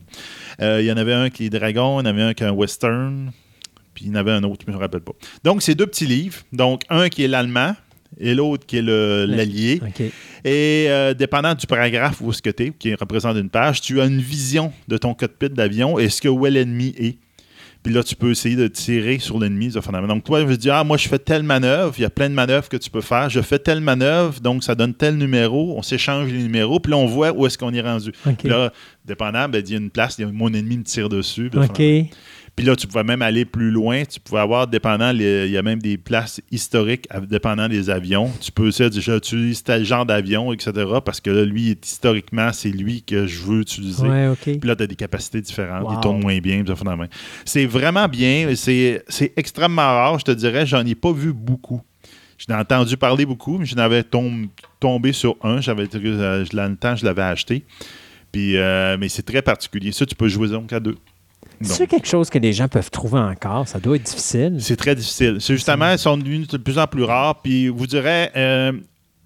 [0.61, 2.43] Euh, Il y en avait un qui est dragon, il y en avait un qui
[2.43, 3.31] est un western,
[3.95, 5.13] puis il y en avait un autre, je ne me rappelle pas.
[5.43, 6.39] Donc, c'est deux petits livres.
[6.53, 7.75] Donc, un qui est l'allemand
[8.19, 9.81] et l'autre qui est l'allié.
[10.45, 14.01] Et euh, dépendant du paragraphe où ce que tu es, qui représente une page, tu
[14.01, 17.19] as une vision de ton cockpit d'avion et ce que où l'ennemi est.
[17.85, 19.71] Puis là, tu peux essayer de tirer sur l'ennemi.
[19.71, 20.15] fondamentalement.
[20.15, 21.93] Donc, toi, je veux dire, ah, moi, je fais telle manœuvre.
[21.99, 23.29] Il y a plein de manœuvres que tu peux faire.
[23.29, 25.77] Je fais telle manœuvre, donc ça donne tel numéro.
[25.77, 28.13] On s'échange les numéros, puis là, on voit où est-ce qu'on est rendu.
[28.39, 28.73] Puis là,
[29.05, 31.51] dépendant, ben, il y a une place, mon ennemi me tire dessus.
[31.55, 31.83] OK.
[32.57, 34.05] Puis là, tu pouvais même aller plus loin.
[34.05, 38.31] Tu pouvais avoir, dépendant, les- il y a même des places historiques, dépendant des avions.
[38.41, 40.73] Tu peux dire, j'utilise tel genre d'avion, etc.
[41.05, 44.07] Parce que là, lui, historiquement, c'est lui que je veux utiliser.
[44.07, 44.29] Ouais.
[44.59, 45.85] Puis là, tu as des capacités différentes.
[45.85, 45.95] Wow.
[45.95, 46.63] Il tourne moins bien.
[47.45, 48.53] C'est vraiment bien.
[48.55, 49.03] C'est
[49.37, 50.19] extrêmement rare.
[50.21, 51.81] Je te dirais, j'en ai pas vu beaucoup.
[52.39, 54.49] J'en ai entendu parler beaucoup, mais je n'avais tom-
[54.81, 55.61] tombé sur un.
[55.61, 57.65] J'avais, euh, je- dans le temps, je l'avais acheté.
[58.33, 59.93] Puis, euh, mais c'est très particulier.
[59.93, 60.97] Ça, tu peux jouer donc à deux.
[61.61, 63.67] C'est quelque chose que les gens peuvent trouver encore.
[63.67, 64.57] Ça doit être difficile.
[64.61, 65.39] c'est très difficile.
[65.41, 67.41] C'est justement, ils sont devenus de plus en plus rares.
[67.43, 68.73] Puis, vous direz, euh,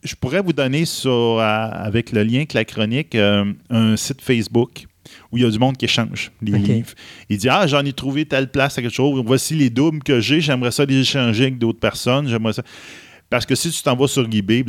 [0.02, 4.22] je pourrais vous donner sur, euh, avec le lien avec la chronique, euh, un site
[4.22, 4.86] Facebook
[5.32, 6.90] où il y a du monde qui échange les livres.
[7.28, 9.22] Il dit Ah, j'en ai trouvé telle place à quelque chose.
[9.24, 10.40] Voici les doubles que j'ai.
[10.40, 12.28] J'aimerais ça les échanger avec d'autres personnes.
[12.28, 12.62] J'aimerais ça.
[13.30, 14.64] Parce que si tu t'en vas sur eBay,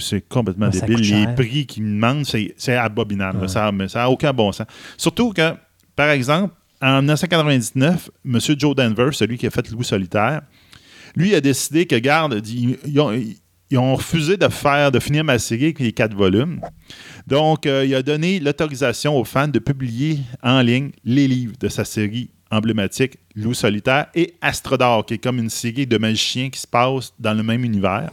[0.00, 1.00] c'est complètement débile.
[1.00, 3.40] Les prix qu'ils me demandent, c'est c'est abominable.
[3.40, 3.48] Ouais.
[3.48, 4.66] Ça n'a aucun bon sens.
[4.98, 5.54] Surtout que,
[5.96, 6.54] par exemple,
[6.84, 8.38] en 1999, M.
[8.58, 10.42] Joe Denver, celui qui a fait Loup solitaire,
[11.16, 13.00] lui a décidé que, garde, ils,
[13.78, 16.60] ont, refusé de faire, de finir ma série avec les quatre volumes.
[17.26, 21.68] Donc, euh, il a donné l'autorisation aux fans de publier en ligne les livres de
[21.68, 26.60] sa série emblématique Loup solitaire et Astrodor, qui est comme une série de magiciens qui
[26.60, 28.10] se passe dans le même univers.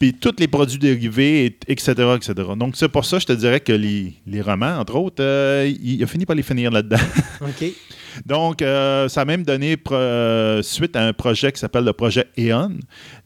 [0.00, 2.32] Puis tous les produits dérivés, et- etc., etc.
[2.56, 5.96] Donc, c'est pour ça, je te dirais que les, les romans, entre autres, euh, il,
[5.96, 6.96] il a fini par les finir là-dedans.
[7.42, 7.64] OK.
[8.26, 12.24] Donc, euh, ça a même donné euh, suite à un projet qui s'appelle le projet
[12.38, 12.72] Eon.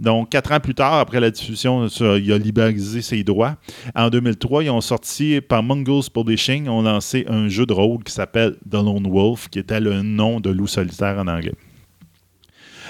[0.00, 3.56] Donc, quatre ans plus tard, après la diffusion, ça, il a libéralisé ses droits.
[3.94, 8.12] En 2003, ils ont sorti, par Mongoose Publishing, ont lancé un jeu de rôle qui
[8.12, 11.54] s'appelle The Lone Wolf, qui était le nom de loup solitaire en anglais.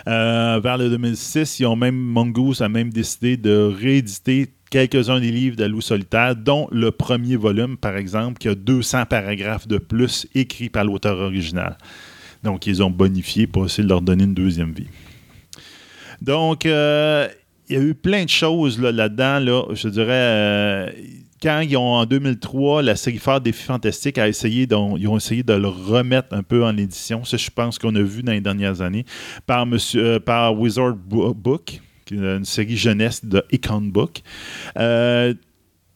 [0.07, 5.31] Euh, vers le 2006, ils ont même, Mongoose a même décidé de rééditer quelques-uns des
[5.31, 9.79] livres de Loup solitaire, dont le premier volume, par exemple, qui a 200 paragraphes de
[9.79, 11.79] plus écrits par l'auteur original.
[12.43, 14.89] Donc, ils ont bonifié pour essayer de leur donner une deuxième vie.
[16.21, 17.29] Donc, euh,
[17.69, 19.39] il y a eu plein de choses là, là-dedans.
[19.39, 20.91] Là, je dirais, euh,
[21.43, 25.17] quand ils ont, en 2003, la série phare Défi Fantastique a essayé, d'en- ils ont
[25.17, 27.25] essayé de le remettre un peu en édition.
[27.25, 29.05] Ça, je pense qu'on a vu dans les dernières années
[29.47, 31.81] par, monsieur, euh, par Wizard Bo- Book,
[32.11, 34.23] une série jeunesse de Econ Book.
[34.79, 35.35] Euh,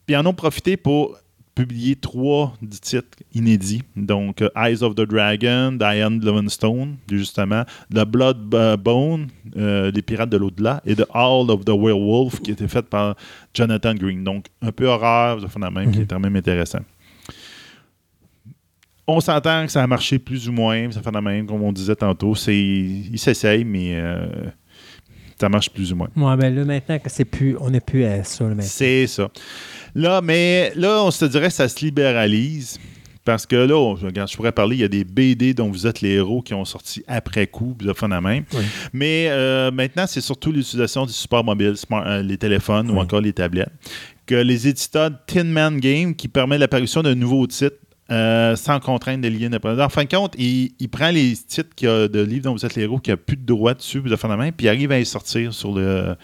[0.06, 1.16] puis en ont profité pour
[1.58, 3.82] publier trois titres inédits.
[3.96, 9.26] Donc, euh, Eyes of the Dragon, Diane Livingstone, justement, The Blood Bone,
[9.56, 13.16] euh, Les Pirates de l'au-delà, et The Hall of the Werewolf, qui était fait par
[13.52, 14.22] Jonathan Green.
[14.22, 16.80] Donc, un peu horreur, ça fait la même, qui est quand même intéressant.
[19.08, 21.72] On s'entend que ça a marché plus ou moins, ça fait la même, comme on
[21.72, 22.36] disait tantôt.
[22.36, 24.28] C'est, il s'essaye, mais euh,
[25.40, 26.08] ça marche plus ou moins.
[26.14, 27.56] Ouais, ben là, maintenant que c'est plus.
[27.58, 28.44] On n'est plus à ça.
[28.60, 29.28] C'est ça.
[29.98, 32.78] Là, mais là, on se dirait que ça se libéralise.
[33.24, 36.00] Parce que là, on- je pourrais parler, il y a des BD dont vous êtes
[36.00, 38.44] les héros qui ont sorti après coup, ça fait la même.
[38.54, 38.62] Oui.
[38.94, 43.20] Mais euh, maintenant, c'est surtout l'utilisation du support mobile, smart- euh, les téléphones ou encore
[43.20, 43.68] les tablettes,
[44.24, 47.76] que les éditeurs Tin Man Game qui permet l'apparition de nouveaux titres
[48.10, 51.68] euh, sans contrainte de lien de En fin de compte, il, il prend les titres
[51.86, 54.16] a de livres dont vous êtes les héros qui a plus de droits dessus, de
[54.16, 56.14] faire la main, puis il arrive à les sortir sur le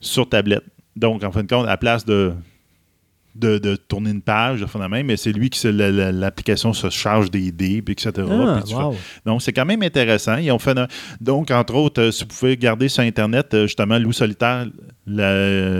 [0.00, 0.64] sur tablette.
[0.96, 2.32] Donc, en fin de compte, à la place de
[3.38, 6.90] de, de tourner une page de fond de main, mais c'est lui qui l'application se
[6.90, 8.12] charge des dés, puis etc.
[8.30, 8.94] Ah, puis wow.
[9.24, 10.36] donc, c'est quand même intéressant.
[10.38, 10.88] Ils ont fait un-
[11.20, 14.66] Donc, entre autres, euh, si vous pouvez regarder sur Internet, euh, justement, Loup solitaire,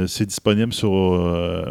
[0.06, 1.64] c'est disponible sur, euh,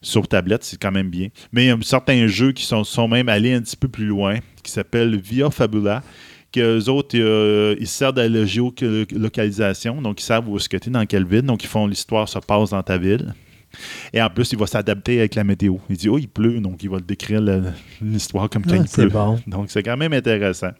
[0.00, 1.28] sur tablette, c'est quand même bien.
[1.52, 4.06] Mais il y a certains jeux qui sont, sont même allés un petit peu plus
[4.06, 6.02] loin, qui s'appellent Via Fabula,
[6.52, 10.76] que eux autres, euh, ils servent à la géolocalisation, donc ils savent où est-ce que
[10.76, 13.34] tu es, dans quelle ville, donc ils font l'histoire se passe dans ta ville.
[14.12, 15.76] Et en plus, il va s'adapter avec la météo.
[15.90, 17.40] Il dit, oh, il pleut, donc il va le décrire
[18.00, 19.08] l'histoire comme quand Ah, il pleut.
[19.08, 19.38] bon.
[19.46, 20.70] Donc, c'est quand même intéressant.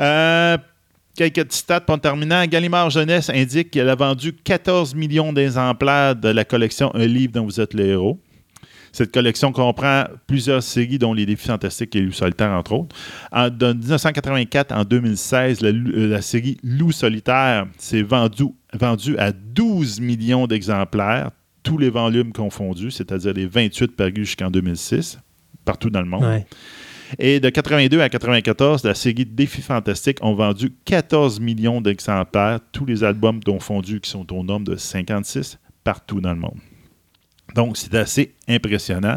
[0.00, 0.56] Euh,
[1.16, 2.46] quelques petits stats pour terminer.
[2.48, 7.44] Gallimard Jeunesse indique qu'elle a vendu 14 millions d'exemplaires de la collection Un livre dont
[7.44, 8.20] vous êtes le héros.
[8.92, 12.94] Cette collection comprend plusieurs séries, dont Les Défis Fantastiques et Loup Solitaire, entre autres.
[13.32, 19.32] En, de 1984 en 2016, la, euh, la série Loup Solitaire s'est vendue vendu à
[19.32, 21.30] 12 millions d'exemplaires,
[21.64, 25.18] tous les volumes confondus, c'est-à-dire les 28 parus jusqu'en 2006,
[25.64, 26.22] partout dans le monde.
[26.22, 26.46] Ouais.
[27.18, 32.84] Et de 82 à 94, la série Défis Fantastiques ont vendu 14 millions d'exemplaires, tous
[32.84, 36.58] les albums dont fondus qui sont au nombre de 56 partout dans le monde.
[37.54, 39.16] Donc, c'est assez impressionnant.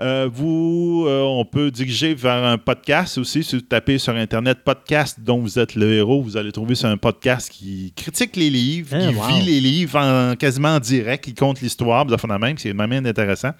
[0.00, 3.44] Euh, vous, euh, on peut diriger vers un podcast aussi.
[3.44, 6.88] Si vous tapez sur Internet podcast dont vous êtes le héros, vous allez trouver sur
[6.88, 9.26] un podcast qui critique les livres, Ah, qui wow.
[9.28, 12.58] vit les livres en, quasiment en direct, qui compte l'histoire, de la même.
[12.58, 13.52] C'est vraiment intéressant.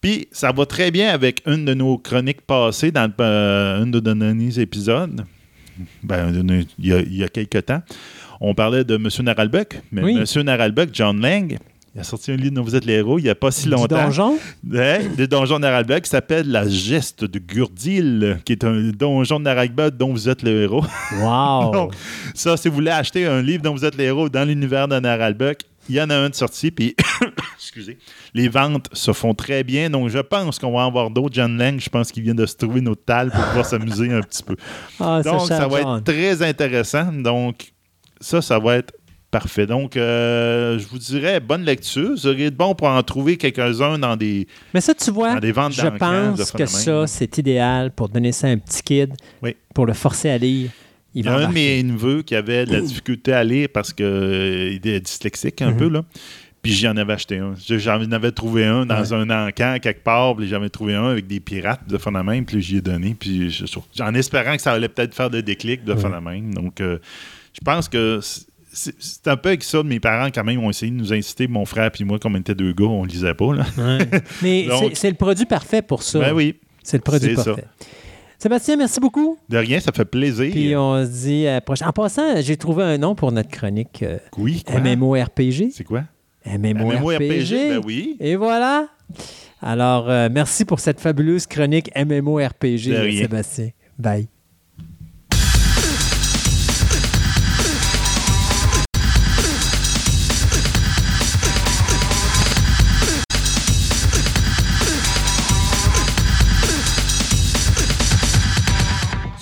[0.00, 4.00] Puis, ça va très bien avec une de nos chroniques passées dans euh, une de
[4.00, 5.24] nos derniers épisodes.
[6.02, 6.30] Ben,
[6.78, 7.82] il y, a, il y a quelques temps.
[8.40, 9.08] On parlait de M.
[9.24, 9.80] Naralbuck.
[9.92, 10.16] Mais Oui.
[10.18, 10.42] M.
[10.42, 11.58] Naralbuck, John Lang,
[11.94, 13.68] il a sorti un livre dont vous êtes les héros il n'y a pas si
[13.68, 14.04] longtemps.
[14.04, 14.38] donjon?
[14.68, 19.38] Ouais, de donjon de Naralbuck qui s'appelle La Geste de Gurdil, qui est un donjon
[19.40, 20.84] de Naralbuck dont vous êtes le héros.
[21.20, 21.70] Wow!
[21.72, 21.94] Donc,
[22.34, 25.00] Ça, si vous voulez acheter un livre dont vous êtes le héros dans l'univers de
[25.00, 25.58] Naralbuck,
[25.88, 26.94] il y en a un de sorti, puis
[27.56, 27.98] excusez,
[28.34, 29.90] les ventes se font très bien.
[29.90, 31.34] Donc, je pense qu'on va en avoir d'autres.
[31.34, 34.20] John Lang, je pense qu'il vient de se trouver notre table pour pouvoir s'amuser un
[34.20, 34.54] petit peu.
[35.00, 37.10] Ah, Donc, cher ça va être très intéressant.
[37.12, 37.72] Donc,
[38.20, 38.92] ça, ça va être
[39.30, 39.64] Parfait.
[39.66, 42.10] Donc, euh, je vous dirais, bonne lecture.
[42.10, 44.48] Vous auriez de bon pour en trouver quelques-uns dans des.
[44.74, 48.08] Mais ça, tu vois, Dans des ventes je de pense que ça, c'est idéal pour
[48.08, 49.54] donner ça à un petit kid, Oui.
[49.72, 50.70] pour le forcer à lire.
[51.14, 53.42] Il Il y va a un de mes neveux qui avait de la difficulté à
[53.44, 55.76] lire parce qu'il était dyslexique un Mhm.
[55.76, 56.02] peu, là.
[56.62, 57.54] Puis j'en avais acheté un.
[57.56, 61.26] Je- J'en avais trouvé un dans un encan quelque part, puis j'avais trouvé un avec
[61.26, 63.16] des pirates de phénomène, puis j'y ai donné.
[63.18, 63.64] Puis je-
[64.02, 66.00] en espérant que ça allait peut-être faire des déclics de Ouais.
[66.00, 66.50] phénomène.
[66.50, 66.98] Donc, euh,
[67.54, 68.20] je pense que
[68.72, 69.82] c'est- un peu avec ça.
[69.82, 72.38] Mes parents, quand même, ont essayé de nous inciter, mon frère puis moi, comme on
[72.40, 73.54] était deux gars, on lisait pas.
[73.54, 73.64] Là.
[73.78, 73.98] Ouais.
[74.42, 76.18] Mais c'est- le produit parfait pour ça.
[76.20, 77.44] Ben oui, C'est le produit ça.
[77.44, 77.64] parfait.
[78.38, 79.36] Sébastien, merci beaucoup.
[79.50, 80.50] de rien, ça fait plaisir.
[80.50, 81.88] Puis on se dit à la prochaine.
[81.88, 84.80] En passant, j'ai trouvé un nom pour notre chronique euh, Oui, quoi?
[84.80, 85.70] MMORPG.
[85.72, 86.04] C'est quoi?
[86.46, 87.50] MMORPG.
[87.68, 88.16] ben oui.
[88.18, 88.88] Et voilà.
[89.60, 93.18] Alors, euh, merci pour cette fabuleuse chronique MMORPG.
[93.18, 93.70] Sébastien.
[93.98, 94.28] Bye.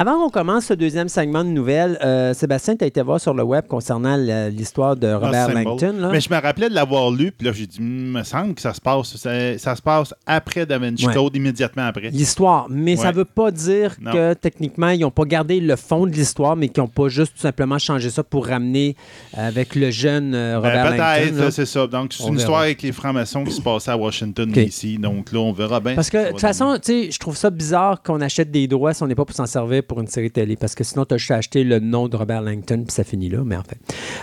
[0.00, 3.34] Avant qu'on commence ce deuxième segment de nouvelles, euh, Sébastien, tu as été voir sur
[3.34, 5.62] le web concernant l'histoire de Robert Ah.
[5.62, 5.92] Langton.
[5.98, 6.08] là.
[6.10, 8.62] Mais je me rappelais de l'avoir lu, puis là, j'ai dit, Hmm, me semble que
[8.62, 9.14] ça se passe.
[9.16, 11.12] Ça, ça se passe après Da Vinci Ouais.
[11.12, 12.08] Code, immédiatement après.
[12.08, 14.10] L'histoire, mais ça ne veut pas dire Non.
[14.10, 17.34] que techniquement, ils n'ont pas gardé le fond de l'histoire, mais qu'ils n'ont pas juste
[17.34, 18.96] tout simplement changé ça pour ramener
[19.34, 21.42] avec le jeune euh, Ben, Robert Peut-être, Langton.
[21.44, 21.86] là, c'est ça.
[21.86, 22.38] Donc, c'est une verra.
[22.40, 24.96] histoire avec les francs-maçons qui se passait à Washington, ici.
[24.96, 25.94] Donc, là, on verra bien.
[25.94, 28.66] Parce ce que, de toute façon, tu sais, je trouve ça bizarre qu'on achète des
[28.66, 30.54] droits si on n'est pas pour s'en servir pour une série télé.
[30.54, 33.28] Parce que sinon, tu as juste acheté le nom de Robert Langton, puis ça finit
[33.28, 33.42] là.
[33.44, 33.78] Mais en fait.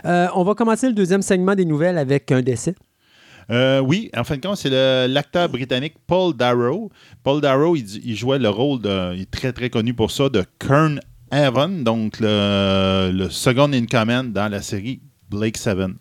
[0.06, 2.74] Euh, on va commencer le deuxième segment des nouvelles avec un décès.
[3.52, 4.70] Euh, oui, en fin de compte, c'est
[5.10, 6.90] l'acteur britannique Paul Darrow.
[7.22, 9.14] Paul Darrow, il, jouait le rôle de.
[9.16, 11.02] Il est très, très connu pour ça, de Kern
[11.34, 15.96] Evan, donc le, second in command dans la série Blake Seven.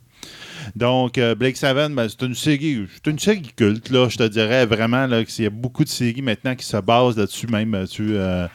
[0.74, 4.28] Donc, euh, Blake Seven, ben, c'est une série, c'est une série culte, là, je te
[4.28, 7.74] dirais vraiment là, qu'il y a beaucoup de séries maintenant qui se basent là-dessus, même
[7.74, 8.48] euh,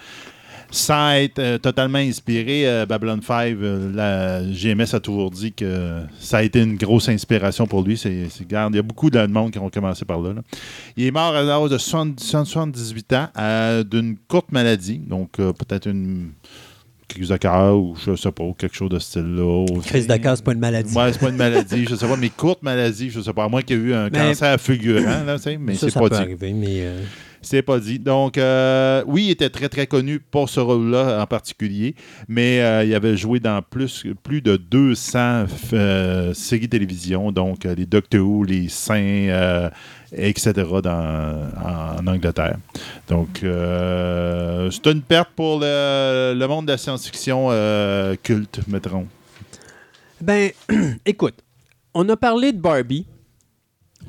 [0.72, 6.00] sans être euh, totalement inspiré, euh, Babylon 5, euh, la GMS a toujours dit que
[6.18, 7.98] ça a été une grosse inspiration pour lui.
[7.98, 10.34] C'est, il y a beaucoup de monde qui ont commencé par là.
[10.34, 10.42] là.
[10.96, 15.88] Il est mort à l'âge de 70 78 ans euh, d'une courte maladie, donc peut-être
[15.90, 16.30] une
[17.10, 19.66] crise de cœur ou je sais pas, quelque chose de ce style-là.
[19.86, 20.96] Crise de cœur, c'est pas une maladie.
[20.96, 23.44] Ouais, c'est pas une maladie, je sais pas, mais courte maladie, je sais pas.
[23.44, 26.10] À moins qu'il y ait eu un Mais- cancer fulgurant, là, mais c'est pas peut
[26.12, 26.16] dit.
[26.16, 26.86] arriver, mais...
[27.42, 27.98] C'est pas dit.
[27.98, 31.96] Donc, euh, oui, il était très, très connu pour ce rôle-là en particulier,
[32.28, 38.22] mais euh, il avait joué dans plus, de 200 euh, séries télévision, donc les Doctor
[38.22, 39.70] Who, les Saints,
[40.16, 40.54] etc.,
[40.86, 42.58] en, Angleterre.
[43.08, 47.50] Donc, c'est une perte pour le, le monde de la science-fiction
[48.22, 49.08] culte, mettons.
[50.22, 50.52] Ben,
[51.06, 51.36] écoute,
[51.94, 53.06] on a parlé de Barbie.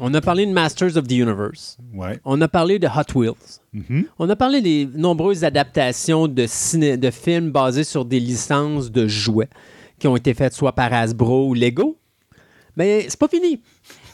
[0.01, 1.77] On a parlé de Masters of the Universe.
[1.95, 2.19] Ouais.
[2.25, 3.61] On a parlé de Hot Wheels.
[3.73, 4.05] Mhm.
[4.19, 9.07] On a parlé des nombreuses adaptations de, ciné- de films basés sur des licences de
[9.07, 9.49] jouets
[9.99, 11.97] qui ont été faites soit par Hasbro ou Lego.
[12.77, 13.61] Mais c'est pas fini.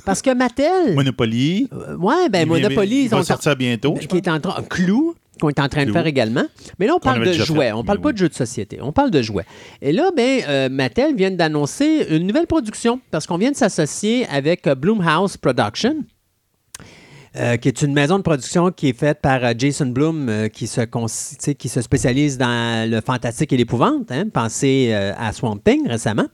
[0.05, 0.95] Parce que Mattel.
[0.95, 1.69] Monopoly.
[1.73, 3.95] Euh, ouais, ben Monopoly, il ils va ont sortir bientôt.
[4.01, 4.63] je qui est en train.
[4.63, 6.45] Clou, qu'on est en train de faire également.
[6.79, 7.67] Mais là, on parle de jouets.
[7.67, 8.15] fait, On parle mais pas oui.
[8.15, 8.79] de jeux de société.
[8.83, 9.45] On parle de jouets.
[9.83, 14.27] Et là, ben, euh, Mattel vient d'annoncer une nouvelle production parce qu'on vient de s'associer
[14.29, 16.05] avec euh, Bloomhouse Production.
[17.37, 20.81] euh, qui est une maison de production qui est faite par Jason Bloom, qui, se
[21.53, 24.11] qui se spécialise dans le fantastique et l'épouvante.
[24.11, 26.27] Hein, pensez à Swamp Thing récemment.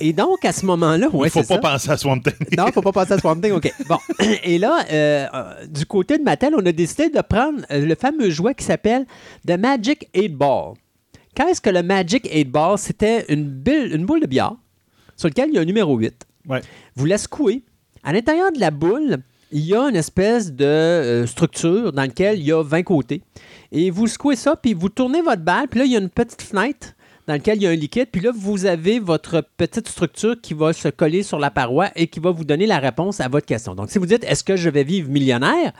[0.00, 1.58] Et donc, à ce moment-là, Il ouais, ne faut pas ça.
[1.58, 2.34] penser à Swamp Thing.
[2.56, 3.52] Non, il ne faut pas passer à Swamp Thing.
[3.52, 3.72] OK.
[3.88, 3.98] Bon.
[4.44, 7.94] Et là, euh, euh, du côté de Mattel, on a décidé de prendre euh, le
[7.94, 9.06] fameux jouet qui s'appelle
[9.46, 10.74] The Magic 8 Ball.
[11.34, 12.78] Qu'est-ce que le Magic 8 Ball?
[12.78, 14.56] C'était une, bulle- une boule de billard
[15.16, 16.14] sur laquelle il y a un numéro 8.
[16.48, 16.60] Ouais.
[16.96, 17.62] Vous la secouez.
[18.04, 19.18] À l'intérieur de la boule,
[19.52, 23.22] il y a une espèce de euh, structure dans laquelle il y a 20 côtés.
[23.72, 26.08] Et vous secouez ça, puis vous tournez votre balle, puis là, il y a une
[26.10, 26.94] petite fenêtre
[27.28, 28.08] dans lequel il y a un liquide.
[28.10, 32.06] Puis là, vous avez votre petite structure qui va se coller sur la paroi et
[32.06, 33.74] qui va vous donner la réponse à votre question.
[33.74, 35.72] Donc, si vous dites est-ce que je vais vivre millionnaire,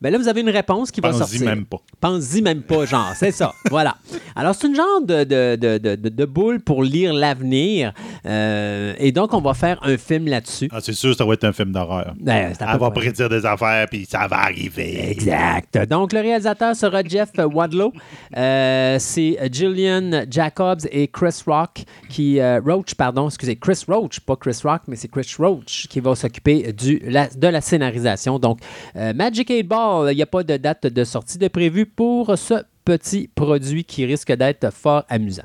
[0.00, 1.44] ben là, vous avez une réponse qui va Pense-y sortir.
[1.44, 1.78] même pas.
[2.00, 3.12] Pense-y même pas, genre.
[3.16, 3.52] C'est ça.
[3.70, 3.96] voilà.
[4.36, 7.92] Alors, c'est une genre de, de, de, de, boule pour lire l'avenir.
[8.26, 10.68] Euh, et donc, on va faire un film là-dessus.
[10.72, 12.14] Ah, c'est sûr, ça va être un film d'horreur.
[12.20, 15.10] Ben, c'est à Elle va prédire des affaires, puis ça va arriver.
[15.10, 15.78] Exact.
[15.88, 17.92] Donc, le réalisateur sera Jeff Wadlow.
[18.36, 24.36] Euh, c'est Gillian Jacobs et Chris Rock qui euh, Roach, pardon, excusez, Chris Roach, pas
[24.36, 28.38] Chris Rock, mais c'est Chris Roach qui va s'occuper du la- de la scénarisation.
[28.38, 28.58] Donc,
[28.94, 32.54] Magic 8 Ball, il n'y a pas de date de sortie de prévu pour ce
[32.84, 35.44] petit produit qui risque d'être fort amusant.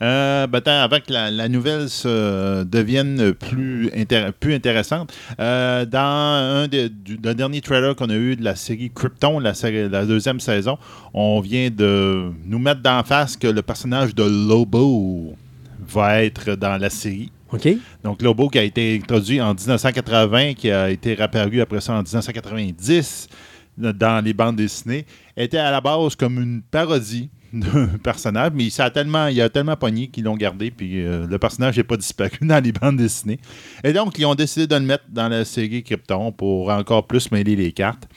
[0.00, 5.98] Euh, ben, avant que la, la nouvelle se devienne plus, intér- plus intéressante, euh, dans
[6.00, 9.88] un des du- d'un dernier trailer qu'on a eu de la série Krypton, la, série-
[9.88, 10.78] la deuxième saison,
[11.14, 15.34] on vient de nous mettre d'en face que le personnage de Lobo
[15.88, 17.32] va être dans la série.
[17.52, 17.66] OK?
[18.04, 22.02] Donc, Lobo qui a été introduit en 1980, qui a été réapparu après ça en
[22.02, 23.26] 1990
[23.78, 25.06] dans les bandes dessinées,
[25.36, 29.48] était à la base comme une parodie d'un personnage, mais ça a tellement, il a
[29.48, 32.96] tellement pogné qu'ils l'ont gardé, puis euh, le personnage n'est pas disparu dans les bandes
[32.96, 33.38] dessinées.
[33.84, 37.30] Et donc, ils ont décidé de le mettre dans la série Krypton pour encore plus
[37.30, 38.08] mêler les cartes.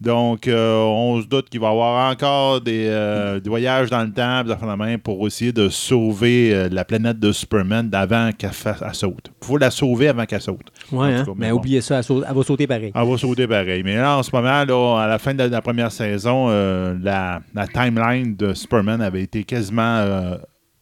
[0.00, 4.02] Donc, euh, on se doute qu'il va y avoir encore des, euh, des voyages dans
[4.02, 8.52] le temps, de pour essayer de sauver la planète de Superman d'avant qu'elle
[8.92, 9.30] saute.
[9.42, 10.66] Il faut la sauver avant qu'elle saute.
[10.88, 11.24] Tout hein?
[11.36, 11.56] mais bon.
[11.56, 12.92] oubliez ça, elle, saute- elle va sauter pareil.
[12.94, 13.82] Elle va sauter pareil.
[13.82, 17.40] Mais là, en ce moment, là, à la fin de la, la première saison, la,
[17.54, 20.36] la timeline de Superman avait été quasiment euh,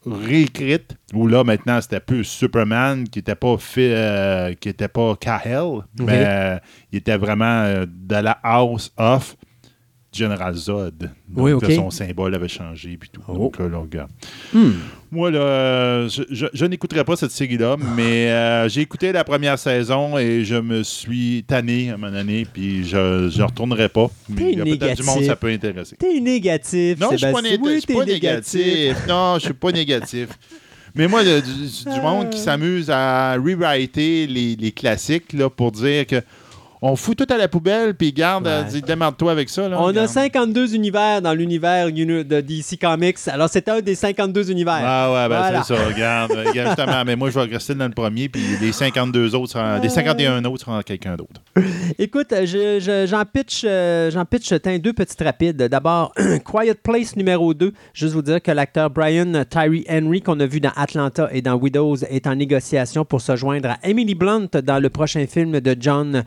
[0.05, 0.95] réécrite.
[1.13, 5.83] Où là, maintenant, c'était plus Superman qui n'était pas fait, euh, qui était pas Kal,
[5.99, 6.57] mais euh,
[6.91, 9.35] il était vraiment euh, de la House of
[10.13, 10.97] General Zod.
[10.99, 11.09] Donc,
[11.45, 11.67] Oui, ok.
[11.67, 12.97] là, son symbole avait changé.
[12.99, 13.21] Puis tout.
[13.27, 13.33] Oh.
[13.33, 14.09] Donc, là, là, regarde.
[14.53, 14.71] Hmm.
[15.11, 19.23] Moi, là, euh, je, je- je n'écouterai pas cette série-là, mais euh, j'ai écouté la
[19.23, 22.97] première saison et je me suis tanné à un moment donné, puis je
[23.37, 24.07] ne retournerai pas.
[24.29, 25.95] Mais il y a peut-être du monde ça peut intéresser.
[25.97, 27.51] T'es négatif, Non, je suis pas, Sébastien.
[27.51, 28.97] né- Oui, je suis pas négatif.
[29.07, 30.29] Non, je suis pas négatif.
[30.95, 35.71] Mais moi, le- du, du monde qui s'amuse à rewriter les, les classiques là, pour
[35.71, 36.21] dire que
[36.85, 38.69] on fout tout à la poubelle, puis garde, euh, Ouais.
[38.69, 39.69] dis, démerde-toi avec ça.
[39.69, 40.07] Là, On a Regarde.
[40.09, 43.17] 52 univers dans l'univers uni- de DC Comics.
[43.27, 44.81] Alors, c'était un des 52 univers.
[44.83, 45.63] Ah ouais, ben Voilà.
[45.63, 46.33] c'est ça, regarde.
[46.53, 49.87] justement, mais moi, je vais rester dans le premier, puis les 52 autres, seront- les
[49.87, 51.41] 51 autres seront quelqu'un d'autre.
[51.97, 55.55] Écoute, je- je- j'en pitch, euh, j'en pitch tiens, deux petites rapides.
[55.63, 57.71] D'abord, Quiet Place numéro 2.
[57.93, 61.55] Juste vous dire que l'acteur Brian Tyree Henry, qu'on a vu dans Atlanta et dans
[61.55, 65.75] Widows, est en négociation pour se joindre à Emily Blunt dans le prochain film de
[65.79, 66.23] John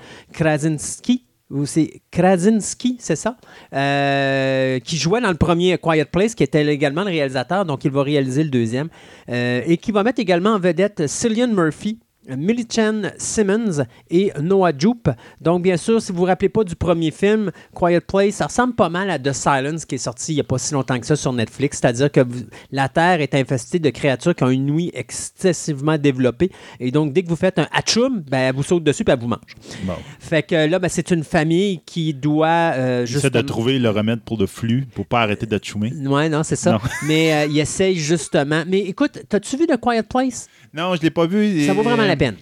[0.46, 1.24] Krasinski.
[1.50, 3.36] Ou c'est Krasinski, c'est ça?
[3.72, 7.90] Euh, qui jouait dans le premier Quiet Place, qui était également le réalisateur, donc il
[7.92, 8.88] va réaliser le deuxième.
[9.28, 12.00] Euh, et qui va mettre également en vedette Cillian Murphy,
[12.36, 15.10] Millichan Simmons et Noah Jupe.
[15.40, 18.46] Donc, bien sûr, si vous ne vous rappelez pas du premier film, Quiet Place, ça
[18.46, 20.98] ressemble pas mal à The Silence qui est sorti il n'y a pas si longtemps
[20.98, 21.78] que ça sur Netflix.
[21.80, 26.50] C'est-à-dire que vous- la Terre est infestée de créatures qui ont une nuit excessivement développée.
[26.80, 29.18] Et donc, dès que vous faites un hatchoum, ben, elle vous saute dessus et elle
[29.18, 29.54] vous mange.
[29.84, 29.94] Bon.
[30.18, 32.46] Fait que là, ben, c'est une famille qui doit.
[32.74, 35.92] Euh, J'essaie de justement- trouver le remède pour le flux, pour pas arrêter de choumer.
[36.06, 36.72] Ouais, non, c'est ça.
[36.72, 36.78] Non.
[37.06, 38.62] Mais euh, il essaye justement.
[38.66, 40.48] Mais écoute, t'as-tu vu The Quiet Place?
[40.76, 41.64] Non, je l'ai pas vu.
[41.64, 42.36] Ça vaut vraiment la peine.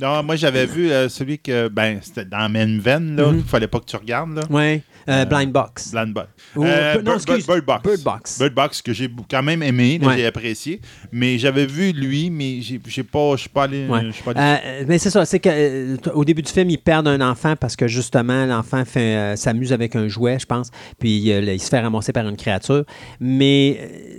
[0.00, 3.30] Non, moi, j'avais vu euh, celui que, ben, c'était dans la même veine, là.
[3.34, 4.42] Il fallait pas que tu regardes, là.
[4.50, 4.82] Ouais.
[5.08, 5.92] Euh, Blind Box.
[5.92, 6.28] Blind Box.
[6.56, 7.46] Ou- Euh, non, Bird- excuse.
[7.46, 7.82] Bird Box.
[7.84, 8.38] Bird Box.
[8.40, 10.16] Bird Box, que j'ai quand même aimé, Ouais.
[10.16, 10.80] j'ai apprécié.
[11.12, 13.86] Mais j'avais vu lui, mais j'ai pas, je suis pas allé.
[13.86, 14.10] Ouais.
[14.24, 16.78] pas allé- Euh, mais c'est ça, c'est que euh, t- au début du film, ils
[16.78, 21.30] perdent un enfant parce que justement, l'enfant euh, s'amuse avec un jouet, je pense, puis
[21.30, 22.84] euh, il se fait ramasser par une créature.
[23.20, 24.18] Mais, euh,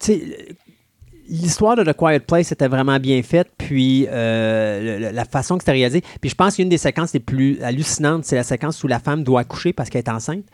[0.00, 0.22] tu sais,
[1.28, 5.72] l'histoire de The Quiet Place était vraiment bien faite, puis euh, la façon que c'était
[5.72, 6.02] réalisé.
[6.20, 9.22] Puis je pense qu'une des séquences les plus hallucinantes, c'est la séquence où la femme
[9.22, 10.44] doit accoucher parce qu'elle est enceinte.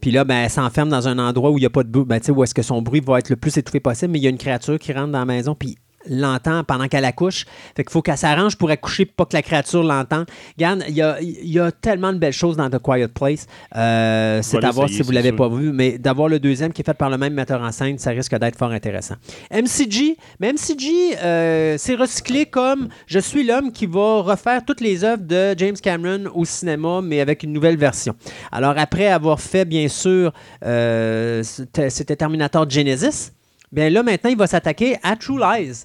[0.00, 2.04] Puis là, ben, elle s'enferme dans un endroit où il n'y a pas de bruit,
[2.04, 4.26] ben, où est-ce que son bruit va être le plus étouffé possible, mais il y
[4.26, 5.76] a une créature qui rentre dans la maison, puis
[6.08, 7.44] l'entend pendant qu'elle accouche.
[7.74, 10.26] Fait qu'il faut qu'elle s'arrange pour accoucher, pour pas que la créature l'entende.
[10.56, 13.46] Regarde, il y a, il y a tellement de belles choses dans The Quiet Place.
[13.74, 16.84] Euh, c'est à voir si vous l'avez pas vu, mais d'avoir le deuxième qui est
[16.84, 19.16] fait par le même metteur en scène, ça risque d'être fort intéressant.
[19.50, 25.04] MCG, mais MCG, euh, c'est recyclé comme je suis l'homme qui va refaire toutes les
[25.04, 28.14] œuvres de James Cameron au cinéma, mais avec une nouvelle version.
[28.52, 30.32] Alors, après avoir fait, bien sûr,
[30.64, 33.32] euh, c'était c'était Terminator Genesis,
[33.72, 35.84] bien là, maintenant, il va s'attaquer à True Lies.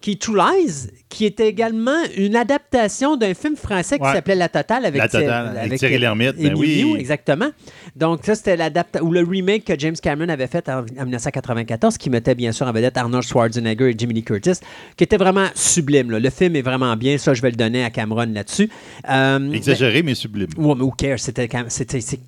[0.00, 4.12] Qui est True Lies, qui était également une adaptation d'un film français qui Ouais.
[4.12, 6.94] s'appelait La Totale avec, La Totale, avec Thierry Lhermitte, ben oui.
[6.98, 7.48] Exactement.
[7.96, 11.96] Donc, ça, c'était l'adaptation ou le remake que James Cameron avait fait en, en 1994,
[11.98, 14.60] qui mettait bien sûr en vedette Arnold Schwarzenegger et Jimmy Lee Curtis,
[14.96, 16.10] qui était vraiment sublime.
[16.10, 16.18] là.
[16.20, 17.18] Le film est vraiment bien.
[17.18, 18.68] Ça, je vais le donner à Cameron là-dessus.
[19.10, 20.48] Euh, Exagéré, mais sublime.
[20.56, 21.18] Ouais, mais who cares?
[21.18, 21.48] C'était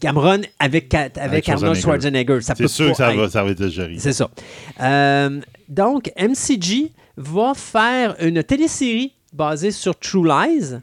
[0.00, 2.40] Cameron avec, avec, Avec Arnold Schwarzenegger.
[2.40, 2.54] Schwarzenegger.
[2.56, 3.96] C'est sûr pas que ça être- va, ça va exagérer.
[3.98, 4.28] c'est ça.
[4.80, 5.40] Euh,
[5.73, 10.77] donc, MCG va faire une télésérie basée sur True Lies.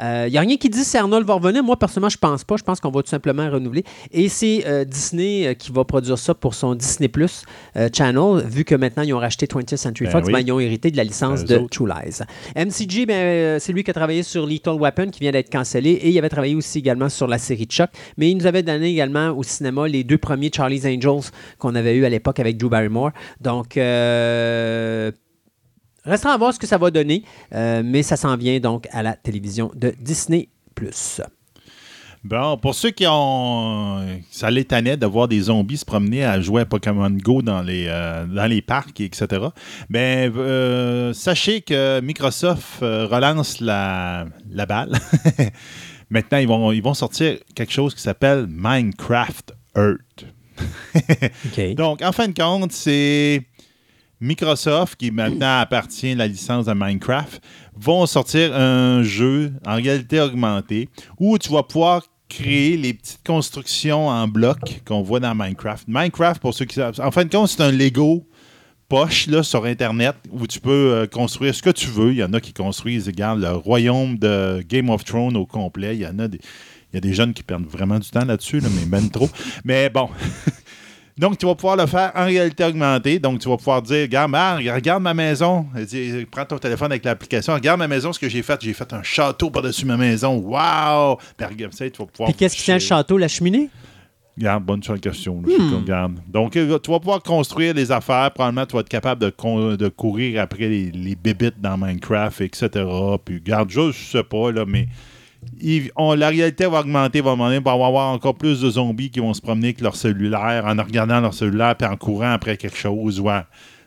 [0.00, 1.62] Il n'y a rien qui dit si Arnold va revenir.
[1.62, 2.56] Moi, personnellement, je pense pas.
[2.56, 3.84] Je pense qu'on va tout simplement renouveler.
[4.12, 7.44] Et c'est euh, Disney euh, qui va produire ça pour son Disney Plus
[7.76, 10.32] euh, Channel, vu que maintenant ils ont racheté 20th Century Ben Fox, oui.
[10.32, 11.70] ben, ils ont hérité de la licence Ben, de autres.
[11.70, 12.22] True Lies.
[12.56, 15.90] MCG, ben, euh, c'est lui qui a travaillé sur Lethal Weapon, qui vient d'être cancellé,
[15.90, 17.90] et il avait travaillé aussi également sur la série Chuck.
[18.16, 21.94] Mais il nous avait donné également au cinéma les deux premiers Charlie's Angels qu'on avait
[21.94, 23.10] eu à l'époque avec Drew Barrymore.
[23.40, 25.10] Donc, euh,
[26.10, 27.24] restera à voir ce que ça va donner,
[27.54, 30.48] euh, mais ça s'en vient donc à la télévision de Disney+.
[32.24, 34.04] Bon, pour ceux qui ont.
[34.30, 37.62] Ça les tannait de voir des zombies se promener à jouer à Pokémon Go dans
[37.62, 39.26] les, euh, dans les parcs, etc.
[39.90, 44.98] Ben, euh, sachez que Microsoft relance la, la balle.
[46.10, 50.26] Maintenant, ils vont, ils vont sortir quelque chose qui s'appelle Minecraft Earth.
[51.76, 53.42] Donc, en fin de compte, c'est
[54.24, 57.42] Microsoft, qui maintenant appartient à la licence de Minecraft,
[57.76, 60.88] vont sortir un jeu en réalité augmentée
[61.20, 65.86] où tu vas pouvoir créer les petites constructions en bloc qu'on voit dans Minecraft.
[65.88, 68.26] Minecraft, pour ceux qui savent, en fin de compte, c'est un Lego
[68.88, 72.12] poche sur Internet où tu peux euh, construire ce que tu veux.
[72.12, 75.96] Il y en a qui construisent, regarde, le royaume de Game of Thrones au complet.
[75.96, 79.10] Il y en a des jeunes qui perdent vraiment du temps là-dessus, là, mais même
[79.10, 79.28] trop.
[79.64, 80.08] Mais bon.
[81.16, 83.20] Donc, tu vas pouvoir le faire en réalité augmentée.
[83.20, 85.66] Donc, tu vas pouvoir dire, regarde, regarde ma maison.
[85.86, 87.54] Dis, Prends ton téléphone avec l'application.
[87.54, 88.60] Regarde ma maison, ce que j'ai fait.
[88.60, 90.34] J'ai fait un château par-dessus ma maison.
[90.36, 91.18] Wow!
[91.36, 92.28] Puis, regarde, tu vas pouvoir...
[92.28, 93.70] Puis qu'est-ce qui tient le château, la cheminée?
[94.36, 95.40] Regarde, bonne question.
[95.40, 96.14] là, je regarde.
[96.26, 98.32] Donc, euh, tu vas pouvoir construire les affaires.
[98.32, 102.68] Probablement, tu vas être capable de, courir après les, les bébites dans Minecraft, etc.
[103.24, 104.88] Puis, regarde, je sais pas, là, mais
[105.60, 109.10] ils- on- la réalité va augmenter, va demander, va y avoir encore plus de zombies
[109.10, 112.56] qui vont se promener avec leur cellulaire, en regardant leur cellulaire, puis en courant après
[112.56, 113.20] quelque chose.
[113.20, 113.40] Ouais.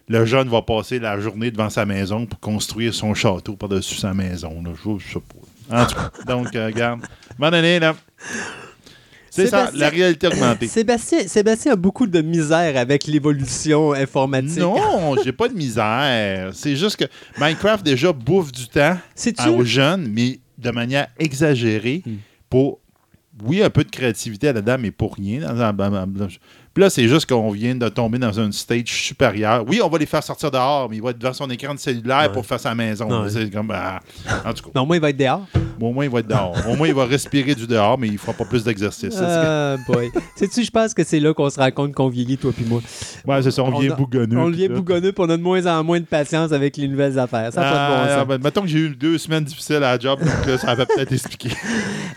[0.09, 4.13] Le jeune va passer la journée devant sa maison pour construire son château par-dessus sa
[4.13, 4.61] maison.
[4.63, 4.71] Là.
[4.75, 5.81] Je, je sais pas.
[5.81, 7.01] En tout cas, donc, euh, regarde.
[7.39, 7.93] Donné, là.
[9.29, 10.67] C'est ça, la réalité augmentée.
[10.67, 14.57] Sébastien, Sébastien a beaucoup de misère avec l'évolution informatique.
[14.57, 16.51] Non, j'ai pas de misère.
[16.53, 17.05] C'est juste que
[17.39, 18.97] Minecraft déjà bouffe du temps
[19.49, 22.15] aux jeunes, mais de manière exagérée Hmm.
[22.49, 22.79] pour,
[23.43, 25.41] oui, un peu de créativité là-dedans, mais pour rien.
[26.77, 29.63] Puis là, c'est juste qu'on vient de tomber dans un stage supérieur.
[29.67, 31.79] Oui, on va les faire sortir dehors, mais il va être devant son écran de
[31.79, 32.31] cellulaire Ouais.
[32.31, 33.23] pour faire sa maison.
[33.23, 33.29] Ouais.
[33.31, 33.99] C'est comme, ah,
[34.45, 35.47] en tout cas, Non, moi, il va être dehors.
[35.81, 36.55] au moins, il va être dehors.
[36.69, 39.15] Au moins, il va respirer du dehors, mais il fera pas plus d'exercice.
[39.19, 40.11] Ah, boy.
[40.35, 42.79] Sais-tu, je pense que c'est là qu'on se rend compte qu'on vieillit, toi puis moi.
[43.25, 44.37] Ouais, c'est ça, on, On vient a- bougonneux.
[44.37, 44.73] On tout.
[44.75, 47.51] bougonneux, puis on a de moins en moins de patience avec les nouvelles affaires.
[47.53, 48.27] Ça n'a pas de bon Ah, sens.
[48.27, 50.85] ben, mettons que j'ai eu deux semaines difficiles à la job, donc là, ça va
[50.85, 51.49] peut-être expliquer.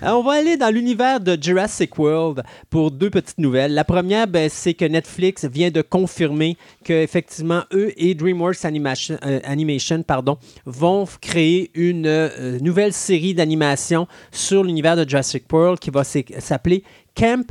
[0.03, 3.74] Euh, On va aller dans l'univers de Jurassic World pour deux petites nouvelles.
[3.74, 9.40] La première, ben, c'est que Netflix vient de confirmer qu'effectivement, eux et DreamWorks Animation, euh,
[9.44, 15.90] Animation pardon, vont créer une euh, nouvelle série d'animation sur l'univers de Jurassic World qui
[15.90, 17.51] va s'appeler Camp.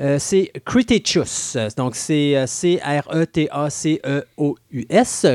[0.00, 1.56] Euh, c'est Cretaceous.
[1.76, 3.26] Donc, c'est euh, C-R-E-T-A-C-E-O-U-S,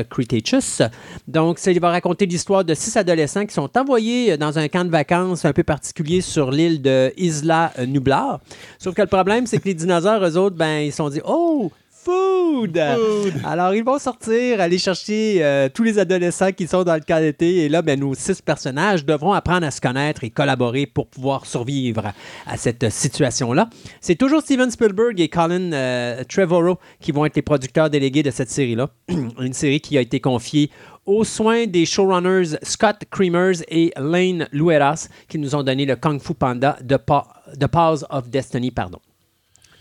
[0.08, 0.82] Cretaceous.
[1.28, 4.86] Donc, il va raconter l'histoire de six adolescents qui sont envoyés euh, dans un camp
[4.86, 8.40] de vacances un peu particulier sur l'île de Isla Nublar.
[8.78, 11.20] Sauf que le problème, c'est que les dinosaures, eux autres, ben, ils se sont dit
[11.26, 11.70] Oh,
[12.04, 12.78] food!
[13.44, 17.20] Alors, ils vont sortir, aller chercher euh, tous les adolescents qui sont dans le camp
[17.20, 17.64] d'été.
[17.64, 21.46] Et là, ben, nos six personnages devront apprendre à se connaître et collaborer pour pouvoir
[21.46, 22.12] survivre
[22.46, 23.68] à cette situation-là.
[24.00, 28.30] C'est toujours Steven Spielberg et Colin euh, Trevorrow qui vont être les producteurs délégués de
[28.30, 28.90] cette série-là.
[29.08, 30.70] Une série qui a été confiée
[31.06, 36.20] aux soins des showrunners Scott Creamers et Lane Lueras qui nous ont donné le Kung
[36.20, 37.26] Fu Panda de, Pa-
[37.60, 38.70] The Paws of Destiny.
[38.70, 38.98] Pardon.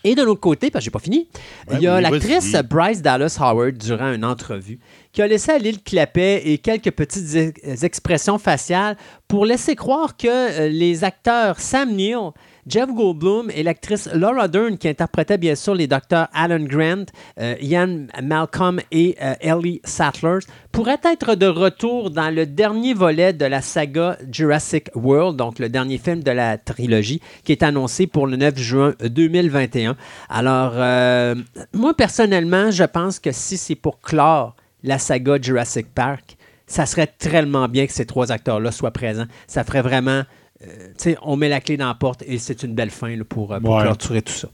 [0.05, 1.27] Et de l'autre côté, parce que j'ai pas fini,
[1.69, 2.53] Ouais, il y a oui, l'actrice.
[2.69, 4.79] Bryce Dallas Howard durant une entrevue
[5.13, 8.97] qui a laissé aller le clapet et quelques petites ex- expressions faciales
[9.27, 12.31] pour laisser croire que euh, les acteurs Sam Neill,
[12.67, 17.05] Jeff Goldblum et l'actrice Laura Dern, qui interprétait bien sûr les docteurs Alan Grant,
[17.39, 20.39] euh, Ian Malcolm et euh, Ellie Sattler,
[20.71, 25.69] pourraient être de retour dans le dernier volet de la saga Jurassic World, donc le
[25.69, 29.95] dernier film de la trilogie, qui est annoncé pour le 9 juin 2021.
[30.29, 31.35] Alors, euh,
[31.73, 37.07] moi personnellement, je pense que si c'est pour clore la saga Jurassic Park, ça serait
[37.07, 39.27] tellement bien que ces trois acteurs-là soient présents.
[39.47, 40.23] Ça ferait vraiment.
[40.67, 43.23] Euh, sais, on met la clé dans la porte et c'est une belle fin là,
[43.23, 43.83] pour, euh, pour Ouais.
[43.83, 44.47] clôturer tout ça.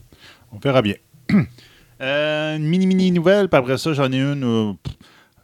[0.52, 0.95] On verra bien.
[2.02, 4.44] Euh, une mini-mini nouvelle, puis après ça, j'en ai une.
[4.45, 4.72] euh,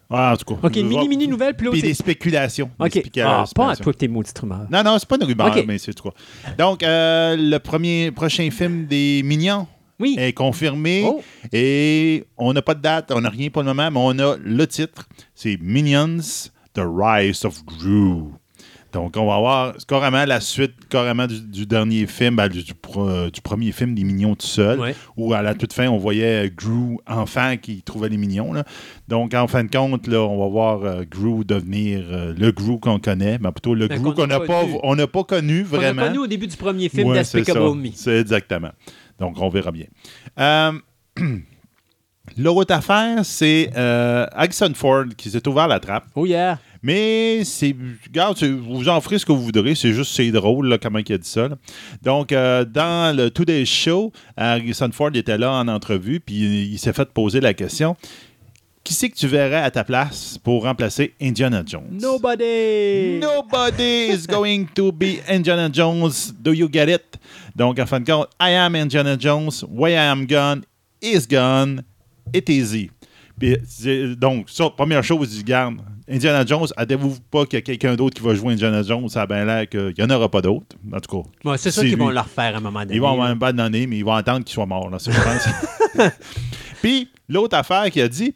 [0.10, 0.66] ah, en tout cas.
[0.68, 2.70] OK, mini-mini nouvelle, puis des spéculations.
[2.80, 2.92] des OK.
[2.94, 4.66] spécula- Ah, pas à toi, tes maudits rumeurs.
[4.72, 6.16] Non, non, c'est pas une rumeur, mais c'est tout cas.
[6.58, 9.68] Donc, euh, le premier prochain film des Mignons
[10.00, 10.16] Oui.
[10.18, 11.04] est confirmé.
[11.06, 11.22] Oh.
[11.52, 14.38] Et on n'a pas de date, on n'a rien pour le moment, mais on a
[14.42, 15.10] le titre.
[15.34, 16.20] C'est Minions,
[16.74, 18.28] The Rise of Gru.
[18.96, 22.74] Donc, on va avoir carrément la suite carrément du, du dernier film, ben, du, du
[22.74, 24.96] pro- du premier film des Mignons tout seul, Ouais.
[25.18, 28.54] où à la toute fin, on voyait Gru enfant qui trouvait les Mignons.
[28.54, 28.64] là.
[29.10, 32.80] Donc, en fin de compte, là, on va voir euh, Gru devenir euh, le Gru
[32.80, 34.96] qu'on connaît, mais plutôt le Gru qu'on n'a pas pas, on
[35.26, 36.04] connu On a vraiment.
[36.04, 37.18] connu au début du premier film Ouais.
[37.76, 37.90] Me.
[37.94, 38.72] C'est exactement.
[39.20, 39.88] Donc, on verra bien.
[40.40, 40.72] Euh,
[42.38, 46.06] L'autre affaire, c'est euh, Harrison Ford qui s'est ouvert la trappe.
[46.16, 46.60] Oh yeah.
[46.86, 47.76] Mais c'est.
[48.06, 49.74] Regarde, vous en ferez ce que vous voudrez.
[49.74, 51.48] C'est juste, c'est drôle, là, comment il a dit ça.
[51.48, 51.56] là.
[52.04, 56.78] Donc, euh, dans le Today Show, Harrison Ford était là en entrevue, puis il, il
[56.78, 57.96] s'est fait poser la question
[58.84, 61.98] Qui c'est que tu verrais à ta place pour remplacer Indiana Jones?
[62.00, 63.20] Nobody.
[63.20, 66.36] Nobody is going to be Indiana Jones.
[66.40, 67.18] Do you get it?
[67.56, 69.66] Donc, en fin de compte, I am Indiana Jones.
[69.68, 70.62] Why I am gone
[71.02, 71.82] is gone.
[72.32, 72.92] It is easy.
[73.40, 73.58] Puis,
[74.18, 75.78] donc, ça, première chose, dis, garde,
[76.10, 79.24] Indiana Jones, attendez-vous pas qu'il y a quelqu'un d'autre qui va jouer Indiana Jones, ça
[79.24, 80.76] a bien l'air qu'il n'y en aura pas d'autres.
[80.94, 82.16] En tout cas, Ouais, c'est ça qu'ils vont lui.
[82.16, 82.94] le refaire à un moment donné.
[82.96, 85.12] ils vont avoir un bad donné, mais ils vont attendre qu'il soit mort, là, ça,
[85.12, 86.12] je pense.
[86.82, 88.34] Puis, l'autre affaire qu'il a dit,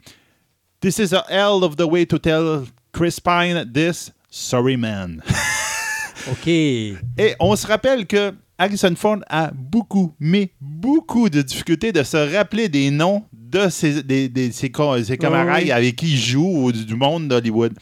[0.82, 2.64] This is a hell of the way to tell
[2.94, 4.12] Chris Pine this.
[4.30, 5.22] Sorry, man.
[6.32, 6.48] OK.
[6.48, 6.96] Et
[7.40, 12.70] on se rappelle que Harrison Ford a beaucoup, mais beaucoup de difficultés de se rappeler
[12.70, 15.72] des noms de ses, des- des- ses, co- ses camarades oui.
[15.72, 17.74] avec qui il joue ou du, du monde d'Hollywood.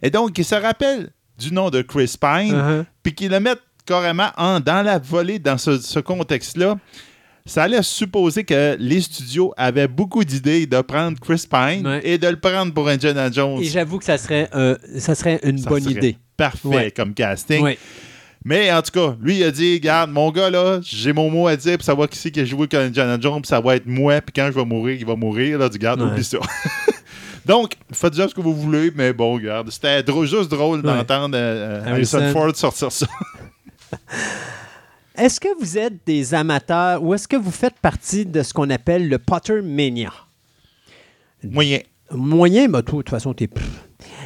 [0.00, 2.84] Et donc, il se rappelle du nom de Chris Pine, Uh-huh.
[3.02, 6.76] puis qu'il le mette carrément en, dans la volée, dans ce, ce contexte-là.
[7.46, 12.00] Ça allait supposer que les studios avaient beaucoup d'idées de prendre Chris Pine Ouais.
[12.04, 13.60] et de le prendre pour Indiana Jones.
[13.60, 16.16] Et j'avoue que ça serait, euh, ça serait une Ça bonne serait idée.
[16.36, 16.90] Parfait Ouais.
[16.90, 17.62] comme casting.
[17.62, 17.78] Ouais.
[18.44, 21.46] Mais en tout cas, lui, il a dit Regarde, mon gars, là, j'ai mon mot
[21.46, 23.76] à dire pour savoir qui c'est qui a joué comme Indiana Jones, puis ça va
[23.76, 25.58] être moi, puis quand je vais mourir, il va mourir.
[25.58, 26.08] Là, du garde, Ouais.
[26.08, 26.38] oublie ça.
[27.46, 31.36] Donc, faites déjà ce que vous voulez, mais bon, regarde, c'était drôle- juste drôle d'entendre
[31.36, 32.32] euh, euh, Harrison.
[32.32, 33.06] Ford sortir ça.
[35.16, 38.70] Est-ce que vous êtes des amateurs ou est-ce que vous faites partie de ce qu'on
[38.70, 40.12] appelle le Potter Mania?
[41.44, 41.80] Moyen.
[42.10, 43.48] Moyen, mais toi, de toute façon, t'es.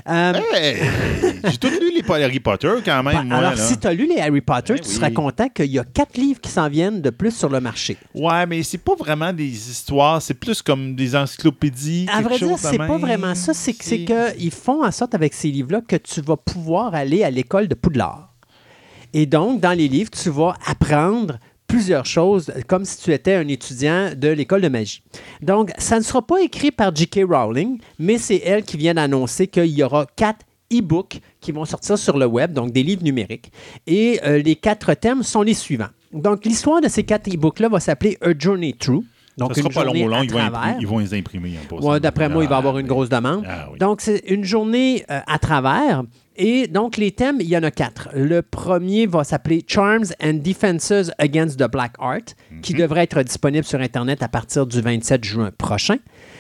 [0.07, 0.83] Euh, Hey,
[1.51, 3.37] j'ai tout lu les Harry Potter quand même, bah, moi.
[3.39, 3.57] alors, là.
[3.57, 4.95] si tu as lu les Harry Potter, Ben tu oui.
[4.95, 7.97] seras content qu'il y a quatre livres qui s'en viennent de plus sur le marché.
[8.15, 12.07] Ouais, mais c'est pas vraiment des histoires, c'est plus comme des encyclopédies.
[12.13, 13.55] À vrai dire, c'est pas vraiment ça.
[13.55, 16.95] C'est que- c'est C'est- qu'ils font en sorte avec ces livres-là que tu vas pouvoir
[16.95, 18.31] aller à l'école de Poudlard.
[19.15, 21.39] Et donc, dans les livres, tu vas apprendre
[21.75, 25.03] plusieurs choses comme si tu étais un étudiant de l'école de magie.
[25.43, 27.23] Donc, ça ne sera pas écrit par J.K.
[27.29, 31.99] Rowling, mais c'est elle qui vient d'annoncer qu'il y aura quatre e-books qui vont sortir
[31.99, 33.51] sur le web, donc des livres numériques.
[33.89, 35.89] Et euh, les quatre thèmes sont les suivants.
[36.13, 39.03] Donc, l'histoire de ces quatre e-books-là va s'appeler A Journey Through.
[39.37, 40.47] Donc, ça sera une pas long, ils vont, travers.
[40.61, 41.55] imprimer, ils vont les imprimer.
[41.73, 43.45] Ouais, D'après moi, il va y avoir Ah, une grosse demande.
[43.49, 43.79] Ah oui.
[43.79, 46.05] Donc, c'est une journée euh, à travers.
[46.37, 48.09] Et donc, les thèmes, il y en a quatre.
[48.15, 52.19] Le premier va s'appeler Charms and Defenses Against the Black Art,
[52.63, 55.97] qui devrait être disponible sur Internet à partir du 27 juin prochain.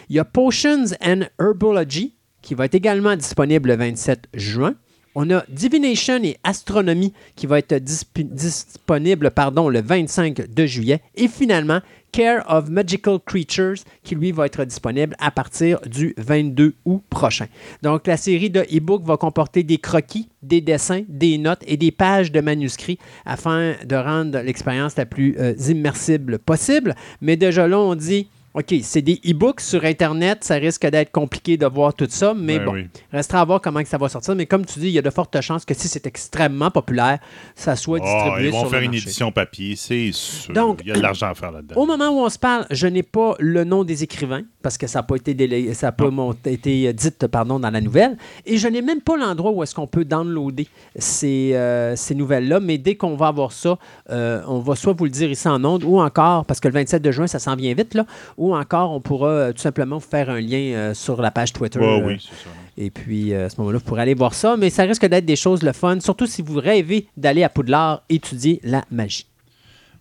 [0.08, 4.74] Il y a Potions and Herbology, qui va être également disponible le 27 juin.
[5.14, 11.00] On a Divination et Astronomy qui va être disp- disponible pardon, le 25 de juillet.
[11.14, 11.80] Et finalement,
[12.14, 17.46] Care of Magical Creatures qui lui va être disponible à partir du 22 août prochain.
[17.82, 21.90] Donc la série de e-books va comporter des croquis, des dessins, des notes et des
[21.90, 26.94] pages de manuscrits afin de rendre l'expérience la plus euh, immersible possible.
[27.20, 31.56] Mais déjà là, on dit OK, c'est des e-books sur Internet, ça risque d'être compliqué
[31.56, 32.86] de voir tout ça, mais Ben bon, oui.
[33.12, 34.36] restera à voir comment que ça va sortir.
[34.36, 37.18] Mais comme tu dis, il y a de fortes chances que si c'est extrêmement populaire,
[37.56, 40.54] ça soit Ah, distribué ils vont sur faire le une édition papier, c'est sûr.
[40.54, 41.74] Donc, il y a de l'argent à faire là-dedans.
[41.80, 44.88] Au moment où on se parle, je n'ai pas le nom des écrivains parce que
[44.88, 46.10] ça n'a pas été, délé- ça a pas
[46.46, 48.16] été dit pardon, dans la nouvelle.
[48.46, 50.66] Et je n'ai même pas l'endroit où est-ce qu'on peut downloader
[50.96, 52.58] ces, euh, ces nouvelles-là.
[52.58, 53.78] Mais dès qu'on va avoir ça,
[54.10, 56.74] euh, on va soit vous le dire ici en ondes ou encore, parce que le
[56.74, 58.06] 27 de juin, ça s'en vient vite, là,
[58.38, 61.52] ou encore on pourra euh, tout simplement vous faire un lien euh, sur la page
[61.52, 61.78] Twitter.
[61.78, 62.50] Ouais, euh, oui, c'est ça.
[62.78, 64.56] et puis, euh, à ce moment-là, vous pourrez aller voir ça.
[64.56, 68.02] Mais ça risque d'être des choses le fun, surtout si vous rêvez d'aller à Poudlard
[68.08, 69.26] étudier la magie.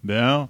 [0.04, 0.48] Bien.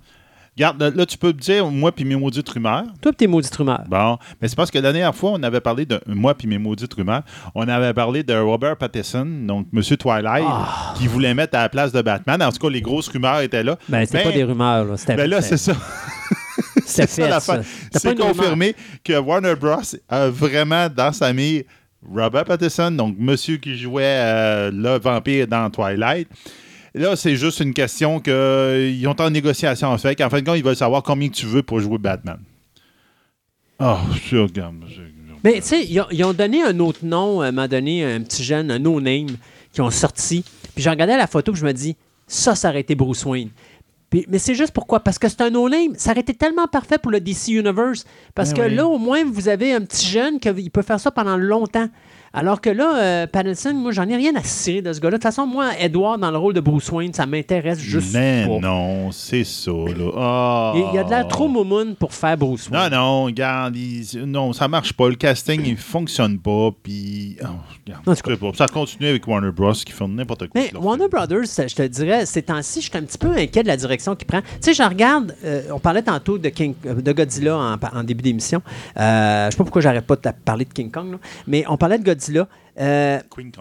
[0.56, 2.84] Regarde, là, là, tu peux me dire, moi puis mes maudites rumeurs.
[3.02, 3.84] Toi, pis tes maudites rumeurs.
[3.88, 6.60] Bon, mais c'est parce que la dernière fois, on avait parlé de moi puis mes
[6.60, 7.24] maudites rumeurs.
[7.56, 10.94] On avait parlé de Robert Pattinson, donc Monsieur Twilight, Ah.
[10.98, 12.42] qui voulait mettre à la place de Batman.
[12.44, 13.78] En tout cas, les grosses rumeurs étaient là.
[13.90, 14.98] Ben, c'était pas des rumeurs, là.
[14.98, 15.74] C'était Ben là, c'est ça.
[16.86, 17.62] c'était C'est ça l'affaire.
[17.92, 19.82] C'est confirmé que Warner Bros.
[20.10, 21.64] a vraiment dans sa mire
[22.14, 26.28] Robert Pattinson, donc monsieur qui jouait euh, le vampire dans Twilight.
[26.96, 30.16] Là, c'est juste une question qu'ils ont en négociation en fait.
[30.16, 32.38] qu'en fin de compte, ils veulent savoir combien tu veux pour jouer Batman.
[33.80, 33.98] Oh,
[34.30, 34.76] je regarde.
[35.44, 38.06] Mais tu sais, ils, ont- ils ont donné un autre nom, à un moment donné,
[38.06, 39.28] un petit jeune, un no-name,
[39.74, 40.44] qui ont sorti.
[40.74, 41.96] Puis j'ai regardé la photo, puis je me dis,
[42.28, 43.50] ça, ça aurait été Bruce Wayne.
[44.10, 45.00] Puis- mais c'est juste pourquoi?
[45.02, 45.96] Parce que c'est un no-name.
[45.98, 48.06] Ça aurait été tellement parfait pour le DC Universe.
[48.36, 48.76] Parce Ben que oui.
[48.76, 51.90] là, au moins, vous avez un petit jeune qui peut faire ça pendant longtemps.
[52.36, 55.18] Alors que là, euh, Pattinson, moi, j'en ai rien à cirer de ce gars-là.
[55.18, 58.46] De toute façon, moi, Edward, dans le rôle de Bruce Wayne, ça m'intéresse juste Mais
[58.48, 58.58] pas.
[58.68, 60.12] non, c'est ça, là.
[60.18, 60.72] Ah.
[60.76, 62.92] Il il y a de l'air trop moumoune pour faire Bruce Non, Wayne.
[62.94, 65.10] non, regarde, il- non, ça marche pas.
[65.10, 66.70] Le casting, il fonctionne pas.
[66.82, 67.48] Puis, oh,
[67.86, 68.52] regarde, sais pas.
[68.56, 69.72] ça continue avec Warner Bros.
[69.74, 70.60] qui font n'importe quoi.
[70.60, 71.08] Mais Warner.
[71.12, 74.16] Brothers, je te dirais, ces temps-ci, je suis un petit peu inquiet de la direction
[74.16, 74.42] qu'il prend.
[74.42, 78.04] Tu sais, je regarde, euh, on parlait tantôt de, King, euh, de Godzilla en, en
[78.04, 78.62] début d'émission.
[79.00, 81.18] Euh, je sais pas pourquoi j'arrête pas de parler de King Kong, là.
[81.46, 82.23] mais on parlait de Godzilla.
[82.80, 83.52] Euh, Queen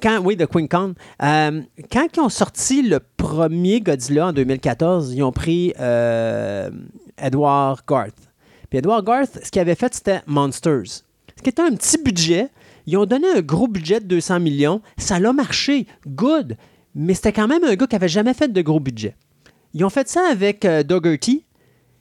[0.00, 0.94] quand, oui, de King Kong.
[1.22, 1.62] Euh,
[1.92, 6.70] quand ils ont sorti le premier Godzilla en 2014, ils ont pris euh,
[7.18, 8.30] Edward Garth.
[8.70, 11.02] Puis Edward Garth, ce qu'il avait fait, c'était Monsters.
[11.36, 12.48] Ce qui était un petit budget.
[12.86, 14.80] Ils ont donné un gros budget de 200 millions.
[14.96, 15.86] Ça l'a marché.
[16.06, 16.56] Good.
[16.94, 19.16] Mais c'était quand même un gars qui avait jamais fait de gros budget.
[19.74, 21.44] Ils ont fait ça avec Dougherty,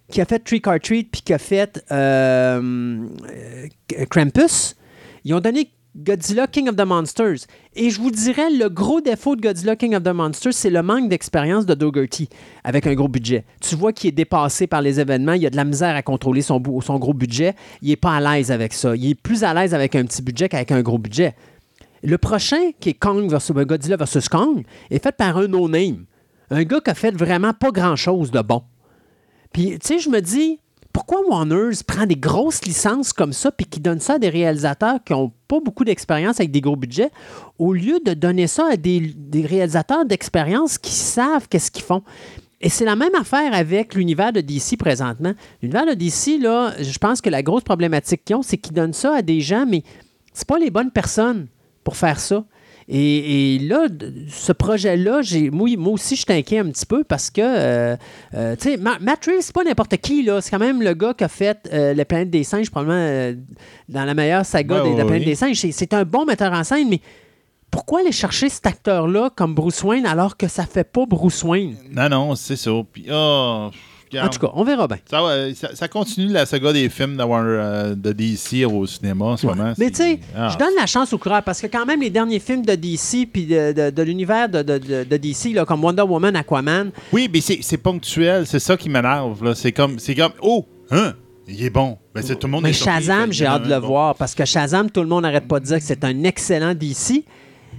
[0.10, 1.84] qui a fait Trick or Treat, puis qui a fait
[4.10, 4.76] Krampus.
[5.26, 7.48] Ils ont donné Godzilla King of the Monsters.
[7.74, 10.84] Et je vous dirais, le gros défaut de Godzilla King of the Monsters, c'est le
[10.84, 12.28] manque d'expérience de Dougherty
[12.66, 13.46] avec un gros budget.
[13.62, 16.42] Tu vois qu'il est dépassé par les événements, il a de la misère à contrôler
[16.42, 18.94] son, gros budget, il n'est pas à l'aise avec ça.
[18.94, 21.34] Il est plus à l'aise avec un petit budget qu'avec un gros budget.
[22.04, 26.06] Le prochain, qui est Kong versus ben, Godzilla versus Kong, est fait par un no-name.
[26.50, 28.64] Un gars qui a fait vraiment pas grand-chose de bon.
[29.54, 30.60] Puis, tu sais, je me dis,
[30.96, 35.04] pourquoi Warner prend des grosses licences comme ça puis qui donne ça à des réalisateurs
[35.04, 37.12] qui n'ont pas beaucoup d'expérience avec des gros budgets
[37.60, 42.02] au lieu de donner ça à des, des réalisateurs d'expérience qui savent qu'est-ce qu'ils font?
[42.62, 45.34] Et c'est la même affaire avec l'univers de DC présentement.
[45.62, 48.94] L'univers de DC, là, je pense que la grosse problématique qu'ils ont, c'est qu'ils donnent
[48.94, 49.84] ça à des gens, mais
[50.32, 51.48] c'est pas les bonnes personnes
[51.84, 52.46] pour faire ça.
[52.88, 53.88] Et, et là,
[54.30, 55.22] ce projet-là,
[55.52, 57.96] moi, moi aussi, je inquiet un petit peu parce que, euh,
[58.36, 60.40] euh, tu sais, Ma- Matt Reeves, c'est pas n'importe qui, là.
[60.40, 63.34] C'est quand même le gars qui a fait euh, La planète des singes, probablement euh,
[63.90, 65.26] dans la meilleure saga Ouais, de La planète oui.
[65.26, 65.58] des singes.
[65.58, 67.02] C'est, c'est un bon metteur en scène, mais
[67.72, 71.76] pourquoi aller chercher cet acteur-là comme Bruce Wayne alors que ça fait pas Bruce Wayne?
[71.92, 72.72] Non, non, c'est ça.
[72.94, 73.70] Puis, oh,
[74.24, 74.98] En tout cas, on verra bien.
[75.10, 78.86] Ça, ouais, ça, ça continue la saga des films de, Warner, euh, de DC au
[78.86, 79.74] cinéma en ce moment.
[79.78, 80.50] Mais tu sais, ah.
[80.52, 83.28] je donne la chance au coureur parce que quand même les derniers films de DC
[83.32, 87.42] puis de, de- de l'univers de, de- DC, là, comme Wonder Woman, Aquaman, Oui, mais
[87.42, 88.46] c'est ponctuel.
[88.48, 89.54] C'est ça qui m'énerve.
[89.56, 91.14] C'est comme, c'est comme, oh, hein,
[91.48, 91.98] il est bon.
[92.14, 93.88] Ben, c'est- tout le monde mais est Shazam, j'ai hâte de le bon.
[93.88, 96.74] voir parce que Shazam, tout le monde n'arrête pas de dire que c'est un excellent
[96.74, 97.24] DC.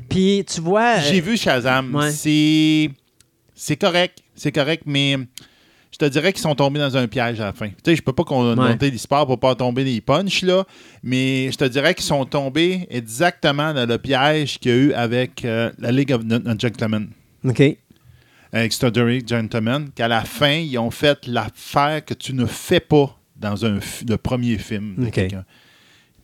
[0.08, 1.94] Puis tu vois, J'ai euh, vu Shazam.
[1.94, 2.10] ouais.
[2.12, 2.90] C'est
[3.54, 4.18] c'est correct.
[4.34, 5.16] C'est correct, mais
[5.98, 7.68] je te dirais qu'ils sont tombés dans un piège à la fin.
[7.68, 8.24] Tu sais, je peux pas
[8.68, 10.64] monter l'histoire pour pas tomber des punchs, là,
[11.02, 14.92] mais je te dirais qu'ils sont tombés exactement dans le piège qu'il y a eu
[14.92, 16.20] avec euh, la League of
[16.58, 17.08] Gentlemen.
[17.48, 17.62] OK.
[18.52, 23.64] Extraordinary Gentlemen, qu'à la fin, ils ont fait l'affaire que tu ne fais pas dans
[23.64, 23.78] un
[24.08, 25.44] le premier film de quelqu'un.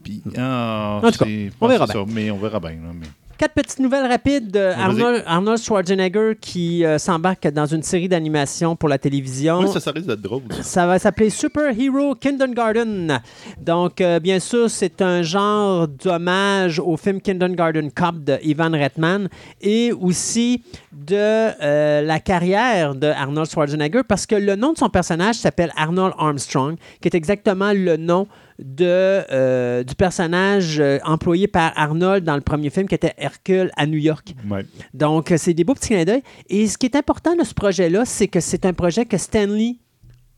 [0.03, 1.95] Puis, ah, En tout cas, c'est- on verra bien.
[1.95, 2.71] ça, mais on verra bien.
[2.73, 3.07] là, mais-
[3.39, 4.81] Quatre petites nouvelles rapides de vas-y.
[4.81, 9.61] Arnold, Arnold Schwarzenegger qui euh, s'embarque dans une série d'animation pour la télévision.
[9.61, 10.43] Oui, ça, ça risque d'être drôle.
[10.61, 13.21] Ça va s'appeler Super Hero Kindergarten.
[13.61, 19.29] Donc, euh, bien sûr, c'est un genre d'hommage au film Kindergarten Cop de Ivan Reitman
[19.61, 24.89] et aussi de euh, la carrière de Arnold Schwarzenegger parce que le nom de son
[24.89, 28.29] personnage s'appelle Arnold Armstrong, qui est exactement le nom
[28.65, 33.71] de, euh, du personnage euh, employé par Arnold dans le premier film qui était Hercule
[33.77, 34.35] à New York.
[34.51, 34.65] Ouais.
[34.95, 36.23] Donc, euh, c'est des beaux petits clins d'œil.
[36.49, 39.77] Et ce qui est important de ce projet-là, c'est que c'est un projet que Stanley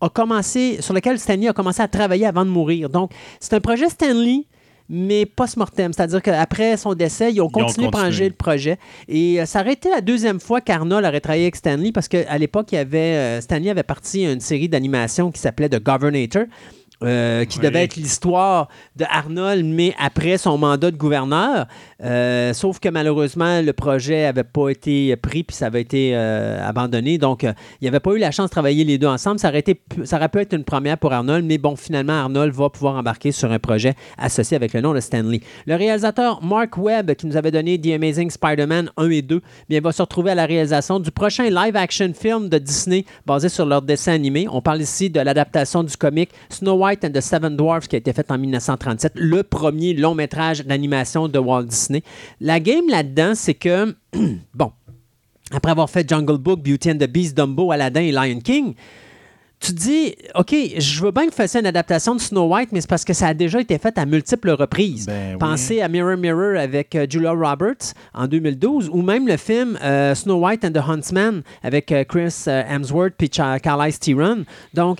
[0.00, 2.88] a commencé, sur lequel Stanley a commencé à travailler avant de mourir.
[2.88, 4.44] Donc, c'est un projet Stanley,
[4.88, 5.92] mais post-mortem.
[5.92, 8.78] C'est-à-dire qu'après son décès, ils ont continué à le projet.
[9.08, 12.36] Et euh, ça aurait été la deuxième fois qu'Arnold aurait travaillé avec Stanley, parce qu'à
[12.38, 15.82] l'époque, il y avait, euh, Stanley avait parti à une série d'animation qui s'appelait The
[15.82, 16.44] Governator
[17.04, 17.64] euh, qui Oui.
[17.66, 21.66] devait être l'histoire de Arnold, mais après son mandat de gouverneur.
[22.02, 26.66] Euh, sauf que malheureusement, le projet n'avait pas été pris, puis ça avait été euh,
[26.66, 27.18] abandonné.
[27.18, 29.38] Donc, il n'y avait pas eu la chance de travailler les deux ensemble.
[29.38, 32.12] Ça aurait, été, pu- ça aurait pu être une première pour Arnold, mais bon, finalement,
[32.14, 35.40] Arnold va pouvoir embarquer sur un projet associé avec le nom de Stanley.
[35.66, 39.80] Le réalisateur Mark Webb, qui nous avait donné The Amazing Spider-Man 1 et 2, bien,
[39.80, 43.82] va se retrouver à la réalisation du prochain live-action film de Disney basé sur leur
[43.82, 44.46] dessin animé.
[44.50, 47.98] On parle ici de l'adaptation du comic Snow White and the Seven Dwarfs qui a
[47.98, 52.02] été fait en 1937, le premier long métrage d'animation de Walt Disney.
[52.40, 53.96] La game là-dedans, c'est que,
[54.54, 54.72] bon,
[55.50, 58.74] après avoir fait Jungle Book, Beauty and the Beast, Dumbo, Aladdin et Lion King,
[59.60, 62.70] tu te dis, OK, je veux bien que vous fassiez une adaptation de Snow White,
[62.72, 65.06] mais c'est parce que ça a déjà été fait à multiples reprises.
[65.06, 65.38] Ben oui.
[65.38, 70.14] Pensez à Mirror Mirror avec euh, Julia Roberts en 2012, ou même le film euh,
[70.14, 74.44] Snow White and the Huntsman avec euh, Chris Hemsworth puis Charlize Theron.
[74.74, 74.98] Donc,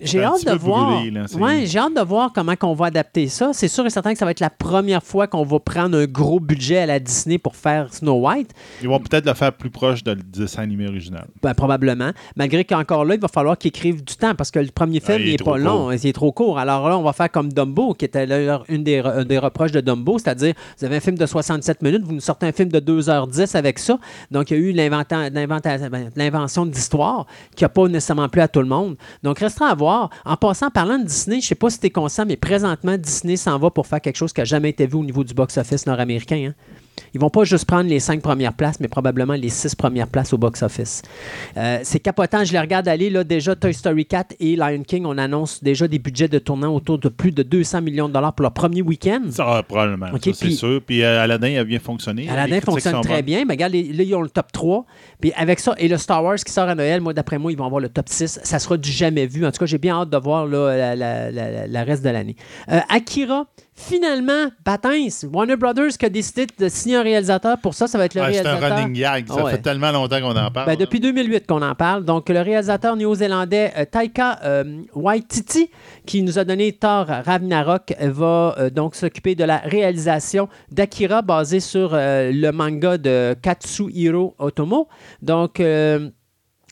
[0.00, 0.96] j'ai hâte de voir.
[0.96, 3.50] brûlé, là, ouais, j'ai hâte de voir comment qu'on va adapter ça.
[3.52, 6.06] C'est sûr et certain que ça va être la première fois qu'on va prendre un
[6.06, 8.50] gros budget à la Disney pour faire Snow White.
[8.82, 11.26] Ils vont peut-être le faire plus proche de le dessin animé original.
[11.42, 12.10] Ben, probablement.
[12.36, 15.18] Malgré qu'encore là, il va falloir qu'ils écrivent du temps parce que le premier film,
[15.18, 16.58] Ah, il il est est trop pas long, il est trop court.
[16.58, 19.72] Alors là, on va faire comme Dumbo, qui était d'ailleurs une des, re- des reproches
[19.72, 22.70] de Dumbo, c'est-à-dire, vous avez un film de 67 minutes, vous nous sortez un film
[22.70, 23.98] de 2h10 avec ça.
[24.30, 28.40] Donc, il y a eu l'inventa- l'inventa- ben, l'invention d'histoire qui n'a pas nécessairement plu
[28.40, 28.96] à tout le monde.
[29.22, 29.89] Donc, restera à voir.
[30.24, 33.36] En passant, parlant de Disney, je sais pas si tu es conscient, mais présentement, Disney
[33.36, 35.86] s'en va pour faire quelque chose qui n'a jamais été vu au niveau du box-office
[35.86, 36.50] nord-américain.
[36.50, 36.54] hein.
[37.14, 40.32] Ils vont pas juste prendre les cinq premières places, mais probablement les six premières places
[40.32, 41.02] au box-office.
[41.56, 42.44] Euh, c'est capotant.
[42.44, 43.10] Je les regarde aller.
[43.10, 46.74] Là, déjà, Toy Story 4 et Lion King, on annonce déjà des budgets de tournant
[46.74, 49.22] autour de plus de 200 millions de dollars pour leur premier week-end.
[49.30, 50.06] Ça, probablement.
[50.14, 50.80] Ok, ça, c'est sûr.
[50.84, 52.22] Puis euh, Aladdin, a bien fonctionné.
[52.22, 53.22] Les Aladdin fonctionne très bonnes.
[53.24, 53.44] bien.
[53.46, 54.84] Mais regarde, les- là, ils ont le top 3.
[55.20, 57.58] Puis avec ça, et le Star Wars qui sort à Noël, moi, d'après moi, ils
[57.58, 58.40] vont avoir le top 6.
[58.42, 59.44] Ça sera du jamais vu.
[59.46, 62.10] En tout cas, j'ai bien hâte de voir là, la, la- la- la reste de
[62.10, 62.36] l'année.
[62.70, 63.46] Euh, Akira,
[63.80, 67.58] finalement, Batins, Warner Brothers qui a décidé de signer un réalisateur.
[67.58, 68.78] Pour ça, ça va être le Ah, c'est un réalisateur.
[68.78, 69.28] running gag.
[69.28, 69.50] Ça Ouais.
[69.52, 70.66] fait tellement longtemps qu'on en parle.
[70.66, 72.04] Ben, depuis 2008 qu'on en parle.
[72.04, 75.70] Donc, le réalisateur néo-zélandais euh, Taika euh, Waititi,
[76.06, 81.60] qui nous a donné Thor Ragnarok, va euh, donc s'occuper de la réalisation d'Akira, basé
[81.60, 84.88] sur le manga de Katsuhiro Otomo.
[85.22, 86.10] Donc, euh,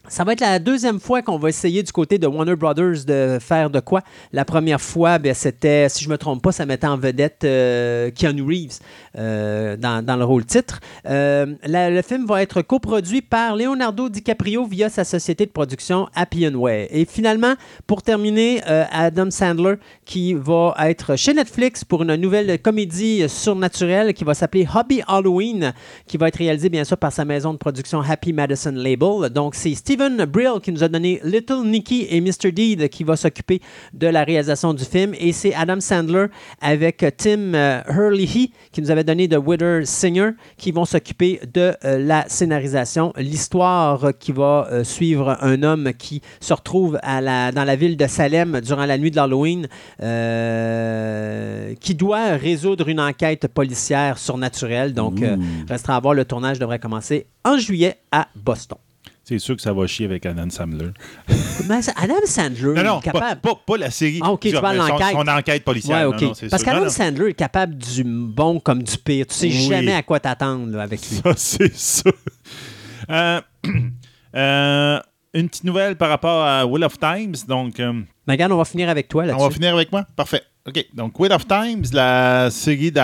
[0.09, 3.39] ça va être la deuxième fois qu'on va essayer du côté de Warner Brothers de
[3.41, 4.03] faire de quoi.
[4.33, 8.11] La première fois, ben, c'était, si je me trompe pas, ça mettait en vedette euh,
[8.11, 8.79] Keanu Reeves
[9.19, 10.79] euh, dans, le rôle titre.
[11.07, 16.47] Euh, le film va être coproduit par Leonardo DiCaprio via sa société de production Happy
[16.49, 16.89] Way.
[16.93, 17.55] Et finalement,
[17.89, 19.75] pour terminer, euh, Adam Sandler
[20.05, 25.73] qui va être chez Netflix pour une nouvelle comédie surnaturelle qui va s'appeler Hobby Halloween,
[26.07, 29.31] qui va être réalisée bien sûr par sa maison de production Happy Madison Label.
[29.31, 32.53] Donc c'est Steven Brill qui nous a donné Little Nicky et Mr.
[32.53, 33.61] Deed qui va s'occuper
[33.93, 35.13] de la réalisation du film.
[35.19, 36.27] Et c'est Adam Sandler
[36.61, 41.99] avec Tim Hurley qui nous avait donné The Wither Singer qui vont s'occuper de euh,
[41.99, 43.13] la scénarisation.
[43.17, 47.97] L'histoire qui va euh, suivre un homme qui se retrouve à la, dans la ville
[47.97, 49.67] de Salem durant la nuit de l'Halloween,
[50.03, 54.93] euh, qui doit résoudre une enquête policière surnaturelle.
[54.93, 55.37] Donc, euh,
[55.69, 58.79] restera à voir, le tournage devrait commencer en juillet à Boston.
[59.29, 60.89] C'est sûr que ça va chier avec Adam Sandler.
[61.69, 63.41] Mais Adam Sandler Non, non, est pas, capable.
[63.43, 64.21] pas, pas la série.
[64.23, 66.09] Ah, ok, tu parles son, enquête policière.
[66.09, 66.89] Ouais, non, Parce qu'Adam.
[66.89, 69.27] Sandler est capable du bon comme du pire.
[69.27, 69.69] Tu sais Oui.
[69.69, 71.17] jamais à quoi t'attendre avec lui.
[71.23, 72.11] Ça, c'est ça.
[73.11, 73.41] Euh,
[74.35, 75.01] euh,
[75.35, 77.35] une petite nouvelle par rapport à Wheel of Times.
[77.47, 79.55] Donc, euh, on va finir avec toi on va là-dessus.
[79.57, 80.07] finir avec moi?
[80.17, 80.43] Parfait.
[80.67, 80.87] OK.
[80.95, 82.99] Donc, Wheel of Times, la série qui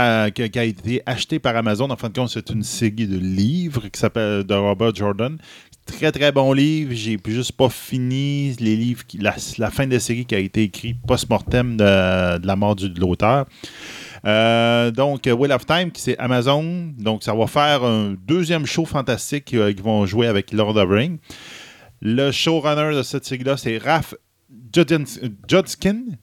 [0.58, 1.90] a été achetée par Amazon.
[1.90, 5.38] En fin de compte, c'est une série de livres qui s'appelle de Robert Jordan.
[5.86, 6.92] Très, très bon livre.
[6.94, 10.96] J'ai juste pas fini les livres, la, fin de la série qui a été écrite
[11.06, 13.44] post-mortem de, la mort du- de l'auteur.
[14.24, 16.92] Euh, donc, Wheel of Time, qui c'est Amazon.
[16.98, 20.86] Donc, ça va faire un deuxième show fantastique euh, qu'ils vont jouer avec Lord of
[20.86, 21.18] the Rings.
[22.00, 24.14] Le showrunner de cette série-là, c'est Raph
[24.74, 25.04] Judkin,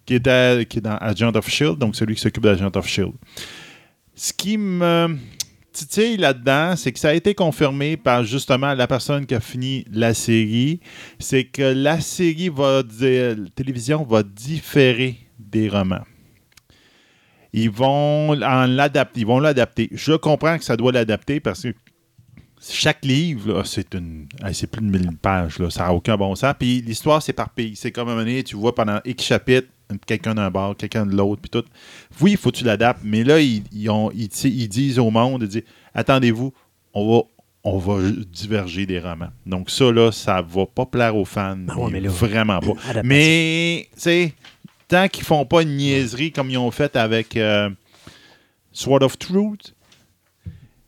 [0.05, 3.13] qui est, qui est dans Agent of Shield, donc celui qui s'occupe d'Agent of Shield.
[4.15, 5.17] Ce qui me
[5.71, 9.85] titille là-dedans, c'est que ça a été confirmé par justement la personne qui a fini
[9.91, 10.79] la série,
[11.19, 16.03] c'est que la série va, dire- la télévision va différer des romans.
[17.53, 19.19] Ils vont l'adapter.
[19.21, 19.89] Ils vont l'adapter.
[19.91, 21.73] Je comprends que ça doit l'adapter parce que
[22.61, 24.27] chaque livre, c'est une.
[24.53, 26.53] c'est plus de 1000 pages, ça n'a aucun bon sens.
[26.57, 27.75] Puis l'histoire, c'est par pays.
[27.75, 29.67] C'est comme un moment donné, tu vois pendant X chapitres,
[30.05, 31.63] quelqu'un d'un bord, quelqu'un de l'autre, puis tout.
[32.21, 34.99] Oui, il faut que tu l'adaptes, mais là, ils, ils ont, ils, ti- ils disent
[34.99, 35.63] au monde, ils disent,
[35.93, 36.53] attendez-vous,
[36.93, 37.21] on va,
[37.63, 39.29] on va diverger des romans.
[39.45, 41.57] Donc ça, là, ça va pas plaire aux fans.
[41.69, 42.71] Ah ouais, mais là- vraiment pas.
[42.71, 43.01] Adaptation.
[43.03, 44.33] Mais, tu sais,
[44.87, 47.69] tant qu'ils font pas une niaiserie comme ils ont fait avec euh,
[48.71, 49.73] Sword of Truth.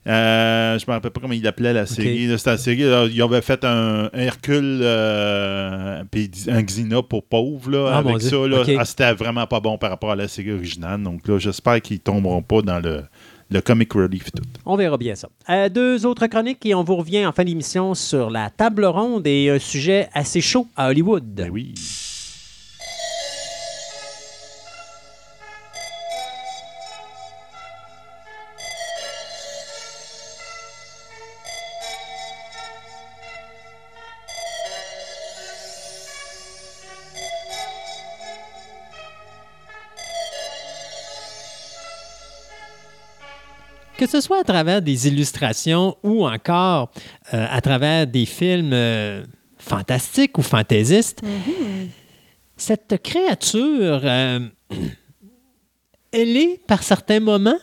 [0.06, 2.28] Euh, je me rappelle pas comment il appelait la série.
[2.36, 2.82] C'était la série.
[2.82, 7.98] là, ils avaient fait un, un Hercule euh, puis un Xena pour pauvres là, Ah,
[7.98, 8.36] avec ça.
[8.78, 11.02] Ah, c'était vraiment pas bon par rapport à la série originale.
[11.02, 13.02] Donc là, j'espère qu'ils tomberont pas dans le,
[13.50, 14.42] le comic relief tout.
[14.66, 15.28] On verra bien ça.
[15.48, 19.26] Euh, deux autres chroniques et on vous revient en fin d'émission sur la table ronde
[19.26, 21.24] et un sujet assez chaud à Hollywood.
[21.24, 21.72] Ben oui.
[44.04, 46.90] Que ce soit à travers des illustrations ou encore
[47.32, 49.24] euh, à travers des films euh,
[49.56, 51.22] fantastiques ou fantaisistes,
[52.54, 54.40] cette créature, euh,
[56.12, 57.56] elle est par certains moments,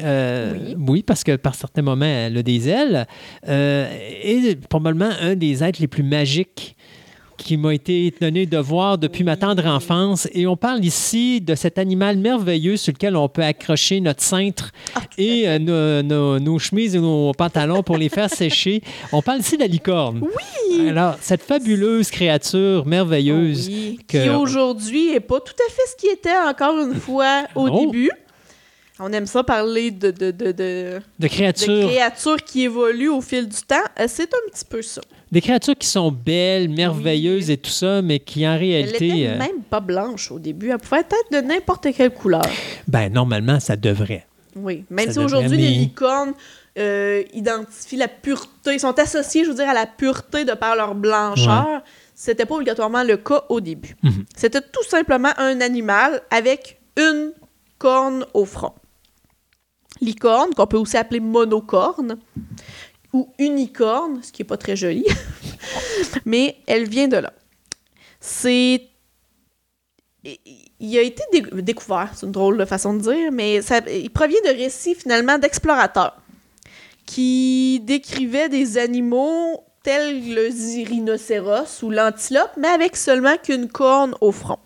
[0.00, 1.02] euh, oui.
[1.02, 3.06] parce que par certains moments, elle a des ailes,
[3.48, 3.88] euh,
[4.22, 6.73] est probablement un des êtres les plus magiques
[7.36, 10.28] qui m'a été donné de voir depuis ma tendre enfance.
[10.32, 14.70] Et on parle ici de cet animal merveilleux sur lequel on peut accrocher notre cintre
[15.18, 18.82] et euh, nos, nos- nos chemises et nos pantalons pour les faire sécher.
[19.12, 20.22] On parle ici de la licorne.
[20.22, 20.88] Oui!
[20.88, 23.68] Alors, cette fabuleuse créature merveilleuse.
[23.68, 27.44] Oui, que- qui aujourd'hui n'est pas tout à fait ce qui était encore une fois
[27.54, 28.10] au début.
[29.00, 33.20] On aime ça parler de, de, de, de, De de créatures, créatures qui évoluent au
[33.20, 33.74] fil du temps.
[33.98, 35.00] Euh, C'est un petit peu ça.
[35.34, 39.28] Des créatures qui sont belles, merveilleuses et tout ça, mais qui en Elle réalité, n'était
[39.30, 40.70] euh, même pas blanche au début.
[40.70, 42.46] Elle pouvait être de n'importe quelle couleur.
[42.86, 44.26] ben normalement, ça devrait.
[44.54, 44.84] Oui.
[44.90, 46.34] Même Ça si aujourd'hui, les licornes
[46.78, 50.94] euh, identifient la pureté, sont associées, je veux dire, à la pureté de par leur
[50.94, 51.82] blancheur.
[52.14, 53.96] C'était pas obligatoirement le cas au début.
[54.04, 54.26] Mhm.
[54.36, 57.32] C'était tout simplement un animal avec une
[57.78, 58.72] corne au front.
[60.00, 62.18] Licorne, qu'on peut aussi appeler monocorne,
[63.14, 65.06] ou unicorne, ce qui n'est pas très joli,
[66.26, 67.32] mais elle vient de là.
[68.20, 68.82] C'est.
[70.80, 74.10] Il a été dé- découvert, c'est une drôle de façon de dire, mais ça, il
[74.10, 76.16] provient de récits finalement d'explorateurs
[77.06, 80.48] qui décrivaient des animaux tels le
[80.88, 84.58] rhinocéros ou l'antilope, mais avec seulement qu'une corne au front.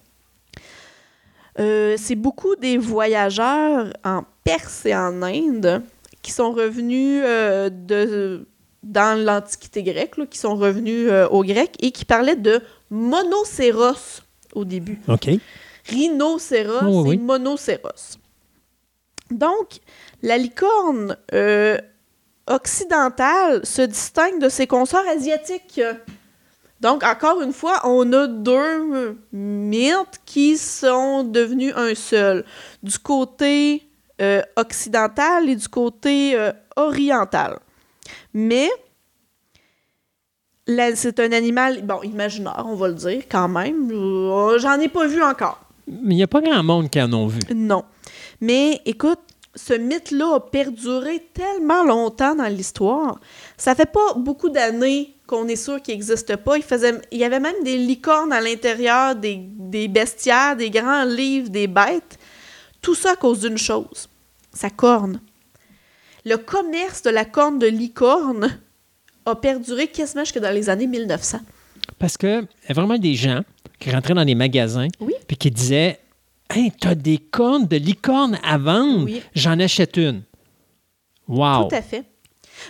[1.59, 5.83] Euh, c'est beaucoup des voyageurs en Perse et en Inde
[6.23, 8.47] qui sont revenus euh, de,
[8.83, 14.23] dans l'Antiquité grecque, là, qui sont revenus euh, au grec et qui parlaient de monocéros
[14.55, 15.01] au début.
[15.09, 15.29] OK.
[15.89, 17.19] Rhinocéros Oh, oui, et oui.
[17.19, 18.19] monocéros.
[19.31, 19.79] Donc,
[20.23, 21.77] la licorne euh,
[22.47, 25.81] occidentale se distingue de ses consorts asiatiques.
[26.81, 32.45] Donc, encore une fois, on a deux mythes qui sont devenus un seul.
[32.83, 33.88] Du côté
[34.21, 37.59] euh, occidental et du côté euh, oriental.
[38.35, 38.69] Mais,
[40.95, 43.91] c'est un animal, bon, imaginaire, on va le dire quand même.
[43.93, 45.61] Euh, J'en ai pas vu encore.
[45.87, 47.41] Mais il n'y a pas grand monde qui en ont vu.
[47.55, 47.85] Non.
[48.41, 49.21] Mais écoute,
[49.55, 53.19] ce mythe-là a perduré tellement longtemps dans l'histoire.
[53.57, 56.57] Ça fait pas beaucoup d'années qu'on est sûr qu'il n'existe pas.
[56.57, 61.05] Il, faisait, il y avait même des licornes à l'intérieur des, des bestiaires, des grands
[61.05, 62.18] livres, des bêtes.
[62.89, 64.09] Tout ça à cause d'une chose,
[64.51, 65.21] sa corne.
[66.25, 68.59] Le commerce de la corne de licorne
[69.27, 71.41] a perduré quasiment jusque dans les années 1900.
[71.99, 73.43] Parce que y a vraiment des gens
[73.79, 75.13] qui rentraient dans des magasins Oui.
[75.27, 76.01] puis qui disaient
[76.49, 79.21] Hey, t'as des cornes de licorne à vendre, Oui.
[79.35, 80.23] j'en achète une.
[81.29, 81.69] Wow.
[81.69, 82.05] Tout à fait.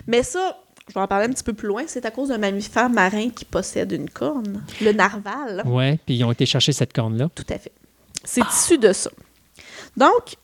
[0.08, 0.58] Mais ça,
[0.88, 3.30] je vais en parler un petit peu plus loin, c'est à cause d'un mammifère marin
[3.30, 5.62] qui possède une corne, le narval.
[5.64, 7.28] Ouais, puis ils ont été chercher cette corne-là.
[7.36, 7.70] Tout à fait.
[8.24, 9.10] C'est issu de ça.
[9.96, 10.36] Donc,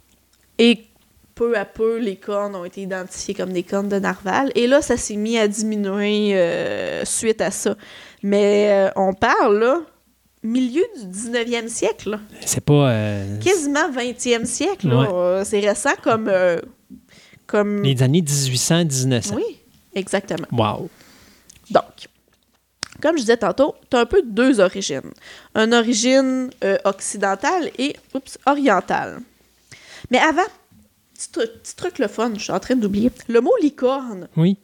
[0.59, 0.87] et
[1.35, 4.53] peu à peu, les cornes ont été identifiées comme des cornes de narval.
[4.55, 7.77] Et là, ça s'est mis à diminuer euh, suite à ça.
[8.23, 9.81] Mais euh, on parle, là,
[10.43, 12.19] milieu du 19e siècle.
[12.45, 12.91] C'est pas.
[12.91, 14.93] euh, quasiment 20e siècle.
[14.93, 15.45] Ouais.
[15.45, 16.31] C'est récent comme...
[17.47, 17.83] comme...
[17.83, 19.35] les années 1800-1900.
[19.35, 19.59] Oui,
[19.95, 20.47] exactement.
[20.53, 20.89] Wow.
[21.71, 22.09] Donc,
[23.03, 25.11] comme je disais tantôt, tu as un peu deux origines.
[25.55, 26.51] Une origine
[26.85, 29.21] occidentale et oups, orientale.
[30.10, 30.43] Mais avant,
[31.14, 33.10] petit truc, petit truc le fun, je suis en train d'oublier.
[33.28, 34.56] Le mot licorne Oui.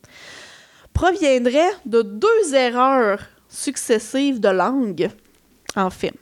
[0.92, 5.10] proviendrait de deux erreurs successives de langue,
[5.76, 6.14] en fait.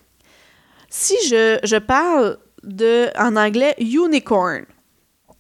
[0.88, 4.64] Si je, je parle de, en anglais, unicorn,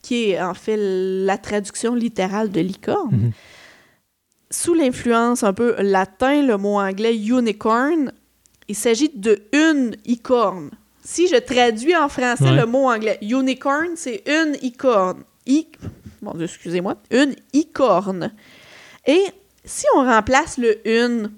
[0.02, 3.32] qui est en fait la traduction littérale de licorne, Mhm.
[4.50, 8.12] sous l'influence un peu latin, le mot anglais unicorn,
[8.68, 10.70] il s'agit de une icorne.
[11.10, 12.56] Si je traduis en français Ouais.
[12.60, 15.24] le mot anglais, unicorn, c'est une icorne.
[15.46, 15.66] I...
[16.20, 16.96] Bon, Dieu, excusez-moi.
[17.10, 18.32] Une icorne.
[19.06, 19.22] Et
[19.64, 21.32] si on remplace le une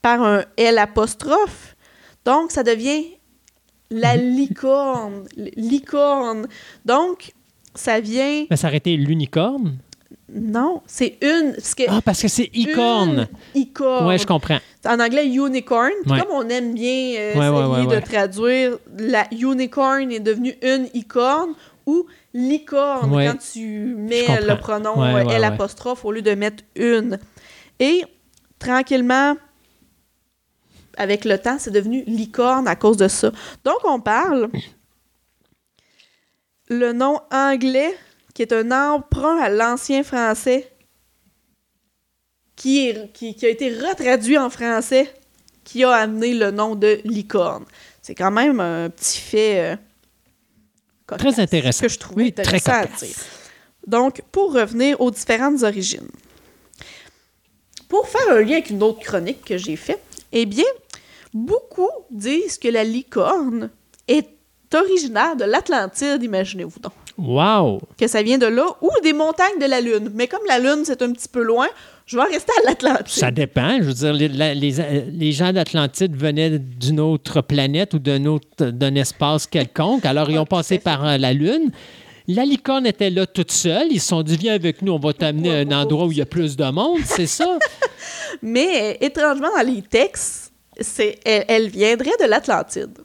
[0.00, 1.76] par un L apostrophe,
[2.24, 3.04] donc ça devient
[3.90, 5.26] la licorne.
[5.36, 6.46] Licorne.
[6.86, 7.32] Donc,
[7.74, 8.46] ça vient.
[8.50, 9.76] Mais ça aurait été l'unicorne?
[10.32, 11.54] Non, c'est une.
[11.54, 13.28] Parce que Ah, parce que c'est icorne.
[13.54, 14.06] une icorne.
[14.06, 14.58] Ouais, je comprends.
[14.86, 15.90] En anglais, unicorn.
[16.06, 16.20] Ouais.
[16.20, 21.54] Comme on aime bien euh, Ouais, essayer de traduire, la unicorn est devenue une icorne
[21.86, 27.18] ou licorne quand tu mets le pronom L apostrophe au lieu de mettre une.
[27.80, 28.04] Et
[28.58, 29.36] tranquillement,
[30.96, 33.32] avec le temps, c'est devenu licorne à cause de ça.
[33.64, 34.48] Donc, on parle
[36.68, 37.92] le nom anglais
[38.40, 40.72] qui est un emprunt à l'ancien français
[42.56, 45.12] qui, est, qui, qui a été retraduit en français
[45.62, 47.66] qui a amené le nom de licorne.
[48.00, 49.76] C'est quand même un petit fait euh,
[51.04, 51.82] cocasse, Très intéressant.
[51.82, 53.16] que je trouvais Oui, très intéressant à dire.
[53.86, 56.08] Donc, pour revenir aux différentes origines.
[57.90, 60.00] Pour faire un lien avec une autre chronique que j'ai faite,
[60.32, 60.64] eh bien,
[61.34, 63.68] beaucoup disent que la licorne
[64.08, 64.30] est
[64.72, 66.94] originaire de l'Atlantide, imaginez-vous donc.
[67.20, 67.80] Wow!
[67.98, 70.10] Que ça vient de là, ou des montagnes de la Lune.
[70.14, 71.68] Mais comme la Lune, c'est un petit peu loin,
[72.06, 73.08] je vais en rester à l'Atlantide.
[73.08, 73.78] Ça dépend.
[73.78, 78.66] Je veux dire, les, euh, les gens d'Atlantide venaient d'une autre planète ou d'un autre
[78.66, 80.04] d'un espace quelconque.
[80.06, 81.70] Alors, ils ont passé par euh, la Lune.
[82.26, 83.88] La licorne était là toute seule.
[83.90, 86.18] Ils se sont dit, viens avec nous, on va t'amener à un endroit où il
[86.18, 87.00] y a plus de monde.
[87.04, 87.58] C'est ça?
[88.42, 92.98] Mais étrangement, dans les textes, c'est, elle, elle viendrait de l'Atlantide.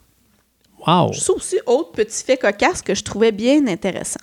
[0.86, 1.12] Wow!
[1.12, 4.20] Ça aussi, autre petit fait cocasse que je trouvais bien intéressant.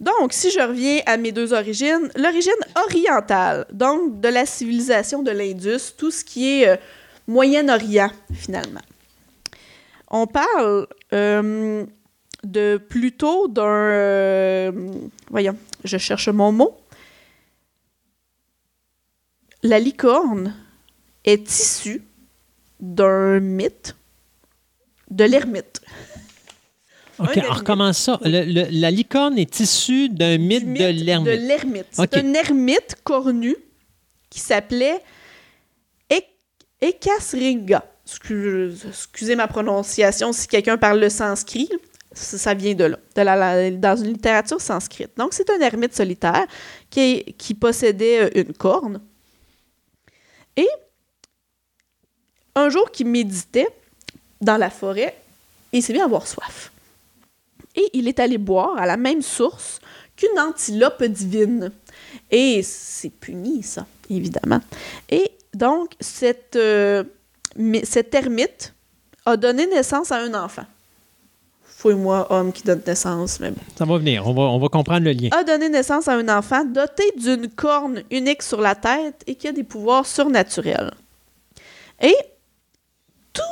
[0.00, 2.52] Donc, si je reviens à mes deux origines, l'origine
[2.84, 6.76] orientale, donc de la civilisation de l'Indus, tout ce qui est euh,
[7.28, 8.80] Moyen-Orient, finalement.
[10.10, 11.86] On parle euh,
[12.42, 13.62] de plutôt d'un...
[13.62, 14.72] euh,
[15.30, 16.76] voyons, je cherche mon mot.
[19.62, 20.54] La licorne
[21.24, 22.02] est issue
[22.80, 23.94] d'un mythe
[25.14, 25.80] de l'ermite.
[27.18, 28.18] OK, on recommence ça?
[28.24, 31.26] Le- le- la licorne est issue d'un Du mythe, de l'ermite.
[31.32, 31.86] De l'ermite.
[31.92, 33.54] C'est un ermite cornu
[34.28, 35.00] qui s'appelait
[36.10, 36.28] Ek-
[36.80, 37.84] Ekasringa.
[38.04, 41.70] Excuse- Excusez ma prononciation si quelqu'un parle le sanskrit.
[42.12, 45.10] Ça, vient de là, de la- la- dans une littérature sanscrite.
[45.16, 46.46] Donc, c'est un ermite solitaire
[46.90, 49.00] qui, qui possédait euh, une corne.
[50.56, 50.68] Et
[52.54, 53.66] un jour qu'il méditait
[54.44, 55.16] dans la forêt,
[55.72, 56.70] il s'est mis à avoir soif.
[57.74, 59.80] Et il est allé boire à la même source
[60.16, 61.72] qu'une antilope divine.
[62.30, 64.60] Et c'est puni, ça, évidemment.
[65.10, 67.02] Et donc, cette, euh,
[67.56, 68.72] mais- cet ermite
[69.26, 70.66] a donné naissance à un enfant.
[71.64, 73.60] Fouille-moi, homme qui donne naissance, mais bon.
[73.76, 74.26] Ça va venir.
[74.26, 75.28] On va, on va comprendre le lien.
[75.32, 79.48] A donné naissance à un enfant doté d'une corne unique sur la tête et qui
[79.48, 80.92] a des pouvoirs surnaturels.
[82.00, 82.16] Et
[83.32, 83.42] tout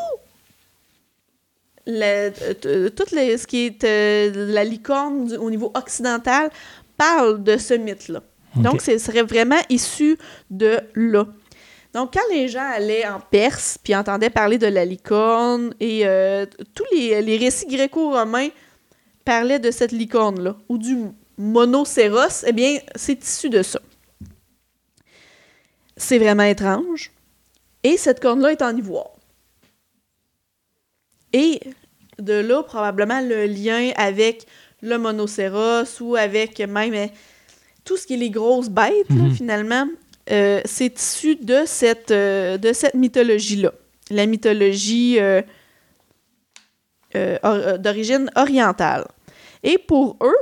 [1.86, 6.50] le- t- tout le- ce qui est euh, la licorne du- au niveau occidental
[6.96, 8.22] parle de ce mythe-là.
[8.56, 10.18] Donc, ce serait vraiment issu
[10.50, 11.26] de là.
[11.94, 16.44] Donc, quand les gens allaient en Perse puis entendaient parler de la licorne et euh,
[16.74, 18.48] tous les, les récits gréco-romains
[19.24, 20.96] parlaient de cette licorne-là ou du
[21.38, 23.80] monocéros, eh bien, c'est issu de ça.
[25.96, 27.10] C'est vraiment étrange.
[27.82, 29.10] Et cette corne-là est en ivoire.
[31.32, 31.60] Et
[32.18, 34.46] de là, probablement, le lien avec
[34.82, 37.06] le monocéros ou avec même euh,
[37.84, 39.34] tout ce qui est les grosses bêtes, là, Mhm.
[39.34, 39.86] finalement,
[40.30, 43.72] euh, c'est issu de cette, euh, de cette mythologie-là.
[44.10, 45.42] La mythologie euh,
[47.42, 49.06] or- d'origine orientale.
[49.62, 50.34] Et pour eux,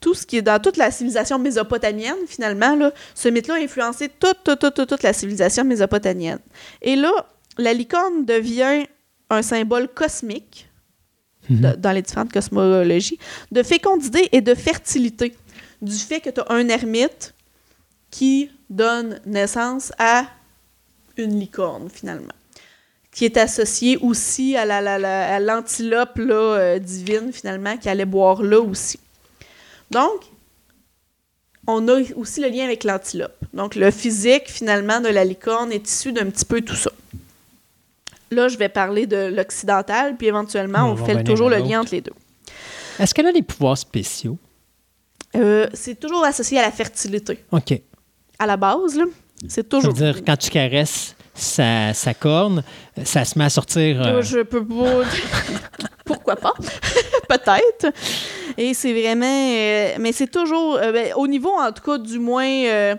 [0.00, 4.08] tout ce qui est dans toute la civilisation mésopotamienne, finalement, là, ce mythe-là a influencé
[4.08, 6.38] toute, toute, toute, toute, toute la civilisation mésopotamienne.
[6.82, 7.10] Et là,
[7.56, 8.84] la licorne devient
[9.30, 10.68] un symbole cosmique
[11.50, 13.18] de- dans les différentes cosmologies,
[13.52, 15.34] de fécondité et de fertilité.
[15.80, 17.34] Du fait que tu as un ermite
[18.10, 20.24] qui donne naissance à
[21.16, 22.32] une licorne, finalement.
[23.12, 28.04] Qui est associée aussi à la- la- la- l'antilope là, euh, divine, finalement, qui allait
[28.04, 28.98] boire là aussi.
[29.90, 30.20] Donc,
[31.66, 33.36] on a aussi le lien avec l'antilope.
[33.52, 36.90] Donc, le physique, finalement, de la licorne est issu d'un petit peu tout ça.
[38.30, 42.00] Là, je vais parler de l'occidental, puis éventuellement, On fait toujours le lien entre les
[42.02, 42.12] deux.
[42.98, 44.36] Est-ce qu'elle a des pouvoirs spéciaux?
[45.36, 47.44] Euh, c'est toujours associé à la fertilité.
[47.52, 47.80] OK.
[48.38, 49.04] À la base, là,
[49.42, 49.92] c'est Ça toujours.
[49.94, 52.62] veut dire, quand tu caresses, sa, sa corne,
[53.04, 54.04] ça se met à sortir.
[54.04, 55.02] euh, Je peux pas.
[56.04, 56.54] Pourquoi pas?
[57.28, 57.94] Peut-être.
[58.56, 59.26] Et c'est vraiment.
[59.26, 60.78] euh, mais c'est toujours.
[60.80, 62.94] ben, au niveau, en tout cas, du moins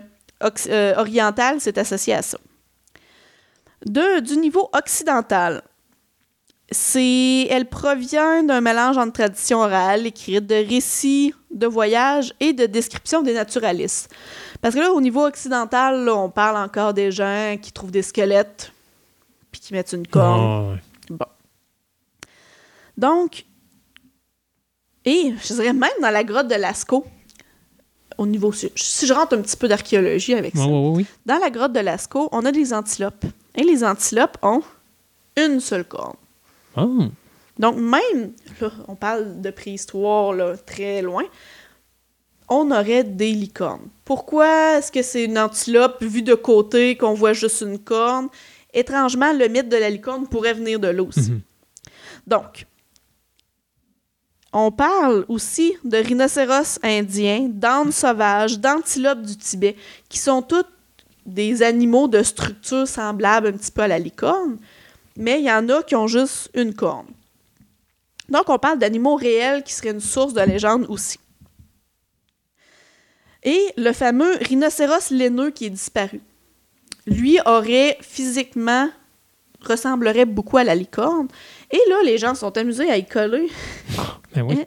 [0.96, 2.38] oriental, c'est associé à ça.
[3.86, 5.62] De, du niveau occidental,
[6.70, 13.22] elle provient d'un mélange entre tradition orale, écrite, de récits de voyage et de descriptions
[13.22, 14.14] des naturalistes.
[14.60, 18.02] Parce que là, au niveau occidental, là, on parle encore des gens qui trouvent des
[18.02, 18.72] squelettes
[19.50, 20.78] puis qui mettent une corne.
[21.10, 21.18] oh, ouais.
[22.96, 23.44] Donc,
[25.04, 27.04] et je dirais même dans la grotte de Lascaux,
[28.20, 31.06] au niveau si je rentre un petit peu d'archéologie avec ça, oui.
[31.24, 33.24] dans la grotte de Lascaux, on a des antilopes.
[33.54, 34.62] Et les antilopes ont
[35.38, 36.16] une seule corne.
[36.76, 37.04] Oh.
[37.58, 41.24] Donc, même, là, on parle de préhistoire là, très loin,
[42.50, 43.88] on aurait des licornes.
[44.04, 48.28] Pourquoi est-ce que c'est une antilope vue de côté, qu'on voit juste une corne?
[48.74, 51.30] Étrangement, le mythe de la licorne pourrait venir de là aussi.
[51.30, 51.40] Mhm.
[52.26, 52.66] Donc,
[54.52, 59.76] on parle aussi de rhinocéros indiens, d'ânes sauvages, d'antilopes du Tibet,
[60.08, 60.68] qui sont toutes
[61.24, 64.58] des animaux de structure semblable un petit peu à la licorne,
[65.16, 67.06] mais il y en a qui ont juste une corne.
[68.28, 71.18] Donc, on parle d'animaux réels qui seraient une source de légende aussi.
[73.42, 76.20] Et le fameux rhinocéros laineux qui est disparu.
[77.06, 78.88] Lui aurait physiquement
[79.62, 81.28] ressemblerait beaucoup à la licorne.
[81.70, 83.48] Et là, les gens sont amusés à y coller
[84.34, 84.64] Ben oui.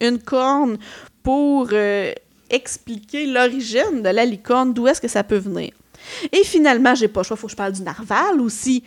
[0.00, 0.78] une corne
[1.22, 2.12] pour euh,
[2.50, 5.72] expliquer l'origine de la licorne, d'où est-ce que ça peut venir.
[6.32, 8.82] Et finalement, j'ai pas le choix, il faut que je parle du narval aussi.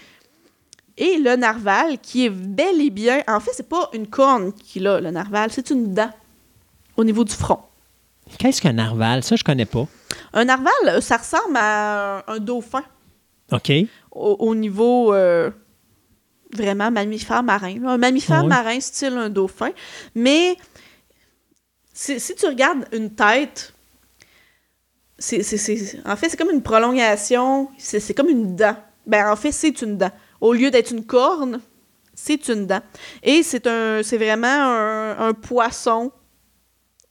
[0.98, 3.22] Et le narval, qui est bel et bien.
[3.28, 6.12] En fait, c'est pas une corne qu'il a, le narval, c'est une dent
[6.98, 7.60] au niveau du front.
[8.38, 9.24] Qu'est-ce qu'un narval?
[9.24, 9.88] Ça, je connais pas.
[10.34, 12.84] Un narval, euh, ça ressemble à un, un dauphin
[13.52, 13.72] OK.
[14.12, 15.52] au, au niveau euh,
[16.53, 17.84] vraiment mammifère marin.
[17.85, 18.49] Un mammifère ouais.
[18.49, 19.72] marin style un dauphin.
[20.13, 20.57] Mais
[21.93, 23.73] si, si tu regardes une tête,
[25.17, 25.41] c'est,
[26.05, 28.76] en fait, c'est comme une prolongation, c'est, comme une dent.
[29.07, 30.11] Ben, en fait, c'est une dent.
[30.41, 31.61] Au lieu d'être une corne,
[32.13, 32.81] c'est une dent.
[33.23, 36.11] Et c'est, un, c'est vraiment un, un poisson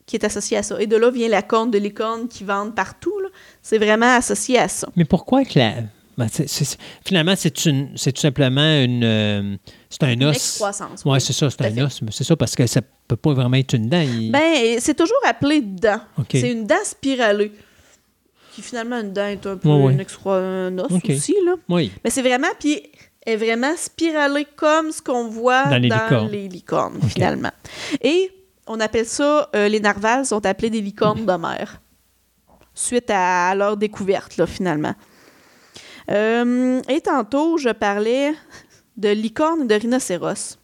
[0.07, 0.81] qui est associé à ça.
[0.81, 3.15] Et de là vient la corne de licorne qui vendent partout.
[3.63, 4.89] C'est vraiment associé à ça.
[4.97, 5.75] Mais pourquoi que la.
[6.17, 9.03] Ben, c'est- c'est- finalement, c'est une, c'est tout simplement une.
[9.05, 9.57] euh,
[9.91, 10.37] c'est un Une os.
[10.37, 11.83] excroissance, Oui, c'est ça, c'est un fait.
[11.83, 12.03] os.
[12.03, 14.01] mais C'est ça, parce que ça peut pas vraiment être une dent.
[14.01, 16.01] il- Ben, c'est toujours appelé dent.
[16.31, 17.53] C'est une dent spiralée.
[18.55, 19.93] Qui finalement, une dent est un peu Ouais, ouais.
[19.95, 20.01] une
[20.31, 21.55] un os aussi, là.
[21.69, 21.91] Oui.
[22.05, 22.81] Mais c'est vraiment, puis
[23.27, 25.89] est vraiment spiralée comme ce qu'on voit Dans dans les
[26.29, 27.01] les licornes.
[27.09, 27.51] finalement.
[28.03, 28.31] Et
[28.67, 31.81] on appelle ça, euh, les narvals sont appelés des licornes de mer.
[32.75, 34.95] Suite à, à leur découverte, là, finalement.
[36.11, 38.35] Euh, et tantôt, je parlais
[38.97, 40.59] de licorne et de rhinocéros.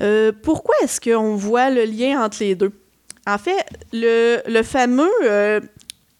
[0.00, 2.72] Euh, pourquoi est-ce qu'on voit le lien entre les deux?
[3.26, 5.60] En fait, le, le fameux euh,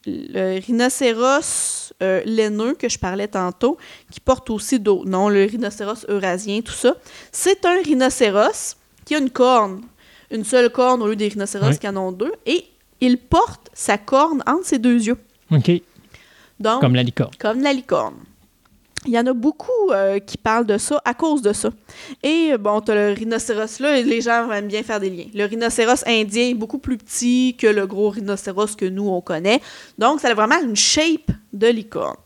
[0.06, 3.78] le rhinocéros laineux que je parlais tantôt,
[4.11, 6.94] qui porte aussi d'autres noms, le rhinocéros eurasien, tout ça,
[7.32, 9.82] c'est un rhinocéros qui a une corne,
[10.31, 12.66] une seule corne au lieu des rhinocéros qui en ont deux, et
[13.01, 15.16] il porte sa corne entre ses deux yeux.
[15.51, 15.71] OK.
[16.60, 17.30] Donc, Comme la licorne.
[17.38, 18.14] comme la licorne.
[19.06, 21.68] Il y en a beaucoup euh, qui parlent de ça à cause de ça.
[22.22, 25.26] Et bon, tu as le rhinocéros là, et les gens aiment bien faire des liens.
[25.34, 29.60] Le rhinocéros indien est beaucoup plus petit que le gros rhinocéros que nous, on connaît.
[29.98, 32.16] Donc, ça a vraiment une shape de licorne.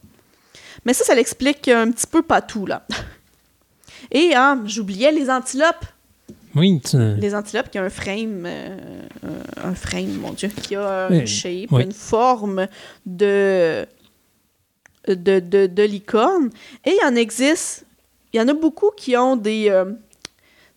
[0.84, 2.86] Mais ça, ça l'explique un petit peu pas tout, là.
[4.12, 5.84] Et hein, j'oubliais les antilopes.
[6.55, 8.76] Oui, tu- Les antilopes qui ont un frame, euh,
[9.65, 11.82] un frame, mon Dieu, qui a Oui, une shape, oui.
[11.82, 12.66] une forme
[13.05, 13.84] de,
[15.12, 16.51] de, de, de licorne.
[16.85, 17.85] Et il y en existe,
[18.33, 19.93] il y en a beaucoup qui ont des, euh,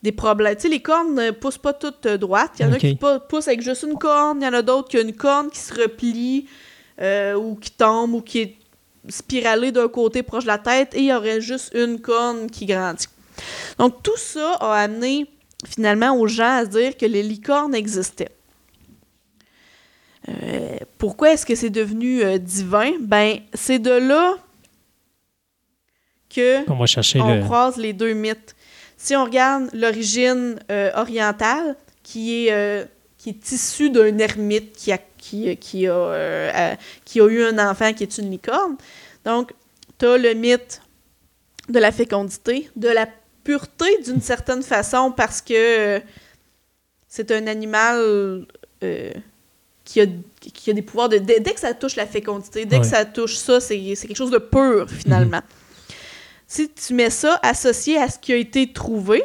[0.03, 0.55] des problèmes.
[0.55, 2.51] Tu sais, les cornes ne poussent pas toutes euh, droites.
[2.59, 2.97] Il y en a qui
[3.29, 5.59] poussent avec juste une corne, il y en a d'autres qui ont une corne qui
[5.59, 6.47] se replie
[7.01, 8.55] euh, ou qui tombe ou qui est
[9.09, 12.65] spiralée d'un côté proche de la tête et il y aurait juste une corne qui
[12.65, 13.07] grandit.
[13.79, 15.27] Donc tout ça a amené
[15.65, 18.29] finalement aux gens à se dire que les licornes existaient.
[20.29, 22.93] Euh, pourquoi est-ce que c'est devenu euh, divin?
[22.99, 24.35] Ben, c'est de là
[26.29, 27.43] que on va chercher on le.
[27.43, 28.55] croise les deux mythes.
[28.97, 34.99] Si on regarde l'origine euh, orientale, qui est, qui est issue d'un ermite qui a,
[35.17, 38.75] qui, qui a, qui a eu un enfant qui est une licorne,
[39.25, 39.53] donc
[39.97, 40.81] tu as le mythe
[41.69, 43.07] de la fécondité, de la
[43.43, 45.99] pureté d'une certaine façon, parce que
[47.07, 48.45] c'est un animal
[49.91, 50.05] qui, a,
[50.53, 51.17] qui a des pouvoirs de...
[51.17, 52.81] Dès, dès que ça touche la fécondité, dès Ouais.
[52.81, 55.41] que ça touche ça, c'est quelque chose de pur, finalement.
[56.47, 59.23] si tu mets ça associé à ce qui a été trouvé,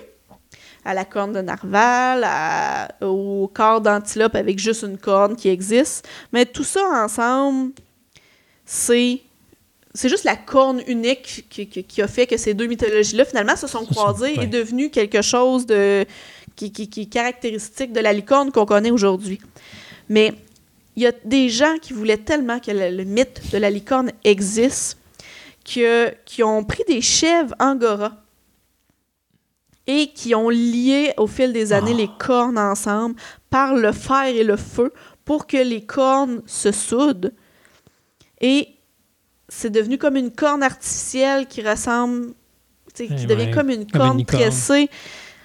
[0.84, 6.06] à la corne de narval, à- au corps d'antilope avec juste une corne qui existe,
[6.32, 7.72] mais tout ça ensemble,
[8.64, 9.20] c'est
[9.94, 13.56] c'est juste la corne unique qui, qui- qui a fait que ces deux mythologies-là, finalement,
[13.56, 14.46] se sont croisées et ouais.
[14.46, 16.04] devenues quelque chose de
[16.54, 19.38] qui- qui est caractéristique de la licorne qu'on connaît aujourd'hui.
[20.10, 20.34] Mais
[20.96, 24.10] il y a des gens qui voulaient tellement que le, le mythe de la licorne
[24.24, 24.98] existe
[25.64, 28.12] que, qui ont pris des chèvres angora
[29.86, 31.98] et qui ont lié au fil des années Ah.
[31.98, 33.14] les cornes ensemble
[33.50, 34.92] par le fer et le feu
[35.24, 37.30] pour que les cornes se soudent.
[38.40, 38.68] Et
[39.48, 42.32] c'est devenu comme une corne artificielle qui ressemble,
[42.94, 44.88] qui devient ouais, comme une comme une corne tressée.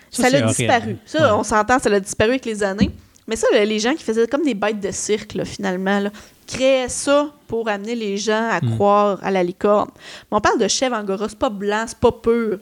[0.10, 0.98] Ça, l'a disparu.
[1.06, 1.40] Ça, Ouais.
[1.40, 2.92] on s'entend, ça l'a disparu avec les années.
[3.28, 6.10] Mais ça, là, les gens qui faisaient comme des bêtes de cirque, là, finalement, là,
[6.48, 8.76] créaient ça pour amener les gens à Mm.
[8.76, 9.90] croire à la licorne.
[10.32, 12.60] Mais on parle de chèvre angora, c'est pas blanc, c'est pas pur.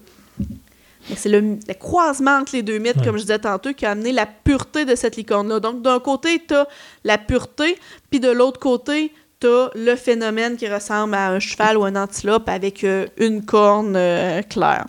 [1.10, 3.06] Mais c'est le, le croisement entre les deux mythes, Ouais.
[3.06, 5.60] comme je disais tantôt, qui a amené la pureté de cette licorne-là.
[5.60, 6.66] Donc, d'un côté, t'as
[7.04, 7.80] la pureté,
[8.12, 12.48] puis de l'autre côté, t'as le phénomène qui ressemble à un cheval ou un antilope
[12.50, 14.86] avec euh, une corne euh, claire.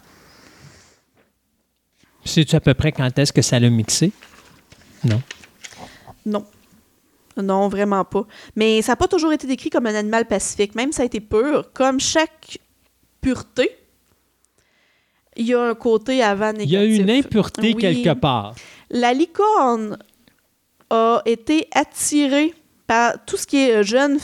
[2.25, 4.13] Sais-tu à peu près quand est-ce que ça l'a mixé?
[5.05, 5.23] Non?
[6.27, 6.45] Non.
[7.37, 8.27] Non, vraiment pas.
[8.57, 11.21] Mais ça n'a pas toujours été décrit comme un animal pacifique, même ça a été
[11.21, 11.71] pur.
[11.73, 12.59] Comme chaque
[13.21, 13.71] pureté,
[15.37, 16.71] il y a un côté avant négatif.
[16.71, 17.77] Il y a une impureté Oui.
[17.77, 18.55] quelque part.
[18.91, 19.97] La licorne
[20.91, 22.53] a été attirée
[22.87, 24.19] par tout ce qui est euh, jeune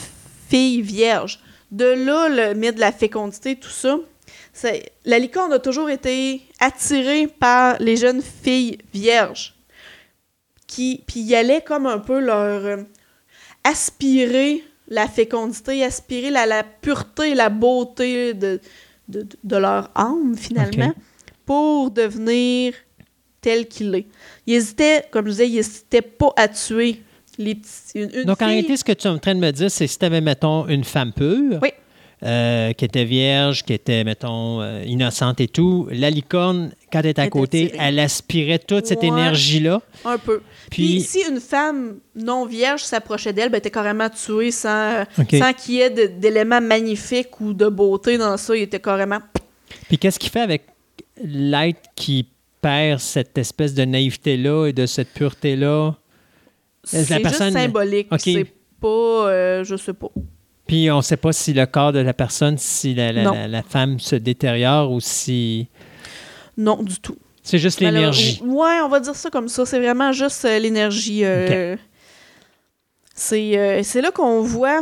[0.49, 1.39] fille vierge.
[1.71, 3.97] De là, le mythe de la fécondité, tout ça.
[5.05, 9.55] La licorne a toujours été attirée par les jeunes filles vierges.
[10.67, 12.77] Qui, puis y allait comme un peu leur euh,
[13.63, 18.59] aspirer la fécondité, aspirer la, la pureté, la beauté de,
[19.07, 20.93] de, de leur âme, finalement,
[21.45, 22.73] pour devenir
[23.41, 24.07] tel qu'il est.
[24.45, 27.01] Il hésitait, comme je disais, il hésitait pas à tuer
[27.37, 27.69] les petits.
[27.95, 29.87] Une, une Donc, en réalité, ce que tu es en train de me dire, c'est
[29.87, 31.69] si tu avais, mettons, une femme pure, Oui.
[32.23, 37.05] Euh, qui était vierge, qui était, mettons, euh, innocente et tout, la licorne, quand elle
[37.07, 39.81] est à côté, elle aspirait toute cette énergie-là.
[40.03, 40.41] Un peu.
[40.71, 45.03] Puis, Puis- si une femme non vierge s'approchait d'elle, ben, elle était carrément tuée sans,
[45.15, 48.55] sans qu'il y ait d'éléments magnifiques ou de beauté dans ça.
[48.55, 49.19] Il était carrément.
[49.87, 50.63] Puis qu'est-ce qu'il fait avec
[51.23, 52.25] l'être qui
[52.61, 55.95] perd cette espèce de naïveté-là et de cette pureté-là?
[56.83, 58.07] C'est personne- juste symbolique.
[58.17, 58.47] C'est
[58.81, 58.87] pas.
[58.87, 60.07] euh, je sais pas.
[60.67, 63.31] Puis on ne sait pas si le corps de la personne, si la, la- Non.
[63.33, 65.67] la- la femme se détériore ou si...
[66.57, 67.17] Non, du tout.
[67.43, 68.41] C'est juste l'énergie.
[68.43, 69.65] Ouais, on va dire ça comme ça.
[69.65, 71.23] C'est vraiment juste euh, l'énergie.
[71.23, 71.77] euh,
[73.15, 74.81] C'est euh, c'est là qu'on voit.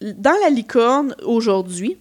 [0.00, 1.98] dans la licorne, aujourd'hui,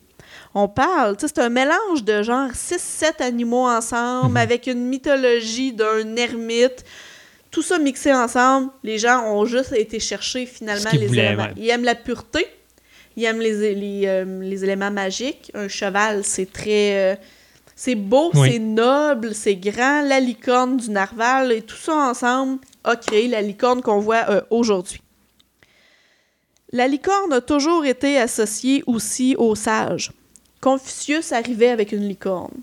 [0.54, 1.16] on parle.
[1.20, 4.38] C'est un mélange de genre 6-7 animaux ensemble Mhm.
[4.38, 6.84] avec une mythologie d'un ermite.
[7.52, 11.44] Tout ça mixé ensemble, les gens ont juste été chercher finalement les voulaient, éléments.
[11.46, 11.54] ouais.
[11.58, 12.46] Ils aiment la pureté,
[13.18, 15.52] ils aiment les, les, euh, les éléments magiques.
[15.56, 17.14] Un cheval, c'est très.
[17.14, 17.16] euh,
[17.76, 18.52] c'est beau, Oui.
[18.52, 20.02] c'est noble, c'est grand.
[20.04, 24.42] La licorne du narval et tout ça ensemble a créé la licorne qu'on voit euh,
[24.50, 25.02] aujourd'hui.
[26.72, 30.12] La licorne a toujours été associée aussi aux sages.
[30.62, 32.54] Confucius arrivait avec une licorne.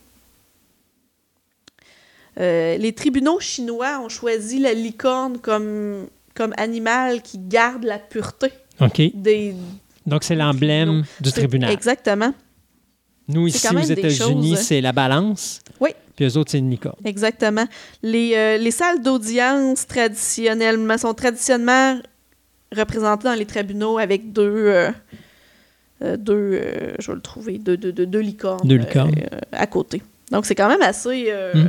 [2.38, 8.48] Euh, les tribunaux chinois ont choisi la licorne comme, comme animal qui garde la pureté
[8.80, 9.00] OK.
[9.14, 9.54] des,
[10.06, 11.70] Donc c'est l'emblème du tribunal.
[11.72, 12.34] Exactement.
[13.28, 15.60] Nous, ici, aux États-Unis, choses- c'est la balance.
[15.80, 15.90] Oui.
[16.14, 16.96] Puis eux autres, c'est une licorne.
[17.04, 17.64] Exactement.
[18.02, 21.98] Les, euh, les salles d'audience traditionnellement sont traditionnellement
[22.74, 24.90] représentées dans les tribunaux avec deux, euh,
[26.02, 29.14] euh, deux euh, je vais le trouver, deux, deux, deux, deux licornes, Deux licornes.
[29.32, 30.02] euh, à côté.
[30.30, 31.68] Donc c'est quand même assez euh, Mm.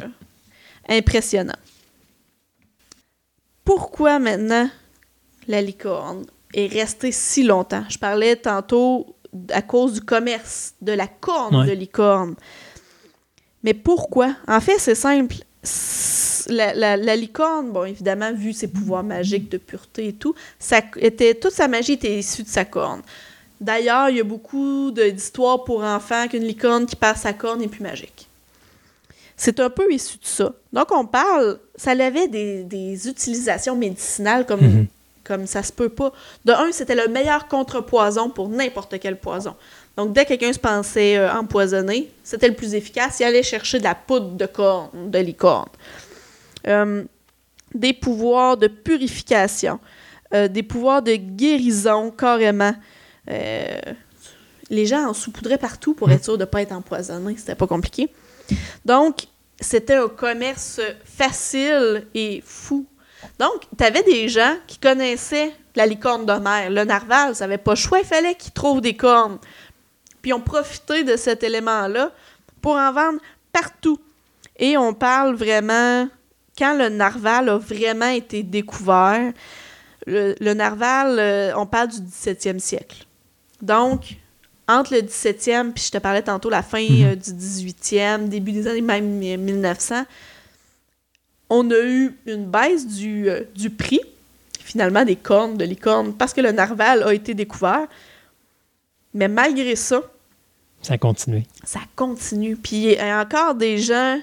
[0.88, 1.56] Impressionnant.
[3.64, 4.70] Pourquoi maintenant
[5.48, 7.84] la licorne est restée si longtemps?
[7.90, 9.16] Je parlais tantôt
[9.52, 11.68] à cause du commerce de la corne Ouais.
[11.68, 12.36] de licorne.
[13.64, 14.36] Mais pourquoi?
[14.48, 15.36] En fait, c'est simple.
[16.50, 20.80] La, la- la licorne, bon, évidemment, vu ses pouvoirs magiques de pureté et tout, ça
[20.96, 23.02] était, toute sa magie était issue de sa corne.
[23.60, 27.68] D'ailleurs, il y a beaucoup d'histoires pour enfants qu'une licorne qui perd sa corne est
[27.68, 28.27] plus magique.
[29.40, 30.52] C'est un peu issu de ça.
[30.74, 34.88] Donc, on parle, ça avait des, des utilisations médicinales comme, Mhm.
[35.24, 36.12] comme ça se peut pas.
[36.44, 39.56] De un, c'était le meilleur contrepoison pour n'importe quel poison.
[39.96, 43.20] Donc, dès que quelqu'un se pensait euh, empoisonné, c'était le plus efficace.
[43.20, 45.70] Il allait chercher de la poudre de corne, de licorne.
[46.68, 47.04] Euh,
[47.76, 49.80] des pouvoirs de purification,
[50.34, 52.74] euh, des pouvoirs de guérison, carrément.
[54.70, 57.36] Les gens en saupoudraient partout pour être sûr de ne pas être empoisonnés.
[57.38, 58.10] C'était pas compliqué.
[58.86, 59.24] Donc,
[59.60, 62.86] c'était un commerce facile et fou.
[63.40, 66.70] Donc, tu avais des gens qui connaissaient la licorne de mer.
[66.70, 69.40] Le narval, ça n'avait pas choix, il fallait qu'ils trouvent des cornes.
[70.22, 72.12] Puis, on profitait de cet élément-là
[72.62, 73.20] pour en vendre
[73.52, 74.00] partout.
[74.58, 76.08] Et on parle vraiment,
[76.58, 79.32] quand le narval a vraiment été découvert,
[80.06, 83.06] le, le narval, euh, on parle du 17e siècle.
[83.62, 84.18] Donc,
[84.68, 87.04] entre le 17e, puis je te parlais tantôt la fin Mhm.
[87.06, 90.04] euh, du 18e, début des années même euh, 1900,
[91.50, 94.02] on a eu une baisse du, euh, du prix,
[94.60, 97.88] finalement, des cornes de licorne, parce que le narval a été découvert.
[99.14, 100.02] Mais malgré ça,
[100.82, 101.44] Ça a continué.
[101.64, 102.56] ça continue.
[102.58, 104.20] Puis il y a encore des gens.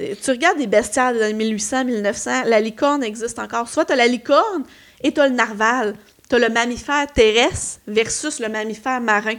[0.00, 3.68] euh, Tu regardes des bestiaires des années 1800, 1900, la licorne existe encore.
[3.68, 4.62] Soit tu as la licorne
[5.02, 5.96] et tu as le narval.
[6.30, 9.34] Tu as le mammifère terrestre versus le mammifère marin.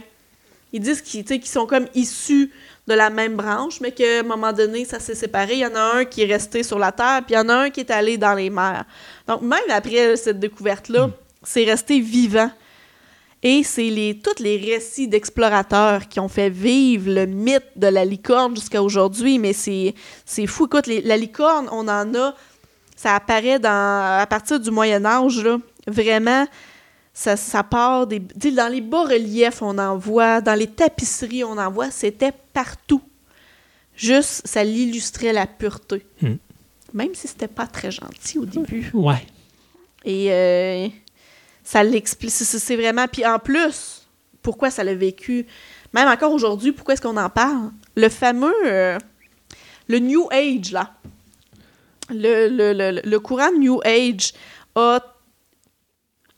[0.72, 2.50] Ils disent qu'ils sont comme issus
[2.86, 5.54] de la même branche, mais qu'à un moment donné, ça s'est séparé.
[5.54, 7.48] Il y en a un qui est resté sur la terre, puis il y en
[7.48, 8.84] a un qui est allé dans les mers.
[9.26, 11.10] Donc, même après cette découverte-là,
[11.42, 12.50] c'est resté vivant.
[13.42, 18.04] Et c'est les, tous les récits d'explorateurs qui ont fait vivre le mythe de la
[18.04, 19.38] licorne jusqu'à aujourd'hui.
[19.38, 19.94] Mais c'est
[20.46, 20.66] fou.
[20.66, 22.34] Écoute, les- la licorne, on en a.
[22.96, 25.56] Ça apparaît dans, à partir du Moyen-Âge, là.
[25.86, 26.46] Vraiment,
[27.12, 28.20] ça, ça part des.
[28.20, 30.40] dans les bas-reliefs, on en voit.
[30.40, 31.90] Dans les tapisseries, on en voit.
[31.90, 33.02] C'était partout.
[33.96, 36.06] Juste, ça l'illustrait la pureté.
[36.22, 36.34] Hmm.
[36.94, 38.90] Même si c'était pas très gentil au début.
[38.94, 39.24] Ouais.
[40.04, 40.88] Et euh,
[41.62, 42.30] ça l'explique.
[42.30, 43.06] c'est- C'est vraiment.
[43.08, 44.06] Puis en plus,
[44.42, 45.46] pourquoi ça l'a vécu,
[45.92, 47.70] même encore aujourd'hui, pourquoi est-ce qu'on en parle?
[47.96, 48.54] Le fameux.
[48.66, 48.98] euh,
[49.88, 50.94] le New Age, là.
[52.08, 54.32] Le, le, le, le courant New Age
[54.74, 55.00] a,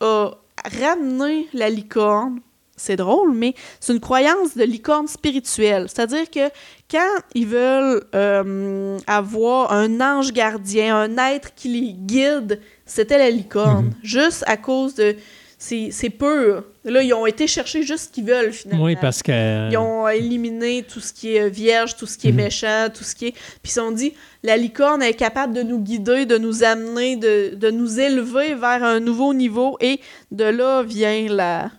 [0.01, 0.31] a
[0.65, 2.41] ramené la licorne.
[2.77, 5.87] C'est drôle, mais c'est une croyance de licorne spirituelle.
[5.89, 6.49] C'est-à-dire que
[6.91, 13.31] quand ils veulent euh, avoir un ange gardien, un être qui les guide, c'était la
[13.31, 13.87] licorne.
[13.87, 13.95] Mhm.
[14.03, 15.17] Juste à cause de.
[15.59, 16.65] C'est pur.
[16.85, 18.85] Là, ils ont été chercher juste ce qu'ils veulent, finalement.
[18.85, 19.71] Oui, parce que.
[19.71, 22.37] Ils ont éliminé tout ce qui est vierge, tout ce qui est Mhm.
[22.43, 23.35] méchant, tout ce qui est.
[23.63, 27.55] Puis ils ont dit la licorne est capable de nous guider, de nous amener, de,
[27.55, 29.77] de nous élever vers un nouveau niveau.
[29.81, 30.01] Et
[30.33, 31.71] de là vient la.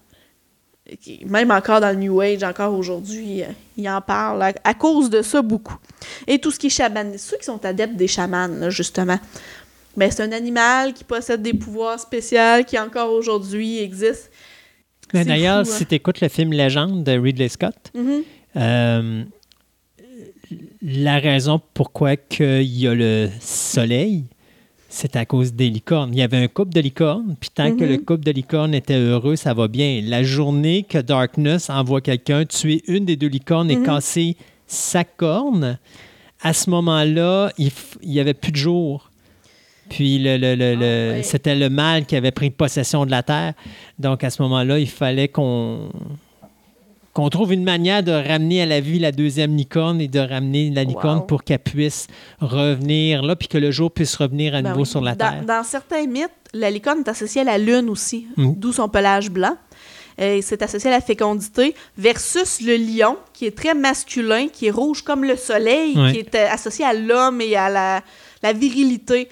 [1.25, 5.21] Même encore dans le New Age, encore aujourd'hui, euh, ils en parlent à, cause de
[5.21, 5.77] ça beaucoup.
[6.27, 9.17] Et tout ce qui est chaman, ceux qui sont adeptes des chamans, là, justement.
[9.95, 14.29] Mais c'est un animal qui possède des pouvoirs spéciaux qui encore aujourd'hui existent.
[15.13, 15.63] D'ailleurs, hein.
[15.65, 18.23] si tu écoutes le film Légende de Ridley Scott, Mhm.
[18.57, 19.23] euh,
[20.81, 24.25] la raison pourquoi il y a le soleil,
[24.89, 26.13] c'est à cause des licornes.
[26.13, 28.97] Il y avait un couple de licornes, puis tant que le couple de licornes était
[28.99, 30.01] heureux, ça va bien.
[30.03, 33.85] La journée que Darkness envoie quelqu'un tuer une des deux licornes et Mhm.
[33.85, 35.79] casser sa corne,
[36.41, 37.71] à ce moment-là, il
[38.03, 39.09] n'y avait plus de jour.
[39.95, 43.53] Puis le, le- le- Ah, c'était le mal qui avait pris possession de la terre.
[43.99, 45.89] Donc à ce moment-là, il fallait qu'on
[47.13, 50.71] qu'on trouve une manière de ramener à la vie la deuxième licorne et de ramener
[50.71, 51.25] la licorne Wow.
[51.25, 52.07] pour qu'elle puisse
[52.41, 54.87] revenir là, puis que le jour puisse revenir à Ben nouveau oui.
[54.87, 55.43] sur la dans, terre.
[55.45, 58.53] dans certains mythes, la licorne est associée à la lune aussi, Mm.
[58.57, 59.55] d'où son pelage blanc.
[60.19, 64.71] Euh, c'est associé à la fécondité, versus le lion, qui est très masculin, qui est
[64.71, 66.13] rouge comme le soleil, Ouais.
[66.13, 68.01] qui est euh, associé à l'homme et à la,
[68.41, 69.29] la virilité.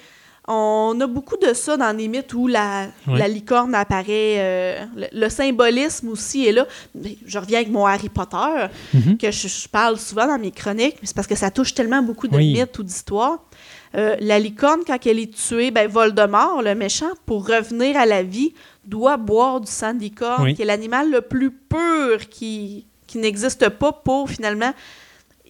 [0.48, 2.88] On a beaucoup de ça dans des mythes où la,
[3.28, 4.36] licorne apparaît.
[4.38, 6.66] euh, le, le symbolisme aussi est là.
[6.96, 9.18] Mais je reviens avec mon Harry Potter, Mhm.
[9.18, 12.02] que je, je parle souvent dans mes chroniques, mais c'est parce que ça touche tellement
[12.02, 12.52] beaucoup de Oui.
[12.54, 13.38] mythes ou d'histoires.
[13.94, 18.22] Euh, la licorne, quand elle est tuée, ben, Voldemort, le méchant, pour revenir à la
[18.24, 18.52] vie,
[18.84, 20.54] doit boire du sang de licorne, Oui.
[20.54, 24.72] qui est l'animal le plus pur qui, qui n'existe pas pour finalement.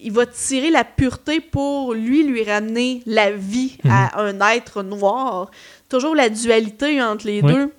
[0.02, 5.50] Il va tirer la pureté pour lui, lui ramener la vie à un être noir.
[5.88, 7.52] Toujours la dualité entre les Oui.
[7.52, 7.72] deux,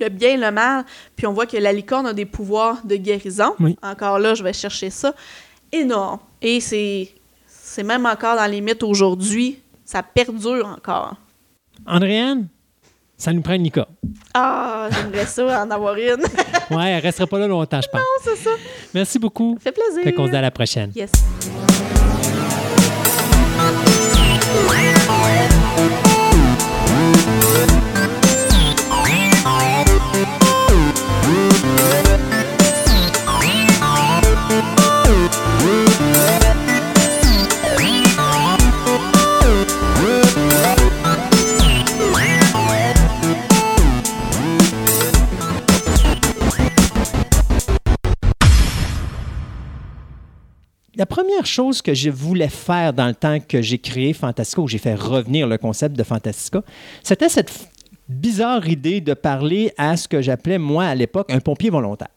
[0.00, 0.84] le bien et le mal.
[1.14, 3.54] Puis on voit que la licorne a des pouvoirs de guérison.
[3.60, 3.76] Oui.
[3.82, 5.14] Encore là, je vais chercher ça.
[5.72, 6.20] Énorme.
[6.40, 7.10] Et c'est
[7.46, 9.60] c'est même encore dans les mythes aujourd'hui.
[9.84, 11.16] Ça perdure encore.
[11.86, 12.48] Andréane,
[13.18, 13.92] ça nous prend une licorne.
[14.34, 16.22] Ah, j'aimerais ça en avoir une.
[16.70, 18.00] Ouais, elle restera pas là longtemps, je pense.
[18.22, 18.50] c'est ça.
[18.94, 19.56] Merci beaucoup.
[19.62, 20.02] Ça fait plaisir.
[20.04, 20.90] Fait qu'on se dit à la prochaine.
[20.94, 21.10] Yes.
[50.96, 54.68] La première chose que je voulais faire dans le temps que j'ai créé Fantastica, où
[54.68, 56.62] j'ai fait revenir le concept de Fantastica,
[57.02, 57.68] c'était cette
[58.08, 62.08] bizarre idée de parler à ce que j'appelais, moi, à l'époque, un pompier volontaire.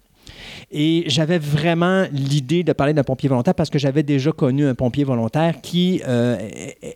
[0.72, 4.76] Et j'avais vraiment l'idée de parler d'un pompier volontaire parce que j'avais déjà connu un
[4.76, 6.38] pompier volontaire qui euh,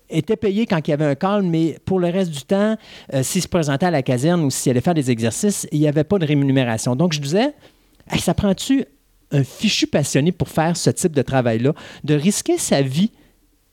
[0.10, 2.78] était payé quand il y avait un call, mais pour le reste du temps,
[3.14, 5.88] euh, s'il se présentait à la caserne ou s'il allait faire des exercices, il n'y
[5.88, 6.96] avait pas de rémunération.
[6.96, 7.54] Donc, je disais,
[8.20, 8.86] ça prend-tu
[9.34, 13.12] un fichu passionné pour faire ce type de travail-là, de risquer sa vie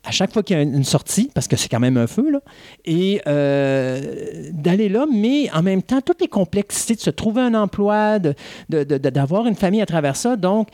[0.02, 2.30] à chaque fois qu'il y a une sortie, parce que c'est quand même un feu,
[2.30, 2.40] là,
[2.86, 7.52] et euh, d'aller là, mais en même temps, toutes les complexités de se trouver un
[7.54, 8.34] emploi, de-
[8.70, 10.68] de- d'avoir une famille à travers ça, donc,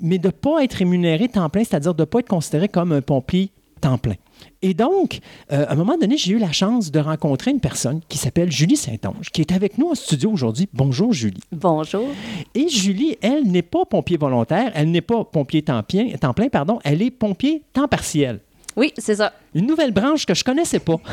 [0.00, 2.90] mais de ne pas être rémunéré temps plein, c'est-à-dire de ne pas être considéré comme
[2.90, 4.16] un pompier temps plein.
[4.62, 5.18] Et donc,
[5.52, 8.50] euh, à un moment donné, j'ai eu la chance de rencontrer une personne qui s'appelle
[8.52, 10.68] Julie Saint-Onge, qui est avec nous en studio aujourd'hui.
[10.72, 11.40] Bonjour, Julie.
[11.52, 12.06] Bonjour.
[12.54, 16.48] Et Julie, elle n'est pas pompier volontaire, elle n'est pas pompier temps plein, temps plein
[16.48, 18.40] pardon, elle est pompier temps partiel.
[18.74, 19.34] Oui, c'est ça.
[19.54, 20.96] Une nouvelle branche que je connaissais pas.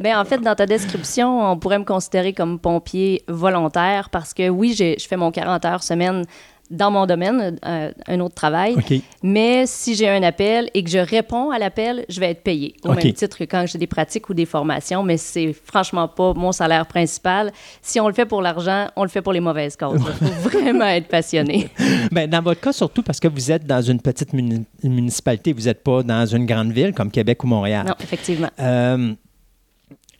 [0.00, 4.48] Ben, en fait, dans ta description, on pourrait me considérer comme pompier volontaire parce que
[4.50, 6.24] oui, j'ai- je fais mon 40 heures semaine
[6.70, 8.76] dans mon domaine, euh, un autre travail.
[9.22, 12.74] Mais si j'ai un appel et que je réponds à l'appel, je vais être payé.
[12.84, 16.32] Au même titre que quand j'ai des pratiques ou des formations, mais c'est franchement pas
[16.34, 17.52] mon salaire principal.
[17.82, 20.00] Si on le fait pour l'argent, on le fait pour les mauvaises causes.
[20.20, 21.68] Il faut vraiment être passionné.
[22.12, 25.62] Ben, dans votre cas, surtout parce que vous êtes dans une petite muni- municipalité, vous
[25.62, 27.86] n'êtes pas dans une grande ville comme Québec ou Montréal.
[27.86, 28.50] Non, effectivement.
[28.60, 29.14] Euh,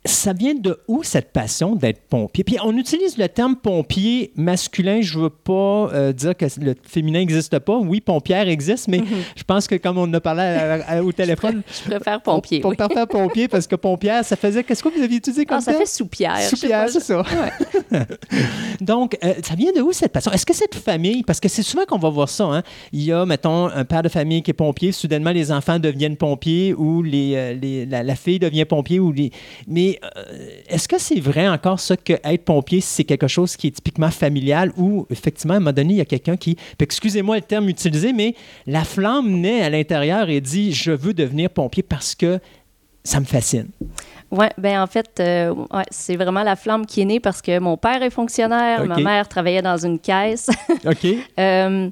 [0.07, 2.45] ça vient de où cette passion d'être pompier?
[2.45, 5.01] Puis on utilise le terme pompier masculin.
[5.03, 7.77] Je veux pas euh, dire que le féminin n'existe pas.
[7.79, 9.03] Oui, pompière existe, mais
[9.37, 12.61] je pense que comme on a parlé à- à- au téléphone, Je préfère pompier.
[12.61, 12.77] pour oui.
[12.77, 14.63] faire pompier, parce que pompière, ça faisait.
[14.65, 15.85] Qu'est-ce que vous aviez utilisé comme Ah, ça terme?
[15.85, 16.41] fait soupière.
[16.43, 17.23] Soupière, c'est ça.
[18.81, 20.33] Donc, euh, ça vient de où cette passion?
[20.33, 22.63] Est-ce que cette famille, parce que c'est souvent qu'on va voir ça, hein?
[22.93, 26.17] il y a, mettons, un père de famille qui est pompier, soudainement les enfants deviennent
[26.17, 29.01] pompiers ou les, euh, les- la, la fille devient pompier.
[29.01, 29.31] Ou les...
[29.67, 33.69] Mais euh, est-ce que c'est vrai encore ça que être pompier, c'est quelque chose qui
[33.69, 37.37] est typiquement familial ou effectivement, à un moment donné, il y a quelqu'un qui, excusez-moi
[37.37, 38.35] le terme utilisé, mais
[38.67, 42.39] la flamme naît à l'intérieur et dit, je veux devenir pompier parce que
[43.05, 43.69] ça me fascine.
[44.31, 47.59] Oui, ben en fait, euh, ouais, c'est vraiment la flamme qui est née parce que
[47.61, 50.51] mon père est fonctionnaire, ma mère travaillait dans une caisse.
[50.85, 51.07] OK?
[51.39, 51.91] Euh,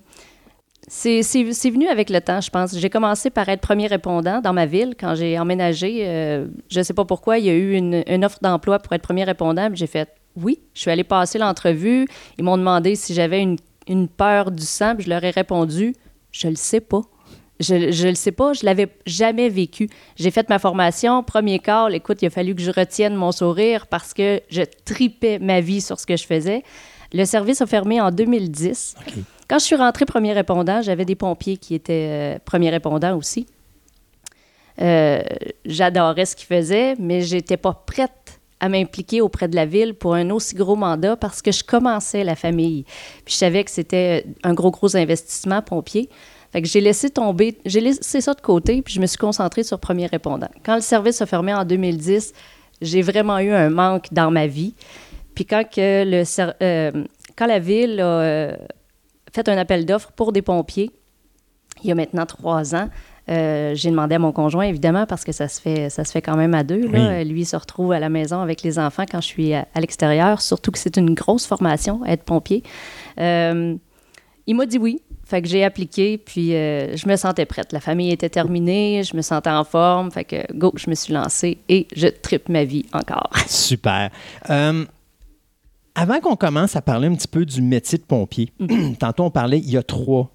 [0.88, 2.76] c'est venu avec le temps, je pense.
[2.76, 6.06] J'ai commencé par être premier répondant dans ma ville quand j'ai emménagé.
[6.06, 9.02] euh, je ne sais pas pourquoi, il y a eu une, offre d'emploi pour être
[9.02, 9.68] premier répondant.
[9.72, 10.58] J'ai fait oui.
[10.74, 12.06] Je suis allée passer l'entrevue.
[12.38, 14.94] Ils m'ont demandé si j'avais une, peur du sang.
[14.98, 15.94] je leur ai répondu
[16.34, 17.00] je le sais pas.
[17.60, 19.88] Je ne le sais pas, je l'avais jamais vécu.
[20.16, 21.94] J'ai fait ma formation, premier call.
[21.94, 25.80] Écoute, il a fallu que je retienne mon sourire parce que je tripais ma vie
[25.80, 26.64] sur ce que je faisais.
[27.12, 28.96] Le service a fermé en 2010.
[28.98, 29.14] OK.
[29.48, 33.46] Quand je suis rentrée premier répondant, j'avais des pompiers qui étaient euh, premiers répondants aussi.
[34.80, 35.22] Euh,
[35.64, 40.14] J'adorais ce qu'ils faisaient, mais j'étais pas prête à m'impliquer auprès de la ville pour
[40.14, 42.84] un aussi gros mandat parce que je commençais la famille.
[43.24, 46.08] Puis je savais que c'était un gros, gros investissement pompier.
[46.52, 49.64] Fait que j'ai laissé tomber, j'ai laissé ça de côté, puis je me suis concentrée
[49.64, 50.48] sur premier répondant.
[50.64, 52.32] Quand le service a fermé en 2010,
[52.80, 54.74] j'ai vraiment eu un manque dans ma vie.
[55.34, 56.22] Puis quand, que le,
[56.62, 57.04] euh,
[57.36, 58.56] quand la ville a
[59.34, 60.90] fait un appel d'offres pour des pompiers,
[61.82, 62.88] il y a maintenant trois ans,
[63.28, 66.22] euh, j'ai demandé à mon conjoint, évidemment, parce que ça se fait, ça se fait
[66.22, 66.86] quand même à deux.
[66.88, 67.18] là.
[67.18, 67.24] Oui.
[67.24, 69.80] Lui, il se retrouve à la maison avec les enfants quand je suis à, à
[69.80, 72.62] l'extérieur, surtout que c'est une grosse formation, être pompier.
[73.18, 73.74] Euh,
[74.46, 75.00] il m'a dit oui.
[75.26, 77.72] Fait que j'ai appliqué, puis euh, je me sentais prête.
[77.72, 80.10] La famille était terminée, je me sentais en forme.
[80.10, 83.30] Fait que go, je me suis lancée et je tripe ma vie encore.
[83.46, 84.10] Super.
[85.94, 88.50] Avant qu'on commence à parler un petit peu du métier de pompier,
[88.98, 90.30] tantôt on parlait, il y a trois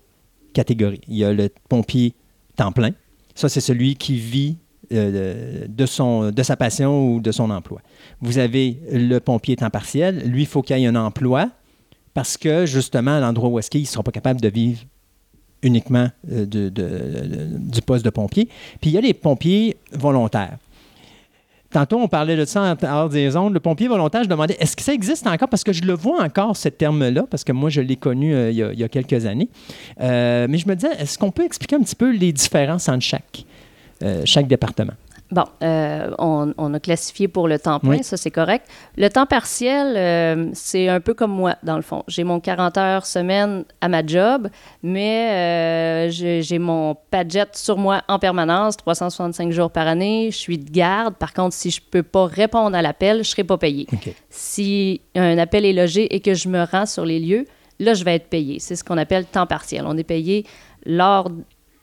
[0.54, 1.02] catégories.
[1.08, 2.14] Il y a le pompier
[2.56, 2.92] temps plein.
[3.36, 4.58] Ça, c'est celui qui vit
[4.92, 7.82] euh, de, son, de sa passion ou de son emploi.
[8.22, 10.24] Vous avez le pompier temps partiel.
[10.30, 11.50] Lui, il faut qu'il ait un emploi
[12.14, 14.82] parce que, justement, à l'endroit où est-ce qu'il ne sera pas capable de vivre
[15.62, 18.46] uniquement euh, de- de- de- du poste de pompier.
[18.82, 20.58] Puis il y a les pompiers volontaires.
[21.72, 23.53] Tantôt, on parlait de ça en hors des ondes.
[23.53, 25.49] Le pompier volontaire, je demandais, est-ce que ça existe encore?
[25.49, 28.49] Parce que je le vois encore, ce terme-là, parce que moi, je l'ai connu euh,
[28.51, 29.49] il, y a, quelques années.
[30.01, 33.03] Euh, mais je me disais, est-ce qu'on peut expliquer un petit peu les différences entre
[33.03, 33.45] chaque,
[34.01, 34.93] euh, chaque département?
[35.32, 38.03] Bon, euh, on, on a classifié pour le temps plein, Oui.
[38.03, 38.66] ça c'est correct.
[38.98, 42.03] Le temps partiel, euh, c'est un peu comme moi, dans le fond.
[42.08, 44.48] J'ai mon 40 heures semaine à ma job,
[44.82, 50.30] mais euh, j'ai j'ai mon padjet sur moi en permanence, 365 jours par année.
[50.32, 51.14] Je suis de garde.
[51.16, 53.85] Par contre, si je peux pas répondre à l'appel, je serai pas payé.
[54.32, 57.45] Si un appel est logé et que je me rends sur les lieux,
[57.80, 58.59] là, je vais être payé.
[58.59, 59.83] C'est ce qu'on appelle temps partiel.
[59.85, 60.45] On est payé
[60.85, 61.30] lors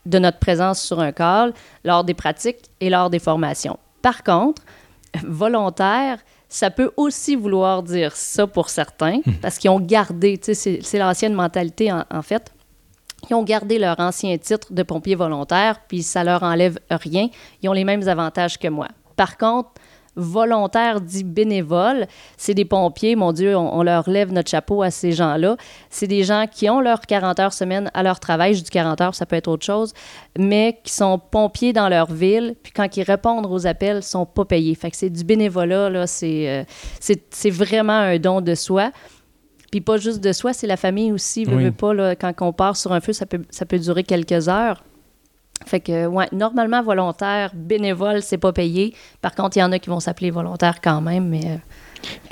[0.07, 1.53] de notre présence sur un call
[1.85, 3.79] lors des pratiques et lors des formations.
[4.03, 4.63] Par contre,
[5.25, 6.19] volontaire,
[6.49, 10.79] ça peut aussi vouloir dire ça pour certains, parce qu'ils ont gardé, tu sais, c'est-
[10.83, 12.53] c'est l'ancienne mentalité en, en fait.
[13.29, 17.29] Ils ont gardé leur ancien titre de pompier volontaire, puis ça leur enlève rien.
[17.63, 18.89] Ils ont les mêmes avantages que moi.
[19.17, 19.71] Par contre,
[20.17, 24.91] volontaire dit bénévole, c'est des pompiers, mon Dieu, on, on leur lève notre chapeau à
[24.91, 25.57] ces gens-là.
[25.91, 29.01] C'est des gens qui ont leurs 40 heures semaine à leur travail, je dis 40
[29.01, 29.93] heures, ça peut être autre chose,
[30.39, 34.27] mais qui sont pompiers dans leur ville, puis quand ils répondent aux appels, ils sont
[34.27, 34.75] pas payés.
[34.75, 36.65] Fait que c'est du bénévolat, là, c'est, euh,
[37.01, 38.91] c'est, c'est vraiment un don de soi.
[39.71, 41.45] Puis pas juste de soi, c'est la famille aussi.
[41.47, 41.65] Oui.
[41.65, 44.49] veux pas, là, quand on part sur un feu, ça peut, ça peut durer quelques
[44.49, 44.83] heures.
[45.65, 48.95] Fait que, ouais, normalement, volontaire, bénévole, c'est pas payé.
[49.21, 51.41] Par contre, il y en a qui vont s'appeler volontaire quand même, mais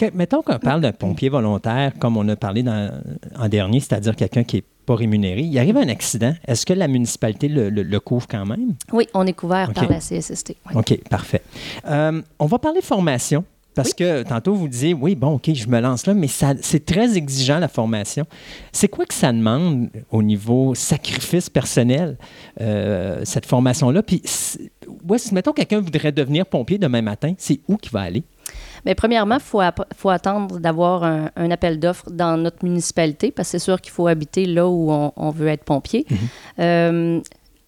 [0.02, 2.90] euh, mettons qu'on parle d'un pompier volontaire, comme on a parlé dans-
[3.36, 5.40] en dernier, c'est-à-dire quelqu'un qui n'est pas rémunéré.
[5.40, 6.34] Il arrive un accident.
[6.46, 8.74] Est-ce que la municipalité le, le- le couvre quand même?
[8.92, 10.50] oui, on est couvert par la CSST.
[10.66, 10.76] ouais.
[10.76, 11.42] OK, parfait.
[11.88, 13.44] Euh, on va parler formation.
[13.74, 16.84] Parce que tantôt, vous disiez, oui, bon, OK, je me lance là, mais ça- c'est
[16.84, 18.24] très exigeant, la formation.
[18.72, 22.16] C'est quoi que ça demande au niveau sacrifice personnel,
[22.60, 24.02] euh, cette formation-là?
[24.02, 24.22] Puis,
[25.08, 28.22] où est-ce- mettons, quelqu'un voudrait devenir pompier demain matin, c'est où qu'il va aller?
[28.84, 29.60] Mais premièrement, il faut,
[29.96, 33.92] faut attendre d'avoir un, un appel d'offres dans notre municipalité, parce que c'est sûr qu'il
[33.92, 36.06] faut habiter là où on, on veut être pompier.
[36.58, 37.20] Euh,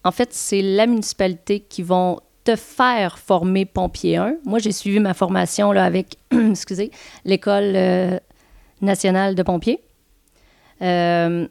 [0.03, 4.35] en fait, c'est la municipalité qui vont te faire former pompier 1.
[4.45, 6.91] Moi, j'ai suivi ma formation là, avec excusez,
[7.25, 8.17] l'École euh,
[8.79, 9.81] nationale de pompiers.
[10.81, 11.45] Euh,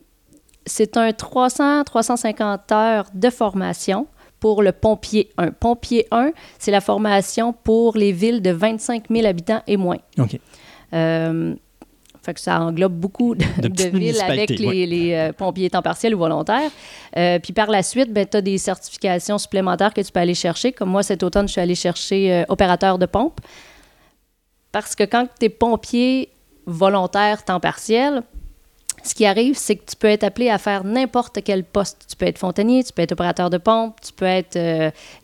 [0.64, 4.06] c'est un 300-350 heures de formation
[4.40, 5.50] pour le pompier 1.
[5.50, 9.98] Pompier 1, c'est la formation pour les villes de 25 000 habitants et moins.
[10.18, 10.40] OK.
[10.94, 11.54] Euh,
[12.26, 14.86] fait que ça englobe beaucoup de, De de petites villes avec les, ouais.
[14.86, 16.70] les, euh, pompiers temps partiel ou volontaires.
[17.16, 20.34] Euh, puis par la suite, ben, tu as des certifications supplémentaires que tu peux aller
[20.34, 20.72] chercher.
[20.72, 23.40] Comme moi, cet automne, je suis allée chercher euh, opérateur de pompe.
[24.72, 26.28] Parce que quand tu es pompier
[26.66, 28.22] volontaire temps partiel,
[29.04, 32.06] ce qui arrive, c'est que tu peux être appelé à faire n'importe quel poste.
[32.10, 34.58] Tu peux être fontainier, tu peux être opérateur de pompe, tu peux être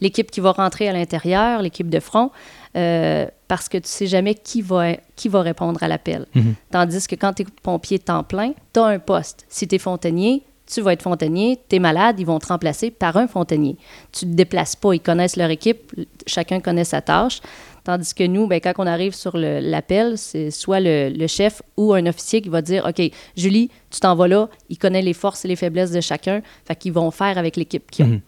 [0.01, 2.31] l'équipe qui va rentrer à l'intérieur, l'équipe de front,
[2.77, 6.27] euh, parce que tu sais jamais qui va, qui va répondre à l'appel.
[6.35, 6.55] Mhm.
[6.71, 9.45] Tandis que quand tu es pompier temps plein, tu as un poste.
[9.49, 12.91] Si tu es fontainier, tu vas être fontainier, tu es malade, ils vont te remplacer
[12.91, 13.77] par un fontainier.
[14.13, 15.93] Tu ne te déplaces pas, ils connaissent leur équipe,
[16.27, 17.41] chacun connaît sa tâche.
[17.85, 21.93] Tandis que nous, ben, quand on arrive sur l'appel, c'est soit le, le chef ou
[21.95, 23.03] un officier qui va dire OK,
[23.37, 26.77] Julie, tu t'en vas là, il connaît les forces et les faiblesses de chacun, fait
[26.77, 28.21] qu'ils vont faire avec l'équipe qu'ils ont.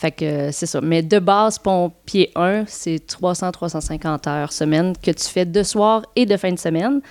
[0.00, 0.80] Fait que c'est ça.
[0.80, 6.24] Mais de base, pompier 1, c'est 300-350 heures semaine que tu fais de soir et
[6.24, 7.02] de fin de semaine,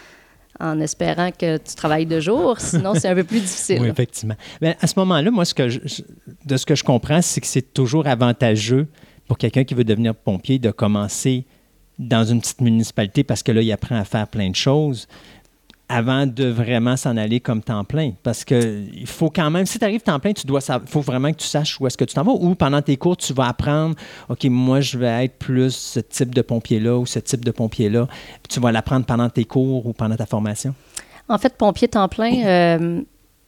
[0.59, 2.55] en espérant que tu travailles de jour.
[2.59, 3.79] Sinon, c'est un peu plus difficile.
[3.81, 4.33] Oui, effectivement.
[4.59, 6.01] Mais à ce moment-là, moi, ce que je- je-
[6.45, 8.87] de ce que je comprends, c'est que c'est toujours avantageux
[9.27, 11.45] pour quelqu'un qui veut devenir pompier de commencer
[11.99, 15.07] dans une petite municipalité parce que là, il apprend à faire plein de choses
[15.89, 18.11] avant de vraiment s'en aller comme temps plein.
[18.21, 21.01] Parce que il faut quand même, si tu arrives temps plein, tu dois il faut
[21.01, 22.31] vraiment que tu saches où est-ce que tu t'en vas.
[22.31, 23.95] Ou pendant tes cours, tu vas apprendre,
[24.29, 28.05] OK, moi, je vais être plus ce type de pompier-là ou ce type de pompier-là.
[28.07, 30.75] Puis tu vas l'apprendre pendant tes cours ou pendant ta formation.
[31.27, 33.01] En fait, pompier temps plein, euh,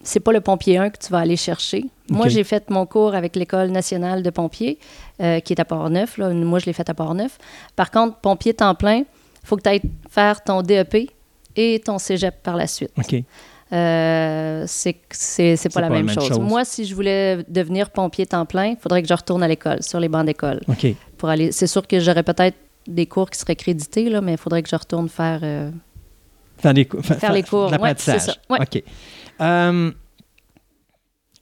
[0.04, 1.86] c'est pas le pompier 1 que tu vas aller chercher.
[2.10, 4.80] Moi, j'ai fait mon cours avec l'École nationale de pompiers,
[5.22, 6.18] euh, qui est à Port-Neuf.
[6.18, 7.38] Moi, je l'ai fait à Port-Neuf.
[7.76, 11.12] Par contre, pompier temps plein, il faut que tu ailles faire ton DEP
[11.56, 12.92] et ton cégep par la suite.
[12.98, 13.24] OK.
[13.74, 16.28] Euh, c'est c'est c'est pas la même, chose.
[16.28, 16.40] chose.
[16.40, 19.82] Moi, si je voulais devenir pompier temps plein, il faudrait que je retourne à l'école,
[19.82, 20.60] sur les bancs d'école.
[20.68, 20.88] OK.
[21.18, 24.38] Pour aller, c'est sûr que j'aurais peut-être des cours qui seraient crédités, là, mais il
[24.38, 25.40] faudrait que je retourne faire.
[25.44, 25.72] euh,
[26.58, 28.60] Faire, des cou- fa- Faire les cours, ouais, c'est ça, ouais.
[28.62, 28.84] OK.
[29.40, 29.92] Euh,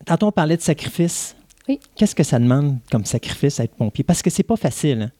[0.06, 1.36] tantôt, on parlait de sacrifice.
[1.68, 1.80] Oui.
[1.96, 4.04] Qu'est-ce que ça demande comme sacrifice à être pompier?
[4.04, 5.02] Parce que c'est pas facile.
[5.04, 5.12] hein.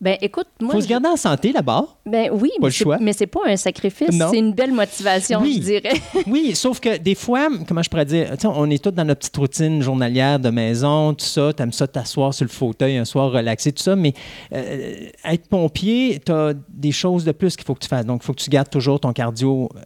[0.00, 0.72] Ben, écoute, moi.
[0.72, 1.98] faut se garder en santé d'abord.
[2.06, 2.96] Ben oui, Pas mais c'est- choix.
[3.00, 4.28] mais c'est pas un sacrifice, Non.
[4.30, 5.56] c'est une belle motivation, Oui.
[5.56, 5.92] je dirais.
[6.26, 9.36] Oui, sauf que des fois, comment je pourrais dire, on est tous dans notre petite
[9.36, 13.72] routine journalière de maison, tout ça, t'aimes ça t'asseoir sur le fauteuil un soir, relaxer,
[13.72, 14.14] tout ça, mais
[14.54, 18.06] euh, être pompier, t'as des choses de plus qu'il faut que tu fasses.
[18.06, 19.80] Donc, il faut que tu gardes toujours ton cardio euh,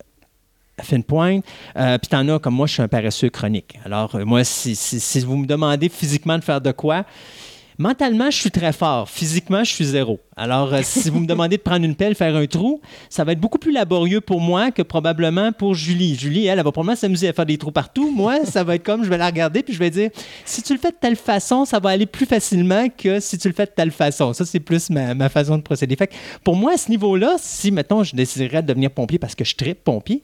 [0.79, 1.45] à fine pointe.
[1.77, 3.79] Euh, Puis t'en as, comme moi, je suis un paresseux chronique.
[3.85, 7.05] Alors, euh, moi, si, si- si vous me demandez physiquement de faire de quoi,
[7.79, 9.11] Mentalement, je suis très fort.
[9.11, 10.21] Physiquement, je suis zéro.
[10.37, 13.33] Alors, euh, si vous me demandez de prendre une pelle, faire un trou, ça va
[13.33, 16.17] être beaucoup plus laborieux pour moi que probablement pour Julie.
[16.17, 18.13] Julie, elle, elle va probablement s'amuser à faire des trous partout.
[18.13, 20.11] Moi, ça va être comme, je vais la regarder, puis je vais dire,
[20.45, 23.49] si tu le fais de telle façon, ça va aller plus facilement que si tu
[23.49, 24.33] le fais de telle façon.
[24.33, 25.97] Ça, c'est plus ma, façon de procéder.
[25.97, 26.13] Fait
[26.43, 29.55] pour moi, à ce niveau-là, si, mettons, je déciderais de devenir pompier parce que je
[29.57, 30.23] tripe pompier,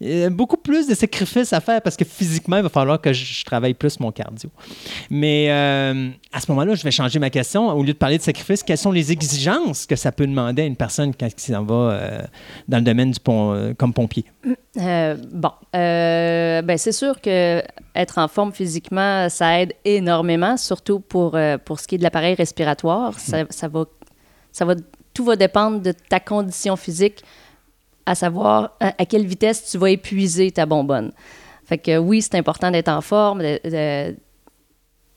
[0.00, 3.12] y a beaucoup plus de sacrifices à faire parce que physiquement, il va falloir que
[3.12, 4.50] je, travaille plus mon cardio.
[5.10, 7.68] Mais euh, à ce moment-là, je vais changer ma question.
[7.68, 10.64] Au lieu de parler de sacrifice, quelles sont les exigences que ça peut demander à
[10.66, 12.22] une personne quand il s'en va euh,
[12.68, 14.24] dans le domaine du pom- euh, comme pompier?
[14.76, 17.62] Euh, bon, ben c'est sûr que
[17.94, 22.34] être en forme physiquement, ça aide énormément, surtout pour, pour ce qui est de l'appareil
[22.34, 23.18] respiratoire.
[23.18, 23.84] Ça va,
[24.52, 24.74] ça va,
[25.14, 27.24] tout va dépendre de ta condition physique,
[28.08, 31.12] à savoir à, à quelle vitesse tu vas épuiser ta bonbonne.
[31.64, 34.16] Fait que oui, c'est important d'être en forme, de- de-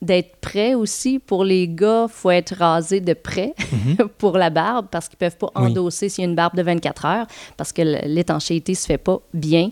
[0.01, 1.19] d'être prêt aussi.
[1.19, 3.53] Pour les gars, il faut être rasé de près
[4.17, 5.67] pour la barbe parce qu'ils ne peuvent pas Oui.
[5.71, 8.97] endosser s'il y a une barbe de 24 heures parce que l'étanchéité ne se fait
[8.97, 9.69] pas bien.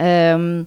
[0.00, 0.64] Euh,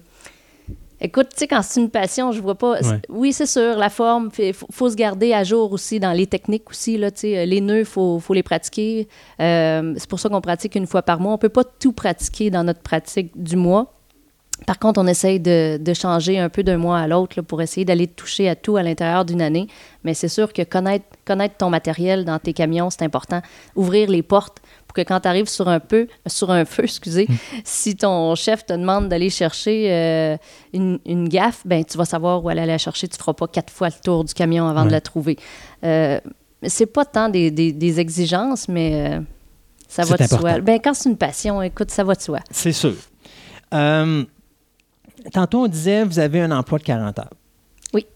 [1.02, 2.80] Écoute, tu sais, quand c'est une passion, je vois pas.
[2.80, 3.00] Ouais.
[3.08, 6.26] Oui, c'est sûr, la forme, il faut, faut se garder à jour aussi dans les
[6.26, 6.98] techniques aussi.
[6.98, 9.08] Là, sais, les nœuds, il faut, faut les pratiquer.
[9.40, 11.32] Euh, c'est pour ça qu'on pratique une fois par mois.
[11.32, 13.92] On peut pas tout pratiquer dans notre pratique du mois.
[14.66, 17.86] Par contre, on essaye de, de changer un peu d'un mois à l'autre pour essayer
[17.86, 19.68] d'aller toucher à tout à l'intérieur d'une année.
[20.04, 23.40] Mais c'est sûr que connaître, connaître ton matériel dans tes camions, c'est important.
[23.74, 24.58] Ouvrir les portes
[24.90, 27.28] pour que quand tu arrives sur un peu, sur un feu, excusez,
[27.62, 30.36] si ton chef te demande d'aller chercher euh,
[30.72, 33.06] une, une gaffe, ben tu vas savoir où aller la chercher.
[33.06, 35.36] Tu feras pas quatre fois le tour du camion avant de la trouver.
[35.84, 36.18] Euh,
[36.66, 39.20] c'est pas tant des, des- des exigences, mais euh,
[39.86, 40.40] ça va de important.
[40.40, 40.60] soi.
[40.60, 42.40] Ben, quand c'est une passion, écoute, ça va de soi.
[42.50, 42.94] C'est sûr.
[43.72, 44.24] Euh,
[45.32, 47.30] tantôt, on disait, vous avez un emploi de 40 heures.
[47.94, 48.06] Oui.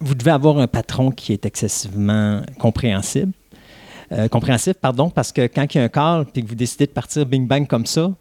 [0.00, 3.32] Vous devez avoir un patron qui est excessivement compréhensible.
[4.12, 6.86] Euh, compréhensif, pardon, parce que quand il y a un call et que vous décidez
[6.86, 8.12] de partir bing-bang comme ça,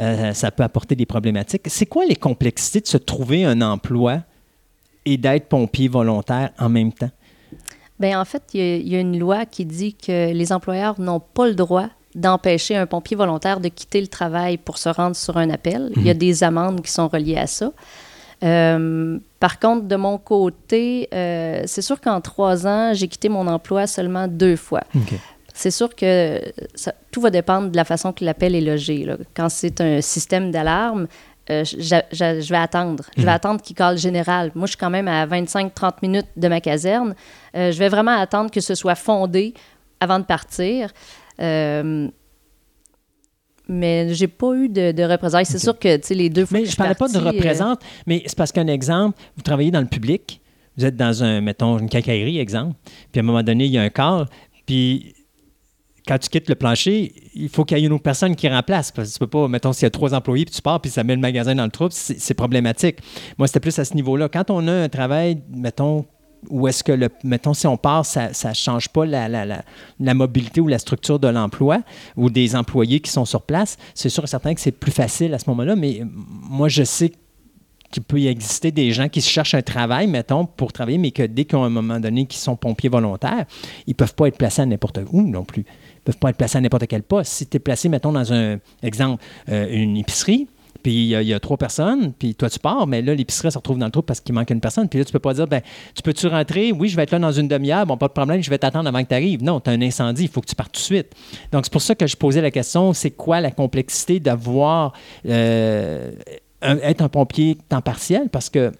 [0.00, 1.62] euh, ça peut apporter des problématiques.
[1.66, 4.18] C'est quoi les complexités de se trouver un emploi
[5.04, 7.10] et d'être pompier volontaire en même temps?
[7.98, 10.52] Bien, en fait, il y, a- il y a une loi qui dit que les
[10.52, 14.88] employeurs n'ont pas le droit d'empêcher un pompier volontaire de quitter le travail pour se
[14.88, 15.90] rendre sur un appel.
[15.96, 17.72] Il y a des amendes qui sont reliées à ça.
[18.42, 23.46] Euh, par contre, de mon côté, euh, c'est sûr qu'en trois ans, j'ai quitté mon
[23.46, 24.80] emploi seulement deux fois.
[25.54, 26.40] C'est sûr que
[26.74, 29.04] ça- tout va dépendre de la façon que l'appel est logé.
[29.04, 29.16] là.
[29.34, 31.06] Quand c'est un système d'alarme,
[31.50, 33.04] euh, je vais attendre.
[33.16, 34.52] Je vais attendre qu'il cale général.
[34.54, 37.14] Moi, je suis quand même à 25-30 minutes de ma caserne.
[37.56, 39.54] Euh, je vais vraiment attendre que ce soit fondé
[39.98, 40.90] avant de partir.
[41.40, 42.08] Euh,
[43.68, 45.46] mais j'ai pas eu de, de représailles.
[45.46, 47.80] C'est sûr que les deux fois Mais que je suis parlais pas de euh, représente,
[48.06, 50.40] mais c'est parce qu'un exemple, vous travaillez dans le public,
[50.76, 52.74] vous êtes dans un, mettons, une quincaillerie, exemple,
[53.12, 54.26] puis à un moment donné, il y a un quart,
[54.66, 55.14] puis
[56.06, 58.90] quand tu quittes le plancher, il faut qu'il y ait une autre personne qui remplace.
[58.90, 60.90] Parce que tu peux pas, mettons, s'il y a trois employés, puis tu pars, puis
[60.90, 62.98] ça met le magasin dans le trou, c'est problématique.
[63.38, 64.28] Moi, c'était plus à ce niveau-là.
[64.28, 66.06] Quand on a un travail, mettons,
[66.48, 69.62] où est-ce que, le, mettons, si on part, ça ne change pas la, la,
[69.98, 71.82] la, mobilité ou la structure de l'emploi
[72.16, 75.34] ou des employés qui sont sur place, c'est sûr et certain que c'est plus facile
[75.34, 77.12] à ce moment-là, mais moi, je sais
[77.90, 81.24] qu'il peut y exister des gens qui cherchent un travail, mettons, pour travailler, mais que
[81.24, 83.46] dès qu'à un moment donné, qu'ils sont pompiers volontaires,
[83.86, 85.64] ils ne peuvent pas être placés à n'importe où non plus.
[86.10, 87.30] Peuvent pas être placés à n'importe quel poste.
[87.32, 90.48] Si tu es placé, mettons, dans un exemple, euh, une épicerie,
[90.82, 93.78] puis il y, a- trois personnes, puis toi tu pars, mais là, l'épicerie se retrouve
[93.78, 94.88] dans le trou parce qu'il manque une personne.
[94.88, 95.60] Puis là, tu peux pas dire, ben,
[95.94, 96.72] tu peux-tu rentrer?
[96.72, 98.88] Oui, je vais être là dans une demi-heure, bon, pas de problème, je vais t'attendre
[98.88, 99.40] avant que tu arrives.
[99.42, 101.12] Non, tu as un incendie, il faut que tu partes tout de suite.
[101.52, 104.94] Donc, c'est pour ça que je posais la question, c'est quoi la complexité d'avoir,
[105.28, 106.10] euh,
[106.62, 108.28] être un pompier temps partiel?
[108.30, 108.72] Parce que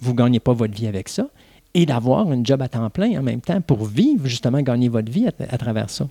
[0.00, 1.26] vous ne gagnez pas votre vie avec ça
[1.74, 5.10] et d'avoir un job à temps plein en même temps pour vivre, justement, gagner votre
[5.10, 6.06] vie à travers ça.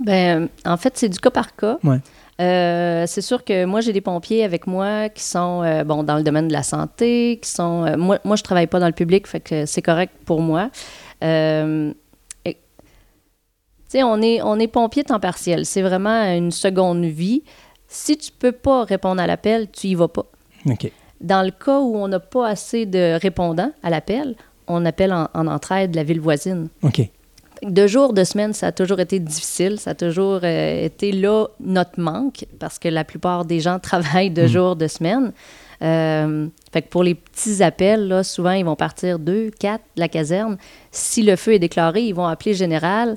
[0.00, 1.78] Ben, en fait, c'est du cas par cas.
[1.84, 1.98] Ouais.
[2.40, 6.16] Euh, c'est sûr que moi, j'ai des pompiers avec moi qui sont euh, bon, dans
[6.16, 7.84] le domaine de la santé, qui sont.
[7.84, 10.70] euh, moi, moi, je travaille pas dans le public, fait que c'est correct pour moi.
[11.20, 12.54] Et-
[13.90, 15.64] tu sais, on est, on est pompier temps partiel.
[15.66, 17.42] C'est vraiment une seconde vie.
[17.88, 20.26] Si tu peux pas répondre à l'appel, tu y vas pas.
[21.20, 24.36] Dans le cas où on n'a pas assez de répondants à l'appel,
[24.68, 26.68] on appelle en, en entraide la ville voisine.
[26.82, 27.00] OK.
[27.62, 29.78] De jour, de semaine, ça a toujours été difficile.
[29.80, 34.30] Ça a toujours euh, été là notre manque parce que la plupart des gens travaillent
[34.30, 35.32] de jour, de semaine.
[35.80, 40.00] Euh, fait que pour les petits appels, là, souvent, ils vont partir deux, quatre de
[40.00, 40.56] la caserne.
[40.90, 43.16] Si le feu est déclaré, ils vont appeler général.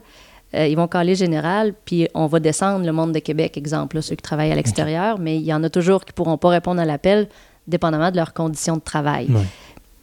[0.53, 4.01] euh, ils vont caler général, puis on va descendre le monde de Québec, exemple, là,
[4.01, 6.49] ceux qui travaillent à l'extérieur, mais il y en a toujours qui ne pourront pas
[6.49, 7.29] répondre à l'appel,
[7.67, 9.27] dépendamment de leurs conditions de travail.
[9.29, 9.45] Ouais.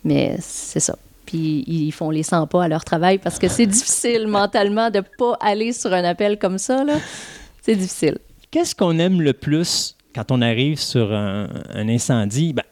[0.05, 0.97] Mais c'est ça.
[1.28, 5.02] Puis ils font les 100 pas à leur travail parce que c'est difficile mentalement de
[5.18, 6.86] pas aller sur un appel comme ça.
[7.60, 8.16] C'est difficile.
[8.50, 12.55] Qu'est-ce qu'on aime le plus quand on arrive sur un, incendie?
[12.55, 12.62] Ben,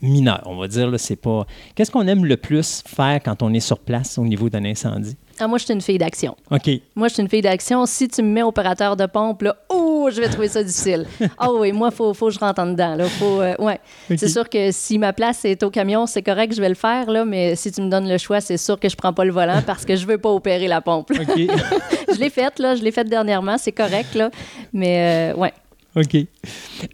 [0.00, 1.48] mineur, on va dire, c'est pas.
[1.74, 5.16] Qu'est-ce qu'on aime le plus faire quand on est sur place au niveau d'un incendie?
[5.38, 6.36] Ah, moi, je suis une fille d'action.
[6.50, 6.70] OK.
[6.94, 7.84] Moi, je suis une fille d'action.
[7.86, 11.06] Si tu me mets opérateur de pompe, là, oh, je vais trouver ça difficile.
[11.38, 12.94] Ah oui, moi, il faut, faut que je rentre en dedans.
[12.94, 13.08] Là.
[13.08, 13.78] Faut, euh, ouais.
[14.16, 17.10] C'est sûr que si ma place est au camion, c'est correct, je vais le faire,
[17.10, 19.32] là, mais si tu me donnes le choix, c'est sûr que je prends pas le
[19.32, 21.12] volant parce que je veux pas opérer la pompe.
[21.14, 24.30] je l'ai faite, là, je l'ai faite dernièrement, c'est correct, là,
[24.72, 25.52] mais euh, ouais.
[25.94, 26.16] OK.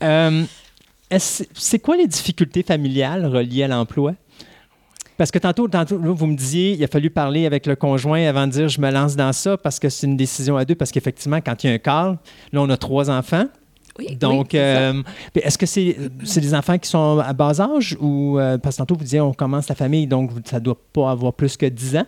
[0.02, 0.44] Euh,
[1.18, 4.14] c'est quoi les difficultés familiales reliées à l'emploi?
[5.18, 8.46] Parce que tantôt, tantôt vous me disiez, il a fallu parler avec le conjoint avant
[8.46, 10.74] de dire je me lance dans ça parce que c'est une décision à deux.
[10.74, 12.18] Parce qu'effectivement, quand il y a un call,
[12.52, 13.44] là, on a trois enfants.
[13.98, 15.02] Oui, Donc, oui, euh,
[15.34, 18.94] est-ce que c'est des enfants qui sont à bas âge ou euh, parce que tantôt
[18.94, 22.06] vous disiez on commence la famille, donc ça doit pas avoir plus que 10 ans?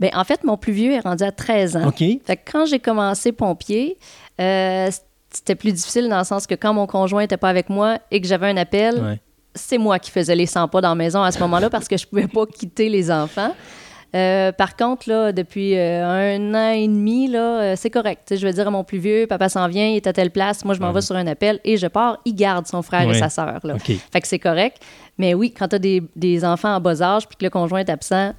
[0.00, 1.86] Ben, en fait, mon plus vieux est rendu à 13 ans.
[1.86, 1.98] OK.
[1.98, 3.98] Fait que quand j'ai commencé pompier,
[4.40, 4.90] euh,
[5.30, 8.20] c'était plus difficile dans le sens que quand mon conjoint n'était pas avec moi et
[8.20, 9.20] que j'avais un appel, Ouais.
[9.54, 11.96] C'est moi qui faisais les 100 pas dans la maison à ce moment-là parce que
[11.96, 13.54] je pouvais pas quitter les enfants.
[14.14, 16.04] Euh, par contre, là, depuis euh,
[16.36, 18.34] un an et demi, là, euh, c'est correct.
[18.36, 20.66] Je vais dire à mon plus vieux, papa s'en vient, il est à telle place,
[20.66, 23.16] moi je m'en vais sur un appel et je pars, il garde son frère Ouais.
[23.16, 23.60] et sa sœur.
[23.64, 23.74] là.
[23.74, 23.90] OK.
[24.12, 24.82] Fait que c'est correct.
[25.16, 27.80] Mais oui, quand tu as des, des enfants en bas âge puis que le conjoint
[27.80, 28.34] est absent,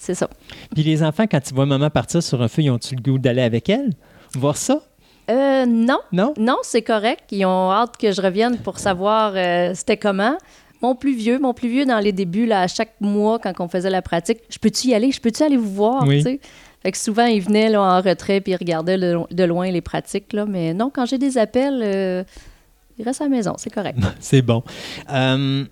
[0.00, 0.28] c'est ça.
[0.74, 3.18] Puis les enfants, quand ils voient maman partir sur un feu, ils ont-tu le goût
[3.18, 3.90] d'aller avec elle?
[4.34, 4.80] Voir ça?
[5.30, 5.98] Euh, non.
[6.12, 6.34] Non?
[6.38, 7.24] Non, c'est correct.
[7.32, 10.36] Ils ont hâte que je revienne pour savoir euh, c'était comment.
[10.82, 13.68] Mon plus vieux, mon plus vieux dans les débuts, là, à chaque mois, quand on
[13.68, 15.10] faisait la pratique, je peux-tu y aller?
[15.10, 16.04] Je peux-tu aller vous voir?
[16.06, 16.18] Oui.
[16.18, 16.40] tu sais?
[16.82, 19.80] Fait que souvent, il venait là, en retrait puis il regardait de, de loin les
[19.80, 20.32] pratiques.
[20.32, 20.46] Là.
[20.46, 22.22] Mais non, quand j'ai des appels, euh,
[22.98, 23.98] il reste à la maison, c'est correct.
[24.20, 24.62] C'est bon.
[25.12, 25.64] Euh,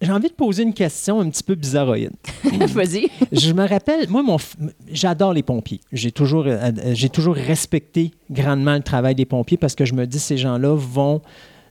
[0.00, 2.12] J'ai envie de poser une question un petit peu bizarroïde.
[2.44, 3.08] Vas-y.
[3.32, 4.54] Je me rappelle, moi, mon, f-
[4.92, 5.80] j'adore les pompiers.
[5.92, 9.94] J'ai toujours, euh, euh, j'ai toujours respecté grandement le travail des pompiers parce que je
[9.94, 11.20] me dis, ces gens-là vont,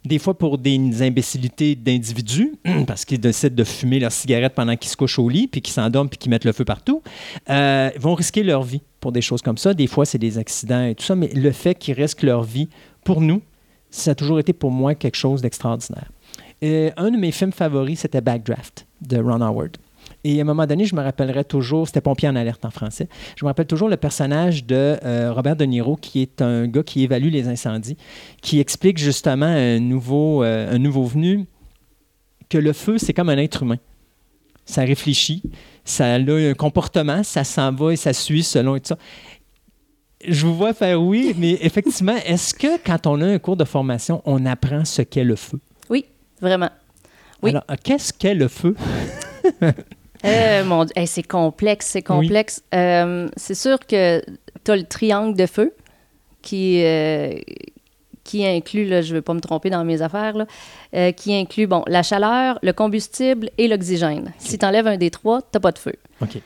[0.03, 2.55] des fois pour des imbécilités d'individus,
[2.87, 5.73] parce qu'ils décident de fumer leur cigarette pendant qu'ils se couchent au lit, puis qu'ils
[5.73, 7.01] s'endorment, puis qu'ils mettent le feu partout,
[7.49, 9.73] euh, vont risquer leur vie pour des choses comme ça.
[9.73, 12.67] Des fois, c'est des accidents et tout ça, mais le fait qu'ils risquent leur vie,
[13.05, 13.41] pour nous,
[13.89, 16.11] ça a toujours été pour moi quelque chose d'extraordinaire.
[16.61, 19.77] Un de mes films favoris, c'était Backdraft de Ron Howard.
[20.23, 23.07] Et à un moment donné, je me rappellerai toujours, c'était Pompier en alerte en français,
[23.35, 26.83] je me rappelle toujours le personnage de euh, Robert De Niro, qui est un gars
[26.83, 27.97] qui évalue les incendies,
[28.41, 31.45] qui explique justement à un nouveau, euh, un nouveau venu
[32.49, 33.77] que le feu, c'est comme un être humain.
[34.65, 35.43] Ça réfléchit,
[35.85, 38.97] ça a un comportement, ça s'en va et ça suit selon et tout ça.
[40.25, 43.63] Je vous vois faire oui, mais effectivement, est-ce que quand on a un cours de
[43.63, 45.59] formation, on apprend ce qu'est le feu?
[46.41, 46.69] Vraiment.
[47.41, 47.51] Oui.
[47.51, 48.75] Alors, qu'est-ce qu'est le feu?
[50.25, 52.63] Euh, mon Dieu, Hey, c'est complexe, c'est complexe.
[52.73, 54.21] Euh, c'est sûr que
[54.63, 55.75] tu as le triangle de feu
[56.41, 57.35] qui, euh,
[58.23, 60.45] qui inclut, là, je ne vais pas me tromper dans mes affaires, là,
[60.95, 64.33] euh, qui inclut bon, la chaleur, le combustible et l'oxygène.
[64.39, 65.93] Si tu enlèves un des trois, tu n'as pas de feu.
[66.21, 66.37] OK.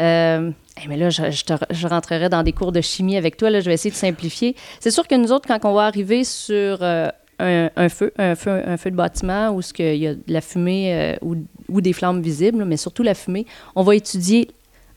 [0.00, 3.36] Euh, hey, mais là, je, je te- je rentrerai dans des cours de chimie avec
[3.36, 3.50] toi.
[3.50, 4.56] Là, je vais essayer de simplifier.
[4.80, 7.08] C'est sûr que nous autres, quand on va arriver sur euh,
[7.40, 10.22] un, un feu, un feu, un feu de bâtiment où ce qu'il y a de
[10.28, 11.36] la fumée euh, ou,
[11.68, 14.48] ou des flammes visibles, mais surtout la fumée, on va étudier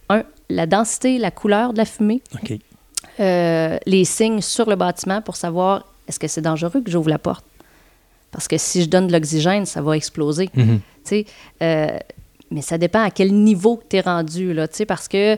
[0.10, 2.22] un, la densité, la couleur de la fumée,
[3.20, 7.20] euh, les signes sur le bâtiment pour savoir est-ce que c'est dangereux que j'ouvre la
[7.20, 7.46] porte.
[8.32, 10.50] Parce que si je donne de l'oxygène, ça va exploser.
[11.04, 11.26] Sais,
[11.62, 11.98] euh,
[12.52, 15.38] mais ça dépend à quel niveau tu es rendu, là, parce que...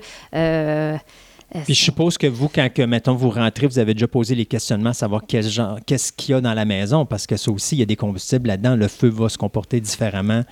[1.63, 4.45] Puis je suppose que vous, quand, que, mettons, vous rentrez, vous avez déjà posé les
[4.45, 7.75] questionnements, savoir quel genre, qu'est-ce qu'il y a dans la maison, parce que ça aussi,
[7.75, 8.75] il y a des combustibles là-dedans.
[8.75, 10.43] Le feu va se comporter différemment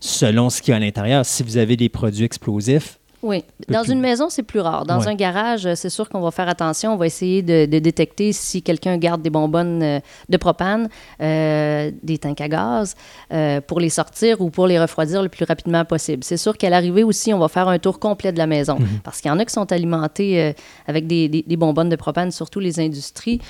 [0.00, 1.24] selon ce qu'il y a à l'intérieur.
[1.24, 3.44] Si vous avez des produits explosifs, Oui.
[3.68, 4.86] Dans une maison, c'est plus rare.
[4.86, 5.08] Dans Ouais.
[5.08, 6.94] un garage, euh, c'est sûr qu'on va faire attention.
[6.94, 10.00] On va essayer de, de détecter si quelqu'un garde des bonbonnes euh,
[10.30, 10.88] de propane,
[11.20, 12.96] euh, des tanks à gaz,
[13.32, 16.24] euh, pour les sortir ou pour les refroidir le plus rapidement possible.
[16.24, 18.78] C'est sûr qu'à l'arrivée aussi, on va faire un tour complet de la maison.
[19.04, 20.52] Parce qu'il y en a qui sont alimentés euh,
[20.86, 23.40] avec des, des- des bonbonnes de propane, surtout les industries.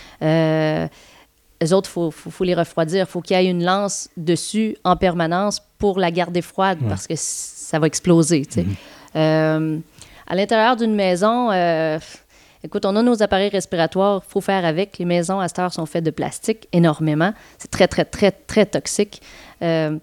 [1.63, 3.05] Eux autres, il faut, faut- faut les refroidir.
[3.07, 7.07] Il faut qu'il y ait une lance dessus en permanence pour la garder froide parce
[7.07, 8.45] que ça va exploser.
[8.47, 8.67] tu sais.
[9.17, 9.79] Euh,
[10.27, 11.99] à l'intérieur d'une maison, euh,
[12.63, 14.99] écoute, on a nos appareils respiratoires, il faut faire avec.
[14.99, 17.33] Les maisons à cette heure sont faites de plastique énormément.
[17.59, 19.21] C'est très, très, très, très toxique.
[19.63, 19.99] Euh,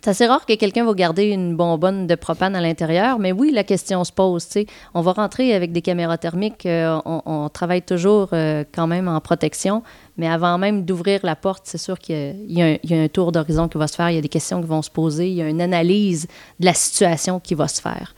[0.00, 3.50] C'est assez rare que quelqu'un va garder une bonbonne de propane à l'intérieur, mais oui,
[3.52, 4.46] la question se pose.
[4.46, 4.66] tu sais.
[4.94, 9.82] On va rentrer avec des caméras thermiques, on, travaille toujours quand même en protection,
[10.16, 13.76] mais avant même d'ouvrir la porte, c'est sûr qu'il y a un tour d'horizon qui
[13.76, 15.48] va se faire, il y a des questions qui vont se poser, il y a
[15.48, 16.28] une analyse
[16.60, 18.14] de la situation qui va se faire.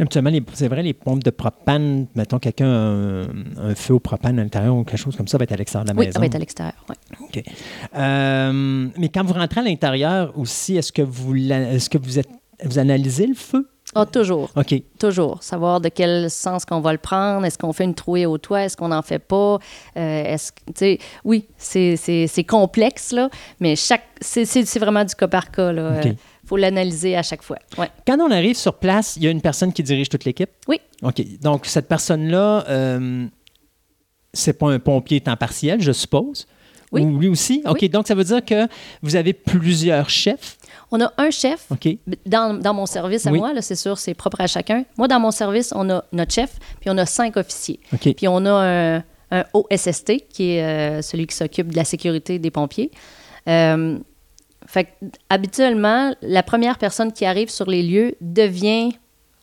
[0.00, 3.22] Habituellement, c'est vrai, les pompes de propane, mettons quelqu'un a un,
[3.58, 5.84] un feu au propane à l'intérieur ou quelque chose comme ça, va être à l'extérieur
[5.84, 6.14] de la Oui, maison.
[6.14, 6.86] ça va être à l'extérieur.
[7.20, 7.42] OK.
[7.96, 12.30] Euh, mais quand vous rentrez à l'intérieur aussi, est-ce que vous, est-ce que vous, êtes,
[12.64, 13.68] vous analysez le feu?
[13.94, 14.50] Ah, toujours.
[14.54, 14.82] OK.
[14.98, 15.42] Toujours.
[15.42, 17.44] Savoir de quel sens qu'on va le prendre.
[17.44, 18.62] Est-ce qu'on fait une trouée au toit?
[18.62, 19.58] Est-ce qu'on n'en fait pas?
[19.96, 25.28] Euh, est-ce que, tu sais, oui, c'est, complexe, là, mais chaque, c'est, vraiment du cas
[25.28, 25.72] par cas.
[25.72, 26.16] Il OK.
[26.50, 27.58] Faut l'analyser à chaque fois.
[27.78, 27.88] Ouais.
[28.04, 30.50] Quand on arrive sur place, il y a une personne qui dirige toute l'équipe?
[30.66, 30.80] Oui.
[31.02, 31.22] OK.
[31.40, 33.26] Donc, cette personne-là, euh,
[34.34, 36.48] c'est pas un pompier temps partiel, je suppose?
[36.90, 37.02] Oui.
[37.02, 37.62] Ou lui aussi?
[37.66, 37.88] OK.
[37.88, 38.66] Donc, ça veut dire que
[39.00, 40.58] vous avez plusieurs chefs?
[40.90, 41.66] On a un chef.
[41.70, 41.88] OK.
[42.26, 43.38] Dans, dans mon service à Oui.
[43.38, 44.84] moi, c'est sûr, c'est propre à chacun.
[44.98, 47.78] Moi, dans mon service, on a notre chef, puis on a cinq officiers.
[47.92, 48.12] OK.
[48.16, 52.40] Puis on a un, un OSST, qui est euh, celui qui s'occupe de la sécurité
[52.40, 52.90] des pompiers.
[53.46, 54.00] Euh,
[54.72, 54.90] fait que,
[55.28, 58.90] habituellement, la première personne qui arrive sur les lieux devient,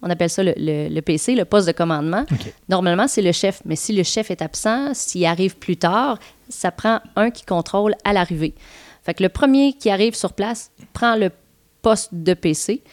[0.01, 2.25] on appelle ça le, le- le PC, le poste de commandement.
[2.69, 6.71] Normalement, c'est le chef, mais si le chef est absent, s'il arrive plus tard, ça
[6.71, 8.53] prend un qui contrôle à l'arrivée.
[9.03, 11.29] Fait que le premier qui arrive sur place prend le
[11.81, 12.83] poste de PC.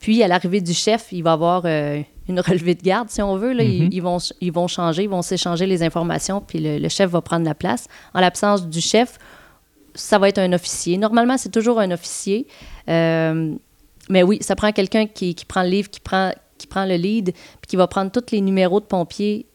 [0.00, 3.36] Puis, à l'arrivée du chef, il va avoir euh, une relevée de garde, si on
[3.36, 3.52] veut.
[3.52, 3.62] Là.
[3.64, 3.88] Ils- Mhm.
[3.92, 7.20] ils, vont, ils vont changer, ils vont s'échanger les informations, puis le, le chef va
[7.22, 7.86] prendre la place.
[8.12, 9.18] En l'absence du chef,
[9.94, 10.98] ça va être un officier.
[10.98, 12.46] Normalement, c'est toujours un officier.
[12.88, 13.54] Euh,
[14.08, 16.96] mais oui, ça prend quelqu'un qui, qui prend le livre, qui prend, qui prend le
[16.96, 19.46] lead, puis qui va prendre tous les numéros de pompiers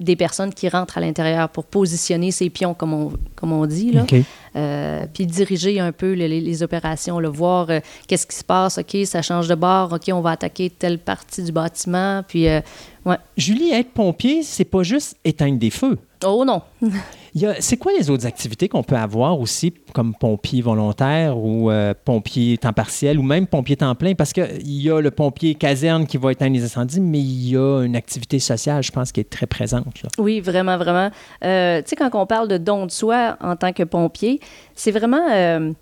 [0.00, 3.92] des personnes qui rentrent à l'intérieur pour positionner ses pions, comme on, comme on dit.
[3.92, 4.04] Là.
[4.56, 7.78] Euh, puis diriger un peu les, les- les opérations, le voir euh,
[8.08, 11.44] qu'est-ce qui se passe, OK, ça change de bord, OK, on va attaquer telle partie
[11.44, 12.60] du bâtiment, puis euh,
[13.06, 13.16] ouais.
[13.36, 15.96] Julie, être pompier, c'est pas juste éteindre des feux.
[16.26, 16.62] Oh non!
[17.58, 22.56] C'est quoi les autres activités qu'on peut avoir aussi comme pompier volontaire ou euh, pompier
[22.58, 24.14] temps partiel ou même pompier temps plein?
[24.14, 27.56] Parce qu'il y a le pompier caserne qui va éteindre les incendies, mais il y
[27.56, 30.02] a une activité sociale, je pense, qui est très présente.
[30.18, 31.10] Oui, vraiment, vraiment.
[31.44, 34.38] Euh, tu sais, quand on parle de don de soi en tant que pompier,
[34.74, 35.28] c'est vraiment...
[35.32, 35.72] euh,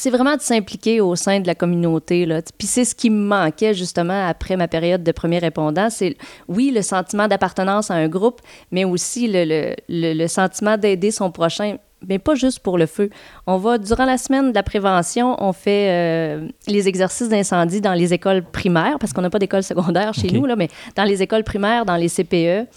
[0.00, 2.24] c'est vraiment de s'impliquer au sein de la communauté.
[2.24, 2.40] Là.
[2.56, 5.90] Puis c'est ce qui me manquait justement après ma période de premier répondant.
[5.90, 10.76] C'est, oui, le sentiment d'appartenance à un groupe, mais aussi le, le- le- le sentiment
[10.76, 11.76] d'aider son prochain.
[12.08, 13.10] Mais pas juste pour le feu.
[13.48, 17.94] On va, durant la semaine de la prévention, on fait euh, les exercices d'incendie dans
[17.94, 21.22] les écoles primaires, parce qu'on n'a pas d'école secondaire chez nous, là, mais dans les
[21.22, 22.68] écoles primaires, dans les CPE.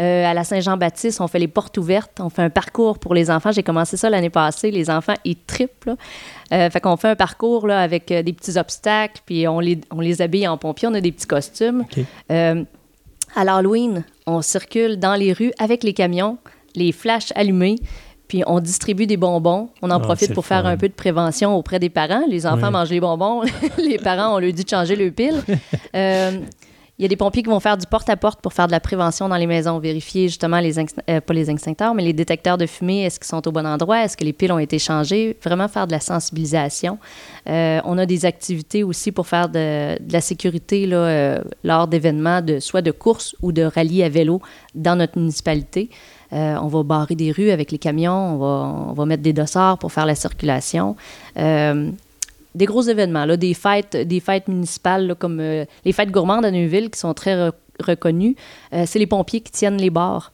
[0.00, 3.30] Euh, à la Saint-Jean-Baptiste, on fait les portes ouvertes, on fait un parcours pour les
[3.30, 3.52] enfants.
[3.52, 4.70] J'ai commencé ça l'année passée.
[4.70, 5.84] Les enfants, ils trippent.
[5.84, 5.96] là.
[6.52, 9.80] Euh, fait qu'on fait un parcours là, avec euh, des petits obstacles, puis on les,
[9.90, 11.80] on les habille en pompiers, on a des petits costumes.
[11.82, 12.04] OK.
[12.32, 12.64] Euh,
[13.36, 16.38] à l'Halloween, on circule dans les rues avec les camions,
[16.74, 17.76] les flashs allumés,
[18.26, 19.68] puis on distribue des bonbons.
[19.82, 20.70] On en Ah, profite pour faire fun.
[20.70, 22.22] un peu de prévention auprès des parents.
[22.28, 23.42] Les enfants mangent les bonbons,
[23.78, 25.42] les parents, on leur dit de changer le pile.
[25.96, 26.38] Euh,
[27.00, 29.26] il y a des pompiers qui vont faire du porte-à-porte pour faire de la prévention
[29.26, 33.04] dans les maisons, vérifier justement les euh, pas les extincteurs, mais les détecteurs de fumée,
[33.04, 35.86] est-ce qu'ils sont au bon endroit, est-ce que les piles ont été changées, vraiment faire
[35.86, 36.98] de la sensibilisation.
[37.48, 42.58] Euh, on a des activités aussi pour faire de, la sécurité euh, lors d'événements, de,
[42.58, 44.42] soit de courses ou de rallyes à vélo
[44.74, 45.88] dans notre municipalité.
[46.32, 49.78] On va barrer des rues avec les camions, on va, on va mettre des dossards
[49.78, 50.96] pour faire la circulation.
[52.54, 56.44] Des gros événements, là, des fêtes, des fêtes municipales là, comme euh, les fêtes gourmandes
[56.44, 58.36] à Neuville qui sont très re- reconnues.
[58.72, 60.32] Euh, c'est les pompiers qui tiennent les bars.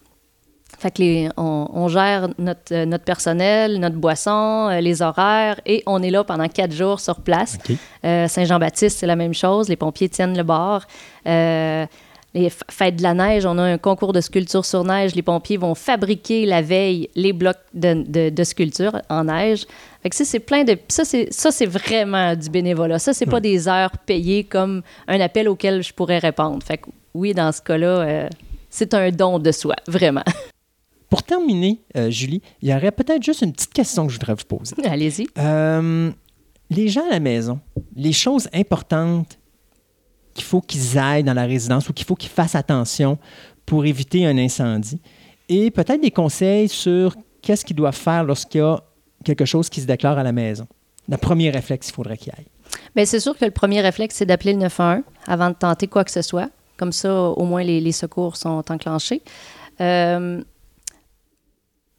[0.79, 5.61] Fait que les, on, on gère notre, euh, notre personnel, notre boisson, euh, les horaires
[5.65, 7.57] et on est là pendant quatre jours sur place.
[8.05, 9.69] Euh, Saint-Jean-Baptiste, c'est la même chose.
[9.69, 10.87] Les pompiers tiennent le bar.
[12.37, 15.15] Les fêtes de la neige, on a un concours de sculpture sur neige.
[15.15, 19.65] Les pompiers vont fabriquer la veille les blocs de, de- de sculpture en neige.
[20.03, 20.77] Fait que ça, c'est plein de.
[20.89, 22.99] Ça, c'est, ça, c'est vraiment du bénévolat.
[22.99, 26.63] Ça, c'est pas des heures payées comme un appel auquel je pourrais répondre.
[26.63, 28.29] Fait que oui, dans ce cas-là, euh,
[28.69, 30.25] c'est un don de soi, vraiment.
[31.09, 34.35] Pour terminer, euh, Julie, il y aurait peut-être juste une petite question que je voudrais
[34.35, 34.75] vous poser.
[34.85, 35.27] Allez-y.
[35.39, 36.11] Euh,
[36.69, 37.61] les gens à la maison,
[37.95, 39.39] les choses importantes
[40.37, 43.19] qu'il faut qu'ils aillent dans la résidence ou qu'il faut qu'ils fassent attention
[43.65, 45.01] pour éviter un incendie
[45.49, 48.81] et peut-être des conseils sur qu'est-ce qu'ils doivent faire lorsqu'il y a
[49.25, 50.67] quelque chose qui se déclare à la maison.
[51.09, 52.47] Le premier réflexe, il faudrait qu'il aille.
[52.95, 56.05] Bien, c'est sûr que le premier réflexe, c'est d'appeler le 911 avant de tenter quoi
[56.05, 56.51] que ce soit.
[56.77, 59.23] Comme ça, au moins, les, les secours sont enclenchés.
[59.81, 60.43] Euh,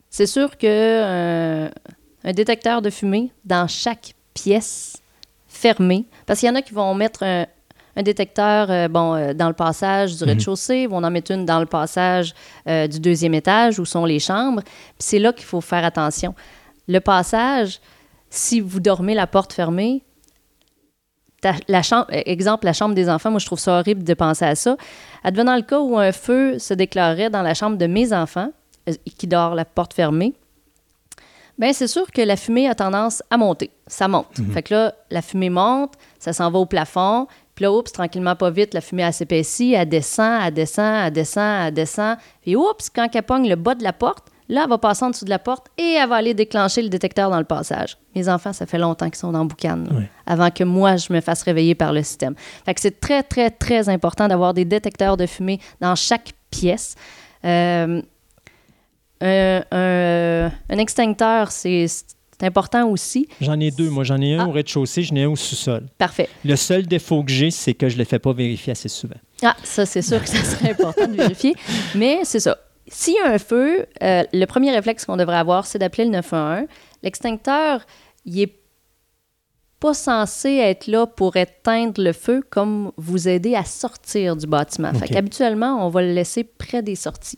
[0.10, 1.70] c'est sûr que euh,
[2.24, 4.98] un détecteur de fumée dans chaque pièce
[5.48, 6.06] fermée.
[6.26, 7.46] Parce qu'il y en a qui vont mettre un,
[7.98, 11.60] un détecteur euh, bon, euh, dans le passage du rez-de-chaussée, vont en mettre une dans
[11.60, 12.34] le passage
[12.70, 14.62] euh, du deuxième étage où sont les chambres.
[14.62, 16.36] Puis c'est là qu'il faut faire attention.
[16.88, 17.80] Le passage,
[18.30, 20.04] si vous dormez la porte fermée,
[21.42, 24.46] ta- la chambre, exemple, la chambre des enfants, moi je trouve ça horrible de penser
[24.46, 24.78] à ça.
[25.24, 28.52] Advenant le cas où un feu se déclarerait dans la chambre de mes enfants,
[28.88, 30.34] euh, qui dort la porte fermée,
[31.58, 33.72] ben c'est sûr que la fumée a tendance à monter.
[33.88, 34.28] Ça monte.
[34.54, 37.26] Fait que là, la fumée monte, ça s'en va au plafond,
[37.58, 41.12] puis là, oups, tranquillement, pas vite, la fumée elle s'épaissit, elle descend, elle descend, elle
[41.12, 42.18] descend, elle descend.
[42.44, 45.10] Puis oups, quand elle pogne le bas de la porte, là, elle va passer en
[45.10, 47.98] dessous de la porte et elle va aller déclencher le détecteur dans le passage.
[48.14, 49.86] Mes enfants, ça fait longtemps qu'ils sont dans boucan,
[50.28, 52.36] avant que moi, je me fasse réveiller par le système.
[52.64, 56.94] Fait que c'est très, très, très important d'avoir des détecteurs de fumée dans chaque pièce.
[57.44, 58.04] Euh,
[59.20, 61.88] un, un- un extincteur, c'est
[62.40, 63.28] c'est important aussi.
[63.42, 63.90] J'en ai deux.
[63.90, 64.48] Moi, j'en ai un Ah.
[64.48, 65.88] au rez-de-chaussée, j'en ai un au sous-sol.
[65.98, 66.30] Parfait.
[66.46, 69.16] Le seul défaut que j'ai, c'est que je ne le fais pas vérifier assez souvent.
[69.44, 71.54] Ah, ça, c'est sûr que ça serait important de vérifier.
[71.96, 72.58] Mais c'est ça.
[72.90, 76.12] S'il y a un feu, euh, le premier réflexe qu'on devrait avoir, c'est d'appeler le
[76.12, 76.68] 911.
[77.04, 77.82] L'extincteur,
[78.26, 78.54] il est
[79.80, 84.92] pas censé être là pour éteindre le feu comme vous aider à sortir du bâtiment.
[84.94, 85.12] Fait OK.
[85.12, 87.38] qu'habituellement, on va le laisser près des sorties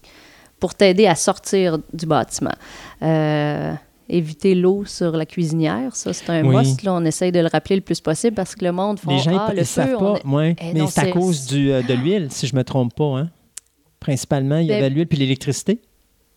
[0.60, 2.54] pour t'aider à sortir du bâtiment.
[3.02, 3.74] Euh,
[4.10, 6.56] éviter l'eau sur la cuisinière, ça, c'est un Oui.
[6.56, 6.84] must.
[6.84, 9.20] Là, on essaye de le rappeler le plus possible parce que le monde font Les
[9.20, 10.20] gens, Ah, ils, le ils feu, savent pas.
[10.26, 10.56] ouais.
[10.60, 13.18] Eh mais c'est à cause du, euh, de l'huile, si je me trompe pas.
[13.20, 13.30] Hein?
[14.00, 15.82] Principalement, il y Ben- avait l'huile puis l'électricité.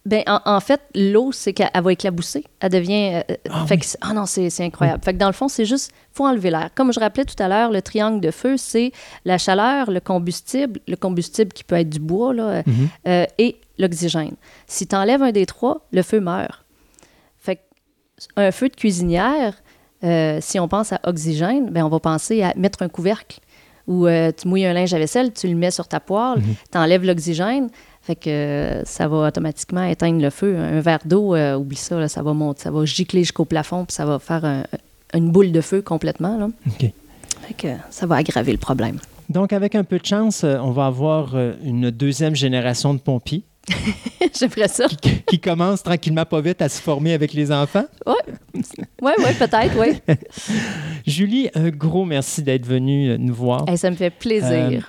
[0.05, 2.43] Ben, en, en fait, l'eau, c'est qu'elle elle va éclabousser.
[2.59, 3.11] Elle devient.
[3.15, 3.81] euh, euh, Ah fait oui.
[3.81, 5.01] que c'est- ah non, c'est incroyable.
[5.05, 6.71] Fait que dans le fond, c'est juste, faut enlever l'air.
[6.75, 8.91] Comme je rappelais tout à l'heure, le triangle de feu, c'est
[9.25, 12.89] la chaleur, le combustible, le combustible qui peut être du bois, là, Mhm.
[13.07, 14.35] euh, et l'oxygène.
[14.67, 16.62] Si tu enlèves un des trois, le feu meurt.
[18.37, 19.55] Un feu de cuisinière,
[20.05, 23.39] euh, si on pense à oxygène, ben on va penser à mettre un couvercle
[23.87, 26.79] ou euh, tu mouilles un linge à vaisselle, tu le mets sur ta poêle, tu
[26.79, 27.69] enlèves l'oxygène,
[28.01, 30.57] fait que euh, ça va automatiquement éteindre le feu.
[30.57, 33.95] Un verre d'eau, oublie ça, là, ça va monter, ça va gicler jusqu'au plafond, puis
[33.95, 34.65] ça va faire un-
[35.15, 36.37] une boule de feu complètement.
[36.37, 36.49] Là.
[36.69, 36.91] OK.
[37.49, 38.99] Fait que ça va aggraver le problème.
[39.29, 41.35] Donc, avec un peu de chance, on va avoir
[41.65, 43.45] une deuxième génération de pompiers
[44.39, 44.87] J'aimerais ça.
[44.89, 47.85] qui, qui commence tranquillement pas vite à se former avec les enfants.
[48.07, 48.15] Oui,
[49.03, 50.01] ouais, ouais, peut-être, oui.
[51.07, 53.65] Julie, un gros merci d'être venue euh, nous voir.
[53.77, 54.51] ça me fait plaisir.
[54.51, 54.81] Euh,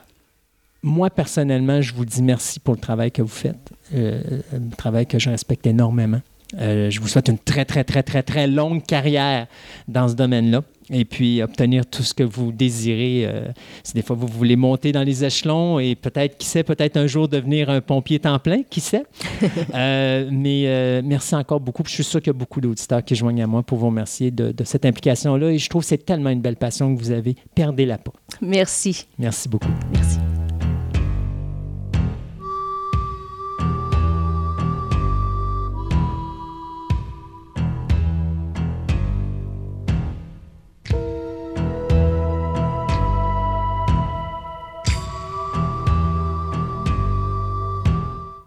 [0.82, 4.22] Moi, personnellement, je vous dis merci pour le travail que vous faites, euh,
[4.54, 6.22] un travail que je respecte énormément.
[6.60, 9.48] Euh, je vous souhaite une très, très, très, très, très longue carrière
[9.88, 10.62] dans ce domaine-là.
[10.92, 13.26] Et puis, obtenir tout ce que vous désirez.
[13.26, 13.48] euh,
[13.84, 17.08] si des fois, vous voulez monter dans les échelons et peut-être, qui sait, peut-être un
[17.08, 19.04] jour devenir un pompier temps plein, qui sait.
[19.76, 21.84] Euh, mais euh, merci encore beaucoup.
[21.86, 24.30] Je suis sûr qu'il y a beaucoup d'auditeurs qui joignent à moi pour vous remercier
[24.30, 25.52] de, de cette implication-là.
[25.52, 27.36] Et je trouve que c'est tellement une belle passion que vous avez.
[27.56, 28.14] Perdez-la pas.
[28.42, 29.06] Merci.
[29.18, 29.70] Merci beaucoup.
[29.94, 30.20] Merci.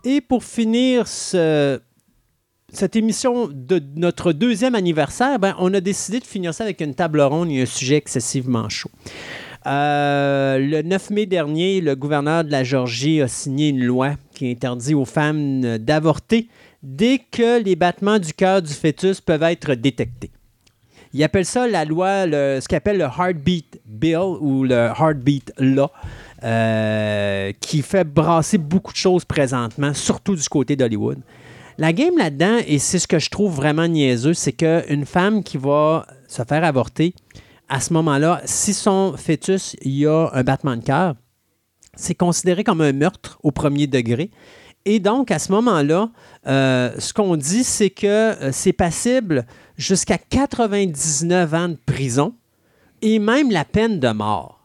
[0.09, 1.81] Et pour finir ce-
[2.73, 6.95] cette émission de notre deuxième anniversaire, ben, on a décidé de finir ça avec une
[6.95, 8.91] table ronde et un sujet excessivement chaud.
[9.67, 14.49] Euh, le 9 mai dernier, le gouverneur de la Géorgie a signé une loi qui
[14.49, 16.47] interdit aux femmes d'avorter
[16.85, 20.31] dès que les battements du cœur du fœtus peuvent être détectés.
[21.13, 25.89] Il appelle ça la loi, ce qu'il appelle le Heartbeat Bill ou le Heartbeat Law,
[26.43, 31.19] euh, qui fait brasser beaucoup de choses présentement, surtout du côté d'Hollywood.
[31.79, 35.59] La game là-dedans, et c'est ce que je trouve vraiment niaiseux, c'est qu'une femme qui
[35.59, 37.15] va se faire avorter,
[37.69, 41.15] à ce moment-là, si son fœtus, y a un battement de cœur,
[41.97, 44.31] c'est considéré comme un meurtre au premier degré.
[44.85, 46.11] Et donc, à ce moment-là,
[46.47, 52.35] euh, ce qu'on dit, c'est que euh, c'est passible jusqu'à 99 ans de prison
[53.03, 54.56] et même la peine de mort.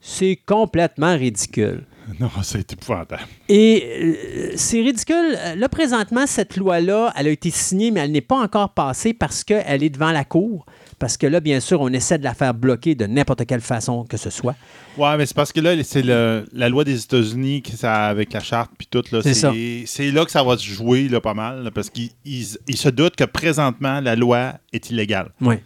[0.00, 1.84] C'est complètement ridicule.
[2.18, 3.22] Non, c'est épouvantable.
[3.48, 5.38] Et euh, c'est ridicule.
[5.56, 9.44] Là, présentement, cette loi-là, elle a été signée, mais elle n'est pas encore passée parce
[9.44, 10.66] qu'elle est devant la Cour.
[10.98, 14.04] Parce que là, bien sûr, on essaie de la faire bloquer de n'importe quelle façon
[14.04, 14.56] que ce soit.
[14.98, 18.88] Ouais, mais c'est parce que là, c'est la loi des États-Unis avec la charte puis
[18.90, 19.04] tout.
[19.22, 19.52] C'est ça.
[19.86, 21.62] C'est là que ça va se jouer là, pas mal.
[21.62, 25.30] là, parce qu'ils ils- ils se doutent que présentement, la loi est illégale.
[25.40, 25.56] Oui.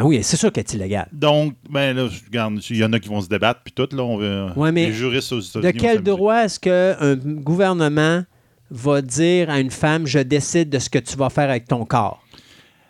[0.00, 1.08] Ah oui, c'est sûr qu'elle est illégale.
[1.12, 3.86] Donc, ben là, regarde, il y en a qui vont se débattre puis tout.
[3.94, 5.72] Là, on va, Ouais, mais les juristes aux États-Unis.
[5.74, 8.22] De quel droit est-ce qu'un gouvernement
[8.70, 11.84] va dire à une femme, je décide de ce que tu vas faire avec ton
[11.84, 12.22] corps?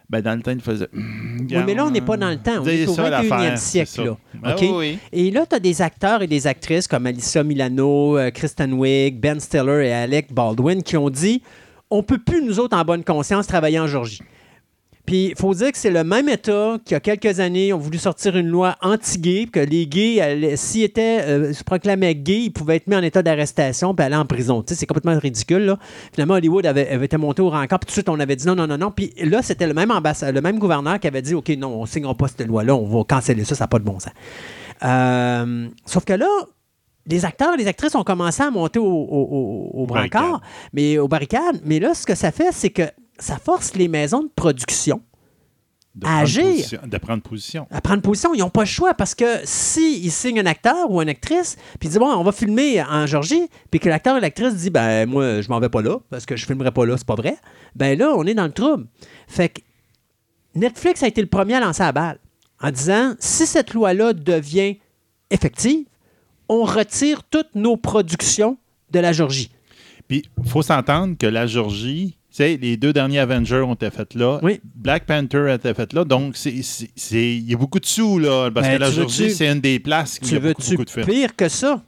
[0.08, 0.88] Ben, dans le temps, il faisait.
[0.94, 2.60] Oui, mais là, on n'est pas dans le temps.
[2.60, 4.04] On C'est est au ça, 21e l'affaire, siècle.
[4.04, 4.56] Là.
[4.60, 4.98] Oui, oui.
[5.12, 9.18] Et là, tu as des acteurs et des actrices comme Alyssa Milano, euh, Kristen Wiig,
[9.18, 11.42] Ben Stiller et Alec Baldwin qui ont dit
[11.90, 14.20] on peut plus, nous autres, en bonne conscience, travailler en Georgie.
[15.06, 17.72] Puis, il faut dire que c'est le même État qui, il y a quelques années,
[17.72, 22.42] ont voulu sortir une loi anti-gay, que les gays, s'ils étaient, euh, se proclamaient gays,
[22.44, 24.62] ils pouvaient être mis en état d'arrestation puis aller en prison.
[24.62, 25.64] Tu sais, c'est complètement ridicule.
[25.64, 25.78] Là.
[26.12, 28.46] Finalement, Hollywood avait, avait été monté au rencard, puis tout de suite, on avait dit
[28.46, 28.90] non, non, non, non.
[28.92, 31.82] Puis là, c'était le même ambassade, le même gouverneur qui avait dit OK, non, on
[31.82, 34.12] ne signera pas cette loi-là, on va canceller ça, ça n'a pas de bon sens.
[34.84, 36.28] Euh, sauf que là,
[37.06, 40.40] les acteurs les actrices ont commencé à monter au, au, au- au brancard,
[40.72, 41.60] mais aux barricades.
[41.64, 42.82] Mais là, ce que ça fait, c'est que
[43.20, 45.00] ça force les maisons de production
[45.94, 46.44] De À agir.
[46.44, 47.66] position- De prendre position.
[47.70, 48.32] à prendre position.
[48.34, 51.86] Ils n'ont pas le choix parce que s'ils signent un acteur ou une actrice, puis
[51.86, 55.06] ils disent Bon, on va filmer en Georgie, puis que l'acteur et l'actrice dit Ben,
[55.08, 57.36] moi, je m'en vais pas là parce que je filmerai pas là, c'est pas vrai.
[57.76, 58.86] Ben là, on est dans le trouble.
[59.28, 59.60] Fait que
[60.54, 62.18] Netflix a été le premier à lancer la balle
[62.60, 64.78] en disant Si cette loi-là devient
[65.30, 65.86] effective,
[66.48, 68.58] on retire toutes nos productions
[68.90, 69.50] de la Georgie.
[70.08, 74.14] Puis, il faut s'entendre que la Georgie, sais, les deux derniers Avengers ont été faits
[74.14, 74.38] là.
[74.42, 74.60] Oui.
[74.74, 76.04] Black Panther a été fait là.
[76.04, 78.50] Donc, c'est- c'est- c'est- il y a beaucoup de sous, là.
[78.50, 80.90] Parce Ben, que la Georgie, c'est une des places Tu a beaucoup, veux-tu beaucoup de
[80.90, 81.06] films.
[81.06, 81.82] pire que ça?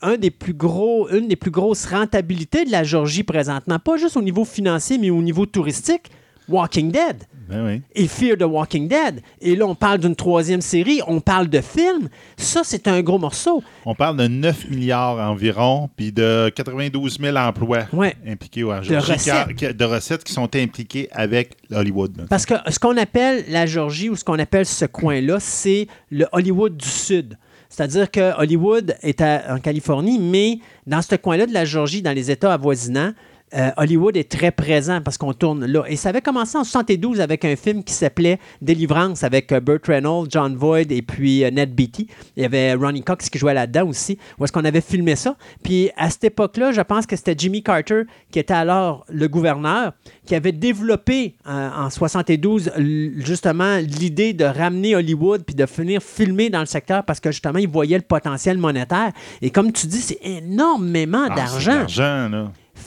[0.00, 4.16] Un des plus gros, une des plus grosses rentabilités de la Georgie présentement, pas juste
[4.16, 6.10] au niveau financier, mais au niveau touristique,
[6.48, 7.82] Walking Dead Ben oui.
[7.94, 9.22] et Fear the Walking Dead.
[9.40, 12.08] Et là, on parle d'une troisième série, on parle de films.
[12.36, 13.62] Ça, c'est un gros morceau.
[13.86, 18.14] On parle de 9 milliards environ, puis de 92 000 emplois Ouais.
[18.26, 19.76] impliqués en Georgie, recettes.
[19.76, 22.26] de recettes qui sont impliquées avec Hollywood.
[22.28, 26.26] Parce que ce qu'on appelle la Georgie ou ce qu'on appelle ce coin-là, c'est le
[26.32, 27.38] Hollywood du Sud.
[27.70, 32.12] C'est-à-dire que Hollywood est à- en Californie, mais dans ce coin-là de la Georgie, dans
[32.14, 33.12] les États avoisinants,
[33.54, 35.84] euh, Hollywood est très présent parce qu'on tourne là.
[35.88, 39.86] Et ça avait commencé en 72 avec un film qui s'appelait Délivrance avec euh, Burt
[39.86, 42.08] Reynolds, John Voight et puis euh, Ned Beatty.
[42.36, 45.36] Il y avait Ronnie Cox qui jouait là-dedans aussi, où est-ce qu'on avait filmé ça.
[45.62, 49.92] Puis à cette époque-là, je pense que c'était Jimmy Carter qui était alors le gouverneur,
[50.26, 56.02] qui avait développé euh, en 72 l- justement l'idée de ramener Hollywood puis de venir
[56.02, 59.12] filmer dans le secteur parce que justement, il voyait le potentiel monétaire.
[59.42, 61.80] Et comme tu dis, c'est énormément Ah, d'argent.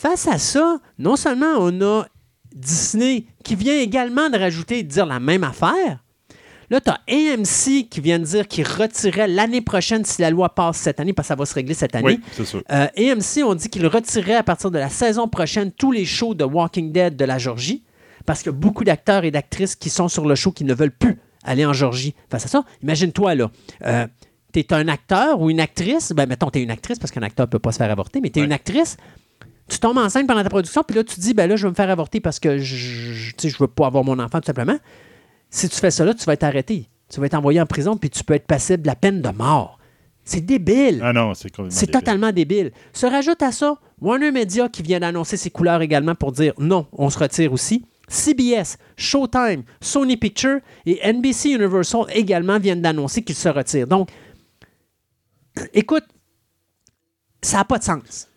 [0.02, 2.06] Face à ça, non seulement on a
[2.52, 6.02] Disney qui vient également de rajouter et de dire la même affaire.
[6.70, 10.48] Là, tu as AMC qui vient de dire qu'il retirait l'année prochaine si la loi
[10.54, 12.18] passe cette année, parce que ça va se régler cette année.
[12.18, 12.64] Oui, c'est sûr.
[12.72, 16.34] Euh, AMC, on dit qu'il retirait à partir de la saison prochaine tous les shows
[16.34, 17.84] de Walking Dead de la Georgie,
[18.26, 20.74] parce qu'il y a beaucoup d'acteurs et d'actrices qui sont sur le show qui ne
[20.74, 22.14] veulent plus aller en Georgie.
[22.28, 23.50] Face à ça, imagine-toi, là,
[23.84, 24.06] euh,
[24.52, 27.22] tu es un acteur ou une actrice, ben mettons, tu es une actrice, parce qu'un
[27.22, 28.46] acteur ne peut pas se faire avorter, mais tu es Ouais.
[28.46, 28.96] une actrice,
[29.68, 31.74] tu tombes enceinte pendant ta production, puis là, tu dis, ben là, je vais me
[31.74, 34.78] faire avorter parce que je je veux pas avoir mon enfant, tout simplement.
[35.50, 36.88] Si tu fais ça là, tu vas être arrêté.
[37.08, 39.28] Tu vas être envoyé en prison, puis tu peux être passible de la peine de
[39.30, 39.78] mort.
[40.24, 41.00] C'est débile.
[41.02, 42.70] Ah non, c'est C'est totalement débile.
[42.92, 46.86] Se rajoute à ça Warner Media qui vient d'annoncer ses couleurs également pour dire non,
[46.92, 47.84] on se retire aussi.
[48.08, 53.86] CBS, Showtime, Sony Pictures et NBC Universal également viennent d'annoncer qu'ils se retirent.
[53.86, 54.10] Donc,
[55.72, 56.04] écoute,
[57.42, 58.28] ça n'a pas de sens.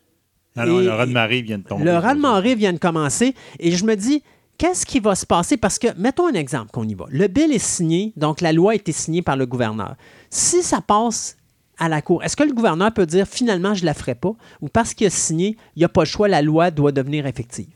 [0.56, 1.84] Ah non, Et- le raz-de-marée vient de tomber.
[1.84, 4.22] Le raz-de-marée vient de commencer et je me dis,
[4.58, 5.56] qu'est-ce qui va se passer?
[5.56, 7.04] Parce que, mettons un exemple qu'on y va.
[7.10, 9.96] Le bill est signé, donc la loi a été signée par le gouverneur.
[10.30, 11.36] Si ça passe
[11.78, 14.32] à la Cour, est-ce que le gouverneur peut dire finalement je ne la ferai pas?
[14.62, 17.26] Ou parce qu'il a signé, il n'y a pas le choix, la loi doit devenir
[17.26, 17.68] effective?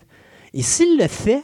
[0.55, 1.43] Et s'il le fait,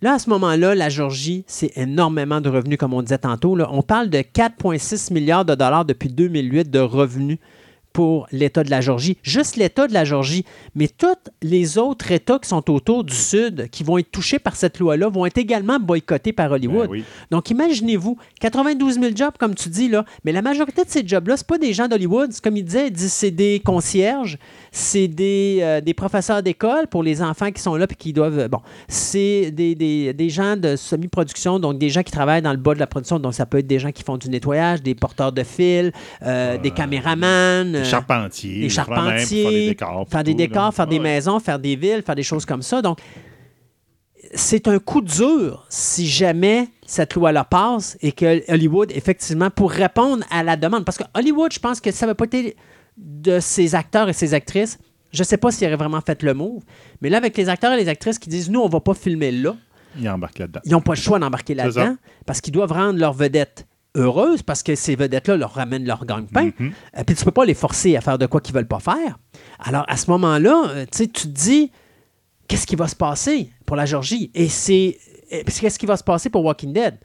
[0.00, 3.56] Là, à ce moment-là, la Georgie, c'est énormément de revenus, comme on disait tantôt.
[3.56, 3.68] là.
[3.72, 7.38] On parle de 4,6 milliards de dollars depuis 2008 de revenus
[7.92, 9.16] pour l'État de la Georgie.
[9.22, 10.44] Juste l'État de la Georgie.
[10.74, 11.06] Mais tous
[11.42, 15.08] les autres États qui sont autour du Sud, qui vont être touchés par cette loi-là,
[15.08, 16.86] vont être également boycottés par Hollywood.
[16.86, 17.04] Ben oui.
[17.30, 21.36] Donc, imaginez-vous, 92 000 jobs, comme tu dis, là, mais la majorité de ces jobs-là,
[21.36, 22.32] ce pas des gens d'Hollywood.
[22.42, 24.38] Comme il disait, il dit c'est des concierges,
[24.78, 28.38] c'est des, euh, des professeurs d'école pour les enfants qui sont là et qui doivent.
[28.38, 32.52] euh, Bon, c'est des, des- des gens de semi-production, donc des gens qui travaillent dans
[32.52, 33.18] le bas de la production.
[33.18, 35.92] Donc, ça peut être des gens qui font du nettoyage, des porteurs de fil,
[36.22, 37.72] euh, des caméramans.
[37.72, 38.60] Des euh, charpentiers.
[38.60, 40.06] des charpentiers, Faire des décors.
[40.08, 42.62] faire des puis tout, décors, faire des maisons, faire des villes, faire des choses comme
[42.62, 42.80] ça.
[42.80, 42.98] Donc,
[44.34, 50.24] c'est un coup dur si jamais cette loi-là passe et que Hollywood, effectivement, pour répondre
[50.30, 52.56] à la demande, parce que Hollywood, je pense que ça va pas été
[52.98, 54.78] de ses acteurs et ses actrices,
[55.12, 56.62] je ne sais pas s'ils auraient vraiment fait le move,
[57.00, 59.30] mais là, avec les acteurs et les actrices qui disent, nous, on va pas filmer
[59.30, 59.56] là,
[59.98, 60.60] Il embarque là-dedans.
[60.64, 61.96] ils n'ont pas le choix d'embarquer là-dedans
[62.26, 66.50] parce qu'ils doivent rendre leurs vedettes heureuses parce que ces vedettes-là leur ramènent leur gagne-pain.
[66.58, 66.72] Mhm.
[66.98, 69.18] Euh, Puis tu peux pas les forcer à faire de quoi qu'ils veulent pas faire.
[69.58, 71.72] Alors à ce moment-là, euh, tu te dis
[72.46, 74.30] qu'est-ce qui va se passer pour la Georgie?
[74.34, 74.98] Et c'est
[75.30, 76.96] puis qu'est-ce qui va se passer pour Walking Dead?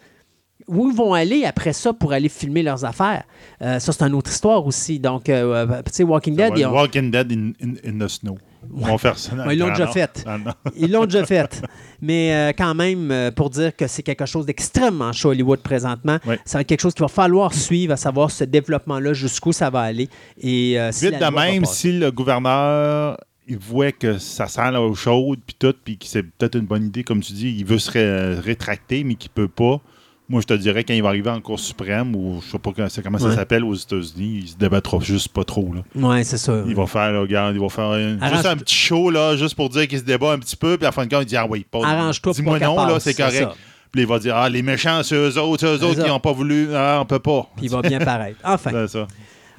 [0.65, 3.23] Où ils vont aller après ça pour aller filmer leurs affaires?
[3.61, 4.97] Euh, ça, c'est une autre histoire aussi.
[4.97, 8.07] Donc, euh, euh, tu sais, Walking Dead, ils ont- Walking Dead in, in- in the
[8.09, 8.37] snow.
[8.77, 9.35] Ils vont faire ça.
[9.35, 10.23] Ouais, ils l'ont déjà fait.
[10.25, 10.37] Ah.
[10.77, 11.61] Ils l'ont déjà fait.
[12.01, 16.17] Mais euh, quand même, pour dire que c'est quelque chose d'extrêmement chaud à Hollywood présentement,
[16.25, 16.39] Ouais.
[16.45, 19.69] ça va être quelque chose qu'il va falloir suivre, à savoir ce développement-là, jusqu'où ça
[19.69, 20.07] va aller.
[20.41, 23.17] Et, si Vite la de même, si le gouverneur
[23.49, 26.85] il voit que ça sent l'eau chaude, puis tout, puis que c'est peut-être une bonne
[26.85, 29.81] idée, comme tu dis, il veut se ré- rétracter, mais qu'il peut pas.
[30.29, 32.71] Moi, je te dirais, quand il va arriver en Cour suprême, ou je sais pas
[32.73, 32.87] comment,
[33.19, 33.35] ça Ouais.
[33.35, 35.73] s'appelle aux États-Unis, il se débattra juste pas trop.
[35.73, 35.81] Là.
[36.09, 36.63] Ouais, c'est ça.
[36.65, 37.85] Il va faire, là, regarde, il va faire
[38.21, 40.77] Arrange- juste un petit show, là, juste pour dire qu'il se débat un petit peu,
[40.77, 41.85] puis à la fin de compte, il dit Ah oui, pas.
[41.85, 43.57] Arrange-toi pour Dis-moi non, là, passe, c'est c'est correct.
[43.91, 46.19] Puis il va dire Ah, les méchants, c'est eux autres, c'est eux autres qui n'ont
[46.21, 46.69] pas voulu.
[46.73, 47.49] Ah, on peut pas.
[47.57, 48.39] Puis il va bien paraître.
[48.45, 48.71] Enfin.
[48.71, 49.07] C'est ça.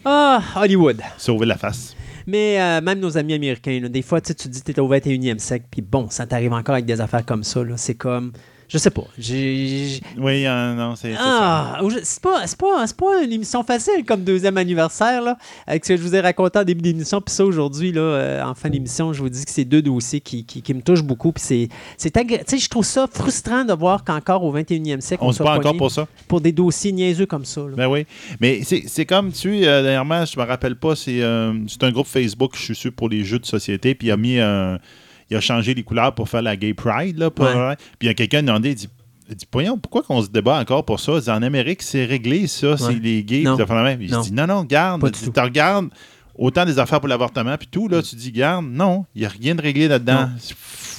[0.04, 1.00] Ah, Hollywood.
[1.18, 1.94] Sauver la face.
[2.26, 4.80] Mais euh, même nos amis américains, là, des fois, tu te dis que tu es
[4.80, 7.62] au 21e siècle, puis bon, ça t'arrive encore avec des affaires comme ça.
[7.62, 7.74] là.
[7.76, 8.32] C'est comme.
[8.68, 9.04] Je sais pas.
[9.18, 10.00] J'ai.
[10.18, 11.14] Oui, euh, non, c'est.
[11.18, 15.36] Ah, c'est pas, c'est pas, c'est pas une émission facile comme deuxième anniversaire, là,
[15.66, 17.20] avec ce que je vous ai raconté en début d'émission.
[17.20, 20.20] Puis ça, aujourd'hui, là, euh, en fin d'émission, je vous dis que c'est deux dossiers
[20.20, 21.32] qui, qui, qui me touchent beaucoup.
[21.32, 25.00] Puis c'est, c'est agré- tu sais, je trouve ça frustrant de voir qu'encore au 21e
[25.00, 26.06] siècle, On se soit bat encore pour ça.
[26.26, 27.60] pour des dossiers niaiseux comme ça.
[27.62, 27.76] là.
[27.76, 28.06] Ben oui.
[28.40, 31.82] Mais c'est c'est comme, tu sais, euh, dernièrement, je me rappelle pas, c'est euh, c'est
[31.84, 34.38] un groupe Facebook, je suis sûr, pour les jeux de société, puis il a mis
[34.38, 34.78] un.
[35.30, 37.30] Il a changé les couleurs pour faire la Gay Pride, là.
[37.30, 37.76] pour- Ouais.
[37.98, 38.88] Puis il y a quelqu'un qui a demandé, il dit.
[39.30, 41.12] Il dit, voyons, pourquoi qu'on se débat encore pour ça?
[41.14, 43.42] Il dit, en Amérique, c'est réglé, ça, c'est les gays.
[43.42, 43.56] Non.
[43.56, 43.64] puis.
[44.00, 44.20] Il Non.
[44.20, 45.02] dit, non, non, garde.
[45.02, 45.32] Il.
[45.32, 45.88] Tu regardes
[46.36, 49.30] autant des affaires pour l'avortement, puis tout, là, tu dis, garde, non, il n'y a
[49.30, 50.28] rien de réglé là-dedans.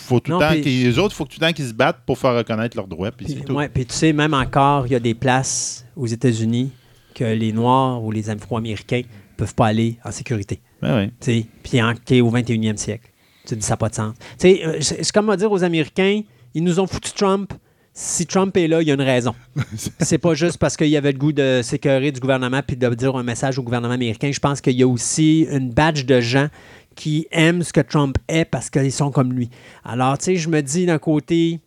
[0.07, 2.17] Faut tout Non, le temps les autres, faut tout le temps qu'ils se battent pour
[2.17, 3.53] faire reconnaître leurs droits, puis Puis, c'est tout.
[3.53, 6.71] ouais, puis tu sais, même encore, il y a des places aux États-Unis
[7.13, 9.01] que les Noirs ou les Afro-Américains
[9.37, 10.61] peuvent pas aller en sécurité.
[10.81, 11.11] Ben oui.
[11.19, 13.09] Tu sais, Puis en- t'es au 21e siècle.
[13.45, 14.13] Tu dis, ça n'a pas de sens.
[14.17, 16.21] Tu sais, euh, C'est comme à dire aux Américains,
[16.53, 17.53] ils nous ont foutu Trump.
[17.93, 19.33] Si Trump est là, il y a une raison.
[19.99, 22.89] C'est pas juste parce qu'il y avait le goût de sécuriser du gouvernement puis de
[22.93, 24.31] dire un message au gouvernement américain.
[24.33, 26.49] Je pense qu'il y a aussi une badge de gens
[26.95, 29.49] qui aiment ce que Trump est parce qu'ils sont comme lui.
[29.83, 31.59] Alors, tu sais, je me dis d'un côté,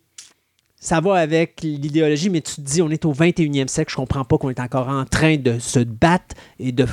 [0.79, 4.23] ça va avec l'idéologie, mais tu te dis, on est au 21e siècle, je comprends
[4.23, 6.85] pas qu'on est encore en train de se battre et de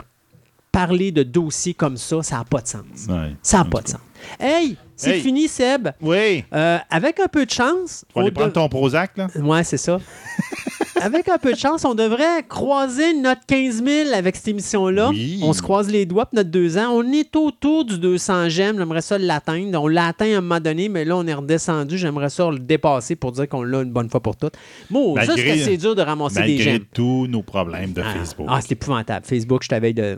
[0.73, 3.07] parler de dossiers comme ça, ça n'a pas de sens.
[3.09, 3.35] Ouais.
[3.43, 4.01] Ça n'a pas de sens.
[4.41, 5.21] Hey, c'est Hey.
[5.21, 5.89] fini, Seb.
[6.01, 6.45] Oui.
[6.55, 8.05] Euh, avec un peu de chance.
[8.09, 9.29] Tu vas aller prendre de- ton Prozac, là?
[9.37, 9.99] Ouais, c'est ça.
[11.01, 15.11] avec un peu de chance, on devrait croiser notre 15 000 avec cette émission-là.
[15.11, 15.41] Oui.
[15.43, 16.89] On se croise les doigts pour notre deux ans.
[16.93, 18.79] On est autour du 200 j'aime.
[18.79, 19.81] J'aimerais ça l'atteindre.
[19.83, 21.99] On l'a atteint à un moment donné, mais là, on est redescendu.
[21.99, 24.55] J'aimerais ça le dépasser pour dire qu'on l'a une bonne fois pour toutes.
[24.91, 26.85] Bon, ça, Malgré- c'est dur de ramasser des Malgré j'aime.
[26.95, 28.47] tous nos problèmes de Ah, Facebook.
[28.51, 29.27] Ah, c'est épouvantable.
[29.27, 30.17] Facebook, je t'avais de.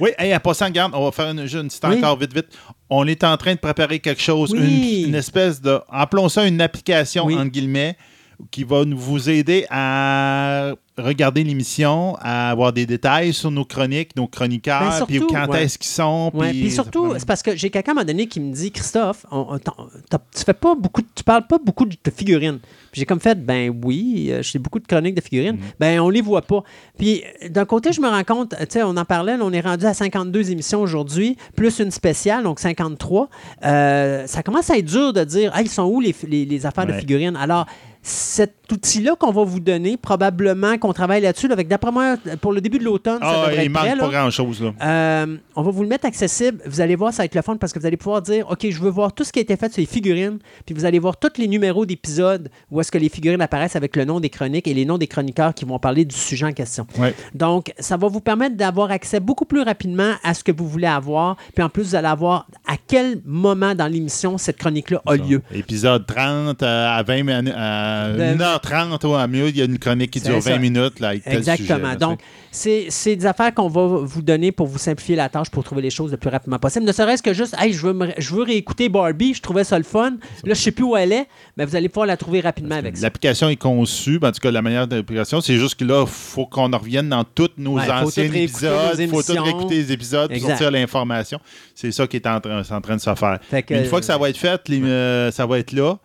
[0.00, 1.96] Oui, hey, en passant, garde, on va faire une, une petite Oui.
[1.98, 2.46] encore vite, vite.
[2.90, 5.02] On est en train de préparer quelque chose, Oui.
[5.02, 7.34] une, une espèce de, appelons ça une application, Oui.
[7.36, 7.96] entre guillemets,
[8.50, 14.14] qui va nous- vous aider à regarder l'émission, à avoir des détails sur nos chroniques,
[14.16, 15.64] nos Ben, chroniqueurs, surtout, puis quand ouais.
[15.64, 16.30] est-ce qu'ils sont.
[16.34, 18.70] Ouais, puis surtout, c'est parce que j'ai quelqu'un à un moment donné qui me dit
[18.72, 22.58] Christophe, on- on- tu fais pas beaucoup, de- tu parles pas beaucoup de figurines.
[22.92, 25.56] J'ai comme fait, ben oui, euh, j'ai beaucoup de chroniques de figurines.
[25.56, 25.62] Mhm.
[25.78, 26.62] Ben on les voit pas.
[26.98, 29.52] Puis euh, d'un côté, je me rends compte, tu sais, on en parlait, là, on
[29.52, 33.28] est rendu à 52 émissions aujourd'hui, plus une spéciale, donc 53.
[33.64, 36.66] Euh, ça commence à être dur de dire, ah, ils sont où les, les- les
[36.66, 37.36] affaires de figurines?
[37.36, 37.66] Alors
[38.08, 42.52] cet outil-là qu'on va vous donner, probablement qu'on travaille là-dessus, là, avec d'après moi, pour
[42.52, 44.72] le début de l'automne, ça Ah, devrait il être manque prêt, pas grand-chose.
[44.82, 46.60] Euh, on va vous le mettre accessible.
[46.66, 48.66] Vous allez voir, ça va être le fun parce que vous allez pouvoir dire OK,
[48.68, 50.38] je veux voir tout ce qui a été fait sur les figurines.
[50.66, 53.96] Puis vous allez voir tous les numéros d'épisodes où est-ce que les figurines apparaissent avec
[53.96, 56.52] le nom des chroniques et les noms des chroniqueurs qui vont parler du sujet en
[56.52, 56.86] question.
[56.98, 57.14] Ouais.
[57.34, 60.86] Donc, ça va vous permettre d'avoir accès beaucoup plus rapidement à ce que vous voulez
[60.86, 61.36] avoir.
[61.54, 65.42] Puis en plus, vous allez avoir à quel moment dans l'émission cette chronique-là a lieu.
[65.52, 69.64] Épisode 30 euh, à 20 minutes, à De- 1h30 ou à mieux, il y a
[69.64, 70.50] une chronique qui dure ça.
[70.52, 71.88] 20 minutes, là, avec tel sujet, Exactement.
[71.88, 72.20] là, Donc,
[72.50, 75.90] c'est des affaires qu'on va vous donner pour vous simplifier la tâche pour trouver les
[75.90, 76.84] choses le plus rapidement possible.
[76.86, 79.76] Ne serait-ce que juste, hey, je veux, me- je veux réécouter Barbie, je trouvais ça
[79.78, 80.12] le fun.
[80.44, 82.96] Là, je sais plus où elle est, mais vous allez pouvoir la trouver rapidement avec
[82.96, 83.02] ça.
[83.02, 86.02] L'application est conçue, ben, en tout cas, la manière de l'application, c'est juste que là,
[86.06, 88.96] il faut qu'on en revienne dans tous nos Ouais, anciens épisodes.
[88.98, 91.38] Il faut tout réécouter les épisodes pour sortir l'information.
[91.74, 93.38] C'est ça qui est en, train- c'est en train de se faire.
[93.50, 95.96] Que, Une fois que ça va être fait, les, euh, ça va être là.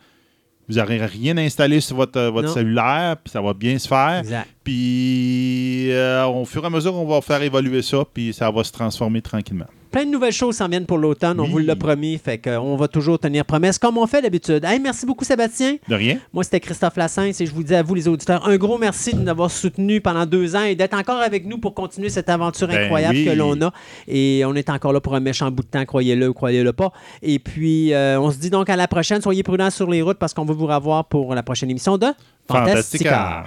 [0.69, 2.53] Vous n'aurez rien installé sur votre, euh, votre Non.
[2.53, 4.19] cellulaire, puis ça va bien se faire.
[4.19, 4.47] Exact.
[4.63, 8.63] Puis, euh, au fur et à mesure, on va faire évoluer ça, puis ça va
[8.63, 9.65] se transformer tranquillement.
[9.93, 11.39] Plein de nouvelles choses s'en viennent pour l'automne.
[11.39, 12.17] On vous l'a promis.
[12.17, 14.65] Fait qu'on va toujours tenir promesse comme on fait d'habitude.
[14.65, 15.77] Hey, merci beaucoup, Sébastien.
[15.87, 16.17] De rien.
[16.33, 19.13] Moi, c'était Christophe Lassens et je vous dis à vous, les auditeurs, un gros merci
[19.13, 22.27] de nous avoir soutenus pendant deux ans et d'être encore avec nous pour continuer cette
[22.27, 23.25] aventure Ben incroyable oui.
[23.25, 23.71] que l'on a.
[24.07, 26.91] Et on est encore là pour un méchant bout de temps, croyez-le ou croyez-le pas.
[27.21, 29.21] Et puis, euh, on se dit donc à la prochaine.
[29.21, 32.07] Soyez prudents sur les routes parce qu'on va vous revoir pour la prochaine émission de
[32.47, 33.45] Fantastica.